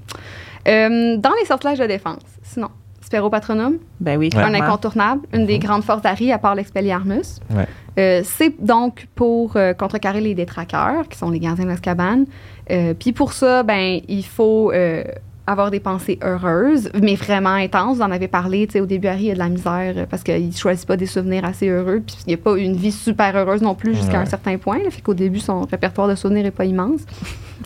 Euh, 0.68 1.16
dans 1.18 1.32
les 1.40 1.46
sortilèges 1.46 1.78
de 1.80 1.86
défense, 1.86 2.22
sinon, 2.42 2.68
Spero 3.12 3.28
Patronum, 3.28 3.76
Ben 4.00 4.18
oui, 4.18 4.30
un 4.34 4.54
incontournable, 4.54 5.20
une 5.34 5.44
des 5.44 5.58
grandes 5.58 5.84
forces 5.84 6.00
d'Harry 6.00 6.32
à 6.32 6.38
part 6.38 6.54
l'Expelliarmus. 6.54 7.40
Ouais. 7.54 7.66
Euh, 7.98 8.22
c'est 8.24 8.54
donc 8.64 9.06
pour 9.14 9.56
euh, 9.56 9.74
contrecarrer 9.74 10.22
les 10.22 10.34
détraqueurs, 10.34 11.06
qui 11.10 11.18
sont 11.18 11.28
les 11.28 11.38
gardiens 11.38 11.66
d'Azkaban. 11.66 12.24
Euh, 12.70 12.94
Puis 12.98 13.12
pour 13.12 13.34
ça, 13.34 13.64
ben, 13.64 14.00
il 14.08 14.24
faut 14.24 14.72
euh, 14.72 15.04
avoir 15.46 15.70
des 15.70 15.80
pensées 15.80 16.18
heureuses, 16.24 16.90
mais 17.02 17.14
vraiment 17.16 17.50
intenses. 17.50 17.98
Vous 17.98 18.02
en 18.02 18.10
avez 18.10 18.28
parlé, 18.28 18.66
tu 18.66 18.72
sais, 18.72 18.80
au 18.80 18.86
début, 18.86 19.08
Harry 19.08 19.30
a 19.30 19.34
de 19.34 19.38
la 19.40 19.50
misère 19.50 20.06
parce 20.08 20.22
qu'il 20.22 20.46
ne 20.48 20.52
choisit 20.52 20.88
pas 20.88 20.96
des 20.96 21.04
souvenirs 21.04 21.44
assez 21.44 21.68
heureux, 21.68 22.00
puis 22.06 22.16
il 22.26 22.28
n'y 22.30 22.34
a 22.34 22.38
pas 22.38 22.56
une 22.56 22.76
vie 22.76 22.92
super 22.92 23.36
heureuse 23.36 23.60
non 23.60 23.74
plus 23.74 23.94
jusqu'à 23.94 24.12
Ouais. 24.12 24.22
un 24.22 24.24
certain 24.24 24.56
point. 24.56 24.78
Là, 24.78 24.88
fait 24.90 25.02
qu'au 25.02 25.12
début, 25.12 25.40
son 25.40 25.66
répertoire 25.70 26.08
de 26.08 26.14
souvenirs 26.14 26.44
n'est 26.44 26.50
pas 26.50 26.64
immense. 26.64 27.02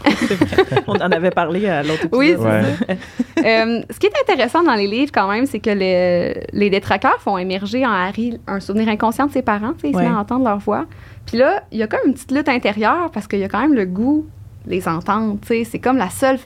On 0.86 0.94
en 0.94 1.10
avait 1.10 1.30
parlé 1.30 1.68
à 1.68 1.82
l'autre 1.82 2.04
épisode. 2.06 2.18
Oui, 2.18 2.34
c'est 2.36 2.44
Ouais. 2.44 2.98
Euh, 3.44 3.82
ce 3.90 3.98
qui 3.98 4.06
est 4.06 4.12
intéressant 4.22 4.62
dans 4.62 4.74
les 4.74 4.86
livres, 4.86 5.10
quand 5.14 5.28
même, 5.30 5.46
c'est 5.46 5.60
que 5.60 5.70
les, 5.70 6.42
les 6.52 6.70
détraqueurs 6.70 7.20
font 7.20 7.36
émerger 7.38 7.84
en 7.86 7.90
Harry 7.92 8.38
un 8.46 8.60
souvenir 8.60 8.88
inconscient 8.88 9.26
de 9.26 9.32
ses 9.32 9.42
parents. 9.42 9.72
tu 9.74 9.80
sais, 9.82 9.88
Il 9.88 9.92
se 9.92 9.98
Ouais. 9.98 10.04
met 10.08 10.14
à 10.14 10.18
entendre 10.18 10.44
leur 10.44 10.58
voix. 10.58 10.86
Puis 11.26 11.36
là, 11.38 11.62
il 11.72 11.78
y 11.78 11.82
a 11.82 11.86
comme 11.86 12.00
une 12.06 12.14
petite 12.14 12.32
lutte 12.32 12.48
intérieure 12.48 13.10
parce 13.12 13.26
qu'il 13.26 13.38
y 13.40 13.44
a 13.44 13.48
quand 13.48 13.60
même 13.60 13.74
le 13.74 13.84
goût 13.84 14.26
les 14.66 14.88
entendre. 14.88 15.36
C'est 15.44 15.78
comme 15.78 15.96
la 15.96 16.10
seule, 16.10 16.38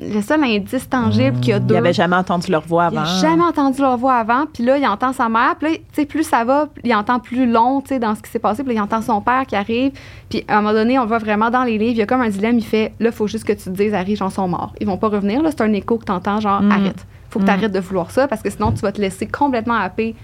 le 0.00 0.20
seul 0.22 0.42
indice 0.44 0.88
tangible 0.88 1.40
qu'il 1.40 1.48
y 1.50 1.52
a 1.52 1.56
Il 1.56 1.66
d'eux. 1.66 1.74
n'avait 1.74 1.92
jamais 1.92 2.14
entendu 2.16 2.50
leur 2.52 2.62
voix 2.66 2.88
Il 2.92 2.98
avant. 2.98 3.06
n'a 3.06 3.20
jamais 3.20 3.42
entendu 3.42 3.80
leur 3.80 3.96
voix 3.96 4.14
avant. 4.14 4.46
Puis 4.52 4.64
là, 4.64 4.78
il 4.78 4.86
entend 4.86 5.12
sa 5.12 5.28
mère. 5.28 5.56
Puis 5.58 5.68
là, 5.72 5.76
tu 5.76 5.82
sais, 5.92 6.06
plus 6.06 6.22
ça 6.22 6.44
va, 6.44 6.68
il 6.84 6.94
entend 6.94 7.18
plus 7.18 7.50
long, 7.50 7.80
tu 7.80 7.88
sais, 7.88 7.98
dans 7.98 8.14
ce 8.14 8.22
qui 8.22 8.30
s'est 8.30 8.38
passé. 8.38 8.62
Puis 8.62 8.74
là, 8.74 8.80
il 8.80 8.82
entend 8.82 9.02
son 9.02 9.20
père 9.20 9.44
qui 9.46 9.56
arrive. 9.56 9.90
Puis 10.30 10.44
à 10.46 10.58
un 10.58 10.62
moment 10.62 10.72
donné, 10.74 10.98
on 10.98 11.02
le 11.02 11.08
voit 11.08 11.18
vraiment 11.18 11.50
dans 11.50 11.64
les 11.64 11.78
livres. 11.78 11.92
Il 11.92 11.98
y 11.98 12.02
a 12.02 12.06
comme 12.06 12.20
un 12.20 12.28
dilemme. 12.28 12.58
Il 12.58 12.64
fait, 12.64 12.92
là, 13.00 13.08
il 13.08 13.12
faut 13.12 13.26
juste 13.26 13.44
que 13.44 13.52
tu 13.52 13.64
te 13.64 13.70
dises, 13.70 13.92
Harry, 13.92 14.14
j'en 14.14 14.30
sont 14.30 14.46
morts. 14.46 14.72
Ils 14.80 14.86
vont 14.86 14.98
pas 14.98 15.08
revenir. 15.08 15.42
Là, 15.42 15.50
c'est 15.50 15.62
un 15.62 15.72
écho 15.72 15.98
que 15.98 16.04
tu 16.04 16.12
entends, 16.12 16.40
genre, 16.40 16.62
Mm. 16.62 16.70
arrête. 16.72 17.06
faut 17.30 17.40
que 17.40 17.44
Mm. 17.44 17.48
tu 17.48 17.52
arrêtes 17.52 17.72
de 17.72 17.80
vouloir 17.80 18.10
ça 18.10 18.26
parce 18.28 18.40
que 18.40 18.48
sinon, 18.50 18.70
tu 18.72 18.78
vas 18.80 18.92
te 18.92 19.00
laisser 19.00 19.26
complètement 19.26 19.74
happer 19.74 20.14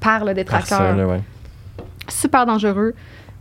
par 0.00 0.20
le 0.20 0.26
Par 0.26 0.34
détraqueur 0.34 0.66
ça, 0.78 0.92
là, 0.92 1.06
ouais. 1.06 1.20
super 2.08 2.46
dangereux. 2.46 2.94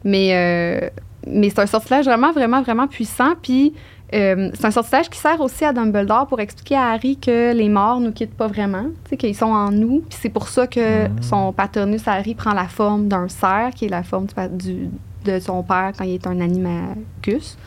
Mais, 0.03 0.31
euh, 0.33 0.89
mais 1.27 1.49
c'est 1.49 1.59
un 1.59 1.65
sortilège 1.65 2.05
vraiment, 2.05 2.31
vraiment, 2.31 2.61
vraiment 2.61 2.87
puissant. 2.87 3.33
Puis 3.41 3.73
euh, 4.13 4.49
c'est 4.53 4.65
un 4.65 4.71
sortilège 4.71 5.09
qui 5.09 5.19
sert 5.19 5.39
aussi 5.41 5.65
à 5.65 5.73
Dumbledore 5.73 6.27
pour 6.27 6.39
expliquer 6.39 6.75
à 6.75 6.91
Harry 6.91 7.17
que 7.17 7.53
les 7.53 7.67
morts 7.69 7.99
nous 7.99 8.11
quittent 8.11 8.35
pas 8.37 8.47
vraiment, 8.47 8.85
qu'ils 9.19 9.35
sont 9.35 9.45
en 9.47 9.71
nous. 9.71 10.03
Puis 10.09 10.17
c'est 10.21 10.29
pour 10.29 10.47
ça 10.47 10.65
que 10.67 11.07
son 11.21 11.51
patronus 11.51 12.07
à 12.07 12.13
Harry 12.13 12.33
prend 12.35 12.53
la 12.53 12.67
forme 12.67 13.07
d'un 13.07 13.27
cerf, 13.27 13.71
qui 13.75 13.85
est 13.85 13.89
la 13.89 14.03
forme 14.03 14.27
du, 14.53 14.89
de 15.25 15.39
son 15.39 15.61
père 15.63 15.91
quand 15.97 16.05
il 16.05 16.13
est 16.15 16.27
un 16.27 16.39
animacus. 16.39 17.57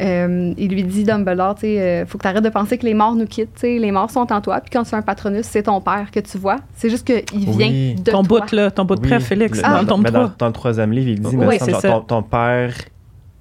Euh, 0.00 0.54
il 0.56 0.70
lui 0.70 0.84
dit, 0.84 1.02
Dumbledore, 1.02 1.56
tu 1.56 1.62
sais, 1.62 1.80
euh, 1.80 2.06
faut 2.06 2.18
que 2.18 2.22
tu 2.22 2.28
arrêtes 2.28 2.44
de 2.44 2.48
penser 2.50 2.78
que 2.78 2.86
les 2.86 2.94
morts 2.94 3.16
nous 3.16 3.26
quittent. 3.26 3.54
tu 3.54 3.60
sais, 3.62 3.78
les 3.78 3.90
morts 3.90 4.10
sont 4.10 4.32
en 4.32 4.40
toi. 4.40 4.60
Puis 4.60 4.70
quand 4.72 4.84
tu 4.84 4.90
es 4.90 4.94
un 4.94 5.02
patronus, 5.02 5.44
c'est 5.44 5.64
ton 5.64 5.80
père 5.80 6.12
que 6.12 6.20
tu 6.20 6.38
vois. 6.38 6.56
C'est 6.76 6.88
juste 6.88 7.04
qu'il 7.04 7.24
vient 7.50 7.68
Oui. 7.68 7.94
de 7.96 8.10
Ton 8.12 8.22
toi. 8.22 8.40
bout, 8.40 8.52
là, 8.52 8.70
ton 8.70 8.84
bout 8.84 8.94
de 8.94 9.00
Oui, 9.00 9.08
près, 9.08 9.18
Félix, 9.20 9.60
dans 9.60 9.68
Ah. 9.68 9.80
mais 9.80 9.86
dans, 9.86 10.02
3. 10.02 10.34
dans 10.38 10.46
le 10.46 10.52
troisième 10.52 10.92
livre, 10.92 11.08
il 11.08 11.20
dit, 11.20 11.36
Oui, 11.36 11.58
genre, 11.58 11.80
ton, 11.82 12.00
ton 12.02 12.22
père 12.22 12.74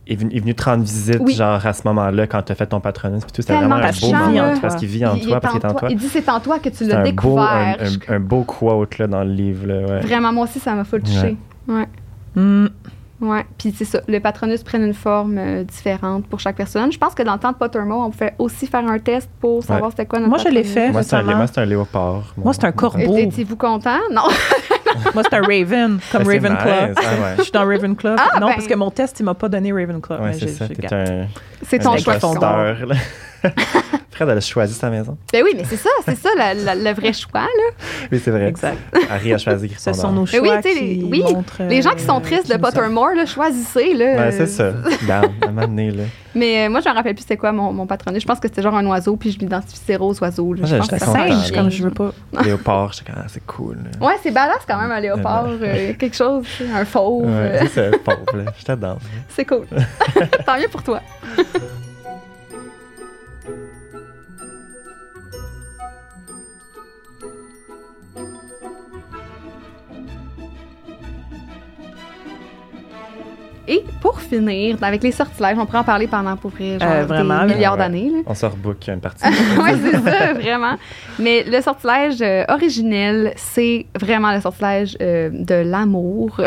est 0.10 0.16
venu, 0.16 0.36
est 0.36 0.40
venu 0.40 0.56
te 0.56 0.64
rendre 0.64 0.84
visite, 0.84 1.20
Oui. 1.22 1.34
genre, 1.34 1.66
à 1.66 1.74
ce 1.74 1.82
moment-là, 1.86 2.28
quand 2.28 2.42
tu 2.44 2.52
as 2.52 2.56
fait 2.56 2.66
ton 2.68 2.80
patronus. 2.80 3.24
Puis 3.24 3.32
tout, 3.32 3.42
c'était 3.42 3.56
vraiment 3.56 3.76
un 3.76 3.92
beau 3.92 4.12
moment, 4.12 4.54
parce 4.62 4.76
qu'il 4.76 4.88
vit 4.88 5.06
en 5.06 5.16
Il- 5.16 5.26
toi, 5.28 5.40
parce 5.40 5.54
qu'il 5.54 5.62
est 5.64 5.66
en 5.72 5.74
toi. 5.74 5.90
Il 5.92 5.98
dit 5.98 6.08
c'est 6.08 6.28
en 6.30 6.40
toi 6.40 6.60
que 6.60 6.70
tu 6.70 6.86
l'as 6.86 6.96
un 7.00 7.00
beau, 7.12 7.38
un, 7.38 7.76
découvert. 7.76 7.78
un- 8.10 8.14
un 8.16 8.20
beau 8.20 8.44
quote, 8.44 8.98
là, 8.98 9.08
dans 9.08 9.24
le 9.24 9.32
livre, 9.32 9.68
là, 9.68 9.76
ouais. 9.86 10.00
Vraiment, 10.02 10.32
moi 10.34 10.44
aussi, 10.46 10.60
ça 10.60 10.74
m'a 10.74 10.84
full 10.84 11.02
touché. 11.04 11.38
Ouais. 11.68 11.88
Hmm. 12.36 12.68
Ouais. 13.20 13.44
Puis 13.58 13.74
c'est 13.76 13.84
ça. 13.86 14.00
Les 14.08 14.20
patronus 14.20 14.62
prennent 14.62 14.84
une 14.86 14.94
forme 14.94 15.40
euh, 15.40 15.64
différente 15.64 16.28
pour 16.28 16.40
chaque 16.40 16.56
personne. 16.56 16.92
Je 16.92 17.00
pense 17.00 17.16
que 17.16 17.24
dans 17.24 17.34
le 17.34 17.40
temps 17.40 17.52
de 17.52 17.58
Pottermore, 17.58 18.06
on 18.06 18.12
pouvait 18.12 18.36
aussi 18.38 18.68
faire 18.68 18.88
un 18.88 19.00
test 19.00 19.28
pour 19.40 19.64
savoir 19.64 19.86
Ouais. 19.86 19.90
c'était 19.90 20.06
quoi 20.06 20.20
notre 20.20 20.30
Moi, 20.30 20.38
je 20.38 20.50
l'ai 20.50 20.64
fait. 20.64 20.92
Moi, 20.92 21.02
c'est 21.02 21.16
un, 21.16 21.20
récemment. 21.22 21.38
moi, 21.38 21.48
c'est 21.48 21.60
un 21.62 21.66
léopard. 21.66 22.36
Moi, 22.38 22.54
c'est 22.54 22.66
un 22.66 22.72
corbeau. 22.72 23.18
Étiez-vous 23.18 23.56
content? 23.56 23.98
Non. 24.14 24.22
Moi, 25.14 25.24
c'est 25.24 25.36
un 25.36 25.42
Raven, 25.42 26.00
comme 26.12 26.26
c'est 26.26 26.40
Ravenclaw. 26.40 26.88
nice, 26.88 26.96
ah 26.98 27.22
ouais. 27.22 27.34
Je 27.38 27.42
suis 27.44 27.52
dans 27.52 27.66
Ravenclaw. 27.66 28.16
Ah, 28.18 28.40
non, 28.40 28.48
ben. 28.48 28.54
parce 28.56 28.68
que 28.68 28.76
mon 28.76 28.92
test, 28.92 29.20
il 29.20 29.24
m'a 29.24 29.34
pas 29.34 29.50
donné 29.50 29.72
Ravenclaw. 29.72 30.18
Ouais, 30.22 30.34
c'est 30.34 30.80
gardé. 30.80 31.12
un, 31.12 31.28
C'est 31.64 31.80
ton 31.80 31.96
choix. 34.18 34.26
imposteur, 34.26 34.26
là. 34.26 34.26
Fred, 34.26 34.30
elle 34.30 34.38
a 34.38 34.42
choisi 34.42 34.74
sa 34.74 34.90
maison. 34.90 35.18
Ben 35.32 35.44
oui, 35.44 35.52
mais 35.56 35.64
c'est 35.66 35.76
ça, 35.78 35.90
c'est 36.06 36.18
ça 36.18 36.30
la- 36.38 36.54
la- 36.54 36.76
le 36.76 36.92
vrai 36.94 37.14
choix. 37.14 37.42
Là. 37.42 37.48
Oui, 38.12 38.22
c'est 38.24 38.32
vrai. 38.32 38.48
Exact. 38.48 38.78
Harry 39.10 39.34
a 39.34 39.38
choisi 39.38 39.68
Ce 39.70 39.74
Gryffondor. 39.74 40.02
sont 40.02 40.12
nos 40.12 40.22
Mais 40.22 40.28
choix 40.28 40.56
oui, 40.58 40.62
tu 40.64 40.70
sais, 40.74 40.80
qui 40.80 40.86
les- 40.96 41.04
oui, 41.04 41.24
montrent, 41.34 41.64
Les 41.64 41.82
gens 41.82 41.92
qui 41.92 42.04
sont 42.04 42.18
euh, 42.18 42.22
tristes 42.22 42.44
qui 42.46 42.52
de. 42.54 42.58
Pottermore, 42.58 43.12
là, 43.16 43.26
choisissez. 43.26 43.94
Là, 43.94 44.16
Ouais, 44.18 44.32
c'est 44.32 44.48
ça. 44.48 44.72
Regarde, 45.02 45.32
à 45.42 45.48
un 45.48 45.52
moment 45.52 45.68
donné, 45.68 45.92
là. 45.92 46.04
Mais 46.36 46.66
euh, 46.66 46.70
moi, 46.70 46.82
je 46.82 46.90
me 46.90 46.94
rappelle 46.94 47.16
plus 47.16 47.22
c'était 47.24 47.38
quoi 47.38 47.52
mon, 47.52 47.74
mon. 47.74 47.88
Je 47.88 48.26
pense 48.26 48.40
que 48.40 48.48
c'était 48.48 48.62
genre 48.62 48.76
un 48.76 48.86
oiseau, 48.86 49.16
puis 49.16 49.32
je 49.32 49.40
m'identifie 49.40 49.80
zéro 49.88 50.12
aux 50.12 50.20
oiseaux. 50.24 50.54
là. 50.54 50.60
Moi, 50.62 50.70
Je 50.70 50.76
pense 50.78 50.88
que 50.90 51.00
Singe, 51.00 51.52
comme 51.52 51.72
je 51.72 51.84
veux 51.84 51.90
pas. 51.92 52.12
Léopard, 52.44 52.94
j'étais 52.94 53.12
quand 53.12 53.18
même, 53.18 53.28
c'est 53.28 53.46
cool. 53.46 53.78
là. 54.00 54.08
Ouais, 54.08 54.14
c'est 54.22 54.32
badass 54.32 54.60
quand 54.68 54.80
même, 54.80 54.92
un 54.92 55.00
léopard. 55.00 55.48
euh, 55.48 55.94
quelque 55.94 56.16
chose, 56.16 56.46
un 56.76 56.86
fauve. 56.86 57.26
Ouais, 57.26 57.32
euh, 57.32 57.60
c'est 57.74 57.92
ça, 57.92 57.98
pauvre, 57.98 58.38
là. 58.38 58.52
J'étais 58.58 58.76
dedans. 58.76 58.98
c'est 59.30 59.46
cool. 59.46 59.66
Tant 60.46 60.58
mieux 60.60 60.68
pour 60.72 60.84
toi. 60.84 61.02
Et 73.70 73.84
pour 74.02 74.22
finir, 74.22 74.78
avec 74.82 75.04
les 75.04 75.12
sortilèges, 75.12 75.58
on 75.60 75.66
pourrait 75.66 75.80
en 75.80 75.84
parler 75.84 76.08
pendant 76.08 76.36
pour 76.38 76.52
vrai, 76.52 76.80
genre 76.80 76.90
Euh, 76.90 77.06
vraiment, 77.06 77.46
des 77.46 77.56
milliards 77.56 77.74
Ouais. 77.74 77.80
d'années. 77.80 78.10
là. 78.14 78.20
On 78.26 78.34
se 78.34 78.46
rebook 78.46 78.88
une 78.88 79.02
partie. 79.02 79.24
oui, 79.62 79.72
c'est 79.84 80.00
ça, 80.10 80.34
vraiment. 80.34 80.76
Mais 81.20 81.44
le 81.44 81.62
sortilège 81.62 82.22
euh, 82.22 82.46
originel, 82.48 83.34
c'est 83.36 83.86
vraiment 84.00 84.32
le 84.34 84.40
sortilège 84.42 84.98
euh, 85.02 85.30
de 85.34 85.56
l'amour. 85.56 86.36
Puis, 86.38 86.46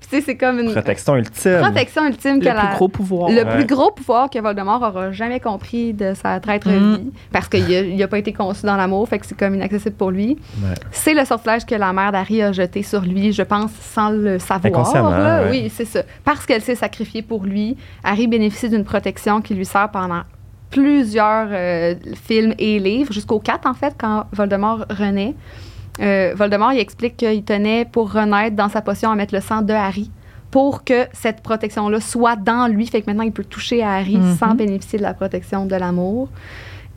tu 0.00 0.08
sais, 0.08 0.20
c'est 0.22 0.36
comme 0.36 0.58
une 0.58 0.72
Protection 0.72 1.16
ultime. 1.16 1.60
protection 1.60 2.04
ultime 2.06 2.40
que 2.40 2.48
Le 2.48 2.54
plus 2.54 2.76
gros 2.76 2.88
pouvoir. 2.88 3.30
le 3.30 3.36
Ouais. 3.44 3.54
plus 3.56 3.66
gros 3.66 3.90
pouvoir 3.92 4.28
que 4.30 4.38
Voldemort 4.38 4.82
aura 4.82 5.12
jamais 5.12 5.40
compris 5.40 5.92
de 5.92 6.14
sa 6.14 6.40
traître 6.40 6.68
Mm. 6.68 6.94
vie, 6.96 7.12
parce 7.32 7.48
qu'il 7.48 7.96
n'a 7.96 8.08
pas 8.08 8.18
été 8.18 8.32
conçu 8.32 8.66
dans 8.66 8.76
l'amour, 8.76 9.08
fait 9.08 9.18
que 9.18 9.26
c'est 9.26 9.36
comme 9.38 9.54
inaccessible 9.54 9.94
pour 9.96 10.10
lui. 10.10 10.36
Ouais. 10.62 10.74
C'est 10.90 11.14
le 11.14 11.24
sortilège 11.24 11.64
que 11.64 11.74
la 11.74 11.92
mère 11.92 12.10
d'Harry 12.12 12.42
a 12.42 12.52
jeté 12.52 12.82
sur 12.82 13.00
lui, 13.02 13.32
je 13.32 13.42
pense, 13.42 13.70
sans 13.80 14.10
le 14.10 14.38
savoir. 14.38 14.72
Inconsciemment, 14.72 15.10
là. 15.10 15.42
ouais. 15.44 15.50
Oui, 15.50 15.72
c'est 15.74 15.84
ça. 15.84 16.02
Parce 16.24 16.46
qu'elle 16.46 16.62
s'est 16.62 16.74
sacrifiée 16.74 17.22
pour 17.22 17.44
lui, 17.44 17.76
Harry 18.02 18.26
bénéficie 18.26 18.68
d'une 18.70 18.84
protection 18.84 19.40
qui 19.42 19.54
lui 19.54 19.66
sert 19.66 19.90
pendant 19.90 20.22
plusieurs 20.70 21.48
euh, 21.52 21.94
films 22.26 22.54
et 22.58 22.78
livres, 22.80 23.12
jusqu'au 23.12 23.38
4 23.38 23.66
en 23.68 23.74
fait, 23.74 23.94
quand 23.98 24.24
Voldemort 24.32 24.84
renaît. 24.90 25.34
Euh, 26.00 26.32
Voldemort, 26.34 26.72
il 26.72 26.80
explique 26.80 27.16
qu'il 27.16 27.44
tenait 27.44 27.84
pour 27.84 28.12
renaître 28.12 28.56
dans 28.56 28.68
sa 28.68 28.80
potion 28.82 29.10
à 29.10 29.14
mettre 29.14 29.34
le 29.34 29.40
sang 29.40 29.62
de 29.62 29.72
Harry 29.72 30.10
pour 30.50 30.82
que 30.84 31.06
cette 31.12 31.42
protection-là 31.42 32.00
soit 32.00 32.36
dans 32.36 32.66
lui. 32.68 32.86
Fait 32.86 33.02
que 33.02 33.06
maintenant, 33.06 33.22
il 33.24 33.32
peut 33.32 33.44
toucher 33.44 33.82
à 33.82 33.92
Harry 33.94 34.16
Mhm. 34.16 34.36
sans 34.36 34.54
bénéficier 34.54 34.98
de 34.98 35.04
la 35.04 35.14
protection 35.14 35.66
de 35.66 35.76
l'amour. 35.76 36.28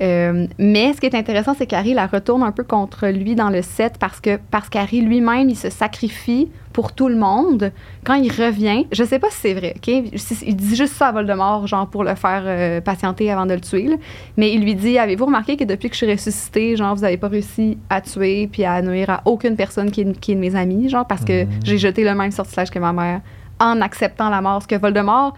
Euh, 0.02 0.46
mais 0.60 0.94
ce 0.94 1.00
qui 1.02 1.08
est 1.08 1.16
intéressant, 1.16 1.56
c'est 1.58 1.66
qu'Harry 1.66 1.94
la 1.94 2.06
retourne 2.08 2.44
un 2.44 2.52
peu 2.52 2.64
contre 2.64 3.08
lui 3.08 3.34
dans 3.36 3.50
le 3.50 3.62
set 3.64 3.96
parce 4.00 4.20
que 4.20 4.38
parce 4.52 4.70
qu'Harry 4.70 5.02
lui-même, 5.02 5.50
il 5.50 5.56
se 5.56 5.70
sacrifie 5.72 6.50
pour 6.72 6.94
tout 6.94 7.08
le 7.08 7.16
monde. 7.16 7.72
Quand 8.04 8.14
il 8.14 8.32
revient, 8.32 8.86
je 8.92 9.04
sais 9.04 9.18
pas 9.18 9.30
si 9.32 9.38
c'est 9.42 9.54
vrai, 9.56 9.74
OK? 9.78 9.88
Il 9.88 10.56
dit 10.56 10.76
juste 10.76 10.94
ça 10.94 11.08
à 11.08 11.12
Voldemort, 11.12 11.66
genre 11.66 11.88
pour 11.88 12.04
le 12.04 12.14
faire 12.14 12.44
euh, 12.46 12.80
patienter 12.82 13.32
avant 13.32 13.48
de 13.48 13.56
le 13.56 13.62
tuer. 13.62 13.88
là. 13.88 13.96
Mais 14.38 14.52
il 14.54 14.62
lui 14.64 14.76
dit, 14.76 15.00
avez-vous 15.00 15.26
remarqué 15.26 15.58
que 15.58 15.64
depuis 15.64 15.90
que 15.90 15.96
je 15.96 16.06
suis 16.06 16.12
ressuscité, 16.12 16.76
genre, 16.76 16.96
vous 16.96 17.04
avez 17.04 17.18
pas 17.18 17.30
réussi 17.30 17.80
à 17.90 18.00
tuer 18.02 18.48
puis 18.52 18.64
à 18.66 18.80
nuire 18.84 19.10
à 19.10 19.22
aucune 19.26 19.56
personne 19.56 19.90
qui 19.90 20.02
est, 20.02 20.20
qui 20.20 20.34
est 20.34 20.36
de 20.36 20.40
mes 20.40 20.56
amis, 20.56 20.90
genre, 20.90 21.08
parce 21.08 21.24
que 21.26 21.46
Mhm. 21.46 21.50
j'ai 21.64 21.78
jeté 21.80 22.04
le 22.04 22.14
même 22.14 22.32
sortilège 22.32 22.70
que 22.70 22.78
ma 22.78 22.94
mère 22.94 23.22
en 23.60 23.82
acceptant 23.82 24.30
la 24.30 24.42
mort. 24.42 24.62
Ce 24.62 24.68
que 24.68 24.76
Voldemort 24.76 25.34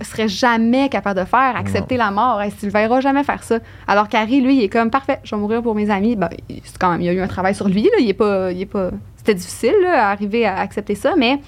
serait 0.00 0.28
jamais 0.28 0.88
capable 0.88 1.20
de 1.20 1.24
faire, 1.24 1.54
accepter 1.56 1.96
la 1.96 2.10
mort. 2.10 2.40
Hey, 2.40 2.52
tu 2.52 2.66
le 2.66 2.72
verras 2.72 3.00
jamais 3.00 3.24
faire 3.24 3.42
ça. 3.42 3.58
Alors 3.86 4.08
qu'Harry, 4.08 4.40
lui, 4.40 4.56
il 4.56 4.62
est 4.62 4.68
comme 4.68 4.90
parfait, 4.90 5.20
je 5.22 5.34
vais 5.34 5.40
mourir 5.40 5.62
pour 5.62 5.74
mes 5.74 5.90
amis. 5.90 6.16
Ben, 6.16 6.30
c'est 6.48 6.78
quand 6.78 6.90
même, 6.90 7.00
il 7.00 7.04
y 7.04 7.08
a 7.08 7.12
eu 7.12 7.20
un 7.20 7.28
travail 7.28 7.54
sur 7.54 7.68
lui, 7.68 7.84
là. 7.84 7.98
Il 8.00 8.08
est 8.08 8.14
pas, 8.14 8.52
il 8.52 8.62
est 8.62 8.66
pas, 8.66 8.90
c'était 9.16 9.34
difficile 9.34 9.74
là, 9.82 10.08
à 10.08 10.10
arriver 10.10 10.46
à 10.46 10.58
accepter 10.58 10.94
ça, 10.94 11.14
mais 11.16 11.40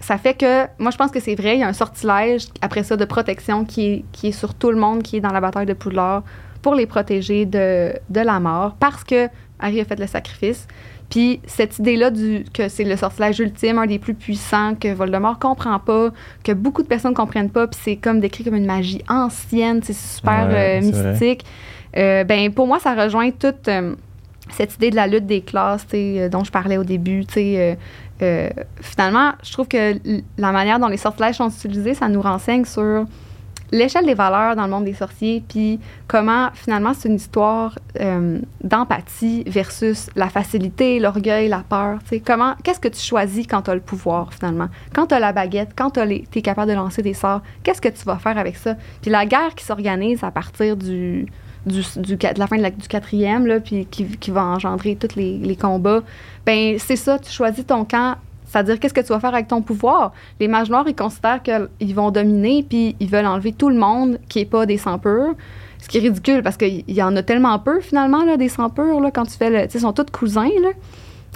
ça 0.00 0.18
fait 0.18 0.34
que, 0.34 0.66
moi, 0.78 0.90
je 0.90 0.96
pense 0.96 1.10
que 1.10 1.20
c'est 1.20 1.34
vrai, 1.34 1.56
il 1.56 1.60
y 1.60 1.62
a 1.62 1.68
un 1.68 1.72
sortilège 1.72 2.46
après 2.60 2.82
ça 2.82 2.96
de 2.96 3.04
protection 3.04 3.64
qui 3.64 3.86
est, 3.86 4.04
qui 4.12 4.28
est 4.28 4.32
sur 4.32 4.54
tout 4.54 4.70
le 4.70 4.76
monde 4.76 5.02
qui 5.02 5.16
est 5.16 5.20
dans 5.20 5.32
la 5.32 5.40
bataille 5.40 5.66
de 5.66 5.72
Poudlard 5.72 6.22
pour 6.60 6.74
les 6.74 6.86
protéger 6.86 7.46
de, 7.46 7.94
de 8.10 8.20
la 8.20 8.40
mort 8.40 8.76
parce 8.78 9.04
que 9.04 9.28
Harry 9.58 9.80
a 9.80 9.84
fait 9.84 9.98
le 9.98 10.06
sacrifice. 10.06 10.66
Puis 11.10 11.40
cette 11.46 11.78
idée-là 11.78 12.10
du 12.10 12.44
que 12.52 12.68
c'est 12.68 12.84
le 12.84 12.96
sortilège 12.96 13.38
ultime, 13.38 13.78
un 13.78 13.86
des 13.86 13.98
plus 13.98 14.14
puissants 14.14 14.74
que 14.74 14.92
Voldemort 14.92 15.38
comprend 15.38 15.78
pas, 15.78 16.10
que 16.42 16.52
beaucoup 16.52 16.82
de 16.82 16.88
personnes 16.88 17.14
comprennent 17.14 17.50
pas, 17.50 17.66
puis 17.66 17.78
c'est 17.82 17.96
comme 17.96 18.20
décrit 18.20 18.44
comme 18.44 18.56
une 18.56 18.66
magie 18.66 19.02
ancienne, 19.08 19.80
c'est 19.82 19.96
super 19.96 20.48
Ouais, 20.48 20.80
euh, 20.82 21.10
mystique. 21.12 21.44
Euh, 21.96 22.24
ben 22.24 22.52
pour 22.52 22.66
moi, 22.66 22.78
ça 22.78 22.94
rejoint 22.94 23.30
toute 23.30 23.68
euh, 23.68 23.94
cette 24.50 24.74
idée 24.74 24.90
de 24.90 24.96
la 24.96 25.06
lutte 25.06 25.26
des 25.26 25.40
classes, 25.40 25.86
euh, 25.94 26.28
dont 26.28 26.44
je 26.44 26.50
parlais 26.50 26.76
au 26.76 26.84
début, 26.84 27.24
finalement, 28.80 29.32
je 29.42 29.52
trouve 29.52 29.68
que 29.68 29.98
la 30.38 30.52
manière 30.52 30.78
dont 30.78 30.88
les 30.88 30.96
sortilèges 30.96 31.36
sont 31.36 31.48
utilisés, 31.48 31.94
ça 31.94 32.08
nous 32.08 32.20
renseigne 32.20 32.64
sur 32.64 33.06
l'échelle 33.72 34.06
des 34.06 34.14
valeurs 34.14 34.56
dans 34.56 34.64
le 34.64 34.70
monde 34.70 34.84
des 34.84 34.94
sorciers, 34.94 35.42
puis 35.46 35.80
comment 36.06 36.48
finalement 36.54 36.92
c'est 36.94 37.08
une 37.08 37.16
histoire 37.16 37.78
euh, 38.00 38.38
d'empathie 38.62 39.44
versus 39.46 40.08
la 40.16 40.28
facilité, 40.28 40.98
l'orgueil, 40.98 41.48
la 41.48 41.62
peur. 41.68 41.98
Comment, 42.24 42.54
qu'est-ce 42.62 42.80
que 42.80 42.88
tu 42.88 43.00
choisis 43.00 43.46
quand 43.46 43.62
tu 43.62 43.70
as 43.70 43.74
le 43.74 43.80
pouvoir 43.80 44.32
finalement? 44.32 44.68
Quand 44.94 45.06
tu 45.06 45.14
as 45.14 45.20
la 45.20 45.32
baguette, 45.32 45.70
quand 45.76 45.90
tu 45.90 46.00
es 46.00 46.42
capable 46.42 46.70
de 46.70 46.76
lancer 46.76 47.02
des 47.02 47.14
sorts, 47.14 47.42
qu'est-ce 47.62 47.80
que 47.80 47.88
tu 47.88 48.04
vas 48.04 48.16
faire 48.16 48.38
avec 48.38 48.56
ça? 48.56 48.74
Puis 49.02 49.10
la 49.10 49.26
guerre 49.26 49.54
qui 49.54 49.64
s'organise 49.64 50.22
à 50.22 50.30
partir 50.30 50.76
du, 50.76 51.26
du, 51.66 51.82
de 51.96 52.38
la 52.38 52.46
fin 52.46 52.56
du 52.56 52.88
quatrième, 52.88 53.60
puis 53.60 53.86
qui, 53.86 54.30
va 54.30 54.44
engendrer 54.44 54.96
tous 54.96 55.16
les, 55.16 55.38
les 55.38 55.56
combats, 55.56 56.02
ben 56.44 56.76
c'est 56.78 56.96
ça, 56.96 57.18
tu 57.18 57.30
choisis 57.30 57.66
ton 57.66 57.84
camp. 57.84 58.16
C'est-à-dire, 58.56 58.80
qu'est-ce 58.80 58.94
que 58.94 59.02
tu 59.02 59.08
vas 59.08 59.20
faire 59.20 59.34
avec 59.34 59.48
ton 59.48 59.60
pouvoir? 59.60 60.12
Les 60.40 60.48
mages 60.48 60.70
noirs, 60.70 60.88
ils 60.88 60.96
considèrent 60.96 61.42
qu'ils 61.42 61.94
vont 61.94 62.10
dominer, 62.10 62.64
puis 62.66 62.96
ils 63.00 63.08
veulent 63.10 63.26
enlever 63.26 63.52
tout 63.52 63.68
le 63.68 63.76
monde 63.76 64.18
qui 64.30 64.38
n'est 64.38 64.46
pas 64.46 64.64
des 64.64 64.78
sans 64.78 64.98
purs. 64.98 65.34
Ce 65.78 65.88
qui 65.88 65.98
est 65.98 66.00
ridicule, 66.00 66.42
parce 66.42 66.56
qu'il 66.56 66.82
y 66.88 67.02
en 67.02 67.14
a 67.16 67.22
tellement 67.22 67.58
peu, 67.58 67.80
finalement, 67.80 68.24
là, 68.24 68.38
des 68.38 68.48
sans 68.48 68.70
purs, 68.70 68.98
là, 68.98 69.10
quand 69.10 69.26
tu 69.26 69.32
fais 69.32 69.50
le... 69.50 69.66
Tu 69.66 69.72
sais, 69.72 69.78
ils 69.78 69.82
sont 69.82 69.92
tous 69.92 70.06
cousins, 70.10 70.48
là. 70.62 70.70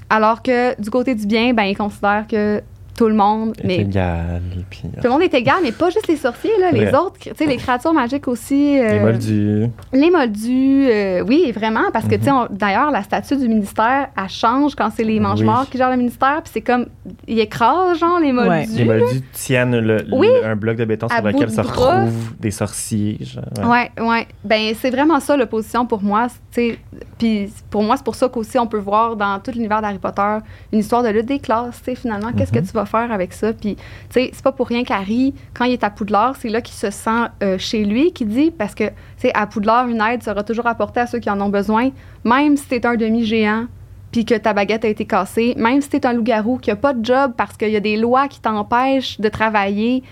Alors 0.09 0.41
que, 0.43 0.81
du 0.81 0.89
côté 0.89 1.15
du 1.15 1.27
bien, 1.27 1.53
ben, 1.53 1.65
ils 1.65 1.77
considèrent 1.77 2.27
que 2.27 2.63
tout 3.01 3.09
le 3.09 3.15
monde... 3.15 3.55
est 3.63 3.67
Mais 3.67 3.77
égal. 3.79 4.43
Puis, 4.69 4.83
tout 4.83 5.05
le 5.05 5.09
monde 5.09 5.23
est 5.23 5.33
égal, 5.33 5.57
mais 5.63 5.73
pas 5.73 5.89
juste 5.89 6.07
les 6.07 6.17
sorciers, 6.19 6.51
là, 6.61 6.71
les 6.71 6.89
autres, 6.95 7.15
tu 7.19 7.31
sais, 7.35 7.47
les 7.47 7.57
créatures 7.57 7.95
magiques 7.95 8.29
aussi. 8.29 8.75
les 8.75 8.81
euh, 8.83 9.01
moldus. 9.01 9.67
les 9.95 10.11
moldus, 10.11 10.87
euh, 10.91 11.25
oui, 11.27 11.51
vraiment, 11.51 11.91
parce 11.95 12.05
que, 12.07 12.17
tu 12.17 12.25
sais, 12.25 12.31
on- 12.31 12.47
d'ailleurs, 12.51 12.91
la 12.91 13.03
statue 13.03 13.37
du 13.39 13.49
ministère, 13.49 14.09
elle 14.15 14.29
change 14.29 14.75
quand 14.75 14.91
c'est 14.95 15.03
les 15.05 15.15
Oui. 15.15 15.21
mange-morts 15.21 15.67
qui 15.71 15.79
gèrent 15.79 15.89
le 15.91 15.97
ministère, 15.97 16.43
puis 16.43 16.51
c'est 16.53 16.61
comme, 16.61 16.87
ils 17.27 17.39
écrasent, 17.41 17.99
genre, 17.99 18.21
les 18.21 18.33
moldus. 18.33 18.51
Ouais. 18.51 18.67
Les 18.77 18.85
moldus 18.85 19.23
tiennent 19.33 19.79
le- 19.79 20.05
Oui. 20.13 20.27
le- 20.29 20.45
un 20.47 20.57
bloc 20.57 20.77
de 20.77 20.85
béton 20.85 21.09
sur 21.09 21.23
lequel 21.23 21.51
se 21.51 21.61
retrouvent 21.63 22.35
des 22.39 22.51
sorciers. 22.51 23.17
genre, 23.23 23.45
ouais. 23.67 23.91
Ouais, 23.99 24.07
ouais. 24.07 24.27
Ben, 24.45 24.75
c'est 24.79 24.91
vraiment 24.91 25.21
ça 25.21 25.39
l'opposition 25.39 25.87
pour 25.87 26.03
moi. 26.03 26.27
tu 26.29 26.35
sais. 26.73 26.79
Puis 27.17 27.51
pour 27.71 27.83
moi, 27.83 27.97
c'est 27.97 28.05
pour 28.05 28.15
ça 28.15 28.29
qu'aussi 28.29 28.59
on 28.59 28.67
peut 28.67 28.79
voir 28.79 29.15
dans 29.17 29.39
tout 29.39 29.53
l'univers 29.53 29.81
d'Harry 29.81 29.99
Potter 29.99 30.39
une 30.73 30.81
histoire 30.81 31.03
de 31.03 31.09
lutte 31.09 31.27
des 31.27 31.39
classes. 31.39 31.79
tu 31.79 31.85
sais, 31.85 31.95
Finalement, 31.95 32.33
qu'est-ce 32.37 32.51
que 32.53 32.59
Mhm. 32.59 32.67
tu 32.67 32.73
vas 32.73 32.85
faire 32.91 33.13
avec 33.13 33.33
ça? 33.33 33.53
Puis, 33.53 33.77
tu 33.77 33.83
sais, 34.11 34.31
c'est 34.33 34.43
pas 34.43 34.53
pour 34.53 34.69
rien 34.69 34.85
qu'Harry, 34.85 35.35
quand 35.55 35.65
il 35.65 35.73
est 35.73 35.85
à 35.85 35.91
Poudlard, 35.91 36.37
c'est 36.37 36.49
là 36.49 36.61
qu'il 36.61 36.75
se 36.75 36.91
sent 36.91 37.29
euh, 37.43 37.57
chez 37.59 37.85
lui, 37.85 38.13
qui 38.13 38.25
dit, 38.27 38.51
parce 38.51 38.75
que, 38.75 38.85
tu 38.85 38.93
sais, 39.19 39.33
à 39.35 39.47
Poudlard, 39.47 39.89
une 39.89 40.01
aide 40.01 40.23
sera 40.23 40.43
toujours 40.43 40.67
apportée 40.67 41.01
à 41.01 41.07
ceux 41.07 41.19
qui 41.19 41.31
en 41.31 41.41
ont 41.41 41.49
besoin, 41.49 41.91
même 42.25 42.57
si 42.57 42.67
t'es 42.67 42.85
un 42.87 42.97
demi-géant 42.97 43.67
puis 44.13 44.25
que 44.25 44.35
ta 44.35 44.53
baguette 44.53 44.85
a 44.85 44.89
été 44.89 45.05
cassée, 45.05 45.55
même 45.57 45.81
si 45.81 45.89
t'es 45.89 46.05
un 46.05 46.13
loup-garou 46.13 46.59
qui 46.59 46.71
a 46.71 46.77
pas 46.77 46.93
de 46.95 47.05
job 47.05 47.33
parce 47.37 47.57
qu'il 47.57 47.71
y 47.71 47.77
a 47.77 47.81
des 47.81 47.97
lois 47.97 48.27
qui 48.29 48.41
t'empêchent 48.41 49.21
de 49.21 49.29
travailler, 49.29 50.03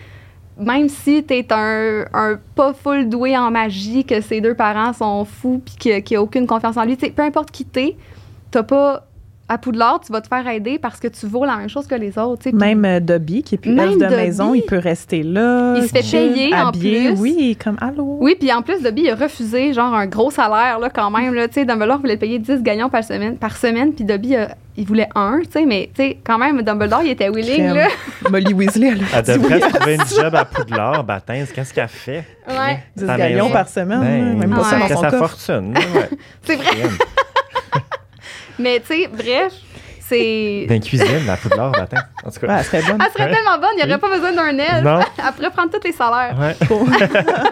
même 0.58 0.88
si 0.88 1.22
t'es 1.24 1.46
un, 1.50 2.04
un 2.12 2.38
pas 2.54 2.72
full 2.72 3.08
doué 3.08 3.36
en 3.36 3.50
magie, 3.50 4.04
que 4.04 4.20
ses 4.20 4.40
deux 4.40 4.54
parents 4.54 4.92
sont 4.92 5.24
fous 5.24 5.60
puis 5.64 5.74
qu'il 5.76 6.04
n'y 6.10 6.16
a 6.16 6.22
aucune 6.22 6.46
confiance 6.46 6.76
en 6.76 6.84
lui, 6.84 6.96
tu 6.96 7.06
sais, 7.06 7.12
peu 7.12 7.22
importe 7.22 7.50
qui 7.50 7.64
t'es, 7.64 7.96
t'as 8.50 8.62
pas... 8.62 9.04
À 9.50 9.56
Poudlard, 9.56 10.00
tu 10.04 10.12
vas 10.12 10.20
te 10.20 10.28
faire 10.28 10.46
aider 10.46 10.78
parce 10.78 11.00
que 11.00 11.08
tu 11.08 11.26
vaux 11.26 11.46
la 11.46 11.56
même 11.56 11.70
chose 11.70 11.86
que 11.86 11.94
les 11.94 12.18
autres. 12.18 12.42
tu 12.42 12.50
sais. 12.50 12.54
Même 12.56 12.84
euh, 12.84 13.00
Dobby, 13.00 13.42
qui 13.42 13.54
est 13.54 13.58
plus 13.58 13.72
Même 13.72 13.94
de 13.94 14.00
Dobby. 14.00 14.14
maison, 14.14 14.52
il 14.52 14.60
peut 14.62 14.76
rester 14.78 15.22
là. 15.22 15.74
Il 15.78 15.84
se 15.84 15.88
fait 15.88 16.02
payer 16.02 16.54
en 16.54 16.70
plus. 16.70 17.12
Oui, 17.18 17.56
comme 17.62 17.78
allô? 17.80 18.18
Oui, 18.20 18.36
puis 18.38 18.52
en 18.52 18.60
plus, 18.60 18.82
Dobby 18.82 19.04
il 19.04 19.10
a 19.10 19.14
refusé 19.14 19.72
genre 19.72 19.94
un 19.94 20.06
gros 20.06 20.30
salaire 20.30 20.78
là, 20.78 20.90
quand 20.90 21.10
même. 21.10 21.32
Là, 21.32 21.48
tu 21.48 21.54
sais, 21.54 21.64
Dumbledore 21.64 21.98
voulait 21.98 22.18
payer 22.18 22.38
10 22.38 22.62
gagnants 22.62 22.90
par 22.90 23.02
semaine, 23.04 23.36
par 23.38 23.56
semaine 23.56 23.94
puis 23.94 24.04
Dobby, 24.04 24.36
euh, 24.36 24.44
il 24.76 24.86
voulait 24.86 25.08
un, 25.14 25.40
tu 25.44 25.50
sais, 25.52 25.64
mais 25.64 25.90
tu 25.94 26.02
sais, 26.02 26.18
quand 26.22 26.36
même, 26.36 26.60
Dumbledore, 26.60 27.00
il 27.02 27.10
était 27.12 27.30
willing. 27.30 27.54
Crème. 27.70 27.74
Là. 27.76 27.88
Molly 28.30 28.52
Weasley, 28.52 28.88
elle 28.88 29.00
a 29.02 29.18
Elle 29.18 29.24
devrait 29.40 29.62
oui. 29.64 29.72
trouver 29.72 29.94
une 29.94 30.06
job 30.06 30.34
à 30.34 30.44
Poudlard, 30.44 31.04
Baptiste. 31.04 31.54
Qu'est-ce 31.54 31.72
qu'elle 31.72 31.88
fait? 31.88 32.24
Ouais, 32.48 32.80
10 32.96 33.06
Ta 33.06 33.16
gallons 33.16 33.34
maison. 33.44 33.50
par 33.50 33.68
semaine, 33.68 34.00
Ben, 34.00 34.38
même 34.38 34.50
pas 34.50 34.64
ça 34.64 34.78
dans 34.78 34.88
son 34.88 35.00
sa 35.00 35.10
coffre. 35.10 35.28
fortune. 35.38 35.74
Ouais. 35.74 36.08
c'est 36.42 36.56
vrai. 36.56 36.66
Mais 38.58 38.80
tu 38.80 38.86
sais, 39.02 39.08
bref, 39.08 39.52
c'est. 40.00 40.66
La 40.68 40.78
cuisine, 40.78 41.26
la 41.26 41.36
Poudlard, 41.36 41.72
Baptiste. 41.72 42.02
En 42.24 42.30
tout 42.30 42.40
Ouais, 42.40 42.46
cas. 42.48 42.58
elle 42.58 42.64
serait 42.64 42.82
bonne. 42.82 42.98
Elle 43.04 43.12
serait 43.12 43.34
tellement 43.34 43.58
bonne, 43.58 43.70
il 43.78 43.84
n'y 43.84 43.90
aurait 43.90 44.00
pas 44.00 44.08
besoin 44.08 44.32
d'un 44.32 44.58
elfe. 44.58 44.84
Non. 44.84 45.00
Elle 45.18 45.32
pourrait 45.34 45.50
prendre 45.50 45.70
tous 45.70 45.84
les 45.84 45.92
salaires. 45.92 46.36
Ouais. 46.38 46.56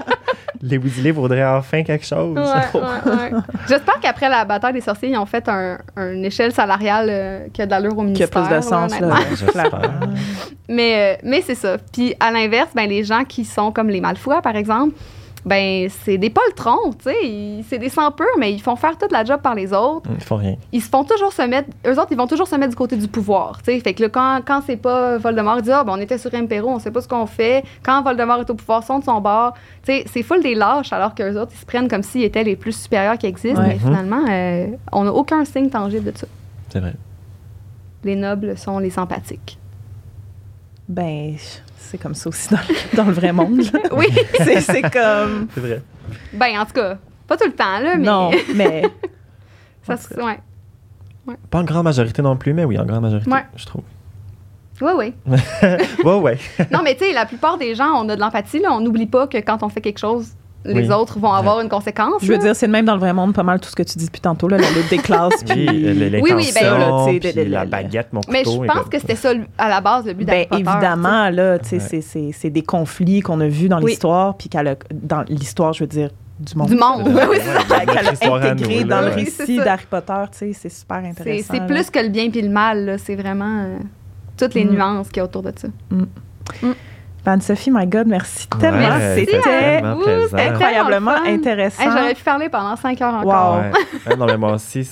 Les 0.63 0.79
Weasley 0.79 1.11
voudraient 1.11 1.45
enfin 1.45 1.83
quelque 1.85 2.05
chose. 2.07 2.35
Ouais, 2.37 2.81
ouais, 2.81 3.13
ouais. 3.13 3.31
J'espère 3.69 4.01
qu'après 4.01 4.29
la 4.29 4.45
bataille 4.47 4.73
des 4.73 4.81
sorciers, 4.81 5.11
ils 5.11 5.17
ont 5.19 5.27
fait 5.27 5.47
un, 5.49 5.79
une 5.97 6.25
échelle 6.25 6.51
salariale 6.51 7.09
euh, 7.11 7.47
qui 7.53 7.61
a 7.61 7.67
de 7.67 7.71
l'allure 7.71 7.93
au 7.93 7.97
Qui 7.97 8.01
a 8.01 8.05
ministère. 8.05 8.31
plus 8.31 8.57
de 8.57 8.61
sens, 8.63 8.99
là. 8.99 9.15
Mais, 10.69 11.15
euh, 11.15 11.21
mais 11.23 11.43
c'est 11.43 11.55
ça. 11.55 11.77
Puis 11.93 12.15
à 12.19 12.31
l'inverse, 12.31 12.71
ben, 12.75 12.89
les 12.89 13.05
gens 13.05 13.25
qui 13.25 13.45
sont 13.45 13.71
comme 13.71 13.89
les 13.89 14.01
Malfois, 14.01 14.41
par 14.43 14.57
exemple, 14.57 14.95
ben 15.47 15.89
c'est 16.05 16.19
des 16.19 16.29
poltrons, 16.29 16.93
tu 16.99 17.05
sais. 17.05 17.17
Ils- 17.25 17.65
C'est 17.69 17.79
des 17.79 17.89
sans-peurs, 17.89 18.27
mais 18.39 18.53
ils 18.53 18.61
font 18.61 18.77
faire 18.77 18.99
toute 18.99 19.13
la 19.13 19.25
job 19.25 19.41
par 19.41 19.55
les 19.55 19.73
autres. 19.73 20.11
Ils 20.13 20.23
font 20.23 20.37
rien. 20.37 20.57
Ils 20.73 20.83
se 20.83 20.89
font 20.89 21.05
toujours 21.05 21.33
se 21.33 21.43
mettre... 21.43 21.71
Eux 21.87 21.93
autres, 21.99 22.09
ils 22.11 22.17
vont 22.19 22.27
toujours 22.27 22.47
se 22.49 22.57
mettre 22.57 22.71
du 22.71 22.77
côté 22.77 22.97
du 22.97 23.09
pouvoir, 23.09 23.59
tu 23.63 23.73
sais. 23.73 23.81
Fait 23.81 23.95
que 23.95 24.03
là, 24.03 24.09
quand, 24.09 24.41
quand 24.47 24.61
c'est 24.67 24.77
pas 24.77 25.17
Voldemort, 25.19 25.57
ils 25.59 25.63
disent 25.63 25.73
«Ah, 25.75 25.85
ben 25.85 25.93
on 25.97 26.01
était 26.01 26.19
sur 26.19 26.35
Impero, 26.35 26.69
on 26.71 26.79
sait 26.81 26.91
pas 26.91 27.01
ce 27.01 27.09
qu'on 27.09 27.27
fait.» 27.27 27.65
Quand 27.85 28.03
Voldemort 28.03 28.41
est 28.41 28.51
au 28.51 28.55
pouvoir, 28.55 28.81
ils 28.83 28.87
sont 28.87 28.99
de 28.99 29.05
son 29.05 29.21
bord. 29.21 29.55
Tu 29.85 29.93
sais, 29.93 30.05
c'est 30.13 30.23
full 30.23 30.43
des 30.43 30.55
lâches, 30.55 30.93
alors 30.93 31.15
qu'eux 31.15 31.41
autres, 31.41 31.53
ils 31.55 31.61
se 31.61 31.65
prennent 31.67 31.89
comme 31.89 32.03
s'ils 32.03 32.25
étaient 32.25 32.45
les 32.45 32.57
plus 32.57 32.73
supérieurs 32.81 33.17
qui 33.17 33.27
existent. 33.27 33.61
Ouais. 33.63 33.69
Mais 33.69 33.79
finalement, 33.79 34.25
euh, 34.29 34.67
on 34.93 35.05
n'a 35.05 35.13
aucun 35.13 35.45
signe 35.45 35.71
tangible 35.71 36.13
de 36.13 36.19
ça. 36.19 36.27
C'est 36.71 36.81
vrai. 36.81 36.95
Les 38.05 38.17
nobles 38.17 38.59
sont 38.59 38.79
les 38.81 38.91
sympathiques. 38.91 39.59
Ben, 40.89 41.35
c'est 41.87 41.99
comme 41.99 42.15
ça 42.15 42.29
aussi 42.29 42.49
dans 42.51 42.59
le, 42.69 42.75
dans 42.97 43.05
le 43.05 43.13
vrai 43.13 43.33
monde. 43.33 43.63
là. 43.73 43.81
Oui! 43.93 44.07
C'est 44.39 44.61
c'est 44.61 44.83
comme. 44.83 45.49
C'est 45.55 45.61
vrai. 45.61 45.83
ben, 46.33 46.59
en 46.61 46.67
tout 46.67 46.73
cas, 46.73 46.99
pas 47.27 47.37
tout 47.37 47.47
le 47.47 47.53
temps, 47.55 47.79
là, 47.81 47.97
mais... 47.97 48.05
Non, 48.05 48.31
mais. 48.55 48.83
Ça, 49.83 49.97
se- 49.97 50.15
ouais. 50.15 50.39
Pas 51.51 51.59
en 51.59 51.65
grande 51.65 51.85
majorité 51.85 52.23
non 52.23 52.37
plus, 52.37 52.53
mais 52.55 52.65
oui, 52.65 52.79
en 52.79 52.85
grande 52.85 53.03
majorité, 53.03 53.31
Ouais. 53.31 53.45
je 53.57 53.65
trouve. 53.67 53.83
Oui, 54.81 54.93
oui. 54.97 55.15
ouais, 56.05 56.15
ouais. 56.21 56.39
Non, 56.71 56.81
mais 56.85 56.95
tu 56.95 57.05
sais, 57.05 57.13
la 57.13 57.25
plupart 57.27 57.57
des 57.59 57.75
gens, 57.75 57.93
on 57.95 58.09
a 58.11 58.15
de 58.17 58.21
l'empathie. 58.21 58.59
là. 58.61 58.73
On 58.73 58.81
n'oublie 58.81 59.07
pas 59.07 59.27
que 59.27 59.39
quand 59.39 59.63
on 59.63 59.69
fait 59.69 59.81
quelque 59.81 59.99
chose, 59.99 60.33
les 60.67 60.89
Oui. 60.89 60.93
autres 60.93 61.19
vont 61.19 61.33
avoir 61.33 61.61
une 61.61 61.69
conséquence. 61.69 62.23
Je 62.23 62.27
veux 62.29 62.35
là. 62.35 62.39
dire, 62.45 62.57
c'est 62.57 62.67
le 62.67 62.73
même 62.73 62.85
dans 62.85 62.95
le 62.95 63.01
vrai 63.01 63.13
monde, 63.13 63.35
pas 63.35 63.43
mal 63.43 63.61
tout 63.61 63.69
ce 63.71 63.77
que 63.77 63.83
tu 63.83 63.99
dis 63.99 64.07
depuis 64.07 64.21
tantôt, 64.21 64.49
là, 64.49 64.59
la 64.59 64.69
lutte 64.71 64.89
des 64.91 64.99
classes. 64.99 65.33
Oui, 65.49 65.67
puis- 65.67 65.67
l'intention, 65.67 66.21
Oui, 66.23 66.33
oui, 66.35 66.51
ben- 66.55 66.79
là, 66.79 67.05
tu 67.07 67.13
sais, 67.13 67.19
puis 67.21 67.33
de- 67.33 67.45
de- 67.49 67.51
la 67.53 67.65
baguette, 67.65 68.09
mon 68.13 68.21
couteau. 68.21 68.33
Mais 68.33 68.45
je 68.45 68.51
pense 68.73 68.85
de- 68.85 68.91
que 68.91 68.99
c'était 68.99 69.17
ça 69.17 69.33
à 69.59 69.69
la 69.69 69.81
base 69.81 70.07
le 70.07 70.13
but 70.15 70.25
d'Harry 70.25 70.47
Ben, 70.51 70.59
Potter, 70.65 70.71
évidemment, 70.71 71.31
là, 71.31 71.59
tu 71.59 71.81
sais, 71.81 71.97
Ouais. 71.97 72.33
c'est- 72.33 72.51
des 72.51 72.63
conflits 72.63 73.21
qu'on 73.21 73.41
a 73.41 73.49
vus 73.49 73.69
dans 73.69 73.81
Oui. 73.83 73.91
l'histoire, 73.93 74.37
puis 74.37 74.49
qu'elle 74.49 74.77
dans 74.93 75.23
l'histoire, 75.29 75.73
je 75.73 75.85
veux 75.85 75.89
dire, 75.89 76.11
du 76.39 76.55
monde. 76.57 76.69
Du 76.69 76.77
monde. 76.77 77.03
Oui, 77.31 77.39
Qu'elle 78.19 78.31
a 78.31 78.51
intégré 78.51 78.85
dans 78.85 79.01
là, 79.01 79.09
le 79.09 79.15
récit 79.15 79.57
d'Harry 79.57 79.87
Potter, 79.89 80.13
tu 80.33 80.39
sais, 80.39 80.53
c'est 80.53 80.69
super 80.69 80.99
intéressant. 80.99 81.49
c'est 81.53 81.61
là. 81.61 81.65
plus 81.67 81.89
que 81.91 81.99
le 81.99 82.09
bien 82.09 82.29
puis 82.31 82.43
le 82.43 82.51
mal. 82.51 82.85
là. 82.85 82.99
C'est 82.99 83.15
vraiment 83.17 83.63
euh, 83.65 83.79
toutes 84.37 84.53
les 84.55 84.65
Mm. 84.67 84.71
nuances 84.75 85.09
qu'il 85.09 85.19
y 85.19 85.21
a 85.21 85.25
autour 85.25 85.43
de 85.43 85.53
ça. 85.57 85.69
Anne-Sophie, 87.31 87.71
my 87.71 87.87
God, 87.87 88.07
merci 88.07 88.47
tellement. 88.61 89.97
Ouais, 89.99 90.27
C'était 90.29 90.43
incroyablement 90.43 91.15
intéressant. 91.27 91.83
Hey, 91.83 91.91
J'aurais 91.91 92.15
pu 92.15 92.23
parler 92.25 92.49
pendant 92.49 92.77
cinq 92.77 93.01
heures 93.01 93.15
encore. 93.15 93.57
Wow. 93.57 93.63
Ouais, 94.11 94.17
non, 94.17 94.27
mais 94.27 94.37
moi 94.37 94.53
aussi, 94.55 94.89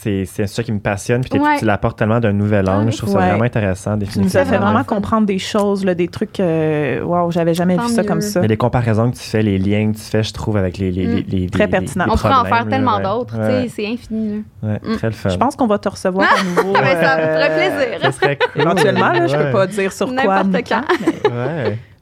c'est 0.00 0.46
sujet 0.46 0.64
qui 0.64 0.72
me 0.72 0.78
passionne. 0.78 1.22
Puis 1.22 1.38
Ouais. 1.40 1.58
tu 1.58 1.64
l'apportes 1.64 1.98
tellement 1.98 2.20
d'un 2.20 2.32
nouvel 2.32 2.68
angle. 2.68 2.86
Ouais. 2.86 2.92
Je 2.92 2.98
trouve 2.98 3.10
ça 3.12 3.18
vraiment 3.18 3.42
intéressant, 3.44 3.92
Tu 3.92 3.98
nous 3.98 4.06
définitivement. 4.06 4.40
as 4.42 4.44
fait 4.44 4.58
vraiment 4.58 4.84
comprendre 4.84 5.26
des 5.26 5.38
choses, 5.38 5.84
là, 5.84 5.94
des 5.94 6.08
trucs. 6.08 6.38
Euh, 6.40 7.02
wow, 7.02 7.30
j'avais 7.30 7.54
jamais 7.54 7.76
Tant 7.76 7.86
vu 7.86 7.92
ça 7.94 8.04
comme 8.04 8.20
ça. 8.20 8.40
Mais 8.40 8.48
les 8.48 8.56
comparaisons 8.56 9.10
que 9.10 9.16
tu 9.16 9.22
fais, 9.22 9.42
les 9.42 9.58
liens 9.58 9.90
que 9.92 9.96
tu 9.96 10.02
fais, 10.04 10.22
je 10.22 10.32
trouve, 10.32 10.56
avec 10.56 10.78
les. 10.78 10.90
les, 10.92 11.06
Mm. 11.06 11.14
les- 11.28 11.38
les- 11.40 11.50
Très 11.50 11.68
pertinent. 11.68 12.04
les 12.06 12.12
On 12.12 12.16
pourrait 12.16 12.34
en 12.34 12.44
faire 12.44 12.66
tellement 12.68 13.00
d'autres. 13.00 13.34
sais, 13.34 13.68
C'est 13.68 13.86
infini. 13.86 14.44
là. 14.62 14.78
Mm. 14.82 14.96
très 14.96 15.06
le 15.08 15.12
fun. 15.14 15.28
Je 15.30 15.36
pense 15.36 15.56
qu'on 15.56 15.66
va 15.66 15.78
te 15.78 15.88
recevoir 15.88 16.26
à 16.32 16.42
nouveau. 16.44 16.74
Ah, 16.76 16.84
ça 16.84 17.16
me 17.16 17.22
euh, 17.22 17.34
ferait 17.34 17.54
plaisir. 17.56 17.98
Ça 18.02 18.12
serait 18.12 18.36
cool. 18.54 18.62
Éventuellement, 18.62 19.08
là, 19.12 19.26
je 19.26 19.36
peux 19.36 19.50
pas 19.50 19.66
dire 19.66 19.92
sur 19.92 20.06
quoi. 20.06 20.14
N'importe 20.42 20.46
ni 20.54 20.62
quand. 20.64 20.82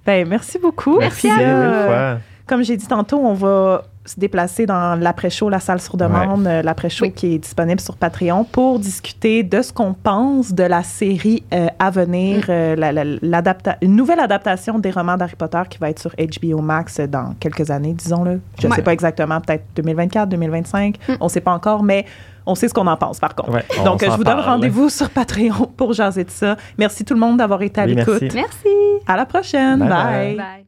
Ben, 0.04 0.28
merci 0.28 0.58
beaucoup. 0.58 0.98
Merci 0.98 1.28
à. 1.30 2.18
Comme 2.46 2.62
j'ai 2.62 2.76
dit 2.76 2.86
tantôt, 2.86 3.18
on 3.18 3.34
va 3.34 3.82
se 4.06 4.18
déplacer 4.18 4.66
dans 4.66 4.94
l'après-show, 4.98 5.48
la 5.48 5.60
salle 5.60 5.80
sur 5.80 5.96
demande, 5.96 6.46
euh, 6.46 6.62
l'après-show 6.62 7.04
Oui. 7.06 7.12
qui 7.12 7.34
est 7.34 7.38
disponible 7.38 7.80
sur 7.80 7.96
Patreon 7.96 8.44
pour 8.44 8.78
discuter 8.78 9.42
de 9.42 9.62
ce 9.62 9.72
qu'on 9.72 9.94
pense 9.94 10.52
de 10.52 10.62
la 10.64 10.82
série 10.82 11.42
euh, 11.52 11.66
à 11.78 11.90
venir, 11.90 12.38
Mm. 12.46 12.50
euh, 12.50 12.76
la- 12.76 12.92
la- 12.92 13.04
l'adapta- 13.04 13.76
une 13.82 13.96
nouvelle 13.96 14.20
adaptation 14.20 14.78
des 14.78 14.90
romans 14.90 15.16
d'Harry 15.16 15.36
Potter 15.36 15.62
qui 15.68 15.78
va 15.78 15.90
être 15.90 15.98
sur 15.98 16.12
HBO 16.16 16.60
Max 16.62 17.00
dans 17.00 17.34
quelques 17.40 17.70
années, 17.70 17.92
disons-le. 17.94 18.40
Je 18.60 18.66
ne 18.66 18.70
Ouais. 18.70 18.76
sais 18.76 18.82
pas 18.82 18.92
exactement, 18.92 19.40
peut-être 19.40 19.64
2024, 19.74 20.28
2025, 20.28 20.96
Mm. 21.08 21.12
on 21.20 21.24
ne 21.24 21.28
sait 21.30 21.40
pas 21.40 21.52
encore, 21.52 21.82
mais 21.82 22.04
on 22.46 22.54
sait 22.54 22.68
ce 22.68 22.74
qu'on 22.74 22.86
en 22.86 22.96
pense 22.96 23.18
par 23.18 23.34
contre. 23.34 23.50
Ouais, 23.50 23.64
Donc, 23.84 24.04
je 24.04 24.10
vous 24.10 24.22
donne 24.24 24.38
rendez-vous 24.40 24.88
sur 24.88 25.10
Patreon 25.10 25.66
pour 25.76 25.92
jaser 25.94 26.22
de 26.24 26.30
ça. 26.30 26.56
Merci 26.78 27.04
tout 27.04 27.14
le 27.14 27.20
monde 27.20 27.38
d'avoir 27.38 27.60
été 27.62 27.80
à 27.80 27.84
Oui, 27.86 27.94
l'écoute. 27.96 28.22
merci. 28.22 28.36
Merci. 28.36 29.02
À 29.06 29.16
la 29.16 29.26
prochaine. 29.26 29.80
Bye 29.80 29.88
Bye. 29.88 30.04
bye. 30.04 30.36
Bye. 30.36 30.65